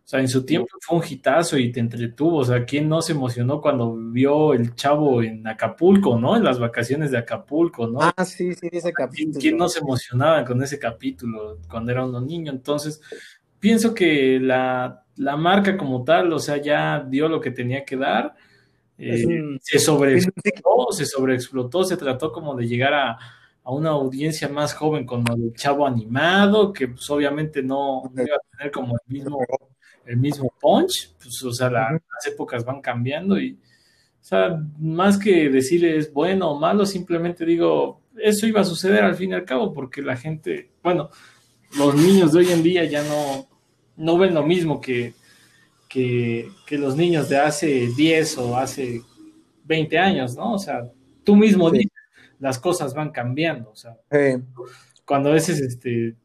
O 0.04 0.08
sea, 0.08 0.20
en 0.20 0.28
su 0.28 0.46
tiempo 0.46 0.68
fue 0.82 1.00
un 1.00 1.04
hitazo 1.04 1.58
y 1.58 1.72
te 1.72 1.80
entretuvo. 1.80 2.38
O 2.38 2.46
sea, 2.46 2.64
¿quién 2.64 2.88
no 2.88 3.02
se 3.02 3.14
emocionó 3.14 3.60
cuando 3.60 3.96
vio 3.96 4.54
el 4.54 4.76
chavo 4.76 5.24
en 5.24 5.48
Acapulco, 5.48 6.20
¿no? 6.20 6.36
En 6.36 6.44
las 6.44 6.60
vacaciones 6.60 7.10
de 7.10 7.18
Acapulco, 7.18 7.88
¿no? 7.88 8.00
Ah, 8.02 8.24
sí, 8.24 8.54
sí, 8.54 8.70
ese 8.72 8.94
capítulo. 8.94 9.40
¿Quién 9.40 9.58
no 9.58 9.68
se 9.68 9.80
emocionaba 9.80 10.46
con 10.46 10.62
ese 10.62 10.78
capítulo 10.78 11.58
cuando 11.68 11.92
era 11.92 12.06
un 12.06 12.28
niño? 12.28 12.52
Entonces, 12.52 13.02
pienso 13.60 13.96
que 13.96 14.40
la, 14.40 15.04
marca 15.18 15.76
como 15.76 16.04
tal, 16.04 16.32
o 16.34 16.40
sea, 16.40 16.58
ya 16.58 17.00
dio 17.00 17.28
lo 17.28 17.42
que 17.42 17.50
tenía 17.50 17.84
que 17.84 17.98
dar. 17.98 18.36
Eh, 19.00 19.58
se 19.60 19.80
sobreexplotó, 19.80 20.92
se 20.92 21.06
sobreexplotó, 21.06 21.84
se 21.84 21.98
trató 21.98 22.32
como 22.32 22.54
de 22.56 22.68
llegar 22.68 22.94
a, 22.94 23.18
una 23.72 23.92
audiencia 23.92 24.48
más 24.48 24.74
joven 24.74 25.06
con 25.06 25.24
el 25.32 25.54
chavo 25.54 25.88
animado, 25.88 26.72
que 26.72 26.88
pues 26.90 27.10
obviamente 27.10 27.64
no, 27.64 28.04
iba 28.16 28.36
a 28.36 28.58
tener 28.58 28.72
como 28.72 28.94
el 28.94 29.14
mismo, 29.14 29.40
el 30.06 30.18
mismo 30.18 30.54
punch, 30.62 31.14
pues 31.22 31.44
o 31.44 31.52
sea, 31.52 31.70
las 31.70 32.28
épocas 32.28 32.64
van 32.64 32.82
cambiando 32.82 33.40
y, 33.40 33.54
o 33.54 34.24
sea, 34.24 34.62
más 34.80 35.18
que 35.18 35.50
decir 35.50 35.84
es 35.86 36.14
bueno 36.14 36.52
o 36.52 36.60
malo, 36.60 36.86
simplemente 36.86 37.46
digo, 37.46 38.02
eso 38.18 38.48
iba 38.48 38.62
a 38.62 38.66
suceder 38.66 39.04
al 39.04 39.16
fin 39.16 39.32
y 39.32 39.34
al 39.34 39.46
cabo, 39.46 39.74
porque 39.74 40.02
la 40.02 40.16
gente, 40.16 40.72
bueno, 40.84 41.10
los 41.78 41.96
niños 41.96 42.34
de 42.34 42.40
hoy 42.40 42.52
en 42.52 42.64
día 42.64 42.86
ya 42.86 43.04
no, 43.04 43.48
no 43.98 44.18
ven 44.18 44.34
lo 44.34 44.44
mismo 44.44 44.80
que, 44.80 45.14
que, 45.90 46.52
los 46.78 46.96
niños 46.96 47.30
de 47.30 47.38
hace 47.38 47.90
10 47.96 48.38
o 48.40 48.58
hace 48.58 49.02
20 49.64 49.98
años, 49.98 50.36
¿no? 50.36 50.54
O 50.54 50.60
sea, 50.60 50.92
tú 51.24 51.36
mismo 51.36 51.72
dices, 51.72 51.92
las 52.40 52.60
cosas 52.60 52.94
van 52.94 53.12
cambiando, 53.12 53.72
o 53.72 53.76
sea, 53.76 53.98
cuando 55.06 55.30
a 55.30 55.34
veces 55.34 55.60
este, 55.62 56.16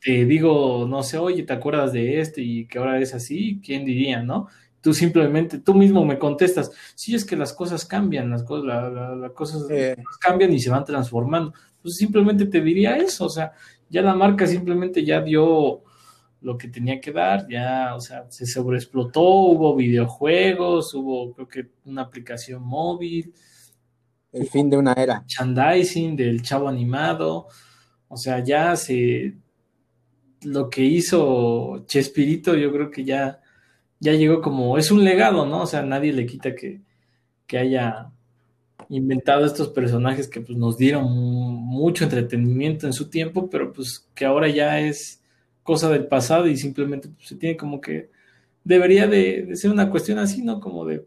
te 0.00 0.24
digo, 0.24 0.86
no 0.88 1.02
sé, 1.02 1.18
oye, 1.18 1.42
¿te 1.42 1.52
acuerdas 1.52 1.92
de 1.92 2.20
esto 2.20 2.40
y 2.40 2.66
que 2.66 2.78
ahora 2.78 3.00
es 3.00 3.14
así? 3.14 3.60
¿Quién 3.64 3.84
diría, 3.84 4.22
no? 4.22 4.48
Tú 4.80 4.94
simplemente, 4.94 5.58
tú 5.58 5.74
mismo 5.74 6.04
me 6.04 6.18
contestas, 6.18 6.70
sí 6.94 7.14
es 7.14 7.24
que 7.24 7.36
las 7.36 7.52
cosas 7.52 7.84
cambian, 7.84 8.30
las 8.30 8.44
cosas, 8.44 8.92
las 9.18 9.32
cosas 9.32 9.66
cambian 10.20 10.52
y 10.52 10.60
se 10.60 10.70
van 10.70 10.84
transformando. 10.84 11.52
Pues 11.82 11.96
simplemente 11.96 12.46
te 12.46 12.60
diría 12.60 12.96
eso, 12.96 13.26
o 13.26 13.28
sea, 13.28 13.52
ya 13.88 14.02
la 14.02 14.14
marca 14.14 14.46
simplemente 14.46 15.04
ya 15.04 15.20
dio 15.20 15.82
lo 16.40 16.56
que 16.56 16.68
tenía 16.68 17.00
que 17.00 17.10
dar, 17.10 17.48
ya, 17.48 17.94
o 17.96 18.00
sea, 18.00 18.30
se 18.30 18.46
sobreexplotó, 18.46 19.22
hubo 19.22 19.74
videojuegos, 19.74 20.94
hubo 20.94 21.34
creo 21.34 21.48
que 21.48 21.66
una 21.84 22.02
aplicación 22.02 22.62
móvil. 22.62 23.34
El 24.36 24.48
fin 24.48 24.68
de 24.68 24.76
una 24.76 24.92
era. 24.92 25.20
Merchandising 25.20 26.16
del 26.16 26.42
chavo 26.42 26.68
animado, 26.68 27.48
o 28.08 28.16
sea, 28.16 28.44
ya 28.44 28.76
se, 28.76 29.34
lo 30.42 30.68
que 30.68 30.82
hizo 30.82 31.84
Chespirito, 31.86 32.54
yo 32.54 32.70
creo 32.72 32.90
que 32.90 33.04
ya, 33.04 33.40
ya 33.98 34.12
llegó 34.12 34.40
como, 34.42 34.76
es 34.78 34.90
un 34.90 35.02
legado, 35.04 35.46
¿no? 35.46 35.62
O 35.62 35.66
sea, 35.66 35.82
nadie 35.82 36.12
le 36.12 36.26
quita 36.26 36.54
que, 36.54 36.82
que 37.46 37.58
haya 37.58 38.10
inventado 38.88 39.46
estos 39.46 39.68
personajes 39.68 40.28
que 40.28 40.40
pues, 40.40 40.56
nos 40.58 40.76
dieron 40.76 41.04
mucho 41.10 42.04
entretenimiento 42.04 42.86
en 42.86 42.92
su 42.92 43.08
tiempo, 43.08 43.48
pero 43.50 43.72
pues 43.72 44.06
que 44.14 44.24
ahora 44.24 44.48
ya 44.48 44.80
es 44.80 45.22
cosa 45.62 45.90
del 45.90 46.06
pasado 46.06 46.46
y 46.46 46.56
simplemente 46.56 47.08
pues, 47.08 47.28
se 47.28 47.36
tiene 47.36 47.56
como 47.56 47.80
que 47.80 48.10
debería 48.62 49.06
de, 49.06 49.56
ser 49.56 49.70
una 49.70 49.90
cuestión 49.90 50.18
así, 50.18 50.42
¿no? 50.42 50.60
Como 50.60 50.84
de 50.84 51.04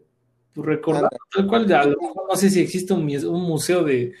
recordar, 0.62 1.10
tal 1.32 1.46
cual, 1.46 1.66
no 1.68 2.36
sé 2.36 2.50
si 2.50 2.60
existe 2.60 2.92
un, 2.92 3.04
museo 3.42 3.84
de, 3.84 4.12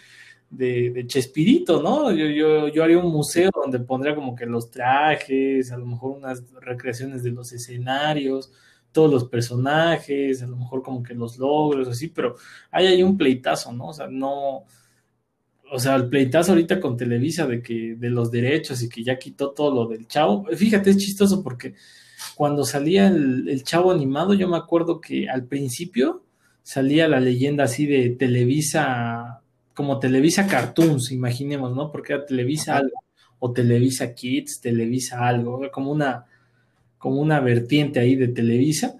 de, 0.50 1.04
Chespirito, 1.06 1.82
¿no? 1.82 2.10
Yo, 2.12 2.26
yo, 2.26 2.68
yo, 2.68 2.84
haría 2.84 2.98
un 2.98 3.12
museo 3.12 3.50
donde 3.54 3.80
pondría 3.80 4.14
como 4.14 4.34
que 4.34 4.46
los 4.46 4.70
trajes, 4.70 5.72
a 5.72 5.76
lo 5.76 5.86
mejor 5.86 6.16
unas 6.16 6.42
recreaciones 6.60 7.22
de 7.22 7.30
los 7.30 7.52
escenarios, 7.52 8.52
todos 8.92 9.10
los 9.10 9.24
personajes, 9.24 10.42
a 10.42 10.46
lo 10.46 10.56
mejor 10.56 10.82
como 10.82 11.02
que 11.02 11.14
los 11.14 11.38
logros, 11.38 11.88
así, 11.88 12.08
pero 12.08 12.36
hay 12.70 12.86
ahí 12.86 13.02
un 13.02 13.16
pleitazo, 13.16 13.72
¿no? 13.72 13.88
O 13.88 13.92
sea, 13.92 14.08
no, 14.08 14.64
o 15.72 15.78
sea, 15.78 15.94
el 15.94 16.08
pleitazo 16.08 16.52
ahorita 16.52 16.80
con 16.80 16.96
Televisa 16.96 17.46
de 17.46 17.62
que 17.62 17.94
de 17.96 18.10
los 18.10 18.30
derechos 18.30 18.82
y 18.82 18.88
que 18.88 19.04
ya 19.04 19.18
quitó 19.18 19.52
todo 19.52 19.72
lo 19.72 19.88
del 19.88 20.06
chavo. 20.08 20.44
Fíjate, 20.46 20.90
es 20.90 20.96
chistoso 20.96 21.42
porque 21.42 21.74
cuando 22.34 22.64
salía 22.64 23.06
el, 23.08 23.62
chavo 23.64 23.92
animado, 23.92 24.34
yo 24.34 24.48
me 24.48 24.56
acuerdo 24.56 25.00
que 25.00 25.28
al 25.28 25.44
principio 25.46 26.24
salía 26.70 27.08
la 27.08 27.18
leyenda 27.18 27.64
así 27.64 27.84
de 27.84 28.10
Televisa, 28.10 29.40
como 29.74 29.98
Televisa 29.98 30.46
Cartoons, 30.46 31.10
imaginemos, 31.10 31.74
¿no? 31.74 31.90
Porque 31.90 32.12
era 32.12 32.24
Televisa 32.24 32.76
algo, 32.76 33.02
o 33.40 33.50
Televisa 33.50 34.14
Kids, 34.14 34.60
Televisa 34.60 35.26
algo, 35.26 35.68
como 35.72 35.90
una, 35.90 36.26
como 36.96 37.20
una 37.20 37.40
vertiente 37.40 37.98
ahí 37.98 38.14
de 38.14 38.28
Televisa 38.28 38.94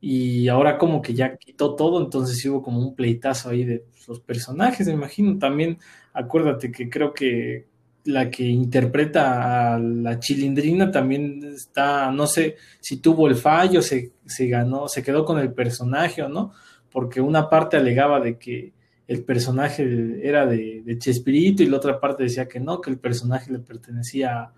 y 0.00 0.48
ahora 0.48 0.78
como 0.78 1.02
que 1.02 1.12
ya 1.12 1.36
quitó 1.36 1.74
todo, 1.74 2.02
entonces 2.02 2.42
hubo 2.46 2.62
como 2.62 2.80
un 2.80 2.94
pleitazo 2.94 3.50
ahí 3.50 3.64
de 3.64 3.84
los 4.08 4.18
personajes, 4.20 4.86
me 4.86 4.94
imagino. 4.94 5.38
También 5.38 5.76
acuérdate 6.14 6.72
que 6.72 6.88
creo 6.88 7.12
que 7.12 7.66
la 8.04 8.30
que 8.30 8.44
interpreta 8.44 9.74
a 9.74 9.78
la 9.78 10.18
chilindrina 10.18 10.90
también 10.90 11.44
está, 11.44 12.10
no 12.10 12.26
sé 12.26 12.56
si 12.80 12.96
tuvo 12.96 13.28
el 13.28 13.34
fallo, 13.34 13.82
se, 13.82 14.12
se 14.24 14.46
ganó, 14.46 14.88
se 14.88 15.02
quedó 15.02 15.26
con 15.26 15.38
el 15.38 15.52
personaje 15.52 16.22
o 16.22 16.30
no, 16.30 16.54
porque 16.92 17.20
una 17.20 17.48
parte 17.48 17.76
alegaba 17.76 18.20
de 18.20 18.38
que 18.38 18.72
el 19.08 19.24
personaje 19.24 20.20
era 20.22 20.46
de, 20.46 20.82
de 20.84 20.98
Chespirito 20.98 21.62
y 21.62 21.66
la 21.66 21.78
otra 21.78 22.00
parte 22.00 22.22
decía 22.22 22.48
que 22.48 22.60
no, 22.60 22.80
que 22.80 22.90
el 22.90 22.98
personaje 22.98 23.52
le 23.52 23.58
pertenecía 23.58 24.52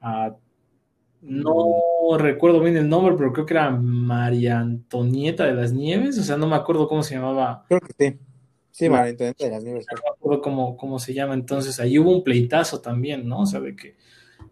a 0.00 0.36
no 1.22 2.18
recuerdo 2.18 2.60
bien 2.60 2.76
el 2.76 2.88
nombre, 2.88 3.14
pero 3.16 3.32
creo 3.32 3.46
que 3.46 3.54
era 3.54 3.70
María 3.70 4.58
Antonieta 4.58 5.46
de 5.46 5.54
las 5.54 5.72
Nieves, 5.72 6.18
o 6.18 6.22
sea, 6.22 6.36
no 6.36 6.48
me 6.48 6.56
acuerdo 6.56 6.88
cómo 6.88 7.02
se 7.02 7.14
llamaba. 7.14 7.64
Creo 7.68 7.80
que 7.80 7.92
sí. 7.96 8.18
Sí, 8.72 8.88
María 8.88 9.10
Antonieta 9.10 9.44
de 9.44 9.50
las 9.50 9.62
Nieves. 9.62 9.86
No 9.90 10.00
me 10.02 10.10
acuerdo 10.10 10.42
cómo, 10.42 10.76
cómo 10.76 10.98
se 10.98 11.14
llama, 11.14 11.34
entonces 11.34 11.78
ahí 11.78 11.98
hubo 11.98 12.10
un 12.10 12.24
pleitazo 12.24 12.80
también, 12.80 13.28
¿no? 13.28 13.40
O 13.40 13.46
sea, 13.46 13.60
de 13.60 13.76
que, 13.76 13.94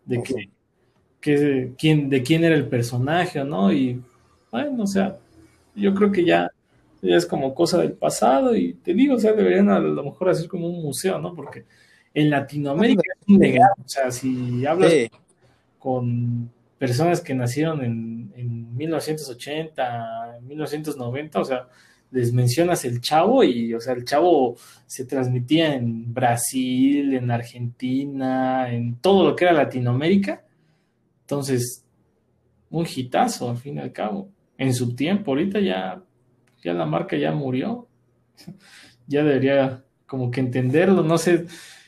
de 0.04 0.22
que, 0.22 0.50
que 1.20 1.72
quién, 1.76 2.08
de 2.08 2.22
quién 2.22 2.44
era 2.44 2.54
el 2.54 2.68
personaje, 2.68 3.44
¿no? 3.44 3.72
Y 3.72 4.00
bueno, 4.52 4.84
o 4.84 4.86
sea, 4.86 5.18
yo 5.74 5.92
creo 5.94 6.12
que 6.12 6.24
ya, 6.24 6.52
ya 7.02 7.16
es 7.16 7.26
como 7.26 7.54
cosa 7.54 7.78
del 7.78 7.92
pasado 7.92 8.54
y 8.54 8.74
te 8.74 8.94
digo, 8.94 9.14
o 9.14 9.18
sea, 9.18 9.32
deberían 9.32 9.68
a 9.70 9.78
lo 9.78 10.02
mejor 10.02 10.30
hacer 10.30 10.48
como 10.48 10.68
un 10.68 10.82
museo, 10.82 11.18
¿no? 11.18 11.34
Porque 11.34 11.64
en 12.12 12.30
Latinoamérica 12.30 13.02
es 13.20 13.28
un 13.28 13.38
legado, 13.38 13.74
o 13.84 13.88
sea, 13.88 14.10
si 14.10 14.66
hablas 14.66 14.92
sí. 14.92 15.10
con 15.78 16.50
personas 16.78 17.20
que 17.20 17.34
nacieron 17.34 17.84
en, 17.84 18.32
en 18.36 18.76
1980, 18.76 20.40
1990, 20.42 21.40
o 21.40 21.44
sea, 21.44 21.68
les 22.10 22.32
mencionas 22.32 22.84
el 22.84 23.00
chavo 23.00 23.44
y, 23.44 23.72
o 23.74 23.80
sea, 23.80 23.94
el 23.94 24.04
chavo 24.04 24.56
se 24.86 25.04
transmitía 25.04 25.74
en 25.74 26.12
Brasil, 26.12 27.14
en 27.14 27.30
Argentina, 27.30 28.72
en 28.72 28.96
todo 28.96 29.28
lo 29.28 29.36
que 29.36 29.44
era 29.44 29.52
Latinoamérica. 29.52 30.44
Entonces, 31.22 31.84
un 32.70 32.86
hitazo 32.86 33.50
al 33.50 33.58
fin 33.58 33.76
y 33.76 33.80
al 33.80 33.92
cabo. 33.92 34.28
En 34.58 34.74
su 34.74 34.94
tiempo, 34.94 35.30
ahorita 35.30 35.60
ya, 35.60 36.02
ya 36.62 36.74
la 36.74 36.86
marca 36.86 37.16
ya 37.16 37.32
murió. 37.32 37.88
Ya 39.06 39.24
debería 39.24 39.84
como 40.06 40.30
que 40.30 40.40
entenderlo. 40.40 41.02
No 41.02 41.18
sé, 41.18 41.46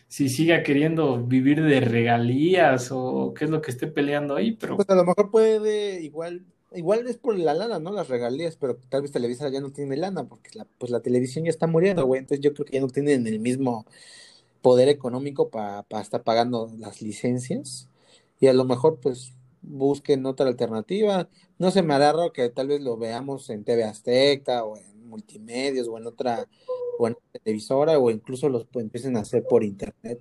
si 0.09 0.28
siga 0.28 0.62
queriendo 0.62 1.24
vivir 1.24 1.62
de 1.62 1.81
regalías 1.81 2.90
o 2.93 3.32
qué 3.35 3.44
es 3.44 3.51
lo 3.51 3.62
que 3.62 3.70
esté 3.70 3.86
peleando 3.86 4.36
ahí, 4.36 4.53
pero... 4.53 4.77
Pues 4.77 4.90
a 4.90 4.94
lo 4.94 5.05
mejor 5.05 5.31
puede 5.31 6.03
igual, 6.03 6.44
igual 6.74 7.07
es 7.07 7.16
por 7.16 7.39
la 7.39 7.55
lana, 7.55 7.78
¿no? 7.78 7.93
Las 7.93 8.09
regalías, 8.09 8.57
pero 8.57 8.77
tal 8.89 9.03
vez 9.03 9.12
Televisa 9.12 9.49
ya 9.49 9.61
no 9.61 9.70
tiene 9.70 9.97
lana, 9.97 10.24
porque 10.24 10.51
la, 10.55 10.66
pues 10.78 10.93
la 10.93 11.01
televisión 11.01 11.44
ya 11.44 11.51
está 11.51 11.66
muriendo, 11.66 12.05
güey, 12.05 12.20
entonces 12.20 12.44
yo 12.44 12.53
creo 12.53 12.66
que 12.66 12.74
ya 12.74 12.81
no 12.81 12.89
tienen 12.89 13.27
el 13.27 13.40
mismo 13.40 13.86
poder 14.61 14.89
económico 14.89 15.49
para 15.49 15.82
pa 15.82 16.01
estar 16.01 16.23
pagando 16.23 16.70
las 16.78 17.03
licencias 17.03 17.89
y 18.39 18.47
a 18.47 18.53
lo 18.53 18.65
mejor 18.65 19.01
pues 19.01 19.35
busquen 19.62 20.26
otra 20.26 20.47
alternativa. 20.48 21.28
No 21.59 21.70
se 21.70 21.82
me 21.82 21.94
hará 21.94 22.12
raro 22.12 22.32
que 22.32 22.48
tal 22.51 22.68
vez 22.68 22.80
lo 22.80 22.97
veamos 22.97 23.48
en 23.51 23.64
TV 23.64 23.84
Azteca 23.84 24.64
o 24.64 24.76
en 24.76 25.09
multimedios 25.09 25.89
o 25.89 25.98
en 25.98 26.06
otra 26.06 26.47
o 26.98 27.09
en 27.09 27.16
televisora 27.32 27.98
o 27.98 28.10
incluso 28.10 28.48
los 28.48 28.66
pues, 28.66 28.84
empiecen 28.84 29.16
a 29.16 29.20
hacer 29.20 29.44
por 29.44 29.64
internet. 29.64 30.20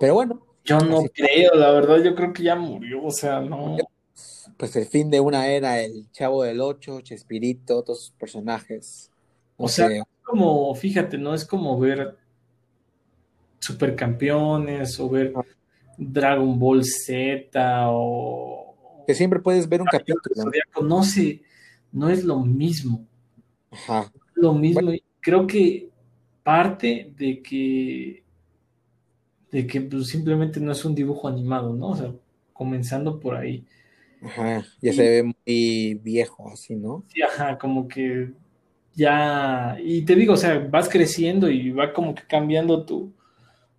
Pero 0.00 0.14
bueno. 0.14 0.46
Yo 0.64 0.78
no 0.78 1.02
creo, 1.12 1.54
la 1.54 1.70
verdad, 1.72 2.02
yo 2.02 2.14
creo 2.14 2.32
que 2.32 2.42
ya 2.42 2.56
murió, 2.56 3.04
o 3.04 3.10
sea, 3.10 3.40
no. 3.40 3.76
Pues 4.56 4.74
el 4.76 4.86
fin 4.86 5.10
de 5.10 5.20
una 5.20 5.46
era, 5.48 5.82
el 5.82 6.10
Chavo 6.10 6.42
del 6.42 6.62
Ocho, 6.62 7.02
Chespirito, 7.02 7.82
todos 7.82 8.06
sus 8.06 8.10
personajes. 8.12 9.10
O 9.58 9.68
sea, 9.68 9.88
es 9.88 10.02
como, 10.22 10.74
fíjate, 10.74 11.18
no 11.18 11.34
es 11.34 11.44
como 11.44 11.78
ver 11.78 12.16
Supercampeones 13.58 14.98
o 15.00 15.10
ver 15.10 15.34
Dragon 15.98 16.58
Ball 16.58 16.84
Z 16.84 17.50
o... 17.90 19.04
Que 19.06 19.14
siempre 19.14 19.40
puedes 19.40 19.68
ver 19.68 19.82
un 19.82 19.86
capítulo. 19.86 20.50
No 20.82 21.02
sé, 21.02 21.42
no 21.92 22.08
es 22.08 22.24
lo 22.24 22.40
mismo. 22.40 23.06
Ajá. 23.70 24.10
Lo 24.34 24.54
mismo, 24.54 24.82
bueno. 24.82 24.98
creo 25.20 25.46
que 25.46 25.90
parte 26.42 27.12
de 27.16 27.42
que 27.42 28.22
de 29.50 29.66
que 29.68 29.80
pues, 29.82 30.08
simplemente 30.08 30.58
no 30.58 30.72
es 30.72 30.84
un 30.84 30.94
dibujo 30.94 31.28
animado, 31.28 31.72
¿no? 31.74 31.90
O 31.90 31.96
sea, 31.96 32.12
comenzando 32.52 33.20
por 33.20 33.36
ahí. 33.36 33.64
Ajá, 34.20 34.64
ya 34.80 34.90
y, 34.90 34.94
se 34.94 35.02
ve 35.02 35.22
muy 35.22 35.94
viejo 36.02 36.50
así, 36.50 36.74
¿no? 36.74 37.04
Sí, 37.08 37.22
ajá, 37.22 37.56
como 37.56 37.86
que 37.86 38.32
ya, 38.94 39.76
y 39.80 40.02
te 40.02 40.16
digo, 40.16 40.34
o 40.34 40.36
sea, 40.36 40.58
vas 40.58 40.88
creciendo 40.88 41.48
y 41.48 41.70
va 41.70 41.92
como 41.92 42.14
que 42.14 42.22
cambiando 42.26 42.84
tu, 42.84 43.12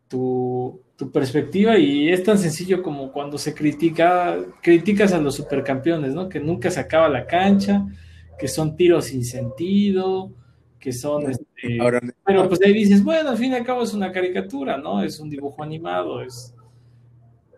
tu, 0.08 0.82
tu 0.96 1.12
perspectiva 1.12 1.78
y 1.78 2.10
es 2.10 2.24
tan 2.24 2.38
sencillo 2.38 2.82
como 2.82 3.12
cuando 3.12 3.38
se 3.38 3.54
critica, 3.54 4.38
criticas 4.62 5.14
a 5.14 5.20
los 5.20 5.36
supercampeones, 5.36 6.14
¿no? 6.14 6.30
Que 6.30 6.40
nunca 6.40 6.72
se 6.72 6.80
acaba 6.80 7.10
la 7.10 7.28
cancha, 7.28 7.86
que 8.40 8.48
son 8.48 8.76
tiros 8.76 9.06
sin 9.06 9.26
sentido, 9.26 10.32
que 10.80 10.94
son 10.94 11.30
este, 11.30 11.80
Ahora, 11.82 12.00
pero 12.26 12.48
pues 12.48 12.62
ahí 12.62 12.74
dices, 12.74 13.04
bueno, 13.04 13.30
al 13.30 13.38
fin 13.38 13.52
y 13.52 13.56
al 13.56 13.66
cabo 13.66 13.84
es 13.84 13.94
una 13.94 14.12
caricatura, 14.12 14.78
¿no? 14.78 15.04
Es 15.04 15.20
un 15.20 15.30
dibujo 15.30 15.64
animado, 15.64 16.22
es 16.22 16.56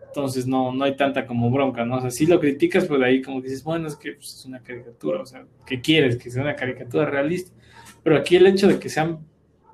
entonces 0.08 0.46
no, 0.46 0.72
no 0.72 0.84
hay 0.84 0.96
tanta 0.96 1.26
como 1.26 1.50
bronca, 1.50 1.84
¿no? 1.84 1.98
O 1.98 2.00
sea, 2.00 2.10
si 2.10 2.26
lo 2.26 2.40
criticas, 2.40 2.86
pues 2.86 3.00
ahí 3.02 3.22
como 3.22 3.40
dices, 3.40 3.62
bueno, 3.62 3.86
es 3.86 3.94
que 3.94 4.12
pues, 4.12 4.34
es 4.34 4.46
una 4.46 4.60
caricatura, 4.60 5.20
o 5.20 5.26
sea, 5.26 5.44
¿qué 5.64 5.80
quieres? 5.80 6.16
Que 6.16 6.30
sea 6.30 6.42
una 6.42 6.56
caricatura 6.56 7.04
realista. 7.04 7.52
Pero 8.02 8.16
aquí 8.16 8.36
el 8.36 8.46
hecho 8.46 8.66
de 8.66 8.80
que 8.80 8.88
sean 8.88 9.20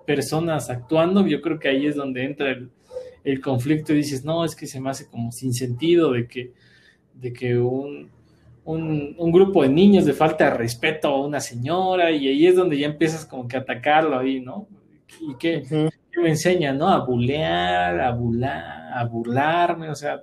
personas 0.07 0.69
actuando, 0.69 1.27
yo 1.27 1.41
creo 1.41 1.59
que 1.59 1.69
ahí 1.69 1.87
es 1.87 1.95
donde 1.95 2.25
entra 2.25 2.51
el, 2.51 2.71
el 3.25 3.41
conflicto 3.41 3.93
y 3.93 3.97
dices, 3.97 4.25
no, 4.25 4.45
es 4.45 4.55
que 4.55 4.67
se 4.67 4.81
me 4.81 4.91
hace 4.91 5.09
como 5.09 5.33
sin 5.33 5.55
sentido 5.55 6.13
de 6.13 6.29
que, 6.29 6.53
de 7.15 7.33
que 7.33 7.59
un, 7.59 8.11
un, 8.65 9.17
un, 9.19 9.33
grupo 9.33 9.63
de 9.63 9.71
niños 9.71 10.05
de 10.05 10.13
falta 10.13 10.45
de 10.45 10.57
respeto 10.59 11.09
a 11.09 11.27
una 11.27 11.41
señora 11.41 12.11
y 12.11 12.29
ahí 12.29 12.47
es 12.47 12.55
donde 12.55 12.79
ya 12.79 12.87
empiezas 12.87 13.25
como 13.25 13.49
que 13.49 13.57
a 13.57 13.61
atacarlo 13.61 14.19
ahí, 14.19 14.41
¿no? 14.41 14.69
Y 15.21 15.25
uh 15.25 15.33
-huh. 15.33 15.39
que 16.13 16.21
me 16.21 16.29
enseña, 16.29 16.73
¿no? 16.73 16.89
A 16.89 17.05
bulear, 17.05 18.01
a 18.01 18.11
burlar, 18.13 18.93
a 18.93 19.05
burlarme, 19.05 19.89
o 19.91 19.95
sea, 19.95 20.23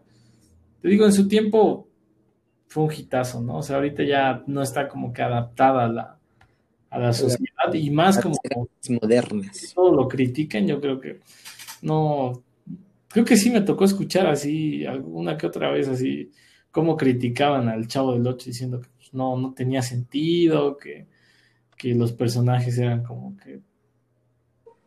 te 0.82 0.88
digo, 0.88 1.06
en 1.06 1.14
su 1.14 1.28
tiempo 1.28 1.88
fue 2.68 2.84
un 2.84 2.94
hitazo, 2.94 3.42
¿no? 3.42 3.58
O 3.58 3.64
sea, 3.64 3.78
ahorita 3.78 4.04
ya 4.04 4.44
no 4.48 4.62
está 4.62 4.88
como 4.88 5.12
que 5.12 5.22
adaptada 5.22 5.86
a 5.86 5.88
la, 5.90 6.18
a 6.90 7.00
la 7.00 7.14
sociedad 7.14 7.74
y 7.74 7.90
más 7.90 8.20
como 8.20 8.36
modernas. 8.90 9.74
Todo 9.76 9.92
lo 9.94 10.08
critican, 10.08 10.68
yo 10.68 10.80
creo 10.80 11.00
que 11.00 11.20
no, 11.82 12.44
creo 13.12 13.26
que 13.26 13.38
sí 13.38 13.50
me 13.50 13.62
tocó 13.62 13.86
escuchar 13.86 14.28
así 14.28 14.86
alguna 14.86 15.38
que 15.38 15.48
otra 15.48 15.72
vez 15.72 15.88
así 15.88 16.32
cómo 16.72 16.98
criticaban 16.98 17.70
al 17.70 17.88
Chavo 17.88 18.14
del 18.14 18.28
Ocho 18.28 18.46
diciendo 18.50 18.80
que 18.82 18.90
pues, 18.96 19.14
no, 19.14 19.38
no 19.38 19.54
tenía 19.54 19.82
sentido, 19.82 20.78
que, 20.78 21.08
que 21.78 21.94
los 21.94 22.14
personajes 22.14 22.78
eran 22.78 23.04
como 23.04 23.36
que 23.38 23.62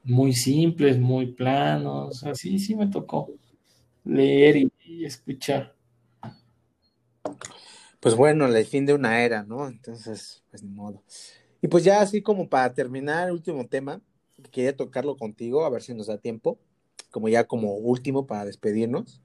muy 0.04 0.32
simples, 0.34 0.98
muy 0.98 1.32
planos, 1.32 2.24
así 2.24 2.58
sí 2.58 2.74
me 2.74 2.86
tocó 2.86 3.30
leer 4.04 4.56
y, 4.56 5.04
escuchar. 5.04 5.74
Pues 8.00 8.14
bueno, 8.14 8.46
el 8.46 8.66
fin 8.66 8.84
de 8.84 8.92
una 8.92 9.22
era, 9.22 9.42
¿no? 9.42 9.66
Entonces, 9.66 10.44
pues 10.50 10.62
ni 10.62 10.70
modo. 10.70 11.02
Y 11.62 11.68
pues 11.68 11.84
ya 11.84 12.00
así 12.02 12.20
como 12.20 12.48
para 12.48 12.72
terminar, 12.74 13.32
último 13.32 13.66
tema, 13.66 14.02
quería 14.50 14.76
tocarlo 14.76 15.16
contigo, 15.16 15.64
a 15.64 15.70
ver 15.70 15.82
si 15.82 15.94
nos 15.94 16.08
da 16.08 16.18
tiempo, 16.18 16.58
como 17.14 17.28
ya 17.28 17.44
como 17.44 17.74
último 17.76 18.26
para 18.26 18.44
despedirnos. 18.44 19.22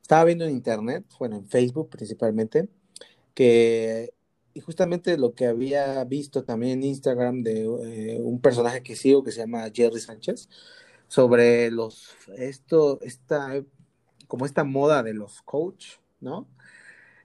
Estaba 0.00 0.24
viendo 0.24 0.44
en 0.44 0.52
internet, 0.52 1.04
bueno, 1.18 1.36
en 1.36 1.46
Facebook 1.48 1.90
principalmente, 1.90 2.68
que 3.34 4.14
y 4.54 4.60
justamente 4.60 5.18
lo 5.18 5.34
que 5.34 5.46
había 5.46 6.04
visto 6.04 6.44
también 6.44 6.78
en 6.78 6.84
Instagram 6.84 7.42
de 7.42 7.64
eh, 7.64 8.20
un 8.22 8.40
personaje 8.40 8.84
que 8.84 8.94
sigo 8.94 9.24
que 9.24 9.32
se 9.32 9.40
llama 9.40 9.68
Jerry 9.74 9.98
Sánchez 9.98 10.48
sobre 11.08 11.72
los 11.72 12.14
esto 12.38 13.00
esta 13.02 13.60
como 14.28 14.46
esta 14.46 14.62
moda 14.62 15.02
de 15.02 15.14
los 15.14 15.42
coach, 15.42 15.96
¿no? 16.20 16.46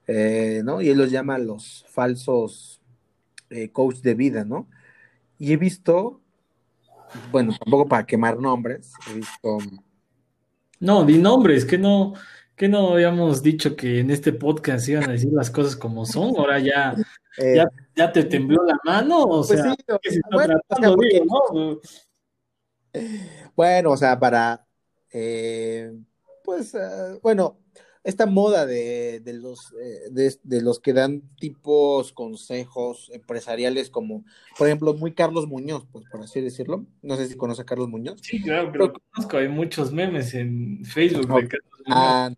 Eh, 0.08 0.64
¿no? 0.66 0.82
Y 0.82 0.90
él 0.90 0.98
los 0.98 1.12
llama 1.12 1.38
los 1.38 1.86
falsos 1.88 2.82
eh, 3.52 3.70
coach 3.70 3.98
de 3.98 4.16
vida, 4.16 4.44
¿no? 4.44 4.68
Y 5.38 5.54
he 5.54 5.58
visto, 5.58 6.22
bueno, 7.32 7.56
tampoco 7.60 7.88
para 7.88 8.08
quemar 8.08 8.40
nombres, 8.40 8.92
he 9.12 9.14
visto. 9.14 9.60
No, 10.80 11.04
di 11.04 11.18
nombres, 11.18 11.66
que 11.66 11.78
no, 11.78 12.14
que 12.56 12.68
no 12.68 12.94
habíamos 12.94 13.42
dicho 13.42 13.76
que 13.76 14.00
en 14.00 14.12
este 14.12 14.34
podcast 14.34 14.88
iban 14.90 15.10
a 15.10 15.14
decir 15.14 15.32
las 15.32 15.50
cosas 15.50 15.76
como 15.76 16.06
son, 16.06 16.38
ahora 16.38 16.60
ya, 16.60 16.96
eh, 17.38 17.56
ya, 17.56 17.66
ya, 17.96 18.12
te 18.12 18.24
tembló 18.24 18.64
la 18.66 18.78
mano, 18.84 19.24
o 19.24 19.46
pues 19.46 19.62
sea, 19.62 19.76
sí, 19.76 20.10
se 20.10 20.20
bueno, 20.32 20.60
tratando, 20.68 20.96
o 20.96 21.02
sea, 21.02 21.10
digo, 21.10 21.80
¿no? 22.94 23.02
bueno, 23.56 23.92
o 23.92 23.98
sea, 23.98 24.20
para, 24.20 24.66
eh, 25.12 25.94
pues, 26.44 26.74
uh, 26.74 27.20
bueno, 27.22 27.60
esta 28.04 28.26
moda 28.26 28.66
de, 28.66 29.20
de 29.20 29.34
los, 29.34 29.74
eh, 29.82 30.10
de, 30.12 30.34
de, 30.44 30.62
los 30.62 30.80
que 30.80 30.94
dan 30.94 31.22
tipos 31.40 32.14
consejos 32.14 33.10
empresariales 33.14 33.90
como, 33.90 34.24
por 34.58 34.68
ejemplo, 34.68 34.94
muy 34.94 35.14
Carlos 35.14 35.48
Muñoz, 35.48 35.86
pues 35.92 36.06
por 36.10 36.22
así 36.22 36.42
decirlo. 36.42 36.86
No 37.02 37.18
sé 37.18 37.28
si 37.28 37.36
conoce 37.36 37.62
a 37.62 37.66
Carlos 37.66 37.90
Muñoz. 37.90 38.20
Sí, 38.22 38.42
claro, 38.42 38.72
pero, 38.72 38.88
lo 38.88 38.94
conozco. 38.94 39.38
Hay 39.38 39.50
muchos 39.50 39.92
memes 39.92 40.34
en 40.34 40.84
Facebook 40.86 41.28
de 41.28 41.48
Carlos 41.48 41.80
Muñoz. 41.86 41.88
Ah, 41.88 42.32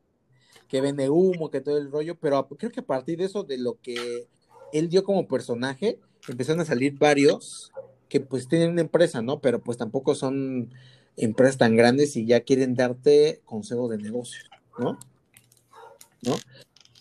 que 0.67 0.81
vende 0.81 1.09
humo, 1.09 1.51
que 1.51 1.61
todo 1.61 1.77
el 1.77 1.91
rollo, 1.91 2.15
pero 2.15 2.47
creo 2.47 2.71
que 2.71 2.79
a 2.79 2.85
partir 2.85 3.19
de 3.19 3.25
eso, 3.25 3.43
de 3.43 3.57
lo 3.57 3.79
que 3.81 4.27
él 4.71 4.89
dio 4.89 5.03
como 5.03 5.27
personaje, 5.27 5.99
empezaron 6.27 6.61
a 6.61 6.65
salir 6.65 6.97
varios 6.97 7.71
que 8.07 8.19
pues 8.19 8.47
tienen 8.47 8.71
una 8.71 8.81
empresa, 8.81 9.21
¿no? 9.21 9.41
Pero 9.41 9.61
pues 9.61 9.77
tampoco 9.77 10.15
son 10.15 10.73
empresas 11.17 11.57
tan 11.57 11.75
grandes 11.75 12.15
y 12.15 12.25
ya 12.25 12.41
quieren 12.41 12.73
darte 12.75 13.41
consejos 13.45 13.89
de 13.91 13.97
negocio, 13.97 14.43
¿no? 14.79 14.97
¿No? 16.21 16.35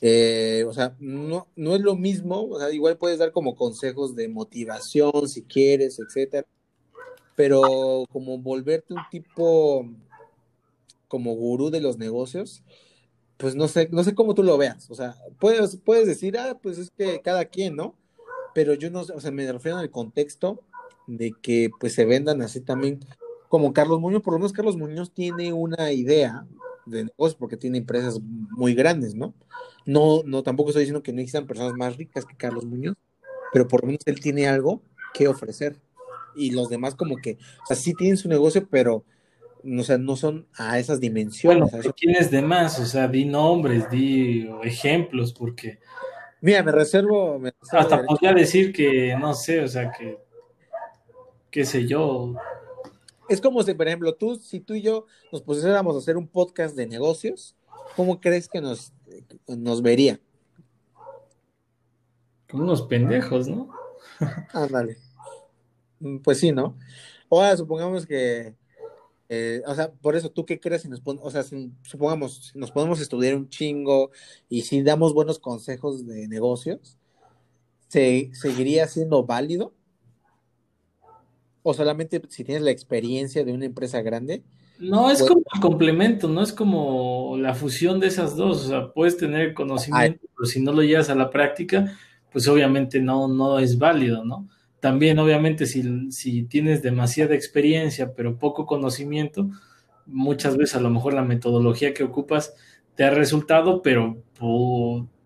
Eh, 0.03 0.65
o 0.67 0.73
sea, 0.73 0.97
no, 0.99 1.47
no 1.57 1.75
es 1.75 1.83
lo 1.83 1.95
mismo, 1.95 2.45
o 2.49 2.59
sea, 2.59 2.71
igual 2.73 2.97
puedes 2.97 3.19
dar 3.19 3.33
como 3.33 3.55
consejos 3.55 4.17
de 4.17 4.29
motivación 4.29 5.29
si 5.29 5.43
quieres, 5.43 5.99
etcétera, 5.99 6.47
pero 7.37 8.05
como 8.11 8.39
volverte 8.39 8.95
un 8.95 9.03
tipo 9.11 9.87
como 11.07 11.35
gurú 11.35 11.71
de 11.71 11.81
los 11.81 11.99
negocios, 11.99 12.63
pues 13.37 13.55
no 13.55 13.69
sé, 13.69 13.89
no 13.93 14.05
sé 14.05 14.15
cómo 14.15 14.35
tú 14.35 14.43
lo 14.43 14.57
veas, 14.57 14.91
o 14.91 14.95
sea, 14.95 15.17
puedes, 15.39 15.77
puedes 15.77 16.07
decir, 16.07 16.39
ah, 16.39 16.59
pues 16.63 16.79
es 16.79 16.91
que 16.91 17.21
cada 17.21 17.45
quien, 17.45 17.77
¿no? 17.77 17.95
Pero 18.55 18.75
yo 18.75 18.91
no 18.91 19.05
sé, 19.05 19.13
o 19.13 19.21
sea, 19.21 19.31
me 19.31 19.51
refiero 19.53 19.79
al 19.79 19.91
contexto 19.91 20.61
de 21.07 21.33
que 21.43 21.71
pues 21.79 21.95
se 21.95 22.07
vendan 22.07 22.41
así 22.41 22.61
también 22.61 23.01
como 23.49 23.73
Carlos 23.75 24.01
Muñoz, 24.01 24.23
por 24.23 24.33
lo 24.33 24.39
menos 24.39 24.53
Carlos 24.53 24.77
Muñoz 24.77 25.13
tiene 25.13 25.53
una 25.53 25.93
idea 25.93 26.47
de 26.87 27.05
negocio 27.05 27.39
porque 27.39 27.57
tiene 27.57 27.79
empresas 27.79 28.21
muy 28.21 28.75
grandes, 28.75 29.15
¿no? 29.15 29.35
No, 29.87 30.23
no, 30.25 30.43
tampoco 30.43 30.71
estoy 30.71 30.83
diciendo 30.83 31.03
que 31.03 31.13
no 31.13 31.21
existan 31.21 31.47
personas 31.47 31.75
más 31.75 31.97
ricas 31.97 32.25
que 32.25 32.37
Carlos 32.37 32.65
Muñoz, 32.65 32.97
pero 33.53 33.69
por 33.69 33.83
lo 33.83 33.89
menos 33.89 34.03
él 34.07 34.21
tiene 34.21 34.49
algo 34.49 34.83
que 35.15 35.29
ofrecer. 35.29 35.81
Y 36.37 36.53
los 36.53 36.69
demás 36.69 36.95
como 36.95 37.17
que, 37.17 37.39
o 37.63 37.67
sea, 37.67 37.77
sí 37.77 37.93
tienen 37.95 38.17
su 38.17 38.29
negocio, 38.29 38.69
pero 38.71 39.05
o 39.65 39.83
sea, 39.83 39.99
no 39.99 40.17
son 40.17 40.47
a 40.57 40.79
esas 40.79 41.01
dimensiones. 41.01 41.71
Bueno, 41.71 41.95
¿quién 41.97 42.17
es 42.17 42.31
de 42.31 42.43
más? 42.43 42.79
O 42.79 42.87
sea, 42.87 43.09
di 43.09 43.25
nombres, 43.25 43.91
di 43.91 44.49
ejemplos, 44.63 45.33
porque... 45.33 45.79
Mira, 46.41 46.63
me 46.63 46.73
reservo... 46.73 47.39
Me 47.39 47.53
reservo 47.61 47.79
hasta 47.79 48.03
podría 48.05 48.33
decir 48.33 48.73
que, 48.73 49.15
no 49.19 49.35
sé, 49.35 49.61
o 49.61 49.69
sea, 49.69 49.93
que, 49.93 50.19
qué 51.51 51.65
sé 51.65 51.87
yo, 51.87 52.35
es 53.31 53.41
como 53.41 53.63
si, 53.63 53.75
por 53.75 53.87
ejemplo, 53.87 54.13
tú, 54.15 54.35
si 54.35 54.59
tú 54.59 54.75
y 54.75 54.83
yo 54.83 55.07
nos 55.33 55.41
pusiéramos 55.41 55.95
a 55.95 55.99
hacer 55.99 56.17
un 56.17 56.27
podcast 56.27 56.75
de 56.75 56.89
negocios, 56.89 57.55
¿cómo 57.95 58.21
crees 58.21 58.49
que 58.49 58.61
nos, 58.61 58.93
nos 59.47 59.83
vería? 59.83 60.21
Como 62.51 62.65
unos 62.65 62.83
pendejos, 62.83 63.47
¿no? 63.47 63.71
Ándale. 64.53 64.99
pues 66.25 66.41
sí, 66.41 66.51
¿no? 66.51 66.77
Ahora 67.31 67.57
supongamos 67.57 68.05
que, 68.05 68.57
eh, 69.29 69.63
o 69.65 69.75
sea, 69.77 69.93
por 69.93 70.17
eso, 70.17 70.29
¿tú 70.29 70.45
qué 70.45 70.59
crees? 70.59 70.83
Si 70.83 70.89
nos 70.89 71.01
o 71.05 71.31
sea, 71.31 71.45
si, 71.45 71.71
supongamos, 71.83 72.51
nos 72.57 72.73
podemos 72.73 73.01
estudiar 73.01 73.37
un 73.37 73.49
chingo 73.49 74.11
y 74.49 74.63
si 74.63 74.83
damos 74.83 75.15
buenos 75.15 75.39
consejos 75.39 76.05
de 76.05 76.27
negocios, 76.27 76.99
¿se, 77.87 78.33
¿seguiría 78.35 78.89
siendo 78.89 79.25
válido? 79.25 79.73
O 81.63 81.75
solamente 81.75 82.23
si 82.29 82.45
tienes 82.45 82.63
la 82.63 82.71
experiencia 82.71 83.45
de 83.45 83.53
una 83.53 83.67
empresa 83.67 84.03
grande? 84.03 84.43
No, 84.79 85.11
es 85.11 85.19
pues 85.19 85.29
como 85.29 85.43
el 85.55 85.61
complemento, 85.61 86.29
no 86.29 86.43
es 86.43 86.53
como 86.53 87.37
la 87.39 87.55
fusión 87.55 88.01
de 88.01 88.07
esas 88.07 88.35
dos. 88.35 88.65
O 88.65 88.69
sea, 88.69 88.93
puedes 88.93 89.17
tener 89.17 89.53
conocimiento, 89.53 90.27
pero 90.35 90.47
si 90.47 90.61
no 90.61 90.73
lo 90.73 90.83
llevas 90.83 91.11
a 91.11 91.15
la 91.15 91.31
práctica, 91.31 91.99
pues 92.33 92.49
obviamente 92.49 93.01
no, 93.01 93.29
no 93.29 93.59
es 93.59 93.79
válido, 93.79 94.25
¿no? 94.25 94.49
También, 94.81 95.19
obviamente, 95.19 95.67
si, 95.67 96.11
si 96.11 96.45
tienes 96.45 96.83
demasiada 96.83 97.35
experiencia, 97.35 98.15
pero 98.15 98.39
poco 98.39 98.65
conocimiento, 98.65 99.51
muchas 100.07 100.57
veces 100.57 100.77
a 100.77 100.81
lo 100.81 100.89
mejor 100.89 101.13
la 101.13 101.25
metodología 101.25 101.93
que 101.93 102.03
ocupas 102.03 102.55
te 102.95 103.05
ha 103.05 103.11
resultado, 103.11 103.83
pero 103.83 104.17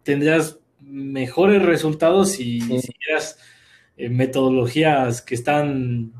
tendrías 0.02 0.58
mejores 0.80 1.62
resultados 1.62 2.32
si 2.32 2.56
hicieras 2.56 3.38
eh, 3.96 4.08
metodologías 4.08 5.22
que 5.22 5.36
están 5.36 6.12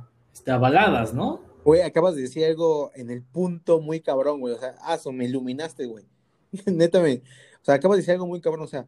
avaladas, 0.46 1.14
¿no? 1.14 1.40
Güey, 1.64 1.80
acabas 1.80 2.14
de 2.14 2.22
decir 2.22 2.44
algo 2.44 2.90
en 2.94 3.10
el 3.10 3.22
punto 3.22 3.80
muy 3.80 4.00
cabrón, 4.00 4.40
güey. 4.40 4.54
O 4.54 4.58
sea, 4.58 4.74
ah, 4.80 4.98
me 5.12 5.24
iluminaste, 5.24 5.86
güey. 5.86 6.04
Neta, 6.66 7.00
me, 7.00 7.14
o 7.14 7.64
sea, 7.64 7.76
acabas 7.76 7.96
de 7.96 8.02
decir 8.02 8.12
algo 8.12 8.26
muy 8.26 8.40
cabrón. 8.40 8.64
O 8.64 8.68
sea, 8.68 8.86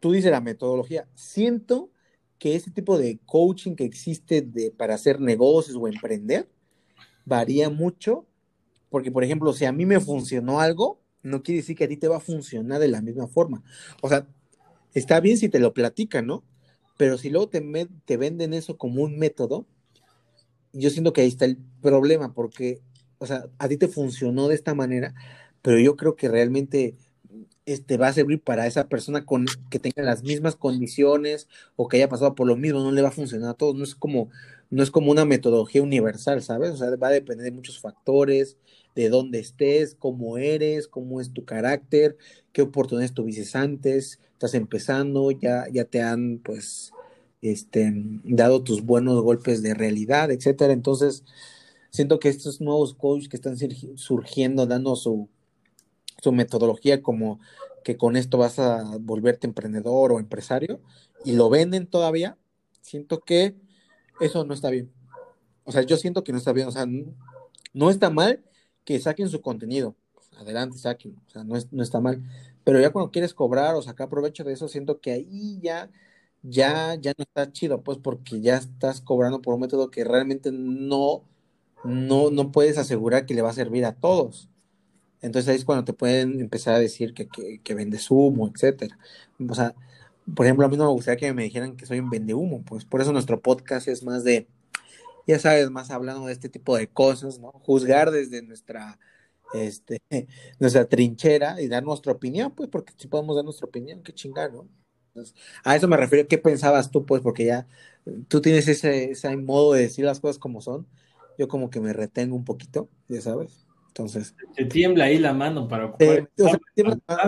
tú 0.00 0.12
dices 0.12 0.30
la 0.30 0.40
metodología. 0.40 1.08
Siento 1.14 1.90
que 2.38 2.56
ese 2.56 2.70
tipo 2.70 2.98
de 2.98 3.18
coaching 3.24 3.74
que 3.74 3.84
existe 3.84 4.42
de, 4.42 4.70
para 4.70 4.94
hacer 4.94 5.20
negocios 5.20 5.76
o 5.80 5.88
emprender 5.88 6.48
varía 7.24 7.70
mucho. 7.70 8.26
Porque, 8.90 9.10
por 9.10 9.24
ejemplo, 9.24 9.52
si 9.52 9.64
a 9.64 9.72
mí 9.72 9.86
me 9.86 10.00
funcionó 10.00 10.60
algo, 10.60 11.00
no 11.22 11.42
quiere 11.42 11.60
decir 11.60 11.76
que 11.76 11.84
a 11.84 11.88
ti 11.88 11.96
te 11.96 12.08
va 12.08 12.16
a 12.16 12.20
funcionar 12.20 12.80
de 12.80 12.88
la 12.88 13.00
misma 13.00 13.28
forma. 13.28 13.62
O 14.02 14.08
sea, 14.08 14.26
está 14.92 15.20
bien 15.20 15.38
si 15.38 15.48
te 15.48 15.60
lo 15.60 15.72
platican, 15.72 16.26
¿no? 16.26 16.44
Pero 16.98 17.16
si 17.16 17.30
luego 17.30 17.48
te 17.48 18.16
venden 18.16 18.52
eso 18.52 18.76
como 18.76 19.02
un 19.02 19.18
método, 19.18 19.66
yo 20.72 20.90
siento 20.90 21.12
que 21.12 21.22
ahí 21.22 21.28
está 21.28 21.44
el 21.44 21.58
problema, 21.82 22.32
porque, 22.34 22.80
o 23.18 23.26
sea, 23.26 23.46
a 23.58 23.68
ti 23.68 23.76
te 23.76 23.88
funcionó 23.88 24.48
de 24.48 24.54
esta 24.54 24.74
manera, 24.74 25.14
pero 25.62 25.78
yo 25.78 25.96
creo 25.96 26.16
que 26.16 26.28
realmente 26.28 26.96
este, 27.66 27.96
va 27.96 28.08
a 28.08 28.12
servir 28.12 28.40
para 28.42 28.66
esa 28.66 28.88
persona 28.88 29.24
con, 29.24 29.46
que 29.70 29.78
tenga 29.78 30.02
las 30.02 30.22
mismas 30.22 30.56
condiciones 30.56 31.48
o 31.76 31.88
que 31.88 31.98
haya 31.98 32.08
pasado 32.08 32.34
por 32.34 32.46
lo 32.46 32.56
mismo, 32.56 32.80
no 32.80 32.92
le 32.92 33.02
va 33.02 33.08
a 33.08 33.12
funcionar 33.12 33.50
a 33.50 33.54
todos, 33.54 33.74
no 33.74 33.84
es 33.84 33.94
como, 33.94 34.30
no 34.70 34.82
es 34.82 34.90
como 34.90 35.10
una 35.10 35.24
metodología 35.24 35.82
universal, 35.82 36.42
¿sabes? 36.42 36.70
O 36.72 36.76
sea, 36.76 36.94
va 36.96 37.08
a 37.08 37.12
depender 37.12 37.44
de 37.44 37.52
muchos 37.52 37.80
factores, 37.80 38.56
de 38.94 39.08
dónde 39.08 39.38
estés, 39.38 39.94
cómo 39.94 40.38
eres, 40.38 40.88
cómo 40.88 41.20
es 41.20 41.32
tu 41.32 41.44
carácter, 41.44 42.16
qué 42.52 42.62
oportunidades 42.62 43.14
tuviste 43.14 43.56
antes, 43.56 44.20
estás 44.32 44.54
empezando, 44.54 45.30
ya, 45.30 45.66
ya 45.70 45.84
te 45.84 46.02
han, 46.02 46.38
pues, 46.38 46.92
este, 47.42 47.92
dado 48.24 48.62
tus 48.62 48.82
buenos 48.82 49.20
golpes 49.22 49.62
de 49.62 49.74
realidad, 49.74 50.30
etcétera. 50.30 50.72
Entonces, 50.72 51.24
siento 51.90 52.18
que 52.20 52.28
estos 52.28 52.60
nuevos 52.60 52.94
coaches 52.94 53.28
que 53.28 53.36
están 53.36 53.56
surgiendo, 53.96 54.66
dando 54.66 54.96
su, 54.96 55.28
su 56.22 56.32
metodología 56.32 57.02
como 57.02 57.40
que 57.84 57.96
con 57.96 58.16
esto 58.16 58.38
vas 58.38 58.58
a 58.58 58.96
volverte 59.00 59.46
emprendedor 59.46 60.12
o 60.12 60.20
empresario 60.20 60.80
y 61.24 61.32
lo 61.32 61.48
venden 61.48 61.86
todavía, 61.86 62.36
siento 62.82 63.20
que 63.20 63.56
eso 64.20 64.44
no 64.44 64.54
está 64.54 64.70
bien. 64.70 64.92
O 65.64 65.72
sea, 65.72 65.82
yo 65.82 65.96
siento 65.96 66.24
que 66.24 66.32
no 66.32 66.38
está 66.38 66.52
bien, 66.52 66.68
o 66.68 66.72
sea, 66.72 66.86
no, 67.72 67.90
está 67.90 68.10
mal 68.10 68.44
que 68.84 68.98
saquen 68.98 69.28
su 69.28 69.40
contenido, 69.40 69.96
adelante, 70.36 70.78
saquen, 70.78 71.16
o 71.26 71.30
sea, 71.30 71.44
no, 71.44 71.56
no 71.70 71.82
está 71.82 72.00
mal, 72.00 72.22
pero 72.64 72.80
ya 72.80 72.90
cuando 72.90 73.10
quieres 73.10 73.34
cobrar 73.34 73.74
o 73.74 73.82
sacar 73.82 74.08
provecho 74.08 74.44
de 74.44 74.52
eso, 74.52 74.68
siento 74.68 75.00
que 75.00 75.12
ahí 75.12 75.60
ya 75.62 75.90
ya, 76.42 76.94
ya 76.96 77.12
no 77.16 77.24
está 77.24 77.52
chido, 77.52 77.82
pues 77.82 77.98
porque 77.98 78.40
ya 78.40 78.56
estás 78.56 79.00
cobrando 79.00 79.42
por 79.42 79.54
un 79.54 79.60
método 79.60 79.90
que 79.90 80.04
realmente 80.04 80.50
no, 80.52 81.24
no, 81.84 82.30
no 82.30 82.52
puedes 82.52 82.78
asegurar 82.78 83.26
que 83.26 83.34
le 83.34 83.42
va 83.42 83.50
a 83.50 83.52
servir 83.54 83.84
a 83.84 83.94
todos. 83.94 84.48
Entonces 85.22 85.48
ahí 85.50 85.56
es 85.56 85.64
cuando 85.64 85.84
te 85.84 85.92
pueden 85.92 86.40
empezar 86.40 86.74
a 86.74 86.78
decir 86.78 87.14
que, 87.14 87.28
que, 87.28 87.60
que 87.62 87.74
vendes 87.74 88.10
humo, 88.10 88.48
etcétera. 88.48 88.98
O 89.48 89.54
sea, 89.54 89.74
por 90.34 90.46
ejemplo, 90.46 90.66
a 90.66 90.68
mí 90.68 90.76
no 90.76 90.84
me 90.86 90.92
gustaría 90.92 91.18
que 91.18 91.34
me 91.34 91.44
dijeran 91.44 91.76
que 91.76 91.86
soy 91.86 92.00
un 92.00 92.10
vende 92.10 92.34
humo, 92.34 92.62
pues 92.64 92.84
por 92.84 93.00
eso 93.00 93.12
nuestro 93.12 93.40
podcast 93.42 93.88
es 93.88 94.02
más 94.04 94.24
de, 94.24 94.48
ya 95.26 95.38
sabes, 95.38 95.70
más 95.70 95.90
hablando 95.90 96.26
de 96.26 96.32
este 96.32 96.48
tipo 96.48 96.76
de 96.76 96.88
cosas, 96.88 97.38
¿no? 97.40 97.52
Juzgar 97.52 98.10
desde 98.10 98.42
nuestra, 98.42 98.98
este, 99.54 100.02
nuestra 100.60 100.86
trinchera 100.88 101.60
y 101.62 101.68
dar 101.68 101.84
nuestra 101.84 102.12
opinión, 102.12 102.54
pues 102.54 102.68
porque 102.70 102.92
si 102.98 103.08
podemos 103.08 103.36
dar 103.36 103.44
nuestra 103.44 103.66
opinión, 103.68 104.02
qué 104.02 104.12
chingada, 104.14 104.50
¿no? 104.50 104.68
A 105.64 105.76
eso 105.76 105.88
me 105.88 105.96
refiero, 105.96 106.28
¿qué 106.28 106.38
pensabas 106.38 106.90
tú? 106.90 107.04
Pues 107.04 107.22
porque 107.22 107.46
ya 107.46 107.66
tú 108.28 108.40
tienes 108.40 108.68
ese, 108.68 109.10
ese 109.10 109.36
modo 109.36 109.74
de 109.74 109.82
decir 109.82 110.04
las 110.04 110.20
cosas 110.20 110.38
como 110.38 110.60
son. 110.60 110.86
Yo 111.38 111.48
como 111.48 111.70
que 111.70 111.80
me 111.80 111.92
retengo 111.92 112.36
un 112.36 112.44
poquito, 112.44 112.88
ya 113.08 113.20
sabes. 113.20 113.66
Entonces. 113.90 114.34
Te 114.54 114.64
tiembla 114.66 115.04
ahí 115.04 115.18
la 115.18 115.32
mano 115.32 115.66
para 115.66 115.86
ocupar. 115.86 116.30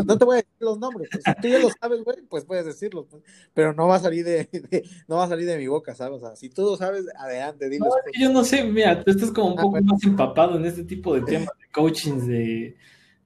no 0.06 0.18
te 0.18 0.24
voy 0.24 0.34
a 0.34 0.36
decir 0.36 0.52
los 0.60 0.78
nombres. 0.78 1.08
Pues, 1.10 1.24
si 1.24 1.42
tú 1.42 1.48
ya 1.48 1.58
lo 1.58 1.68
sabes, 1.80 2.04
güey, 2.04 2.18
pues 2.28 2.44
puedes 2.44 2.64
decirlo. 2.64 3.06
Pues, 3.06 3.22
pero 3.52 3.72
no 3.72 3.88
va 3.88 3.96
a 3.96 4.00
salir 4.00 4.24
de, 4.24 4.48
no 5.08 5.16
va 5.16 5.24
a 5.24 5.28
salir 5.28 5.46
de 5.46 5.58
mi 5.58 5.66
boca, 5.66 5.94
¿sabes? 5.94 6.22
O 6.22 6.26
sea, 6.26 6.36
si 6.36 6.48
tú 6.50 6.62
lo 6.62 6.76
sabes, 6.76 7.04
adelante, 7.18 7.68
dilo. 7.68 7.86
yo 8.18 8.32
no 8.32 8.44
sé, 8.44 8.64
mira, 8.64 9.02
tú 9.02 9.10
estás 9.10 9.32
como 9.32 9.54
un 9.54 9.58
ah, 9.58 9.62
poco 9.62 9.82
más 9.82 10.02
empapado 10.04 10.56
en 10.56 10.64
este 10.64 10.84
tipo 10.84 11.14
de 11.14 11.22
temas 11.22 11.50
de 11.58 11.72
coachings 11.72 12.26
de 12.26 12.76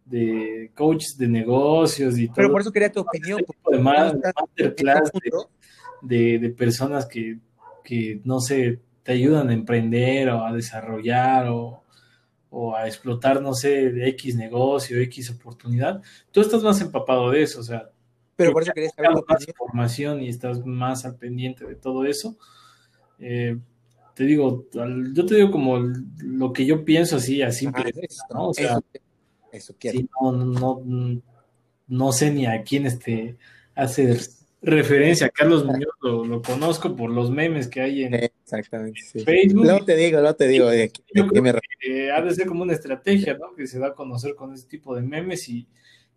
de 0.06 0.70
coaches 0.74 1.18
de 1.18 1.28
negocios 1.28 2.18
y 2.18 2.26
todo. 2.26 2.36
Pero 2.36 2.52
por 2.52 2.60
eso 2.60 2.72
quería 2.72 2.90
tu 2.90 3.00
opinión. 3.00 3.42
De 3.70 3.78
masterclass 3.78 5.10
de, 6.02 6.38
de, 6.38 6.50
personas 6.50 7.06
que, 7.06 7.38
que, 7.82 8.20
no 8.24 8.40
sé, 8.40 8.80
te 9.02 9.12
ayudan 9.12 9.50
a 9.50 9.52
emprender 9.52 10.30
o 10.30 10.46
a 10.46 10.52
desarrollar 10.52 11.48
o, 11.48 11.82
o 12.50 12.74
a 12.74 12.86
explotar, 12.86 13.42
no 13.42 13.54
sé, 13.54 14.08
X 14.08 14.36
negocio, 14.36 14.98
X 15.00 15.30
oportunidad, 15.30 16.00
tú 16.30 16.40
estás 16.40 16.62
más 16.62 16.80
empapado 16.80 17.30
de 17.30 17.42
eso, 17.42 17.60
o 17.60 17.62
sea, 17.62 17.90
pero 18.36 18.52
por 18.52 18.62
eso 18.62 18.72
quería 18.72 18.90
saber 18.90 19.10
más 19.26 19.48
información 19.48 20.22
y 20.22 20.28
estás 20.28 20.64
más 20.64 21.06
al 21.06 21.16
pendiente 21.16 21.66
de 21.66 21.74
todo 21.74 22.04
eso. 22.04 22.36
Eh, 23.18 23.58
te 24.14 24.24
digo, 24.24 24.66
yo 24.72 25.26
te 25.26 25.34
digo 25.34 25.50
como 25.50 25.78
lo 25.78 26.52
que 26.52 26.66
yo 26.66 26.84
pienso 26.84 27.16
así, 27.16 27.42
a 27.42 27.50
simple 27.50 27.92
¿no? 28.30 28.48
O 28.48 28.54
sea, 28.54 28.72
eso, 28.72 28.84
no, 30.22 30.32
no, 30.32 31.22
no, 31.86 32.12
sé 32.12 32.30
ni 32.30 32.46
a 32.46 32.62
quién 32.62 32.86
este 32.86 33.36
hace 33.74 34.18
referencia. 34.62 35.28
Carlos 35.28 35.64
Muñoz 35.64 35.94
lo, 36.02 36.42
conozco 36.42 36.94
por 36.96 37.10
los 37.10 37.30
memes 37.30 37.68
que 37.68 37.80
hay 37.80 38.04
en 38.04 38.14
Exactamente, 38.14 39.00
Facebook. 39.24 39.64
No 39.66 39.84
te 39.84 39.96
digo, 39.96 40.20
no 40.20 40.34
te 40.34 40.48
digo. 40.48 40.68
ha 40.68 40.72
de 40.72 42.34
ser 42.34 42.46
como 42.46 42.62
una 42.62 42.72
estrategia, 42.72 43.36
¿no? 43.38 43.54
Que 43.54 43.66
se 43.66 43.78
da 43.78 43.88
a 43.88 43.94
conocer 43.94 44.34
con 44.34 44.52
ese 44.52 44.66
tipo 44.66 44.94
de 44.94 45.02
memes 45.02 45.48
y, 45.48 45.66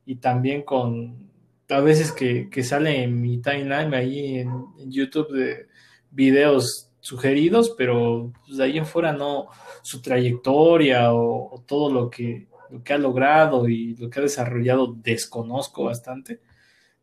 y 0.06 0.16
también 0.16 0.64
con 0.64 1.30
a 1.70 1.82
veces 1.82 2.12
que, 2.12 2.64
sale 2.64 3.04
en 3.04 3.22
mi 3.22 3.38
timeline 3.38 3.94
ahí 3.94 4.40
en, 4.40 4.92
YouTube 4.92 5.32
de 5.32 5.68
videos 6.12 6.90
sugeridos, 7.00 7.74
pero 7.78 8.32
pues, 8.46 8.58
de 8.58 8.64
ahí 8.64 8.78
en 8.78 8.86
fuera 8.86 9.14
no, 9.14 9.48
su 9.82 10.02
trayectoria 10.02 11.14
o, 11.14 11.64
todo 11.68 11.92
lo 11.92 12.10
que, 12.10 12.48
lo 12.72 12.84
que 12.84 12.94
ha 12.94 12.98
logrado 12.98 13.68
y 13.68 13.96
lo 13.96 14.10
que 14.10 14.20
ha 14.20 14.24
desarrollado 14.24 14.94
desconozco 14.94 15.86
bastante. 15.86 16.40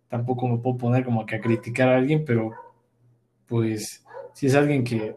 Tampoco 0.09 0.47
me 0.47 0.59
puedo 0.59 0.77
poner 0.77 1.05
como 1.05 1.27
que 1.27 1.37
a 1.37 1.41
criticar 1.41 1.89
a 1.89 1.97
alguien, 1.97 2.25
pero 2.25 2.53
pues 3.47 4.05
si 4.33 4.47
es 4.47 4.55
alguien 4.55 4.85
que, 4.85 5.17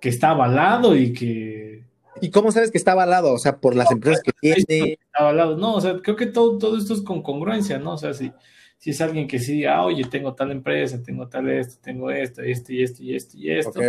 que 0.00 0.08
está 0.08 0.30
avalado 0.30 0.96
y 0.96 1.12
que... 1.12 1.84
¿Y 2.20 2.30
cómo 2.30 2.50
sabes 2.50 2.72
que 2.72 2.78
está 2.78 2.92
avalado? 2.92 3.32
O 3.32 3.38
sea, 3.38 3.58
por 3.58 3.76
las 3.76 3.90
empresas 3.92 4.22
que 4.22 4.32
tiene. 4.40 4.92
Está 4.94 5.20
avalado. 5.20 5.56
No, 5.56 5.74
o 5.74 5.80
sea, 5.80 6.00
creo 6.02 6.16
que 6.16 6.26
todo, 6.26 6.58
todo 6.58 6.76
esto 6.76 6.94
es 6.94 7.02
con 7.02 7.22
congruencia, 7.22 7.78
¿no? 7.78 7.92
O 7.92 7.98
sea, 7.98 8.12
si, 8.12 8.32
si 8.78 8.90
es 8.90 9.00
alguien 9.00 9.28
que 9.28 9.38
sí 9.38 9.64
ah, 9.64 9.84
oye, 9.84 10.04
tengo 10.04 10.34
tal 10.34 10.50
empresa, 10.50 11.00
tengo 11.00 11.28
tal 11.28 11.48
esto, 11.48 11.80
tengo 11.80 12.10
esto, 12.10 12.42
esto 12.42 12.72
y 12.72 12.82
esto 12.82 13.02
y 13.04 13.14
esto 13.14 13.36
y 13.38 13.50
esto. 13.52 13.80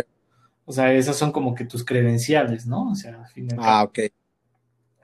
O 0.64 0.72
sea, 0.72 0.92
esas 0.92 1.16
son 1.16 1.32
como 1.32 1.56
que 1.56 1.64
tus 1.64 1.84
credenciales, 1.84 2.66
¿no? 2.66 2.90
O 2.90 2.94
sea, 2.94 3.20
al 3.20 3.28
final. 3.28 3.58
Ah, 3.60 3.82
ok. 3.82 3.98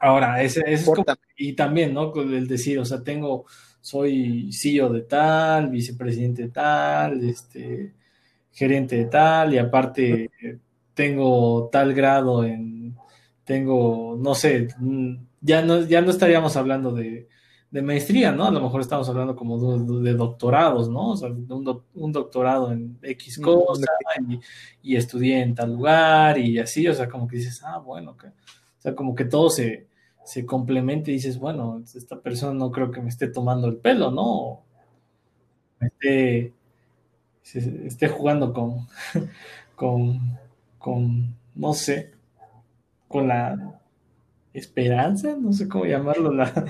Ahora, 0.07 0.43
ese, 0.43 0.63
es 0.67 0.85
como, 0.85 1.05
y 1.37 1.55
también, 1.55 1.93
¿no? 1.93 2.13
El 2.15 2.47
decir, 2.47 2.79
o 2.79 2.85
sea, 2.85 3.03
tengo, 3.03 3.45
soy 3.81 4.53
CEO 4.53 4.93
de 4.93 5.03
tal, 5.03 5.69
vicepresidente 5.69 6.43
de 6.43 6.49
tal, 6.49 7.25
este, 7.25 7.93
gerente 8.53 8.97
de 8.97 9.05
tal, 9.07 9.55
y 9.55 9.59
aparte 9.59 10.31
tengo 10.95 11.69
tal 11.71 11.93
grado 11.93 12.45
en, 12.45 12.97
tengo, 13.45 14.17
no 14.19 14.35
sé, 14.35 14.69
mm, 14.79 15.15
ya 15.41 15.63
no, 15.63 15.83
ya 15.83 16.01
no 16.01 16.11
estaríamos 16.11 16.57
hablando 16.57 16.93
de, 16.93 17.29
de 17.71 17.83
maestría, 17.83 18.33
¿no? 18.33 18.47
A 18.47 18.51
lo 18.51 18.61
mejor 18.61 18.81
estamos 18.81 19.09
hablando 19.09 19.37
como 19.37 19.59
de, 20.03 20.15
doctorados, 20.15 20.89
¿no? 20.89 21.11
O 21.11 21.17
sea, 21.17 21.29
un, 21.29 21.83
un 21.95 22.13
doctorado 22.13 22.73
en 22.73 22.99
X 23.03 23.39
cosa 23.39 23.87
y, 24.83 24.97
estudié 24.97 25.43
en 25.43 25.55
tal 25.55 25.75
lugar 25.75 26.39
y 26.39 26.59
así, 26.59 26.87
o 26.89 26.95
sea, 26.95 27.09
como 27.09 27.29
que 27.29 27.37
dices, 27.37 27.63
ah, 27.65 27.79
bueno, 27.79 28.17
que, 28.17 28.29
o 28.29 28.81
sea, 28.81 28.95
como 28.95 29.15
que 29.15 29.27
todo 29.27 29.51
se, 29.51 29.87
se 30.27 30.45
complementa 30.45 31.11
y 31.11 31.15
dices, 31.15 31.39
bueno, 31.39 31.83
esta 31.95 32.21
persona 32.21 32.53
no 32.53 32.73
creo 32.73 32.91
que 32.91 33.01
me 33.01 33.09
esté 33.09 33.29
tomando 33.29 33.69
el 33.69 33.77
pelo, 33.77 34.11
¿no? 34.11 34.65
Me 35.79 35.87
esté, 35.87 36.53
esté 37.87 38.09
jugando 38.09 38.53
con, 38.53 38.89
con, 39.77 40.21
con, 40.79 41.33
no 41.55 41.73
sé, 41.75 42.11
con 43.07 43.29
la 43.29 43.81
esperanza, 44.53 45.37
no 45.41 45.53
sé 45.53 45.69
cómo 45.69 45.85
llamarlo, 45.85 46.33
la, 46.33 46.65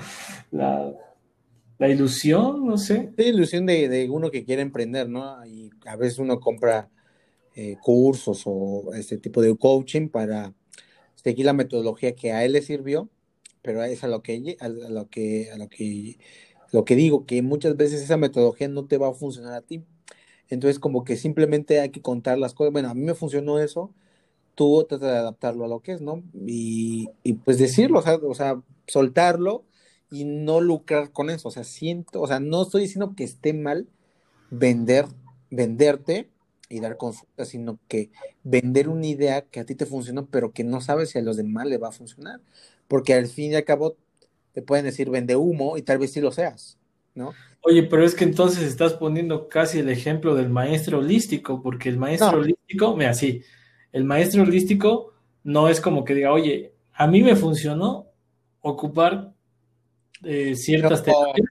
la, 1.79 1.89
ilusión, 1.89 2.63
no 2.63 2.77
sé. 2.77 3.11
La 3.17 3.25
ilusión 3.25 3.65
de, 3.65 4.07
uno 4.11 4.29
que 4.29 4.45
quiere 4.45 4.61
emprender, 4.61 5.09
¿no? 5.09 5.43
Y 5.47 5.71
a 5.87 5.95
veces 5.95 6.19
uno 6.19 6.39
compra 6.39 6.91
eh, 7.55 7.75
cursos 7.81 8.43
o 8.45 8.93
este 8.93 9.17
tipo 9.17 9.41
de 9.41 9.57
coaching 9.57 10.09
para 10.09 10.53
seguir 11.15 11.47
la 11.47 11.53
metodología 11.53 12.13
que 12.13 12.31
a 12.33 12.45
él 12.45 12.51
le 12.51 12.61
sirvió, 12.61 13.09
pero 13.67 13.83
es 13.83 14.03
a 14.03 14.07
lo 14.07 14.23
que 14.23 14.55
a 14.61 14.69
lo 14.69 15.09
que 15.09 15.51
a 15.51 15.57
lo 15.57 15.67
que 15.69 16.17
lo 16.71 16.85
que 16.85 16.95
digo 16.95 17.25
que 17.25 17.41
muchas 17.41 17.75
veces 17.75 18.01
esa 18.01 18.15
metodología 18.17 18.69
no 18.69 18.85
te 18.87 18.97
va 18.97 19.09
a 19.09 19.13
funcionar 19.13 19.53
a 19.53 19.61
ti. 19.61 19.83
Entonces 20.49 20.79
como 20.79 21.03
que 21.03 21.17
simplemente 21.17 21.81
hay 21.81 21.89
que 21.89 22.01
contar 22.01 22.37
las 22.37 22.53
cosas. 22.53 22.71
Bueno, 22.73 22.89
a 22.89 22.93
mí 22.93 23.01
me 23.01 23.15
funcionó 23.15 23.59
eso 23.59 23.93
tú 24.57 24.85
tratas 24.89 25.11
de 25.11 25.17
adaptarlo 25.17 25.65
a 25.65 25.67
lo 25.67 25.81
que 25.81 25.93
es, 25.93 26.01
¿no? 26.01 26.23
Y, 26.33 27.07
pues 27.45 27.59
decirlo, 27.59 27.99
o 27.99 28.33
sea, 28.35 28.59
soltarlo 28.87 29.65
y 30.09 30.25
no 30.25 30.61
lucrar 30.61 31.11
con 31.11 31.29
eso. 31.29 31.49
O 31.49 31.51
sea, 31.51 31.63
siento, 31.63 32.21
o 32.21 32.27
sea, 32.27 32.39
no 32.39 32.63
estoy 32.63 32.81
diciendo 32.81 33.13
que 33.15 33.23
esté 33.23 33.53
mal 33.53 33.87
vender, 34.49 35.05
venderte 35.51 36.31
y 36.69 36.79
dar 36.79 36.97
consultas, 36.97 37.49
sino 37.49 37.79
que 37.87 38.09
vender 38.43 38.89
una 38.89 39.05
idea 39.05 39.43
que 39.43 39.59
a 39.59 39.65
ti 39.65 39.75
te 39.75 39.85
funciona, 39.85 40.25
pero 40.25 40.51
que 40.53 40.63
no 40.63 40.81
sabes 40.81 41.11
si 41.11 41.19
a 41.19 41.21
los 41.21 41.37
demás 41.37 41.67
le 41.67 41.77
va 41.77 41.89
a 41.89 41.91
funcionar. 41.91 42.41
Porque 42.87 43.13
al 43.13 43.27
fin 43.27 43.51
y 43.51 43.55
al 43.55 43.63
cabo 43.63 43.97
te 44.53 44.61
pueden 44.61 44.85
decir 44.85 45.09
vende 45.09 45.35
humo 45.35 45.77
y 45.77 45.81
tal 45.81 45.99
vez 45.99 46.13
sí 46.13 46.21
lo 46.21 46.31
seas, 46.31 46.77
¿no? 47.13 47.33
Oye, 47.61 47.83
pero 47.83 48.05
es 48.05 48.15
que 48.15 48.23
entonces 48.23 48.63
estás 48.63 48.93
poniendo 48.93 49.49
casi 49.49 49.79
el 49.79 49.89
ejemplo 49.89 50.35
del 50.35 50.49
maestro 50.49 50.99
holístico, 50.99 51.61
porque 51.61 51.89
el 51.89 51.97
maestro 51.97 52.39
holístico, 52.39 52.95
mira, 52.95 53.13
sí, 53.13 53.41
el 53.91 54.03
maestro 54.03 54.43
holístico 54.43 55.13
no 55.43 55.69
es 55.69 55.81
como 55.81 56.05
que 56.05 56.13
diga, 56.15 56.31
oye, 56.31 56.73
a 56.93 57.07
mí 57.07 57.21
me 57.23 57.35
funcionó 57.35 58.07
ocupar 58.61 59.33
eh, 60.23 60.55
ciertas 60.55 61.03
terapias 61.03 61.47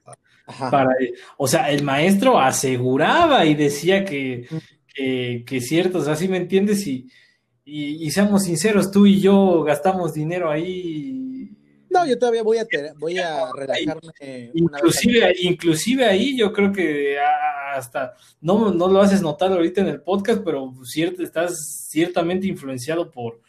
para, 0.71 0.89
o 1.37 1.47
sea, 1.47 1.71
el 1.71 1.83
maestro 1.83 2.39
aseguraba 2.39 3.45
y 3.45 3.53
decía 3.53 4.03
que, 4.05 4.47
que, 4.95 5.61
ciertos, 5.61 6.07
así 6.07 6.27
me 6.27 6.37
entiendes, 6.37 6.85
y, 6.87 7.07
y, 7.63 8.09
seamos 8.11 8.43
sinceros, 8.43 8.91
tú 8.91 9.05
y 9.05 9.19
yo 9.19 9.63
gastamos 9.63 10.13
dinero 10.13 10.49
ahí. 10.49 11.16
No, 11.97 12.05
yo 12.05 12.19
todavía 12.19 12.43
voy 12.43 12.57
a, 12.59 12.67
voy 12.97 13.17
a 13.17 13.51
relajarme. 13.55 14.11
Inclusive, 14.53 15.35
inclusive 15.41 16.05
ahí 16.05 16.37
yo 16.37 16.53
creo 16.53 16.71
que 16.71 17.17
hasta, 17.73 18.13
no, 18.39 18.71
no 18.71 18.87
lo 18.87 19.01
haces 19.01 19.21
notar 19.21 19.51
ahorita 19.51 19.81
en 19.81 19.87
el 19.87 20.01
podcast, 20.01 20.41
pero 20.43 20.73
cierto, 20.83 21.23
estás 21.23 21.87
ciertamente 21.89 22.47
influenciado 22.47 23.09
por, 23.09 23.41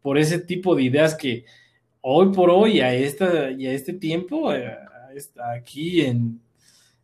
por 0.00 0.18
ese 0.18 0.38
tipo 0.38 0.74
de 0.74 0.84
ideas 0.84 1.14
que 1.14 1.44
hoy 2.00 2.32
por 2.32 2.50
hoy, 2.50 2.80
a, 2.80 2.94
esta, 2.94 3.50
y 3.50 3.66
a 3.66 3.72
este 3.72 3.92
tiempo, 3.92 4.52
eh, 4.54 4.76
aquí 5.54 6.00
en, 6.00 6.40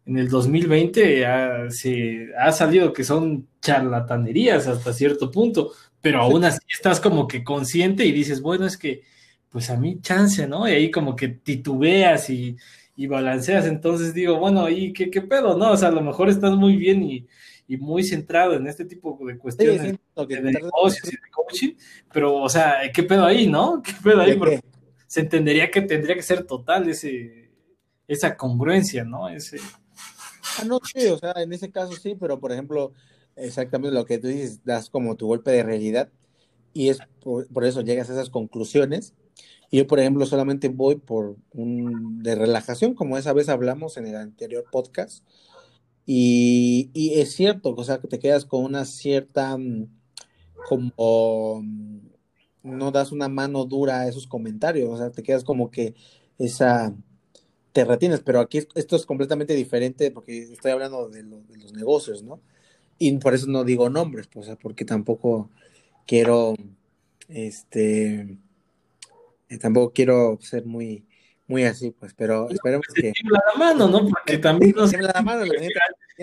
en 0.06 0.16
el 0.16 0.28
2020, 0.28 1.70
se 1.70 2.28
ha 2.39 2.52
salido 2.52 2.93
que 2.93 3.05
son 3.05 3.48
charlatanerías 3.60 4.66
hasta 4.66 4.93
cierto 4.93 5.31
punto, 5.31 5.73
pero 6.01 6.23
aún 6.23 6.44
así 6.44 6.60
estás 6.68 7.01
como 7.01 7.27
que 7.27 7.44
consciente 7.44 8.06
y 8.06 8.12
dices, 8.12 8.40
bueno, 8.40 8.64
es 8.64 8.78
que 8.78 9.02
pues 9.56 9.70
a 9.70 9.76
mí 9.78 10.02
chance, 10.02 10.46
¿no? 10.46 10.68
Y 10.68 10.72
ahí 10.72 10.90
como 10.90 11.16
que 11.16 11.28
titubeas 11.28 12.28
y, 12.28 12.58
y 12.94 13.06
balanceas. 13.06 13.64
Entonces 13.64 14.12
digo, 14.12 14.38
bueno, 14.38 14.68
¿y 14.68 14.92
qué, 14.92 15.10
qué 15.10 15.22
pedo? 15.22 15.56
No, 15.56 15.70
o 15.70 15.76
sea, 15.78 15.88
a 15.88 15.92
lo 15.92 16.02
mejor 16.02 16.28
estás 16.28 16.54
muy 16.54 16.76
bien 16.76 17.02
y, 17.02 17.26
muy 17.78 18.04
centrado 18.04 18.52
en 18.52 18.66
este 18.66 18.84
tipo 18.84 19.18
de 19.26 19.38
cuestiones 19.38 19.80
de 19.82 20.52
negocios 20.52 21.08
y 21.08 21.12
de 21.12 21.30
coaching, 21.30 21.72
pero, 22.12 22.36
o 22.36 22.50
sea, 22.50 22.82
¿qué 22.92 23.02
pedo 23.02 23.24
ahí, 23.24 23.46
no? 23.46 23.80
¿Qué 23.82 23.92
pedo 24.04 24.20
ahí? 24.20 24.36
Porque 24.36 24.60
se 25.06 25.20
entendería 25.20 25.70
que 25.70 25.80
tendría 25.80 26.14
que 26.14 26.22
ser 26.22 26.44
total 26.44 26.90
ese, 26.90 27.48
esa 28.06 28.36
congruencia, 28.36 29.04
¿no? 29.04 29.26
Ese... 29.30 29.56
Ah, 30.60 30.64
no, 30.66 30.80
sí, 30.84 31.06
o 31.06 31.16
sea, 31.16 31.32
en 31.38 31.50
ese 31.54 31.70
caso 31.70 31.94
sí, 31.94 32.14
pero 32.20 32.38
por 32.38 32.52
ejemplo, 32.52 32.92
exactamente 33.36 33.94
lo 33.94 34.04
que 34.04 34.18
tú 34.18 34.28
dices, 34.28 34.62
das 34.66 34.90
como 34.90 35.16
tu 35.16 35.26
golpe 35.28 35.50
de 35.50 35.62
realidad 35.62 36.10
y 36.74 36.90
es 36.90 36.98
por 37.22 37.64
eso 37.64 37.80
llegas 37.80 38.10
a 38.10 38.12
esas 38.12 38.28
conclusiones 38.28 39.14
yo, 39.72 39.86
por 39.86 40.01
ejemplo, 40.01 40.26
solamente 40.26 40.68
voy 40.68 40.97
por 40.97 41.36
un 41.52 42.22
de 42.22 42.34
relajación, 42.34 42.94
como 42.94 43.18
esa 43.18 43.32
vez 43.32 43.48
hablamos 43.48 43.97
en 43.97 44.06
el 44.06 44.16
anterior 44.16 44.64
podcast. 44.70 45.24
Y, 46.06 46.90
es 47.16 47.34
cierto, 47.34 47.74
o 47.76 47.84
sea, 47.84 47.98
que 47.98 48.09
te 48.09 48.18
quedas 48.20 48.44
con 48.44 48.64
una 48.64 48.84
cierta, 48.84 49.56
mm, 49.59 49.88
como, 50.68 51.62
mm, 51.62 51.98
no 52.62 52.90
das 52.93 53.12
una 53.12 53.28
mano 53.28 53.64
dura 53.64 54.01
a 54.01 54.09
esos 54.09 54.26
comentarios, 54.26 54.88
o 54.90 54.97
sea, 54.98 55.10
te 55.10 55.22
quedas 55.22 55.44
como 55.44 55.70
que 55.70 55.94
esa, 56.38 56.94
te 57.72 57.84
retienes, 57.84 58.20
pero 58.20 58.40
aquí 58.40 58.59
esto 58.74 58.97
es 58.97 59.06
completamente 59.06 59.55
diferente 59.55 60.10
porque 60.10 60.43
estoy 60.44 60.72
hablando 60.72 61.09
de, 61.09 61.22
de 61.22 61.59
los 61.59 61.72
negocios, 61.74 62.22
¿no? 62.22 62.40
Y 62.98 63.12
por 63.18 63.34
eso 63.34 63.47
no 63.48 63.64
digo 63.64 63.90
nombres, 63.90 64.28
pues, 64.28 64.48
porque 64.62 64.84
tampoco 64.84 65.51
quiero, 66.06 66.55
este, 67.28 68.38
tampoco 69.60 69.93
quiero 69.93 70.39
ser 70.40 70.64
muy, 70.64 71.06
muy 71.47 71.64
así, 71.64 71.93
pues, 71.93 72.12
pero 72.14 72.51
esperemos 72.51 72.86
que. 72.94 73.12
la 73.24 73.59
mano, 73.59 73.89
¿no? 73.89 74.09
Porque 74.09 74.39
también 74.39 74.74
no 74.77 74.86
sé, 74.86 74.98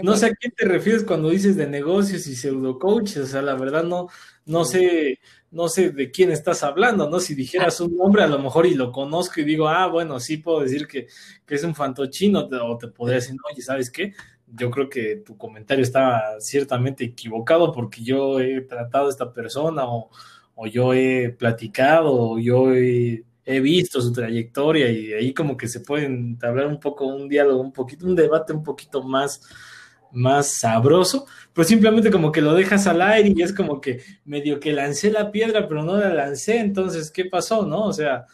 no 0.02 0.18
sé 0.18 0.26
a 0.26 0.36
quién 0.36 0.54
te 0.56 0.66
refieres 0.66 1.04
cuando 1.04 1.30
dices 1.30 1.56
de 1.56 1.68
negocios 1.68 2.28
y 2.28 2.36
pseudo 2.36 2.80
coaches, 2.80 3.18
o 3.18 3.28
sea, 3.28 3.41
la 3.41 3.56
verdad 3.56 3.84
no, 3.84 4.08
no 4.45 4.66
sé, 4.66 5.20
no 5.52 5.70
sé 5.70 5.91
de 5.91 6.12
quién 6.12 6.32
estás 6.32 6.64
hablando, 6.64 7.10
¿no? 7.10 7.20
Si 7.20 7.36
dijeras 7.36 7.80
un 7.80 7.95
nombre, 7.95 8.24
a 8.24 8.28
lo 8.28 8.40
mejor 8.40 8.66
y 8.66 8.74
lo 8.74 8.91
conozco 8.91 9.40
y 9.40 9.45
digo, 9.45 9.68
ah, 9.70 9.88
bueno, 9.88 10.20
sí 10.20 10.38
puedo 10.38 10.62
decir 10.62 10.88
que, 10.88 11.08
que 11.45 11.56
es 11.56 11.64
un 11.64 11.76
fantochino, 11.76 12.50
o 12.64 12.78
te 12.78 12.88
podría 12.88 13.18
decir, 13.18 13.36
oye, 13.50 13.62
¿sabes 13.62 13.90
qué? 13.90 14.14
Yo 14.48 14.70
creo 14.70 14.90
que 14.90 15.18
tu 15.18 15.38
comentario 15.38 15.84
estaba 15.84 16.40
ciertamente 16.40 17.06
equivocado 17.06 17.72
porque 17.72 18.04
yo 18.04 18.40
he 18.40 18.62
tratado 18.62 19.08
a 19.08 19.10
esta 19.10 19.32
persona 19.32 19.86
o, 19.86 20.10
o 20.55 20.67
yo 20.67 20.93
he 20.93 21.30
platicado 21.30 22.13
o 22.13 22.39
yo 22.39 22.73
he, 22.73 23.23
visto 23.45 24.01
su 24.01 24.13
trayectoria 24.13 24.89
y 24.89 25.13
ahí 25.13 25.34
como 25.34 25.57
que 25.57 25.67
se 25.67 25.81
pueden 25.81 26.13
entablar 26.13 26.67
un 26.67 26.80
poco 26.80 27.05
un 27.05 27.27
diálogo, 27.27 27.61
un 27.61 27.73
poquito, 27.73 28.05
un 28.05 28.15
debate 28.15 28.53
un 28.53 28.63
poquito 28.63 29.03
más 29.03 29.41
más 30.13 30.59
sabroso, 30.59 31.25
pues 31.53 31.67
simplemente 31.67 32.11
como 32.11 32.31
que 32.31 32.41
lo 32.41 32.53
dejas 32.53 32.85
al 32.85 33.01
aire 33.01 33.34
y 33.35 33.41
es 33.41 33.51
como 33.51 33.81
que 33.81 34.01
medio 34.25 34.59
que 34.59 34.71
lancé 34.71 35.11
la 35.11 35.31
piedra, 35.31 35.67
pero 35.67 35.84
no 35.84 35.97
la 35.97 36.13
lancé, 36.13 36.59
entonces, 36.59 37.09
¿qué 37.09 37.25
pasó, 37.25 37.65
no? 37.65 37.85
O 37.85 37.93
sea, 37.93 38.27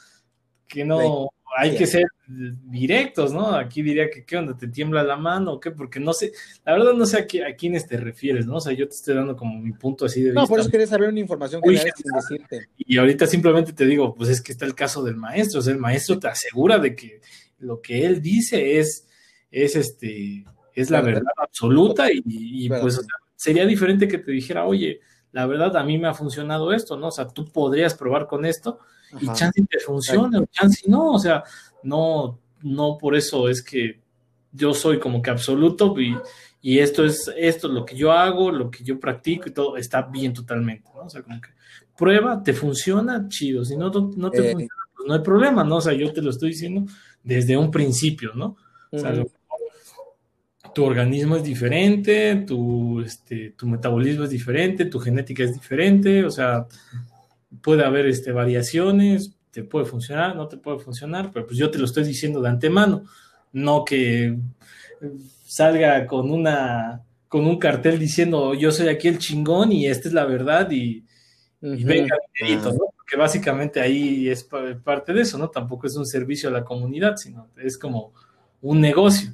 que 0.67 0.83
no, 0.83 1.29
hay 1.57 1.75
que 1.75 1.87
ser 1.87 2.05
directos, 2.27 3.33
¿no? 3.33 3.55
Aquí 3.55 3.81
diría 3.81 4.09
que, 4.09 4.23
¿qué 4.23 4.37
onda? 4.37 4.55
¿Te 4.55 4.67
tiembla 4.67 5.03
la 5.03 5.17
mano 5.17 5.53
o 5.53 5.59
qué? 5.59 5.71
Porque 5.71 5.99
no 5.99 6.13
sé, 6.13 6.31
la 6.65 6.73
verdad 6.73 6.93
no 6.93 7.05
sé 7.05 7.17
a, 7.17 7.47
a 7.47 7.55
quiénes 7.55 7.87
te 7.87 7.97
refieres, 7.97 8.45
¿no? 8.45 8.57
O 8.57 8.61
sea, 8.61 8.73
yo 8.73 8.87
te 8.87 8.95
estoy 8.95 9.15
dando 9.15 9.35
como 9.35 9.59
mi 9.59 9.71
punto 9.73 10.05
así 10.05 10.21
de 10.21 10.27
vista. 10.27 10.41
No, 10.41 10.47
por 10.47 10.59
eso 10.59 10.69
quería 10.69 10.87
saber 10.87 11.09
una 11.09 11.19
información 11.19 11.61
que 11.61 11.77
sin 11.77 12.13
decirte. 12.13 12.69
Y 12.77 12.97
ahorita 12.97 13.25
simplemente 13.25 13.73
te 13.73 13.85
digo, 13.85 14.13
pues 14.13 14.29
es 14.29 14.41
que 14.41 14.51
está 14.51 14.65
el 14.65 14.75
caso 14.75 15.03
del 15.03 15.15
maestro, 15.15 15.59
o 15.59 15.63
sea, 15.63 15.73
el 15.73 15.79
maestro 15.79 16.19
te 16.19 16.27
asegura 16.27 16.77
de 16.77 16.95
que 16.95 17.19
lo 17.59 17.81
que 17.81 18.05
él 18.05 18.21
dice 18.21 18.79
es, 18.79 19.07
es 19.51 19.75
este, 19.75 20.45
es 20.73 20.89
la 20.89 21.01
verdad 21.01 21.33
absoluta 21.37 22.07
y, 22.11 22.69
pues 22.69 23.01
sería 23.35 23.65
diferente 23.65 24.07
que 24.07 24.17
te 24.17 24.31
dijera, 24.31 24.65
oye, 24.65 24.99
la 25.31 25.45
verdad 25.45 25.75
a 25.77 25.83
mí 25.83 25.97
me 25.97 26.07
ha 26.07 26.13
funcionado 26.13 26.73
esto, 26.73 26.97
¿no? 26.97 27.07
O 27.07 27.11
sea, 27.11 27.27
tú 27.27 27.45
podrías 27.51 27.93
probar 27.93 28.27
con 28.27 28.45
esto 28.45 28.79
y 29.19 29.25
chance 29.33 29.63
te 29.69 29.79
funciona, 29.79 30.39
o 30.39 30.45
chance 30.51 30.83
no, 30.87 31.11
o 31.13 31.19
sea, 31.19 31.43
no, 31.83 32.39
no 32.61 32.97
por 32.97 33.15
eso 33.15 33.49
es 33.49 33.63
que 33.63 33.99
yo 34.51 34.73
soy 34.73 34.99
como 34.99 35.21
que 35.21 35.29
absoluto 35.29 35.93
y, 35.99 36.17
y 36.61 36.79
esto 36.79 37.05
es 37.05 37.31
esto 37.37 37.67
lo 37.67 37.85
que 37.85 37.95
yo 37.95 38.11
hago, 38.11 38.51
lo 38.51 38.69
que 38.69 38.83
yo 38.83 38.99
practico 38.99 39.49
y 39.49 39.53
todo 39.53 39.77
está 39.77 40.01
bien 40.01 40.33
totalmente, 40.33 40.89
¿no? 40.93 41.01
O 41.01 41.09
sea, 41.09 41.21
como 41.21 41.39
que 41.39 41.49
prueba, 41.97 42.41
te 42.41 42.53
funciona, 42.53 43.27
chido, 43.27 43.63
si 43.65 43.75
no, 43.75 43.89
no 43.89 44.31
te 44.31 44.39
eh. 44.39 44.51
funciona, 44.51 44.83
pues 44.95 45.07
no 45.07 45.13
hay 45.13 45.21
problema, 45.21 45.63
¿no? 45.63 45.77
O 45.77 45.81
sea, 45.81 45.93
yo 45.93 46.11
te 46.11 46.21
lo 46.21 46.29
estoy 46.29 46.49
diciendo 46.49 46.91
desde 47.23 47.57
un 47.57 47.69
principio, 47.71 48.31
¿no? 48.33 48.57
O 48.91 48.97
sea, 48.97 49.13
tu 50.73 50.83
organismo 50.83 51.35
es 51.35 51.43
diferente, 51.43 52.43
tu, 52.47 53.01
este, 53.01 53.51
tu 53.51 53.67
metabolismo 53.67 54.23
es 54.23 54.29
diferente, 54.29 54.85
tu 54.85 54.99
genética 54.99 55.43
es 55.43 55.53
diferente, 55.53 56.23
o 56.23 56.31
sea, 56.31 56.67
puede 57.61 57.83
haber 57.83 58.07
este, 58.07 58.31
variaciones, 58.31 59.35
te 59.51 59.63
puede 59.63 59.85
funcionar, 59.85 60.35
no 60.35 60.47
te 60.47 60.57
puede 60.57 60.79
funcionar, 60.79 61.31
pero 61.33 61.45
pues 61.45 61.57
yo 61.57 61.71
te 61.71 61.79
lo 61.79 61.85
estoy 61.85 62.03
diciendo 62.03 62.41
de 62.41 62.49
antemano, 62.49 63.03
no 63.51 63.83
que 63.83 64.37
salga 65.45 66.05
con 66.05 66.29
una 66.29 67.03
con 67.27 67.45
un 67.45 67.57
cartel 67.57 67.99
diciendo 67.99 68.53
yo 68.53 68.71
soy 68.71 68.87
aquí 68.87 69.07
el 69.07 69.19
chingón 69.19 69.71
y 69.71 69.87
esta 69.87 70.07
es 70.07 70.13
la 70.13 70.25
verdad 70.25 70.69
y, 70.71 71.05
venga 71.61 72.15
¿no? 72.41 72.93
Porque 72.95 73.17
básicamente 73.17 73.79
ahí 73.79 74.29
es 74.29 74.47
parte 74.83 75.13
de 75.13 75.21
eso, 75.21 75.37
¿no? 75.37 75.49
Tampoco 75.49 75.87
es 75.87 75.95
un 75.95 76.05
servicio 76.05 76.49
a 76.49 76.51
la 76.51 76.63
comunidad, 76.63 77.17
sino 77.17 77.49
es 77.57 77.77
como 77.77 78.13
un 78.61 78.81
negocio 78.81 79.33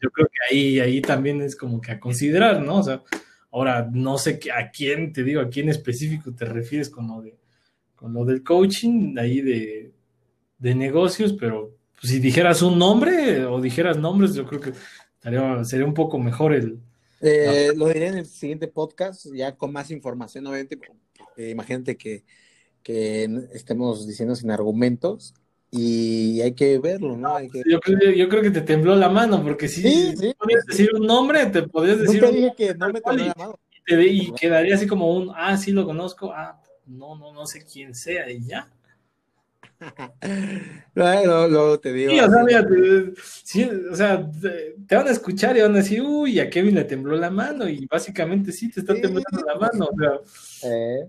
yo 0.00 0.10
creo 0.10 0.26
que 0.26 0.54
ahí, 0.54 0.80
ahí 0.80 1.00
también 1.00 1.40
es 1.42 1.54
como 1.56 1.80
que 1.80 1.92
a 1.92 2.00
considerar, 2.00 2.60
¿no? 2.60 2.78
O 2.78 2.82
sea, 2.82 3.02
ahora 3.50 3.88
no 3.92 4.18
sé 4.18 4.40
a 4.54 4.70
quién, 4.70 5.12
te 5.12 5.22
digo, 5.24 5.40
a 5.40 5.48
quién 5.48 5.68
específico 5.68 6.34
te 6.34 6.44
refieres 6.44 6.90
con 6.90 7.08
lo, 7.08 7.22
de, 7.22 7.36
con 7.94 8.12
lo 8.12 8.24
del 8.24 8.42
coaching, 8.42 9.16
ahí 9.18 9.40
de, 9.40 9.92
de 10.58 10.74
negocios, 10.74 11.32
pero 11.32 11.76
pues, 12.00 12.12
si 12.12 12.18
dijeras 12.18 12.62
un 12.62 12.78
nombre 12.78 13.44
o 13.46 13.60
dijeras 13.60 13.98
nombres, 13.98 14.34
yo 14.34 14.46
creo 14.46 14.60
que 14.60 14.72
sería 15.64 15.84
un 15.84 15.94
poco 15.94 16.18
mejor 16.18 16.54
el... 16.54 16.78
Eh, 17.20 17.72
lo 17.74 17.88
diré 17.88 18.08
en 18.08 18.18
el 18.18 18.26
siguiente 18.26 18.68
podcast, 18.68 19.26
ya 19.34 19.56
con 19.56 19.72
más 19.72 19.90
información, 19.90 20.46
obviamente. 20.46 20.78
imagínate 21.36 21.96
que, 21.96 22.24
que 22.82 23.24
estemos 23.52 24.06
diciendo 24.06 24.36
sin 24.36 24.50
argumentos, 24.52 25.34
y 25.70 26.40
hay 26.40 26.54
que 26.54 26.78
verlo, 26.78 27.16
¿no? 27.16 27.40
Yo, 27.40 27.80
creo, 27.80 28.12
yo, 28.12 28.28
creo, 28.28 28.42
que 28.42 28.50
te 28.50 28.62
tembló 28.62 28.96
la 28.96 29.10
mano, 29.10 29.42
porque 29.42 29.68
si 29.68 29.82
sí, 29.82 30.34
podías 30.38 30.64
decir 30.66 30.90
un 30.94 31.06
nombre, 31.06 31.44
te 31.46 31.62
podías 31.64 32.00
decir. 32.00 32.22
Nunca 32.22 32.34
dije 32.34 32.54
que 32.56 32.74
no 32.74 32.86
me 32.86 33.00
tembló 33.00 33.24
la 33.26 33.34
mano. 33.36 33.58
Y, 33.86 34.32
quedaría 34.32 34.74
así 34.74 34.86
como 34.86 35.14
un, 35.14 35.32
ah, 35.34 35.56
sí 35.56 35.72
lo 35.72 35.84
conozco, 35.84 36.32
ah, 36.32 36.60
no, 36.86 37.16
no, 37.16 37.32
no 37.32 37.46
sé 37.46 37.64
quién 37.70 37.94
sea, 37.94 38.30
y 38.30 38.44
ya. 38.44 38.70
no, 40.94 41.48
luego 41.48 41.78
te 41.78 41.92
digo. 41.92 42.12
Sí, 42.12 42.20
o 42.20 42.30
sea, 42.30 42.44
mira, 42.44 42.66
te, 42.66 43.12
sí, 43.44 43.70
o 43.90 43.94
sea, 43.94 44.30
te, 44.86 44.94
van 44.94 45.08
a 45.08 45.10
escuchar 45.10 45.56
y 45.56 45.60
van 45.60 45.74
a 45.74 45.78
decir, 45.78 46.02
uy, 46.02 46.40
a 46.40 46.50
Kevin 46.50 46.74
le 46.74 46.84
tembló 46.84 47.16
la 47.16 47.30
mano, 47.30 47.68
y 47.68 47.86
básicamente 47.86 48.52
sí 48.52 48.70
te 48.70 48.80
está 48.80 48.94
temblando 48.94 49.44
la 49.46 49.54
mano, 49.54 49.88
o 49.90 49.96
sea. 49.98 50.70
Eh. 50.70 51.08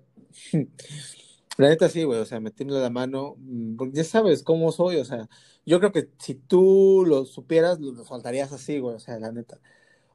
La 1.60 1.68
neta 1.68 1.90
sí, 1.90 2.06
güey, 2.06 2.20
o 2.22 2.26
sea, 2.26 2.40
metiéndole 2.40 2.80
la 2.82 2.90
mano, 2.90 3.36
mm, 3.38 3.76
porque 3.76 3.98
ya 3.98 4.06
sabes 4.06 4.44
cómo 4.44 4.72
soy, 4.72 4.96
o 4.96 5.04
sea, 5.04 5.28
yo 5.66 5.80
creo 5.80 5.92
que 5.92 6.10
si 6.18 6.36
tú 6.36 7.04
lo 7.06 7.26
supieras, 7.26 7.80
lo 7.82 8.06
faltarías 8.06 8.54
así, 8.54 8.80
güey, 8.80 8.96
o 8.96 9.00
sea, 9.00 9.20
la 9.20 9.34
neta. 9.34 9.60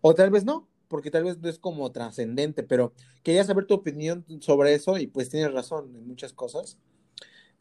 O 0.03 0.15
tal 0.15 0.31
vez 0.31 0.45
no, 0.47 0.69
porque 0.89 1.11
tal 1.11 1.25
vez 1.25 1.39
no 1.39 1.49
es 1.51 1.59
como 1.59 1.93
trascendente, 1.93 2.63
pero 2.63 2.95
quería 3.23 3.45
saber 3.45 3.67
tu 3.67 3.75
opinión 3.75 4.25
sobre 4.41 4.75
eso 4.75 4.99
y 4.99 5.07
pues 5.07 5.31
tienes 5.31 5.53
razón 5.53 5.95
en 5.97 6.07
muchas 6.09 6.33
cosas. 6.33 6.79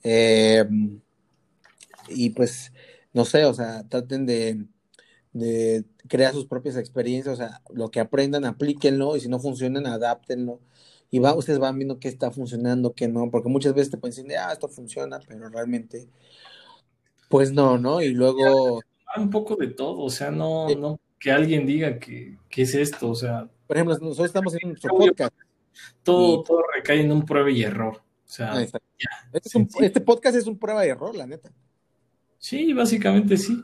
Em, 0.03 1.01
y 2.09 2.29
pues, 2.31 2.71
no 3.13 3.25
sé, 3.25 3.45
o 3.45 3.53
sea, 3.53 3.87
traten 3.87 4.25
de, 4.25 4.65
de 5.33 5.85
crear 6.09 6.33
sus 6.33 6.47
propias 6.47 6.77
experiencias, 6.77 7.33
o 7.35 7.37
sea, 7.37 7.61
lo 7.73 7.91
que 7.91 7.99
aprendan, 7.99 8.45
aplíquenlo 8.45 9.17
y 9.17 9.21
si 9.21 9.29
no 9.29 9.39
funcionan, 9.39 9.87
adáptenlo 9.87 10.61
y 11.13 11.19
va, 11.19 11.35
ustedes 11.35 11.59
van 11.59 11.77
viendo 11.77 11.99
qué 11.99 12.07
está 12.07 12.31
funcionando, 12.31 12.95
qué 12.95 13.07
no, 13.07 13.29
porque 13.29 13.47
muchas 13.47 13.75
veces 13.75 13.91
te 13.91 13.97
pueden 13.97 14.15
decir, 14.15 14.35
ah, 14.35 14.51
esto 14.51 14.67
funciona, 14.67 15.19
pero 15.27 15.47
realmente, 15.47 16.09
pues 17.29 17.51
no, 17.51 17.77
¿no? 17.77 18.01
Y 18.01 18.09
luego... 18.09 18.81
Un 19.15 19.29
poco 19.29 19.55
de 19.55 19.67
todo, 19.67 19.99
o 19.99 20.09
sea, 20.09 20.31
no, 20.31 20.67
no 20.69 20.99
que 21.19 21.31
alguien 21.31 21.67
diga 21.67 21.99
que, 21.99 22.39
es 22.49 22.73
esto, 22.73 23.11
o 23.11 23.15
sea... 23.15 23.47
Por 23.67 23.77
ejemplo, 23.77 23.95
nosotros 24.01 24.25
estamos 24.25 24.55
en 24.55 24.69
nuestro 24.69 24.89
podcast. 24.89 25.35
Todo, 26.01 26.41
todo 26.41 26.63
recae 26.75 27.01
en 27.01 27.11
un 27.11 27.23
prueba 27.23 27.51
y 27.51 27.61
error. 27.61 27.97
O 27.97 28.01
sea, 28.25 28.59
este, 28.59 28.79
este, 29.81 30.01
podcast 30.01 30.35
es 30.35 30.47
un 30.47 30.57
prueba 30.57 30.83
y 30.83 30.89
error, 30.89 31.15
la 31.15 31.27
neta. 31.27 31.51
Sí, 32.39 32.73
básicamente 32.73 33.37
sí. 33.37 33.63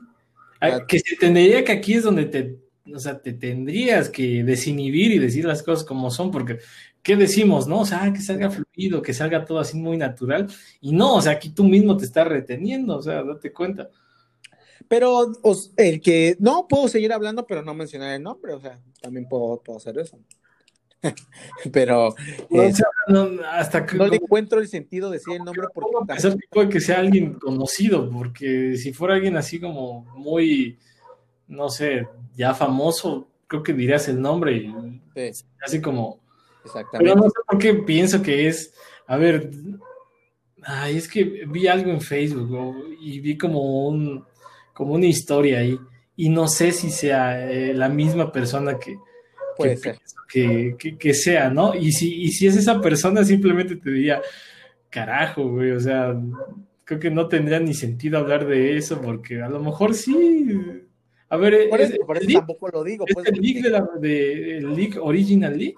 Que 0.88 1.00
se 1.00 1.16
tendría 1.16 1.64
que 1.64 1.72
aquí 1.72 1.96
es 1.96 2.04
donde 2.04 2.26
te, 2.26 2.60
o 2.94 3.00
sea, 3.00 3.22
te 3.22 3.34
tendrías 3.34 4.10
que 4.10 4.44
desinhibir 4.44 5.12
y 5.12 5.20
decir 5.20 5.46
las 5.46 5.64
cosas 5.64 5.86
como 5.86 6.10
son, 6.12 6.32
porque 6.32 6.60
¿qué 7.04 7.16
decimos, 7.16 7.68
no? 7.68 7.82
O 7.82 7.86
sea, 7.86 8.12
que 8.14 8.22
salga 8.22 8.50
fluido, 8.50 9.02
que 9.02 9.14
salga 9.14 9.46
todo 9.46 9.60
así 9.60 9.78
muy 9.78 9.98
natural. 9.98 10.48
Y 10.82 10.92
no, 10.92 11.16
o 11.16 11.22
sea, 11.22 11.34
aquí 11.34 11.50
tú 11.50 11.64
mismo 11.64 11.98
te 11.98 12.06
estás 12.06 12.28
reteniendo, 12.28 12.98
o 12.98 13.02
sea, 13.02 13.24
date 13.24 13.52
cuenta. 13.54 13.90
Pero 14.88 15.34
el 15.78 16.02
que, 16.02 16.36
no, 16.40 16.68
puedo 16.68 16.88
seguir 16.88 17.14
hablando, 17.14 17.46
pero 17.46 17.62
no 17.62 17.74
mencionar 17.74 18.16
el 18.16 18.24
nombre, 18.24 18.54
o 18.54 18.60
sea, 18.60 18.80
también 19.02 19.28
puedo, 19.28 19.62
hacer 19.76 20.00
eso. 20.00 20.18
pero 21.72 22.14
no, 23.08 23.30
hasta 23.50 23.86
que, 23.86 23.96
no 23.96 24.06
le 24.06 24.18
encuentro 24.18 24.60
el 24.60 24.68
sentido 24.68 25.10
de 25.10 25.18
decir 25.18 25.36
el 25.36 25.46
nombre 25.46 25.68
porque 25.74 25.92
pensar 26.06 26.34
que 26.34 26.48
puede 26.50 26.68
que 26.68 26.82
sea 26.82 27.00
alguien 27.00 27.36
conocido, 27.36 28.10
porque 28.10 28.76
si 28.76 28.92
fuera 28.92 29.14
alguien 29.14 29.38
así 29.38 29.62
como 29.62 30.02
muy, 30.16 30.78
no 31.48 31.70
sé, 31.70 32.06
ya 32.36 32.54
famoso, 32.54 33.30
creo 33.48 33.64
que 33.64 33.72
dirías 33.72 34.10
el 34.10 34.22
nombre 34.22 34.58
y 34.58 35.02
así 35.62 35.80
como 35.80 36.20
Exactamente. 36.66 36.98
Pero 37.00 37.16
no 37.16 37.30
sé 37.30 37.40
por 37.48 37.58
qué 37.58 37.74
pienso 37.74 38.22
que 38.22 38.48
es, 38.48 38.74
a 39.08 39.18
ver, 39.18 39.50
ay, 40.64 40.98
es 40.98 41.08
que 41.08 41.24
vi 41.24 41.68
algo 41.68 41.92
en 41.92 42.02
Facebook 42.02 42.96
y 43.00 43.20
vi 43.20 43.38
como 43.38 43.88
un 43.88 44.26
como 44.74 44.94
una 44.94 45.08
historia 45.08 45.60
ahí 45.60 45.78
y 46.16 46.30
no 46.30 46.48
sé 46.48 46.72
si 46.72 46.90
sea 46.90 47.50
eh, 47.52 47.74
la 47.74 47.90
misma 47.90 48.32
persona 48.32 48.80
que 48.80 48.98
puede 49.58 49.78
ser 49.78 50.00
que, 50.30 50.76
que, 50.98 51.14
sea, 51.14 51.50
¿no? 51.50 51.74
Y 51.74 51.92
si, 51.92 52.22
y 52.22 52.32
si 52.32 52.48
es 52.48 52.56
esa 52.56 52.80
persona, 52.80 53.24
simplemente 53.24 53.76
te 53.76 53.90
diría, 53.90 54.22
carajo, 54.90 55.50
güey, 55.50 55.72
o 55.72 55.80
sea, 55.80 56.16
creo 56.86 57.00
que 57.00 57.10
no 57.10 57.28
tendría 57.28 57.60
ni 57.60 57.74
sentido 57.74 58.20
hablar 58.20 58.46
de 58.48 58.78
eso, 58.78 59.02
porque 59.02 59.42
a 59.42 59.50
lo 59.50 59.60
mejor 59.60 59.96
sí. 59.96 60.50
A 61.30 61.38
ver, 61.38 61.70
por 61.70 61.82
eso, 61.82 61.96
tampoco 62.34 62.70
lo 62.70 62.84
digo. 62.84 63.06
¿es 63.08 63.14
pues, 63.14 63.28
el 63.28 63.40
leak 63.40 63.64
de 63.64 63.70
la 63.70 63.90
de, 64.00 64.58
el 64.58 64.76
leak, 64.76 64.98
Original 65.02 65.58
Leak? 65.58 65.78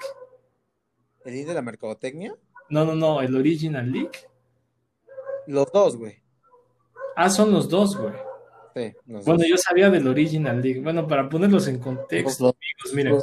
¿El 1.25 1.45
de 1.45 1.53
la 1.53 1.61
mercadotecnia? 1.61 2.35
No, 2.69 2.85
no, 2.85 2.95
no, 2.95 3.21
el 3.21 3.35
Original 3.35 3.91
Leak. 3.91 4.29
Los 5.47 5.71
dos, 5.71 5.97
güey. 5.97 6.21
Ah, 7.15 7.29
son 7.29 7.51
los 7.51 7.69
dos, 7.69 7.97
güey. 7.97 8.13
Sí, 8.73 8.93
bueno, 9.05 9.43
yo 9.45 9.57
sabía 9.57 9.89
del 9.89 10.07
Original 10.07 10.61
League. 10.61 10.79
Bueno, 10.79 11.05
para 11.05 11.27
ponerlos 11.27 11.67
en 11.67 11.79
contexto, 11.79 12.45
los, 12.45 12.55
amigos, 12.55 12.95
miren. 12.95 13.13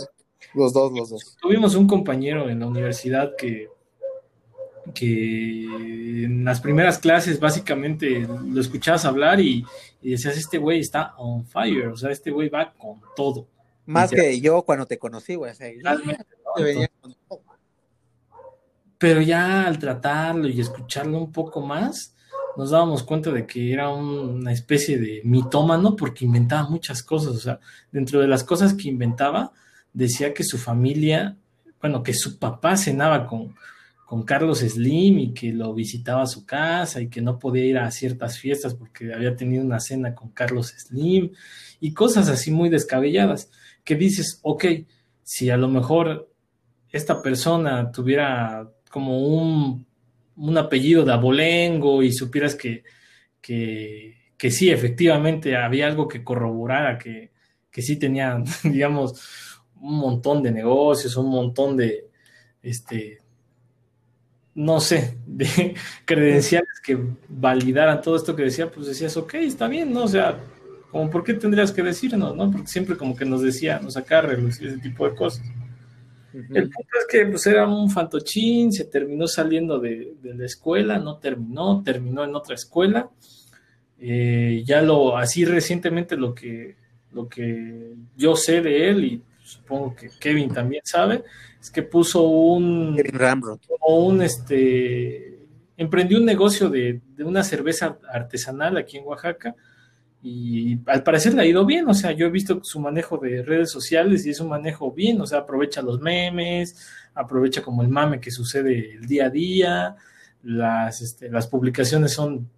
Los, 0.55 0.73
dos, 0.73 0.93
los 0.93 1.11
dos. 1.11 1.37
Tuvimos 1.41 1.75
un 1.75 1.87
compañero 1.87 2.51
en 2.51 2.61
la 2.61 2.67
universidad 2.67 3.35
que, 3.37 3.69
que 4.95 5.65
en 6.25 6.45
las 6.45 6.61
primeras 6.61 6.99
clases 6.99 7.41
básicamente 7.41 8.21
lo 8.21 8.61
escuchabas 8.61 9.07
hablar 9.07 9.41
y, 9.41 9.65
decías, 10.03 10.37
este 10.37 10.59
güey 10.59 10.81
está 10.81 11.15
on 11.17 11.47
fire, 11.47 11.87
o 11.89 11.97
sea, 11.97 12.11
este 12.11 12.31
güey 12.31 12.51
va 12.51 12.75
con 12.75 13.01
todo. 13.17 13.47
Más 13.87 14.11
que 14.11 14.39
yo 14.41 14.63
cuando 14.63 14.85
te 14.87 14.99
conocí, 14.99 15.35
güey. 15.35 15.53
Pero 18.99 19.23
ya 19.23 19.67
al 19.67 19.79
tratarlo 19.79 20.49
y 20.49 20.61
escucharlo 20.61 21.19
un 21.19 21.33
poco 21.33 21.61
más, 21.61 22.15
nos 22.57 22.71
dábamos 22.71 23.05
cuenta 23.05 23.31
de 23.31 23.47
que 23.47 23.73
era 23.73 23.89
una 23.91 24.53
especie 24.53 24.99
de 24.99 25.21
mitómano 25.25 25.95
porque 25.95 26.25
inventaba 26.25 26.69
muchas 26.69 27.05
cosas. 27.05 27.37
O 27.37 27.39
sea, 27.39 27.61
dentro 27.93 28.21
de 28.21 28.27
las 28.27 28.43
cosas 28.43 28.75
que 28.75 28.89
inventaba, 28.89 29.53
decía 29.93 30.35
que 30.35 30.43
su 30.43 30.59
familia, 30.59 31.37
bueno, 31.81 32.03
que 32.03 32.15
su 32.15 32.39
papá 32.39 32.77
cenaba 32.77 33.27
con, 33.27 33.55
con 34.05 34.25
Carlos 34.25 34.61
Slim 34.61 35.19
y 35.19 35.35
que 35.35 35.53
lo 35.53 35.73
visitaba 35.75 36.23
a 36.23 36.27
su 36.27 36.45
casa 36.45 37.01
y 37.01 37.09
que 37.09 37.21
no 37.21 37.39
podía 37.39 37.65
ir 37.65 37.79
a 37.79 37.91
ciertas 37.93 38.39
fiestas 38.39 38.75
porque 38.75 39.13
había 39.15 39.37
tenido 39.37 39.63
una 39.63 39.79
cena 39.79 40.15
con 40.15 40.31
Carlos 40.31 40.75
Slim 40.77 41.31
y 41.79 41.93
cosas 41.93 42.29
así 42.29 42.51
muy 42.51 42.71
descabelladas 42.71 43.51
que 43.85 43.95
dices, 43.95 44.41
ok, 44.43 44.65
si 45.23 45.51
a 45.51 45.57
lo 45.57 45.69
mejor 45.69 46.29
esta 46.91 47.23
persona 47.23 47.93
tuviera 47.93 48.69
como 48.89 49.19
un, 49.19 49.87
un 50.37 50.59
apellido 50.59 51.05
de 51.05 51.13
abolengo 51.13 52.03
y 52.03 52.13
supieras 52.13 52.55
que, 52.55 52.85
que, 53.41 54.33
que, 54.37 54.51
sí, 54.51 54.71
efectivamente 54.71 55.57
había 55.57 55.87
algo 55.87 56.09
que 56.09 56.25
corroborara 56.25 56.99
que, 56.99 57.33
que 57.71 57.83
sí 57.83 57.97
tenía, 57.97 58.43
digamos, 58.65 59.59
un 59.81 59.99
montón 59.99 60.43
de 60.43 60.53
negocios, 60.53 61.17
un 61.17 61.31
montón 61.31 61.77
de, 61.77 62.09
este, 62.63 63.19
no 64.55 64.81
sé, 64.81 65.19
de 65.27 65.75
credenciales 66.05 66.81
que 66.83 66.99
validaran 67.29 68.03
todo 68.03 68.17
esto 68.17 68.35
que 68.35 68.43
decía, 68.43 68.71
pues 68.71 68.87
decías, 68.87 69.17
ok, 69.17 69.35
está 69.35 69.69
bien, 69.69 69.93
¿no? 69.93 70.05
O 70.05 70.09
sea, 70.09 70.39
como, 70.91 71.11
¿por 71.11 71.23
qué 71.23 71.35
tendrías 71.35 71.71
que 71.71 71.83
decirnos, 71.83 72.35
no? 72.35 72.51
Porque 72.51 72.67
siempre 72.67 72.97
como 72.97 73.15
que 73.15 73.25
nos 73.25 73.43
decía, 73.43 73.79
nos 73.79 73.95
saca 73.95 74.21
ese 74.21 74.79
tipo 74.79 75.09
de 75.09 75.15
cosas. 75.15 75.45
El 76.51 76.71
punto 76.71 76.91
es 77.01 77.07
que 77.11 77.27
pues 77.27 77.47
era 77.47 77.67
un 77.67 77.91
fantochín, 77.91 78.73
se 78.73 78.85
terminó 78.85 79.27
saliendo 79.27 79.79
de, 79.79 80.15
la 80.23 80.45
escuela, 80.45 80.99
no 80.99 81.17
terminó, 81.17 81.83
terminó 81.83 82.25
en 82.25 82.35
otra 82.35 82.55
escuela. 82.55 83.11
Eh, 83.99 84.63
ya 84.65 84.81
lo, 84.83 85.17
así 85.17 85.45
recientemente 85.45 86.17
lo 86.17 86.35
que, 86.35 86.77
lo 87.13 87.29
que 87.29 87.95
yo 88.17 88.37
sé 88.37 88.61
de 88.61 88.91
él 88.91 89.05
y 89.05 89.23
supongo 89.43 89.97
que 89.97 90.11
Kevin 90.21 90.51
también 90.51 90.83
sabe, 90.85 91.25
es 91.61 91.71
que 91.71 91.83
puso 91.83 92.23
un, 92.23 92.97
o 93.81 94.05
un 94.05 94.23
este, 94.23 95.39
emprendió 95.77 96.19
un 96.19 96.27
negocio 96.27 96.69
de, 96.69 97.01
una 97.19 97.43
cerveza 97.43 97.99
artesanal 98.13 98.77
aquí 98.77 98.99
en 98.99 99.07
Oaxaca 99.07 99.55
y 100.23 100.81
al 100.87 101.03
parecer 101.03 101.35
le 101.35 101.43
ha 101.43 101.47
ido 101.47 101.65
bien, 101.65 101.89
o 101.89 101.95
sea, 101.95 102.13
yo 102.13 102.27
he 102.27 102.31
visto 102.31 102.63
su 102.65 102.81
manejo 102.81 103.19
de 103.19 103.43
redes 103.43 103.71
sociales 103.71 104.27
y 104.27 104.31
es 104.31 104.41
un 104.41 104.49
manejo 104.49 104.93
bien, 104.93 105.21
o 105.21 105.27
sea, 105.27 105.41
aprovecha 105.41 105.81
los 105.81 106.01
memes, 106.01 106.77
aprovecha 107.15 107.63
como 107.63 107.83
el 107.83 107.89
mame 107.89 108.21
que 108.21 108.31
sucede 108.31 108.95
el 108.95 109.07
día 109.07 109.27
a 109.27 109.31
día, 109.31 109.97
las, 110.43 111.01
este, 111.03 111.31
las 111.31 111.47
publicaciones 111.47 112.13
son 112.13 112.51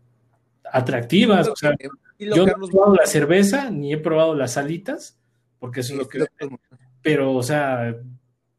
atractivas, 0.72 1.48
o 1.48 1.56
sea, 1.56 1.74
yo 2.18 2.46
no 2.46 2.52
he 2.52 2.70
probado 2.70 2.94
la 2.94 3.06
cerveza 3.06 3.70
ni 3.70 3.92
he 3.92 3.98
probado 3.98 4.34
las 4.34 4.54
salitas, 4.54 5.18
porque 5.58 5.80
eso 5.80 5.92
es 5.94 5.98
lo 5.98 6.08
que... 6.08 6.26
Pero, 7.02 7.34
o 7.34 7.42
sea, 7.42 7.96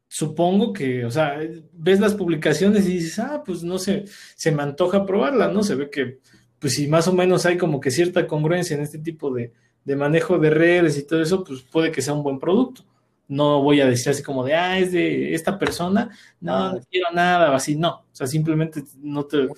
supongo 0.08 0.72
que, 0.72 1.04
o 1.04 1.10
sea, 1.10 1.38
ves 1.72 2.00
las 2.00 2.14
publicaciones 2.14 2.86
y 2.86 2.94
dices, 2.94 3.18
ah, 3.20 3.42
pues 3.44 3.62
no 3.62 3.78
sé, 3.78 4.04
se 4.34 4.52
me 4.52 4.62
antoja 4.62 5.06
probarla, 5.06 5.48
¿no? 5.48 5.62
Se 5.62 5.74
ve 5.74 5.90
que, 5.90 6.18
pues 6.62 6.74
si 6.74 6.86
más 6.86 7.08
o 7.08 7.12
menos 7.12 7.44
hay 7.44 7.58
como 7.58 7.80
que 7.80 7.90
cierta 7.90 8.28
congruencia 8.28 8.76
en 8.76 8.82
este 8.82 9.00
tipo 9.00 9.34
de, 9.34 9.52
manejo 9.96 10.38
de 10.38 10.48
redes 10.48 10.96
y 10.96 11.04
todo 11.04 11.20
eso, 11.20 11.42
pues 11.42 11.62
puede 11.62 11.90
que 11.90 12.00
sea 12.00 12.14
un 12.14 12.22
buen 12.22 12.38
producto. 12.38 12.84
No 13.26 13.60
voy 13.64 13.80
a 13.80 13.86
decir 13.86 14.10
así 14.10 14.22
como 14.22 14.44
de, 14.44 14.54
ah, 14.54 14.78
es 14.78 14.92
de 14.92 15.34
esta 15.34 15.58
persona, 15.58 16.16
no, 16.40 16.74
no 16.74 16.80
quiero 16.88 17.10
nada, 17.12 17.50
o 17.50 17.54
así, 17.54 17.74
no. 17.74 17.90
O 17.90 18.04
sea, 18.12 18.28
simplemente 18.28 18.84
no 19.00 19.24
te... 19.24 19.48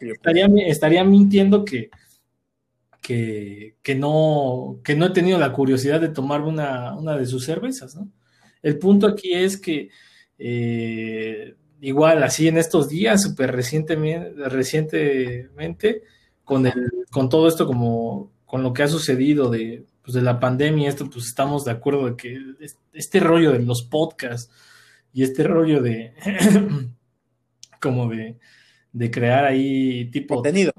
Estaría, 0.00 0.46
estaría 0.66 1.04
mintiendo 1.04 1.66
que, 1.66 1.90
que, 3.02 3.76
que, 3.82 3.94
no, 3.94 4.78
que 4.82 4.96
no 4.96 5.04
he 5.04 5.10
tenido 5.10 5.38
la 5.38 5.52
curiosidad 5.52 6.00
de 6.00 6.08
tomar 6.08 6.40
una, 6.40 6.96
una 6.96 7.14
de 7.14 7.26
sus 7.26 7.44
cervezas, 7.44 7.94
¿no? 7.94 8.08
El 8.62 8.78
punto 8.78 9.06
aquí 9.06 9.34
es 9.34 9.58
que 9.58 9.90
eh, 10.38 11.54
igual 11.82 12.22
así 12.22 12.48
en 12.48 12.56
estos 12.56 12.88
días, 12.88 13.22
súper 13.22 13.52
recientemente, 13.54 14.48
recientemente, 14.48 16.04
con, 16.44 16.66
el, 16.66 16.90
con 17.10 17.28
todo 17.28 17.48
esto 17.48 17.66
como 17.66 18.32
con 18.44 18.62
lo 18.62 18.72
que 18.72 18.82
ha 18.82 18.88
sucedido 18.88 19.50
de, 19.50 19.86
pues, 20.02 20.14
de 20.14 20.22
la 20.22 20.38
pandemia, 20.38 20.88
esto 20.88 21.08
pues 21.10 21.26
estamos 21.26 21.64
de 21.64 21.72
acuerdo 21.72 22.06
de 22.06 22.16
que 22.16 22.38
este 22.92 23.20
rollo 23.20 23.52
de 23.52 23.60
los 23.60 23.82
podcasts 23.82 24.50
y 25.12 25.22
este 25.22 25.42
rollo 25.42 25.82
de 25.82 26.14
como 27.80 28.08
de, 28.08 28.38
de 28.92 29.10
crear 29.10 29.44
ahí 29.44 30.10
tipo 30.10 30.36
contenido 30.36 30.72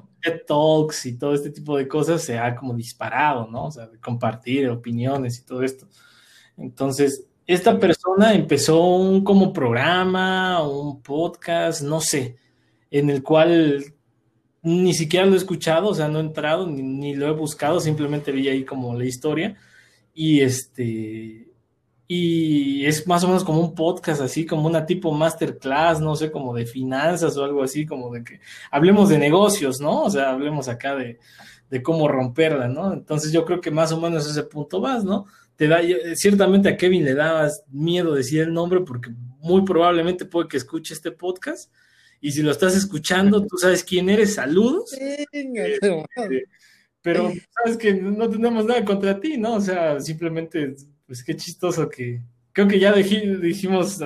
talks 0.48 1.06
y 1.06 1.18
todo 1.18 1.34
este 1.34 1.50
tipo 1.50 1.78
de 1.78 1.88
cosas 1.88 2.22
se 2.24 2.38
ha 2.38 2.56
como 2.56 2.74
disparado, 2.74 3.48
¿no? 3.48 3.66
O 3.66 3.72
sea, 3.72 3.88
de 3.88 4.00
compartir 4.00 4.70
opiniones 4.70 5.40
y 5.40 5.46
todo 5.46 5.64
esto. 5.64 5.88
Entonces, 6.58 7.28
esta 7.46 7.78
persona 7.80 8.34
empezó 8.34 8.84
un 8.86 9.24
como 9.24 9.54
programa, 9.54 10.68
un 10.68 11.02
podcast, 11.02 11.82
no 11.82 12.02
sé, 12.02 12.38
en 12.90 13.10
el 13.10 13.22
cual 13.22 13.84
ni 14.66 14.94
siquiera 14.94 15.26
lo 15.26 15.34
he 15.34 15.38
escuchado, 15.38 15.90
o 15.90 15.94
sea, 15.94 16.08
no 16.08 16.20
he 16.20 16.22
entrado 16.22 16.68
ni, 16.68 17.16
lo 17.16 17.28
he 17.28 17.32
buscado, 17.32 17.80
simplemente 17.80 18.32
vi 18.32 18.50
ahí 18.50 18.66
como 18.66 18.94
la 18.98 19.06
historia 19.06 19.56
y 20.14 20.42
este 20.42 21.48
y 22.08 22.86
es 22.86 23.08
más 23.08 23.24
o 23.24 23.28
menos 23.28 23.44
como 23.44 23.62
un 23.62 23.74
podcast 23.74 24.22
así, 24.22 24.46
como 24.46 24.68
una 24.68 24.86
tipo 24.86 25.12
masterclass, 25.12 26.02
no 26.02 26.16
sé, 26.16 26.32
como 26.32 26.54
de 26.54 26.66
finanzas 26.66 27.36
o 27.38 27.44
algo 27.44 27.64
así, 27.64 27.86
como 27.86 28.12
de 28.12 28.24
que 28.24 28.40
hablemos 28.70 29.10
de 29.10 29.18
negocios, 29.18 29.80
¿no? 29.80 30.04
O 30.04 30.10
sea, 30.10 30.32
hablemos 30.32 30.68
acá 30.68 30.96
de, 30.96 31.20
de 31.70 31.82
cómo 31.82 32.08
romperla, 32.08 32.68
¿no? 32.68 32.94
Entonces 32.94 33.32
yo 33.32 33.46
creo 33.46 33.60
que 33.62 33.72
más 33.72 33.92
o 33.92 34.00
menos 34.00 34.30
ese 34.30 34.44
punto 34.44 34.82
vas, 34.82 35.04
¿no? 35.04 35.26
te 35.56 35.68
da, 35.68 35.80
ciertamente 36.16 36.70
a 36.70 36.78
Kevin 36.78 37.06
le 37.06 37.14
dabas 37.14 37.64
miedo 37.70 38.14
decir 38.14 38.42
el 38.42 38.54
nombre 38.54 38.82
porque 38.82 39.12
muy 39.40 39.64
probablemente 39.64 40.26
puede 40.26 40.48
que 40.48 40.58
escuche 40.58 40.94
este 40.94 41.12
podcast 41.12 41.72
y 42.22 42.32
si 42.32 42.42
lo 42.42 42.52
estás 42.52 42.76
escuchando, 42.76 43.46
tú 43.46 43.58
sabes 43.58 43.84
quién 43.84 44.10
eres, 44.10 44.36
saludos. 44.36 44.94
Este, 45.32 46.46
pero 47.02 47.32
sabes 47.52 47.78
que 47.78 47.94
no 47.94 48.30
tenemos 48.30 48.66
nada 48.66 48.84
contra 48.84 49.20
ti, 49.20 49.38
¿no? 49.38 49.56
O 49.56 49.62
sea, 49.62 50.00
simplemente, 50.00 50.76
pues 51.06 51.24
qué 51.24 51.36
chistoso 51.36 51.88
que 51.90 52.22
creo 52.52 52.68
que 52.68 52.80
ya 52.80 52.94
dijimos 52.94 54.00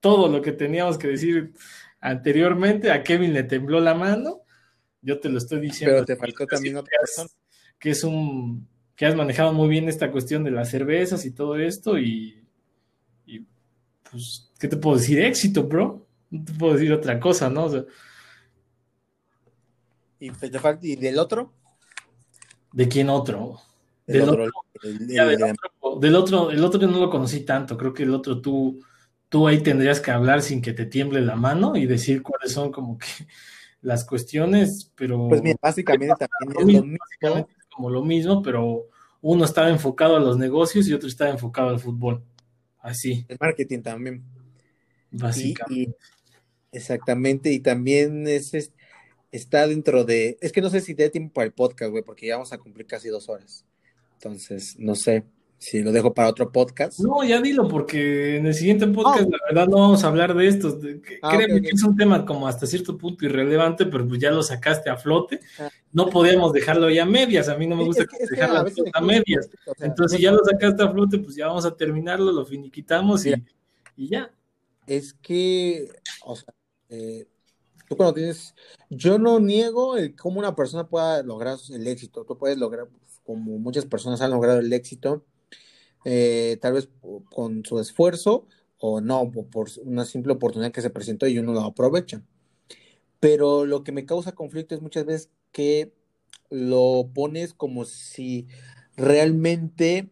todo 0.00 0.28
lo 0.28 0.42
que 0.42 0.52
teníamos 0.52 0.98
que 0.98 1.08
decir 1.08 1.52
anteriormente, 2.00 2.90
a 2.90 3.02
Kevin 3.02 3.34
le 3.34 3.44
tembló 3.44 3.78
la 3.78 3.94
mano, 3.94 4.40
yo 5.02 5.20
te 5.20 5.28
lo 5.28 5.38
estoy 5.38 5.60
diciendo. 5.60 5.96
Pero 5.96 6.06
te 6.06 6.16
faltó 6.16 6.46
también 6.46 6.76
otra 6.76 6.96
persona. 7.00 7.28
Que 7.78 7.90
es 7.90 8.04
un 8.04 8.68
que 8.96 9.06
has 9.06 9.16
manejado 9.16 9.54
muy 9.54 9.68
bien 9.68 9.88
esta 9.88 10.10
cuestión 10.12 10.44
de 10.44 10.50
las 10.50 10.68
cervezas 10.68 11.24
y 11.24 11.30
todo 11.30 11.56
esto 11.56 11.98
y, 11.98 12.44
pues, 14.10 14.52
¿qué 14.58 14.68
te 14.68 14.76
puedo 14.76 14.98
decir? 14.98 15.18
Éxito, 15.20 15.62
bro. 15.62 16.06
No 16.30 16.44
puedo 16.58 16.74
decir 16.74 16.92
otra 16.92 17.18
cosa, 17.18 17.50
¿no? 17.50 17.68
¿Y, 20.20 20.30
del 20.96 21.18
otro? 21.18 21.52
¿De 22.72 22.88
quién 22.88 23.08
otro? 23.08 23.58
Del, 24.06 24.22
otro, 24.22 24.46
del, 26.00 26.16
otro, 26.16 26.50
el 26.50 26.64
otro 26.64 26.86
no 26.88 26.98
lo 26.98 27.10
conocí 27.10 27.40
tanto, 27.40 27.76
creo 27.76 27.94
que 27.94 28.02
el 28.02 28.12
otro 28.12 28.40
tú, 28.40 28.82
tú 29.28 29.46
ahí 29.46 29.62
tendrías 29.62 30.00
que 30.00 30.10
hablar 30.10 30.42
sin 30.42 30.60
que 30.60 30.72
te 30.72 30.86
tiemble 30.86 31.20
la 31.20 31.36
mano 31.36 31.76
y 31.76 31.86
decir 31.86 32.20
cuáles 32.20 32.52
son 32.52 32.72
como 32.72 32.98
que 32.98 33.06
las 33.82 34.04
cuestiones, 34.04 34.90
pero... 34.96 35.28
Pues 35.28 35.42
mira, 35.42 35.56
básicamente 35.62 36.26
también 36.26 36.70
es 36.70 36.80
lo 36.80 36.84
mismo 36.84 37.48
como 37.70 37.90
lo 37.90 38.02
mismo, 38.02 38.42
pero 38.42 38.88
uno 39.22 39.44
estaba 39.44 39.70
enfocado 39.70 40.16
a 40.16 40.20
los 40.20 40.36
negocios 40.36 40.86
y 40.88 40.92
otro 40.92 41.08
estaba 41.08 41.30
enfocado 41.30 41.70
al 41.70 41.80
fútbol. 41.80 42.22
Así. 42.80 43.24
El 43.28 43.38
marketing 43.40 43.80
también. 43.80 44.24
Básicamente. 45.10 45.96
Exactamente, 46.72 47.52
y 47.52 47.60
también 47.60 48.26
es, 48.26 48.52
está 49.32 49.66
dentro 49.66 50.04
de, 50.04 50.38
es 50.40 50.52
que 50.52 50.60
no 50.60 50.70
sé 50.70 50.80
si 50.80 50.94
te 50.94 51.04
da 51.04 51.10
tiempo 51.10 51.34
para 51.34 51.46
el 51.46 51.52
podcast, 51.52 51.90
güey, 51.90 52.02
porque 52.02 52.26
ya 52.26 52.34
vamos 52.34 52.52
a 52.52 52.58
cumplir 52.58 52.86
casi 52.86 53.08
dos 53.08 53.28
horas. 53.28 53.64
Entonces, 54.14 54.76
no 54.78 54.94
sé. 54.94 55.24
Si 55.60 55.82
lo 55.82 55.92
dejo 55.92 56.14
para 56.14 56.30
otro 56.30 56.50
podcast. 56.50 57.00
No, 57.00 57.22
ya 57.22 57.38
dilo, 57.38 57.68
porque 57.68 58.38
en 58.38 58.46
el 58.46 58.54
siguiente 58.54 58.86
podcast, 58.86 59.28
la 59.28 59.38
verdad, 59.46 59.68
no 59.68 59.76
vamos 59.78 60.02
a 60.02 60.06
hablar 60.06 60.34
de 60.34 60.48
esto. 60.48 60.80
Ah, 61.20 61.36
Créeme 61.36 61.60
que 61.60 61.68
es 61.74 61.82
un 61.84 61.94
tema 61.94 62.24
como 62.24 62.48
hasta 62.48 62.66
cierto 62.66 62.96
punto 62.96 63.26
irrelevante, 63.26 63.84
pero 63.84 64.08
pues 64.08 64.18
ya 64.18 64.30
lo 64.30 64.42
sacaste 64.42 64.88
a 64.88 64.96
flote. 64.96 65.38
Ah. 65.58 65.68
No 65.92 66.08
podíamos 66.08 66.54
dejarlo 66.54 66.88
ya 66.88 67.02
a 67.02 67.06
medias. 67.06 67.50
A 67.50 67.58
mí 67.58 67.66
no 67.66 67.76
me 67.76 67.84
gusta 67.84 68.06
dejarlo 68.30 68.64
a, 68.94 69.00
medias. 69.02 69.50
Entonces, 69.80 70.16
si 70.16 70.22
ya 70.22 70.32
lo 70.32 70.42
sacaste 70.42 70.82
a 70.82 70.90
flote, 70.90 71.18
pues 71.18 71.36
ya 71.36 71.48
vamos 71.48 71.66
a 71.66 71.76
terminarlo, 71.76 72.32
lo 72.32 72.46
finiquitamos 72.46 73.26
y, 73.26 73.34
y 73.98 74.08
ya. 74.08 74.32
Es 74.86 75.12
que, 75.12 75.90
o 76.24 76.36
sea, 76.36 76.54
eh, 76.90 77.26
Tú 77.90 77.96
cuando 77.96 78.14
tienes, 78.14 78.54
yo 78.88 79.18
no 79.18 79.40
niego 79.40 79.96
el 79.96 80.14
cómo 80.14 80.38
una 80.38 80.54
persona 80.54 80.86
pueda 80.88 81.24
lograr 81.24 81.58
el 81.70 81.88
éxito. 81.88 82.24
Tú 82.24 82.38
puedes 82.38 82.56
lograr, 82.56 82.88
como 83.24 83.58
muchas 83.58 83.84
personas 83.84 84.20
han 84.20 84.30
logrado 84.30 84.60
el 84.60 84.72
éxito, 84.72 85.24
eh, 86.04 86.56
tal 86.62 86.74
vez 86.74 86.88
con 87.34 87.64
su 87.64 87.80
esfuerzo 87.80 88.46
o 88.78 89.00
no, 89.00 89.32
por 89.32 89.66
una 89.82 90.04
simple 90.04 90.34
oportunidad 90.34 90.70
que 90.70 90.82
se 90.82 90.90
presentó 90.90 91.26
y 91.26 91.40
uno 91.40 91.52
lo 91.52 91.62
aprovecha. 91.62 92.22
Pero 93.18 93.66
lo 93.66 93.82
que 93.82 93.90
me 93.90 94.06
causa 94.06 94.36
conflicto 94.36 94.76
es 94.76 94.82
muchas 94.82 95.04
veces 95.04 95.30
que 95.50 95.92
lo 96.48 97.10
pones 97.12 97.54
como 97.54 97.84
si 97.86 98.46
realmente 98.96 100.10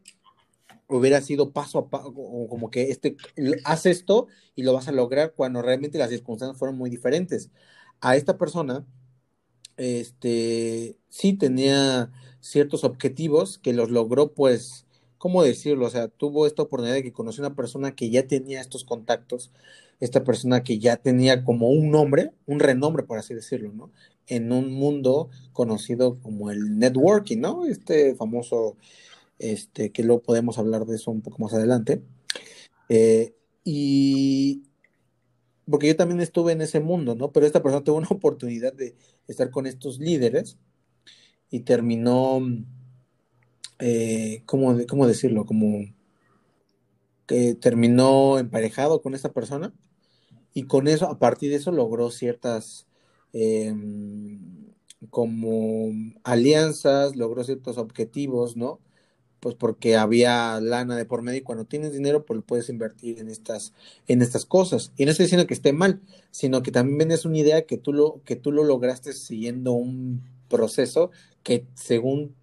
hubiera 0.88 1.20
sido 1.20 1.52
paso 1.52 1.78
a 1.78 1.88
paso, 1.90 2.12
como 2.14 2.70
que 2.70 2.90
este, 2.90 3.16
haz 3.64 3.86
esto 3.86 4.26
y 4.54 4.62
lo 4.62 4.72
vas 4.72 4.88
a 4.88 4.92
lograr 4.92 5.34
cuando 5.34 5.62
realmente 5.62 5.98
las 5.98 6.10
circunstancias 6.10 6.58
fueron 6.58 6.78
muy 6.78 6.90
diferentes. 6.90 7.50
A 8.00 8.16
esta 8.16 8.38
persona, 8.38 8.86
este, 9.76 10.96
sí 11.08 11.34
tenía 11.34 12.10
ciertos 12.40 12.84
objetivos 12.84 13.58
que 13.58 13.72
los 13.72 13.90
logró, 13.90 14.32
pues, 14.34 14.86
¿cómo 15.18 15.42
decirlo? 15.42 15.86
O 15.86 15.90
sea, 15.90 16.08
tuvo 16.08 16.46
esta 16.46 16.62
oportunidad 16.62 16.94
de 16.96 17.02
que 17.02 17.12
conoció 17.12 17.42
una 17.42 17.56
persona 17.56 17.94
que 17.94 18.10
ya 18.10 18.26
tenía 18.26 18.60
estos 18.60 18.84
contactos, 18.84 19.52
esta 20.00 20.24
persona 20.24 20.62
que 20.62 20.78
ya 20.78 20.96
tenía 20.96 21.44
como 21.44 21.70
un 21.70 21.90
nombre, 21.90 22.32
un 22.46 22.60
renombre, 22.60 23.02
por 23.04 23.18
así 23.18 23.34
decirlo, 23.34 23.72
¿no? 23.72 23.90
En 24.26 24.52
un 24.52 24.72
mundo 24.72 25.30
conocido 25.52 26.20
como 26.20 26.50
el 26.50 26.78
networking, 26.78 27.38
¿no? 27.38 27.66
Este 27.66 28.14
famoso 28.14 28.76
este, 29.38 29.92
que 29.92 30.02
luego 30.02 30.22
podemos 30.22 30.58
hablar 30.58 30.86
de 30.86 30.96
eso 30.96 31.10
un 31.10 31.22
poco 31.22 31.38
más 31.42 31.54
adelante. 31.54 32.02
Eh, 32.88 33.34
y 33.64 34.62
porque 35.70 35.88
yo 35.88 35.96
también 35.96 36.20
estuve 36.20 36.52
en 36.52 36.62
ese 36.62 36.80
mundo, 36.80 37.14
¿no? 37.14 37.32
Pero 37.32 37.46
esta 37.46 37.62
persona 37.62 37.84
tuvo 37.84 37.98
una 37.98 38.08
oportunidad 38.10 38.72
de 38.72 38.96
estar 39.26 39.50
con 39.50 39.66
estos 39.66 39.98
líderes 39.98 40.58
y 41.50 41.60
terminó, 41.60 42.40
eh, 43.78 44.42
¿cómo, 44.46 44.74
decirlo? 45.06 45.44
Como 45.44 45.84
que 47.26 47.54
terminó 47.54 48.38
emparejado 48.38 49.02
con 49.02 49.14
esta 49.14 49.32
persona 49.32 49.74
y 50.54 50.64
con 50.64 50.88
eso, 50.88 51.06
a 51.06 51.18
partir 51.18 51.50
de 51.50 51.56
eso, 51.56 51.72
logró 51.72 52.10
ciertas 52.10 52.86
em, 53.32 54.72
como 55.10 55.90
alianzas, 56.24 57.16
logró 57.16 57.44
ciertos 57.44 57.78
objetivos, 57.78 58.56
¿no? 58.56 58.80
Pues 59.40 59.54
porque 59.54 59.96
había 59.96 60.60
lana 60.60 60.96
de 60.96 61.04
por 61.04 61.22
medio 61.22 61.38
y 61.38 61.42
cuando 61.42 61.64
tienes 61.64 61.92
dinero 61.92 62.24
pues 62.24 62.40
puedes 62.44 62.68
invertir 62.68 63.20
en 63.20 63.28
estas 63.28 63.72
en 64.06 64.22
estas 64.22 64.44
cosas. 64.44 64.92
Y 64.96 65.04
no 65.04 65.10
estoy 65.10 65.24
diciendo 65.24 65.46
que 65.46 65.54
esté 65.54 65.72
mal 65.72 66.00
sino 66.30 66.62
que 66.62 66.72
también 66.72 67.10
es 67.10 67.24
una 67.24 67.38
idea 67.38 67.62
que 67.62 67.78
tú 67.78 67.92
lo 67.92 68.20
que 68.24 68.36
tú 68.36 68.52
lo 68.52 68.64
lograste 68.64 69.12
siguiendo 69.12 69.72
un 69.72 70.22
proceso 70.48 71.10
que 71.42 71.66
según 71.74 72.34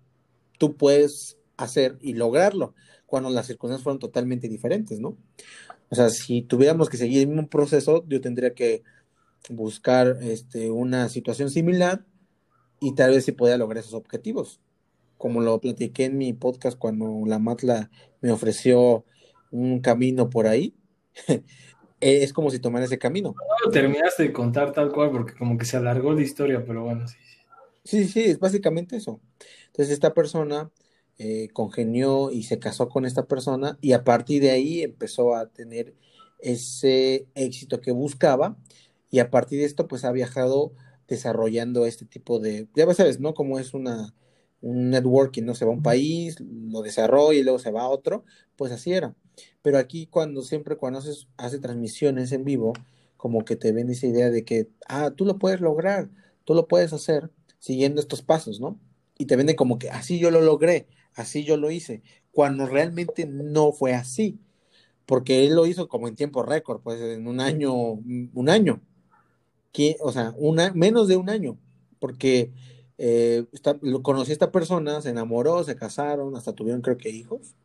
tú 0.57 0.75
puedes 0.75 1.37
hacer 1.57 1.97
y 2.01 2.13
lograrlo 2.13 2.73
cuando 3.05 3.29
las 3.29 3.47
circunstancias 3.47 3.83
fueron 3.83 3.99
totalmente 3.99 4.47
diferentes 4.47 4.99
no 4.99 5.17
o 5.89 5.95
sea 5.95 6.09
si 6.09 6.41
tuviéramos 6.41 6.89
que 6.89 6.97
seguir 6.97 7.21
el 7.21 7.27
mismo 7.27 7.47
proceso 7.49 8.05
yo 8.07 8.21
tendría 8.21 8.53
que 8.53 8.83
buscar 9.49 10.17
este 10.21 10.71
una 10.71 11.09
situación 11.09 11.49
similar 11.49 12.05
y 12.79 12.95
tal 12.95 13.11
vez 13.11 13.25
si 13.25 13.31
pueda 13.31 13.57
lograr 13.57 13.83
esos 13.83 13.93
objetivos 13.93 14.59
como 15.17 15.41
lo 15.41 15.59
platiqué 15.59 16.05
en 16.05 16.17
mi 16.17 16.33
podcast 16.33 16.77
cuando 16.77 17.23
la 17.25 17.39
Matla 17.39 17.89
me 18.21 18.31
ofreció 18.31 19.05
un 19.51 19.79
camino 19.79 20.29
por 20.29 20.47
ahí, 20.47 20.75
es 21.99 22.33
como 22.33 22.51
si 22.51 22.59
tomara 22.59 22.85
ese 22.85 22.97
camino. 22.97 23.35
No 23.65 23.71
terminaste 23.71 24.23
de 24.23 24.33
contar 24.33 24.71
tal 24.73 24.91
cual 24.91 25.11
porque 25.11 25.33
como 25.33 25.57
que 25.57 25.65
se 25.65 25.77
alargó 25.77 26.13
la 26.13 26.21
historia, 26.21 26.63
pero 26.65 26.83
bueno, 26.83 27.07
sí. 27.07 27.15
Sí, 27.83 28.07
sí, 28.07 28.23
es 28.23 28.39
básicamente 28.39 28.97
eso. 28.97 29.21
Entonces 29.67 29.93
esta 29.93 30.13
persona 30.13 30.71
eh, 31.19 31.49
congenió 31.53 32.31
y 32.31 32.43
se 32.43 32.57
casó 32.57 32.89
con 32.89 33.05
esta 33.05 33.27
persona 33.27 33.77
y 33.79 33.93
a 33.93 34.03
partir 34.03 34.41
de 34.41 34.49
ahí 34.49 34.81
empezó 34.81 35.35
a 35.35 35.47
tener 35.47 35.93
ese 36.39 37.27
éxito 37.35 37.79
que 37.81 37.91
buscaba 37.91 38.57
y 39.11 39.19
a 39.19 39.29
partir 39.29 39.59
de 39.59 39.65
esto 39.65 39.87
pues 39.87 40.03
ha 40.03 40.11
viajado 40.11 40.73
desarrollando 41.07 41.85
este 41.85 42.05
tipo 42.05 42.39
de, 42.39 42.67
ya 42.75 42.91
sabes, 42.93 43.19
¿no? 43.19 43.35
Como 43.35 43.59
es 43.59 43.75
una 43.75 44.13
un 44.65 44.89
networking, 44.89 45.43
¿no? 45.43 45.53
Se 45.53 45.63
va 45.63 45.71
a 45.71 45.75
un 45.75 45.83
país, 45.83 46.37
lo 46.39 46.81
desarrolla 46.81 47.39
y 47.39 47.43
luego 47.43 47.59
se 47.59 47.71
va 47.71 47.83
a 47.83 47.87
otro, 47.87 48.25
pues 48.55 48.71
así 48.71 48.93
era. 48.93 49.15
Pero 49.61 49.77
aquí 49.77 50.07
cuando 50.07 50.41
siempre 50.41 50.75
cuando 50.75 50.99
haces, 50.99 51.27
hace 51.37 51.59
transmisiones 51.59 52.31
en 52.31 52.43
vivo, 52.43 52.73
como 53.15 53.45
que 53.45 53.55
te 53.55 53.71
ven 53.71 53.91
esa 53.91 54.07
idea 54.07 54.31
de 54.31 54.43
que, 54.43 54.69
ah, 54.87 55.11
tú 55.11 55.23
lo 55.25 55.37
puedes 55.37 55.61
lograr, 55.61 56.09
tú 56.45 56.55
lo 56.55 56.67
puedes 56.67 56.93
hacer 56.93 57.29
siguiendo 57.59 58.01
estos 58.01 58.23
pasos, 58.23 58.59
¿no? 58.59 58.79
Y 59.19 59.25
te 59.25 59.35
venden 59.35 59.55
como 59.55 59.77
que 59.77 59.91
así 59.91 60.17
yo 60.17 60.31
lo 60.31 60.41
logré, 60.41 60.87
así 61.13 61.43
yo 61.43 61.57
lo 61.57 61.69
hice, 61.69 62.01
cuando 62.31 62.65
realmente 62.65 63.27
no 63.27 63.71
fue 63.71 63.93
así, 63.93 64.39
porque 65.05 65.45
él 65.45 65.55
lo 65.55 65.67
hizo 65.67 65.87
como 65.87 66.07
en 66.07 66.15
tiempo 66.15 66.41
récord, 66.41 66.81
pues 66.81 66.99
en 66.99 67.27
un 67.27 67.39
año, 67.39 67.73
un 67.73 68.49
año, 68.49 68.81
o 70.01 70.11
sea, 70.11 70.33
una, 70.37 70.73
menos 70.73 71.07
de 71.07 71.17
un 71.17 71.29
año, 71.29 71.59
porque 71.99 72.51
eh, 72.97 73.45
lo, 73.81 74.01
conocí 74.03 74.31
a 74.31 74.33
esta 74.33 74.51
persona, 74.51 75.01
se 75.01 75.09
enamoró, 75.09 75.63
se 75.63 75.75
casaron, 75.75 76.35
hasta 76.35 76.53
tuvieron 76.53 76.81
creo 76.81 76.97
que 76.97 77.09
hijos, 77.09 77.55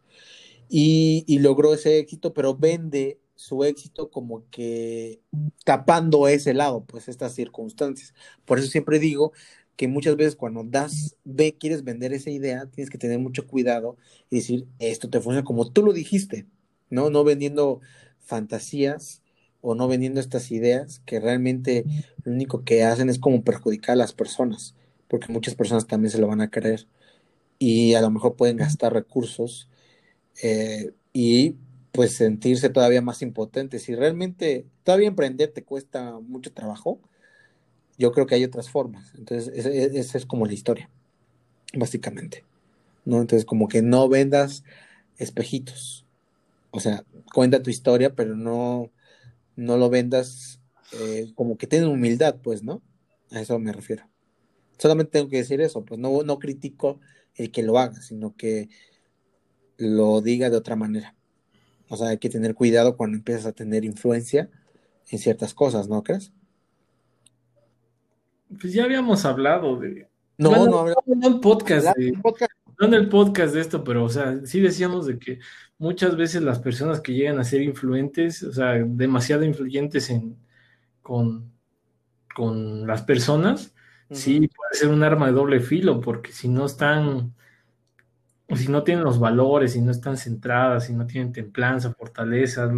y, 0.69 1.39
logró 1.40 1.74
ese 1.74 1.98
éxito, 1.98 2.32
pero 2.32 2.55
vende 2.57 3.20
su 3.35 3.65
éxito 3.65 4.11
como 4.11 4.44
que 4.51 5.20
tapando 5.65 6.28
ese 6.28 6.55
lado, 6.55 6.85
pues 6.85 7.09
estas 7.09 7.35
circunstancias. 7.35 8.15
Por 8.44 8.59
eso 8.59 8.69
siempre 8.69 8.98
digo 8.98 9.32
que 9.77 9.89
muchas 9.89 10.16
veces 10.16 10.36
cuando 10.36 10.62
das, 10.65 11.16
ve, 11.24 11.57
quieres 11.59 11.85
vender 11.85 12.12
esa 12.12 12.31
idea, 12.31 12.66
tienes 12.66 12.90
que 12.90 12.98
tener 12.98 13.19
mucho 13.19 13.47
cuidado 13.47 13.97
y 14.31 14.36
decir, 14.36 14.66
esto 14.78 15.09
te 15.11 15.20
funciona 15.20 15.44
como 15.44 15.70
tú 15.73 15.82
lo 15.82 15.93
dijiste, 15.93 16.47
¿no? 16.90 17.11
No 17.11 17.24
vendiendo 17.24 17.81
fantasías 18.20 19.23
o 19.62 19.74
no 19.74 19.89
vendiendo 19.89 20.20
estas 20.20 20.51
ideas 20.52 21.01
que 21.07 21.20
realmente 21.20 21.85
lo 22.24 22.32
único 22.32 22.65
que 22.65 22.85
hacen 22.85 23.09
es 23.09 23.19
como 23.19 23.43
perjudicar 23.43 23.94
a 23.94 23.97
las 23.97 24.12
personas 24.12 24.74
porque 25.11 25.32
muchas 25.32 25.57
personas 25.57 25.87
también 25.87 26.11
se 26.11 26.19
lo 26.19 26.28
van 26.28 26.41
a 26.41 26.51
creer 26.51 26.87
y 27.59 27.95
a 27.95 28.01
lo 28.01 28.11
mejor 28.11 28.37
pueden 28.37 28.57
gastar 28.57 28.95
recursos 28.95 29.69
eh, 30.43 30.93
y 31.12 31.57
pues 31.93 32.15
sentirse 32.15 32.70
todavía 32.70 33.03
más 33.03 33.20
impotentes. 33.20 33.82
Si 33.82 33.95
realmente 33.95 34.65
todavía 34.85 35.09
emprender 35.09 35.53
te 35.53 35.65
cuesta 35.65 36.20
mucho 36.20 36.53
trabajo, 36.53 37.01
yo 37.99 38.12
creo 38.12 38.27
que 38.27 38.37
hay 38.37 38.45
otras 38.45 38.70
formas. 38.70 39.12
Entonces, 39.19 39.49
esa 39.66 40.16
es 40.16 40.24
como 40.24 40.47
la 40.47 40.55
historia, 40.55 40.89
básicamente. 41.74 42.45
¿no? 43.05 43.20
Entonces, 43.20 43.45
como 43.45 43.69
que 43.69 43.82
no 43.82 44.09
vendas 44.09 44.65
espejitos. 45.19 46.07
O 46.70 46.81
sea, 46.81 47.05
cuenta 47.35 47.62
tu 47.62 47.70
historia, 47.70 48.15
pero 48.15 48.37
no, 48.37 48.91
no 49.57 49.77
lo 49.77 49.91
vendas 49.91 50.61
eh, 50.93 51.32
como 51.35 51.59
que 51.59 51.66
ten 51.66 51.85
humildad, 51.85 52.37
pues, 52.43 52.62
¿no? 52.62 52.81
A 53.32 53.41
eso 53.41 53.59
me 53.59 53.73
refiero. 53.73 54.05
Solamente 54.81 55.12
tengo 55.12 55.28
que 55.28 55.36
decir 55.36 55.61
eso, 55.61 55.85
pues 55.85 56.01
no, 56.01 56.23
no 56.23 56.39
critico 56.39 57.01
el 57.35 57.51
que 57.51 57.62
lo 57.62 57.78
haga, 57.78 58.01
sino 58.01 58.35
que 58.35 58.70
lo 59.77 60.23
diga 60.23 60.48
de 60.48 60.57
otra 60.57 60.74
manera. 60.74 61.15
O 61.89 61.97
sea, 61.97 62.09
hay 62.09 62.19
que 62.19 62.31
tener 62.31 62.55
cuidado 62.55 62.97
cuando 62.97 63.19
empiezas 63.19 63.44
a 63.44 63.52
tener 63.52 63.85
influencia 63.85 64.48
en 65.11 65.19
ciertas 65.19 65.52
cosas, 65.52 65.89
¿no 65.89 66.02
crees? 66.02 66.32
Pues 68.59 68.73
ya 68.73 68.85
habíamos 68.85 69.24
hablado 69.27 69.77
de. 69.77 70.09
No, 70.39 70.51
no, 70.52 70.86
no, 70.86 70.94
en 71.07 71.24
el 71.24 71.40
podcast, 71.40 71.89
No 72.78 72.86
en 72.86 72.94
el 72.94 73.09
podcast 73.11 73.52
de 73.52 73.61
esto, 73.61 73.85
pero, 73.85 74.05
o 74.05 74.09
sea, 74.09 74.40
sí 74.47 74.61
decíamos 74.61 75.07
de 75.07 75.19
que 75.19 75.40
muchas 75.77 76.16
veces 76.16 76.40
las 76.40 76.59
personas 76.59 77.02
que 77.02 77.12
llegan 77.12 77.39
a 77.39 77.44
ser 77.44 77.61
influentes, 77.61 78.43
o 78.43 78.52
sea, 78.52 78.73
demasiado 78.73 79.44
influyentes 79.44 80.09
en, 80.09 80.39
con, 81.02 81.52
con 82.35 82.86
las 82.86 83.02
personas, 83.02 83.74
sí 84.11 84.49
puede 84.49 84.74
ser 84.74 84.89
un 84.89 85.03
arma 85.03 85.27
de 85.27 85.32
doble 85.32 85.61
filo, 85.61 86.01
porque 86.01 86.32
si 86.32 86.49
no 86.49 86.66
están, 86.66 87.35
si 88.55 88.69
no 88.69 88.82
tienen 88.82 89.05
los 89.05 89.19
valores, 89.19 89.73
si 89.73 89.81
no 89.81 89.91
están 89.91 90.16
centradas, 90.16 90.87
si 90.87 90.93
no 90.93 91.07
tienen 91.07 91.32
templanza, 91.32 91.95
fortaleza, 91.95 92.70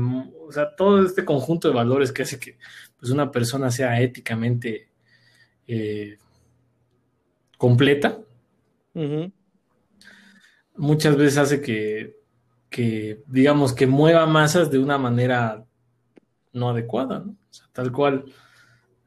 o 0.47 0.53
sea, 0.53 0.75
todo 0.77 1.05
este 1.05 1.25
conjunto 1.25 1.69
de 1.69 1.75
valores 1.75 2.13
que 2.13 2.23
hace 2.23 2.39
que 2.39 2.59
pues, 2.99 3.11
una 3.11 3.31
persona 3.31 3.71
sea 3.71 4.01
éticamente 4.01 4.89
eh, 5.67 6.19
completa, 7.57 8.19
muchas 10.77 11.17
veces 11.17 11.39
hace 11.39 11.61
que, 11.61 12.17
que, 12.69 13.23
digamos, 13.27 13.73
que 13.73 13.87
mueva 13.87 14.27
masas 14.27 14.71
de 14.71 14.79
una 14.79 14.99
manera 14.99 15.65
no 16.53 16.71
adecuada, 16.71 17.21
¿no? 17.21 17.33
O 17.33 17.55
sea, 17.55 17.67
tal 17.73 17.93
cual 17.93 18.25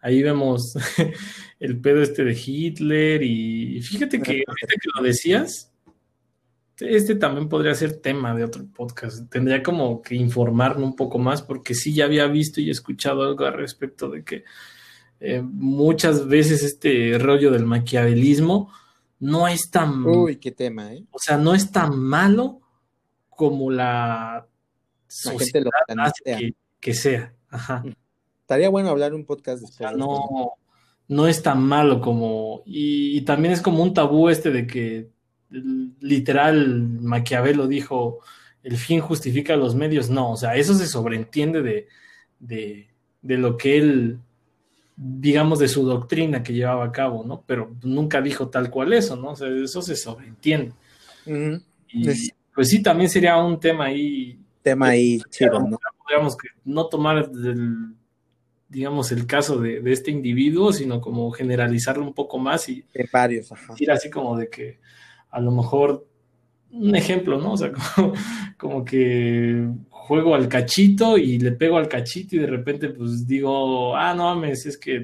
Ahí 0.05 0.21
vemos 0.21 0.75
el 1.59 1.81
pedo 1.81 2.03
este 2.03 2.23
de 2.23 2.39
Hitler 2.39 3.23
y 3.23 3.81
fíjate 3.81 4.21
que 4.21 4.43
que 4.43 4.89
lo 4.95 5.01
decías, 5.01 5.73
este 6.77 7.15
también 7.15 7.49
podría 7.49 7.73
ser 7.73 7.93
tema 8.01 8.35
de 8.35 8.43
otro 8.43 8.67
podcast. 8.71 9.27
Tendría 9.31 9.63
como 9.63 10.03
que 10.03 10.13
informarme 10.13 10.83
un 10.83 10.95
poco 10.95 11.17
más 11.17 11.41
porque 11.41 11.73
sí 11.73 11.95
ya 11.95 12.05
había 12.05 12.27
visto 12.27 12.61
y 12.61 12.69
escuchado 12.69 13.23
algo 13.23 13.45
al 13.45 13.53
respecto 13.53 14.07
de 14.07 14.23
que 14.23 14.43
eh, 15.19 15.41
muchas 15.41 16.27
veces 16.27 16.61
este 16.61 17.17
rollo 17.17 17.49
del 17.49 17.65
maquiavelismo 17.65 18.71
no 19.21 19.47
es 19.47 19.71
tan... 19.71 20.05
Uy, 20.05 20.35
qué 20.35 20.51
tema, 20.51 20.93
¿eh? 20.93 21.03
O 21.09 21.17
sea, 21.17 21.39
no 21.39 21.55
es 21.55 21.71
tan 21.71 21.97
malo 21.97 22.61
como 23.27 23.71
la 23.71 24.45
sociedad 25.07 25.71
hace 25.97 26.53
que, 26.79 26.93
sea. 26.93 27.33
Ajá. 27.49 27.83
Estaría 28.45 28.69
bueno 28.69 28.89
hablar 28.89 29.15
un 29.15 29.25
podcast 29.25 29.61
después. 29.61 29.97
no, 29.97 30.53
no 31.07 31.27
es 31.27 31.41
tan 31.41 31.63
malo 31.63 31.99
como... 31.99 32.61
Y, 32.63 33.21
también 33.21 33.55
es 33.55 33.61
como 33.61 33.81
un 33.81 33.95
tabú 33.95 34.29
este 34.29 34.51
de 34.51 34.67
que 34.67 35.09
literal 35.49 36.99
Maquiavelo 37.01 37.65
dijo, 37.65 38.19
el 38.61 38.77
fin 38.77 39.01
justifica 39.01 39.55
los 39.55 39.73
medios. 39.73 40.11
No, 40.11 40.33
o 40.33 40.37
sea, 40.37 40.55
eso 40.55 40.75
se 40.75 40.85
sobreentiende 40.85 41.63
de, 41.63 41.87
de, 42.39 42.87
de 43.23 43.37
lo 43.37 43.57
que 43.57 43.77
él 43.77 44.19
digamos, 44.95 45.59
de 45.59 45.67
su 45.67 45.85
doctrina 45.85 46.41
que 46.43 46.53
llevaba 46.53 46.85
a 46.85 46.91
cabo, 46.91 47.23
¿no? 47.25 47.43
Pero 47.45 47.75
nunca 47.83 48.21
dijo 48.21 48.49
tal 48.49 48.69
cual 48.69 48.93
eso, 48.93 49.15
¿no? 49.15 49.31
O 49.31 49.35
sea, 49.35 49.47
eso 49.49 49.81
se 49.81 49.95
sobreentiende. 49.95 50.73
Y 51.89 52.31
pues 52.53 52.69
sí, 52.69 52.81
también 52.81 53.09
sería 53.09 53.37
un 53.37 53.59
tema 53.59 53.85
ahí. 53.85 54.39
Tema 54.61 54.89
ahí, 54.89 55.19
chido, 55.29 55.59
¿no? 55.59 55.77
Digamos 56.07 56.37
que 56.37 56.49
no 56.63 56.87
tomar 56.87 57.29
digamos, 58.67 59.11
el 59.11 59.25
caso 59.27 59.59
de, 59.59 59.81
este 59.91 60.11
individuo, 60.11 60.73
sino 60.73 61.01
como 61.01 61.31
generalizarlo 61.31 62.03
un 62.03 62.13
poco 62.13 62.37
más 62.37 62.67
y 62.69 62.83
de 62.93 63.07
varios, 63.11 63.51
ajá. 63.51 63.73
decir 63.73 63.91
así 63.91 64.09
como 64.09 64.37
de 64.37 64.49
que 64.49 64.79
a 65.29 65.39
lo 65.39 65.51
mejor 65.51 66.07
un 66.71 66.95
ejemplo, 66.95 67.39
¿no? 67.39 67.53
O 67.53 67.57
sea, 67.57 67.71
como, 67.95 68.13
como 68.57 68.85
que 68.85 69.67
juego 69.89 70.35
al 70.35 70.47
cachito 70.47 71.17
y 71.17 71.39
le 71.39 71.51
pego 71.51 71.77
al 71.77 71.87
cachito 71.87 72.35
y 72.35 72.39
de 72.39 72.47
repente 72.47 72.89
pues 72.89 73.27
digo, 73.27 73.95
ah, 73.95 74.13
no 74.13 74.35
mames, 74.35 74.65
es 74.65 74.77
que 74.77 75.01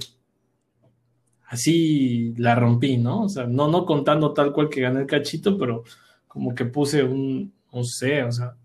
así 1.48 2.34
la 2.38 2.56
rompí, 2.56 2.98
¿no? 2.98 3.24
O 3.24 3.30
sea, 3.30 3.46
no, 3.46 3.68
no 3.68 3.86
contando 3.86 4.34
tal 4.34 4.54
cual 4.54 4.70
que 4.70 4.82
gané 4.82 5.02
el 5.02 5.08
cachito, 5.08 5.58
pero 5.58 5.84
como 6.28 6.56
que 6.56 6.66
puse 6.66 7.04
un, 7.04 7.54
no 7.74 7.84
sé, 7.84 8.24
o 8.24 8.32
sea, 8.32 8.56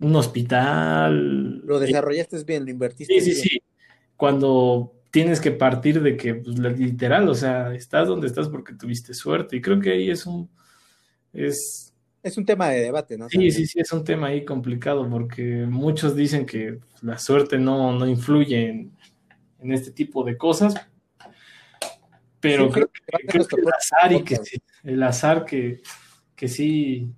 un 0.00 0.16
hospital. 0.16 1.58
Lo 1.60 1.78
desarrollaste 1.78 2.42
bien, 2.44 2.64
lo 2.64 2.70
invertiste. 2.70 3.20
Sí, 3.20 3.34
sí, 3.34 3.48
sí. 3.48 3.62
Cuando 4.20 4.92
tienes 5.10 5.40
que 5.40 5.50
partir 5.50 6.02
de 6.02 6.14
que, 6.18 6.34
pues, 6.34 6.58
literal, 6.58 7.26
o 7.26 7.34
sea, 7.34 7.74
estás 7.74 8.06
donde 8.06 8.26
estás 8.26 8.50
porque 8.50 8.74
tuviste 8.74 9.14
suerte. 9.14 9.56
Y 9.56 9.62
creo 9.62 9.80
que 9.80 9.92
ahí 9.92 10.10
es 10.10 10.26
un, 10.26 10.50
es, 11.32 11.94
es 12.22 12.36
un 12.36 12.44
tema 12.44 12.68
de 12.68 12.80
debate, 12.80 13.16
¿no? 13.16 13.30
Sí, 13.30 13.50
sí, 13.50 13.66
sí, 13.66 13.80
es 13.80 13.90
un 13.94 14.04
tema 14.04 14.26
ahí 14.26 14.44
complicado 14.44 15.08
porque 15.08 15.64
muchos 15.66 16.14
dicen 16.14 16.44
que 16.44 16.78
la 17.00 17.18
suerte 17.18 17.58
no, 17.58 17.98
no 17.98 18.06
influye 18.06 18.68
en, 18.68 18.92
este 19.72 19.90
tipo 19.90 20.22
de 20.22 20.36
cosas, 20.36 20.74
pero 22.40 22.70
creo, 22.70 22.88
que, 22.88 23.38
el 23.38 23.68
azar 23.74 24.12
y 24.12 24.22
que 24.22 24.36
sí, 24.36 24.58
el 24.84 25.02
azar 25.02 25.46
que, 25.46 25.80
que 26.36 26.46
sí. 26.46 27.10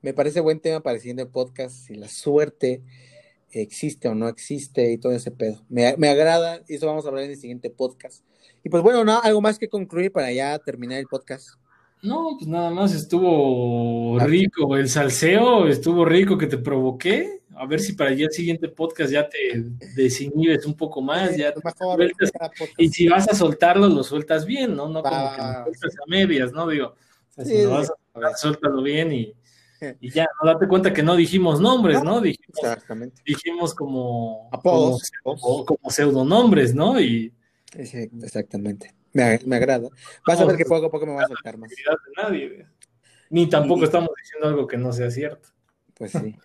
Me 0.00 0.14
parece 0.14 0.38
buen 0.38 0.60
tema 0.60 0.80
para 0.80 0.94
el 0.94 1.00
siguiente 1.00 1.26
podcast, 1.26 1.74
si 1.74 1.96
la 1.96 2.08
suerte 2.08 2.84
existe 3.60 4.08
o 4.08 4.14
no 4.14 4.28
existe 4.28 4.92
y 4.92 4.98
todo 4.98 5.12
ese 5.12 5.30
pedo. 5.30 5.62
Me, 5.68 5.96
me 5.96 6.08
agrada 6.08 6.62
y 6.68 6.74
eso 6.74 6.86
vamos 6.86 7.04
a 7.04 7.08
hablar 7.08 7.24
en 7.24 7.30
el 7.30 7.36
siguiente 7.36 7.70
podcast. 7.70 8.24
Y 8.62 8.68
pues 8.68 8.82
bueno, 8.82 9.04
¿no? 9.04 9.20
algo 9.22 9.40
más 9.40 9.58
que 9.58 9.68
concluir 9.68 10.10
para 10.10 10.32
ya 10.32 10.58
terminar 10.58 10.98
el 10.98 11.06
podcast. 11.06 11.50
No, 12.02 12.36
pues 12.38 12.48
nada 12.48 12.70
más 12.70 12.94
estuvo 12.94 14.18
rico 14.20 14.76
el 14.76 14.88
salseo, 14.88 15.66
estuvo 15.66 16.04
rico 16.04 16.36
que 16.36 16.46
te 16.46 16.58
provoqué. 16.58 17.40
A 17.54 17.66
ver 17.66 17.80
si 17.80 17.94
para 17.94 18.10
el 18.10 18.30
siguiente 18.30 18.68
podcast 18.68 19.10
ya 19.10 19.28
te 19.28 19.64
desinhibes 19.94 20.66
un 20.66 20.74
poco 20.74 21.00
más. 21.00 21.36
ya 21.36 21.54
y 22.76 22.88
si 22.90 23.08
vas 23.08 23.28
a 23.28 23.34
soltarlo, 23.34 23.88
lo 23.88 24.04
sueltas 24.04 24.44
bien, 24.44 24.76
¿no? 24.76 24.88
No 24.88 25.02
como 25.02 25.32
que 25.34 25.40
lo 25.40 25.64
sueltas 25.64 25.94
a 25.94 26.10
medias, 26.10 26.52
¿no? 26.52 26.68
Digo, 26.68 26.88
o 26.88 27.32
sea, 27.34 27.44
si 27.44 27.62
lo 27.62 27.70
vas 27.70 27.90
a 27.90 27.94
soltar, 28.12 28.36
suéltalo 28.36 28.82
bien 28.82 29.12
y, 29.12 29.34
y 30.00 30.10
ya, 30.10 30.26
no 30.42 30.52
date 30.52 30.66
cuenta 30.66 30.92
que 30.92 31.02
no 31.02 31.16
dijimos 31.16 31.60
nombres, 31.60 32.02
¿no? 32.02 32.20
Dijimos, 32.20 32.58
Exactamente. 32.58 33.22
dijimos 33.24 33.74
como, 33.74 34.50
como, 34.62 35.64
como, 35.64 35.90
pseudonombres, 35.90 36.74
¿no? 36.74 37.00
Y, 37.00 37.32
Exactamente. 37.74 38.94
Me, 39.12 39.56
agrada. 39.56 39.88
Vas 40.26 40.40
a 40.40 40.44
ver 40.44 40.56
que 40.56 40.64
poco 40.64 40.86
a 40.86 40.90
poco 40.90 41.06
me 41.06 41.14
va 41.14 41.22
a 41.22 41.28
soltar 41.28 41.56
más. 41.56 41.70
nadie. 42.16 42.66
Ni 43.30 43.48
tampoco 43.48 43.84
estamos 43.84 44.10
diciendo 44.22 44.48
algo 44.48 44.66
que 44.66 44.76
no 44.76 44.92
sea 44.92 45.10
cierto. 45.10 45.48
Pues 45.94 46.12
sí. 46.12 46.36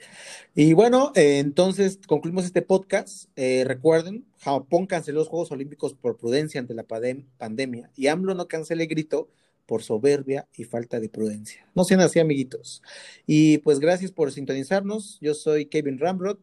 Y 0.56 0.74
bueno, 0.74 1.12
eh, 1.16 1.40
entonces 1.40 2.00
concluimos 2.08 2.46
este 2.46 2.62
podcast. 2.62 3.30
Eh, 3.36 3.64
recuerden, 3.66 4.26
Japón 4.40 4.86
canceló 4.86 5.20
los 5.20 5.28
Juegos 5.28 5.52
Olímpicos 5.52 5.94
por 5.94 6.18
prudencia 6.18 6.60
ante 6.60 6.74
la 6.74 6.84
pandemia 6.84 7.92
y 7.96 8.08
AMLO 8.08 8.34
no 8.34 8.48
cancele 8.48 8.86
grito 8.86 9.30
por 9.72 9.84
soberbia 9.84 10.50
y 10.54 10.66
falta 10.66 11.00
de 11.00 11.08
prudencia. 11.08 11.66
No 11.76 11.86
sean 11.86 12.02
así, 12.02 12.20
amiguitos. 12.20 12.84
Y 13.26 13.60
pues 13.60 13.80
gracias 13.80 14.12
por 14.12 14.30
sintonizarnos. 14.34 15.18
Yo 15.22 15.34
soy 15.34 15.68
Kevin 15.68 15.98
Ramrod, 15.98 16.40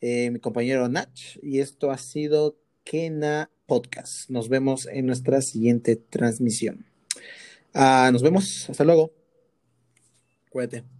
eh, 0.00 0.30
mi 0.30 0.38
compañero 0.38 0.88
Nach, 0.88 1.12
y 1.42 1.58
esto 1.58 1.90
ha 1.90 1.98
sido 1.98 2.56
Kena 2.82 3.50
Podcast. 3.66 4.30
Nos 4.30 4.48
vemos 4.48 4.86
en 4.86 5.04
nuestra 5.04 5.42
siguiente 5.42 5.96
transmisión. 5.96 6.86
Ah, 7.74 8.08
nos 8.14 8.22
vemos. 8.22 8.70
Hasta 8.70 8.84
luego. 8.84 9.12
Cuídate. 10.48 10.99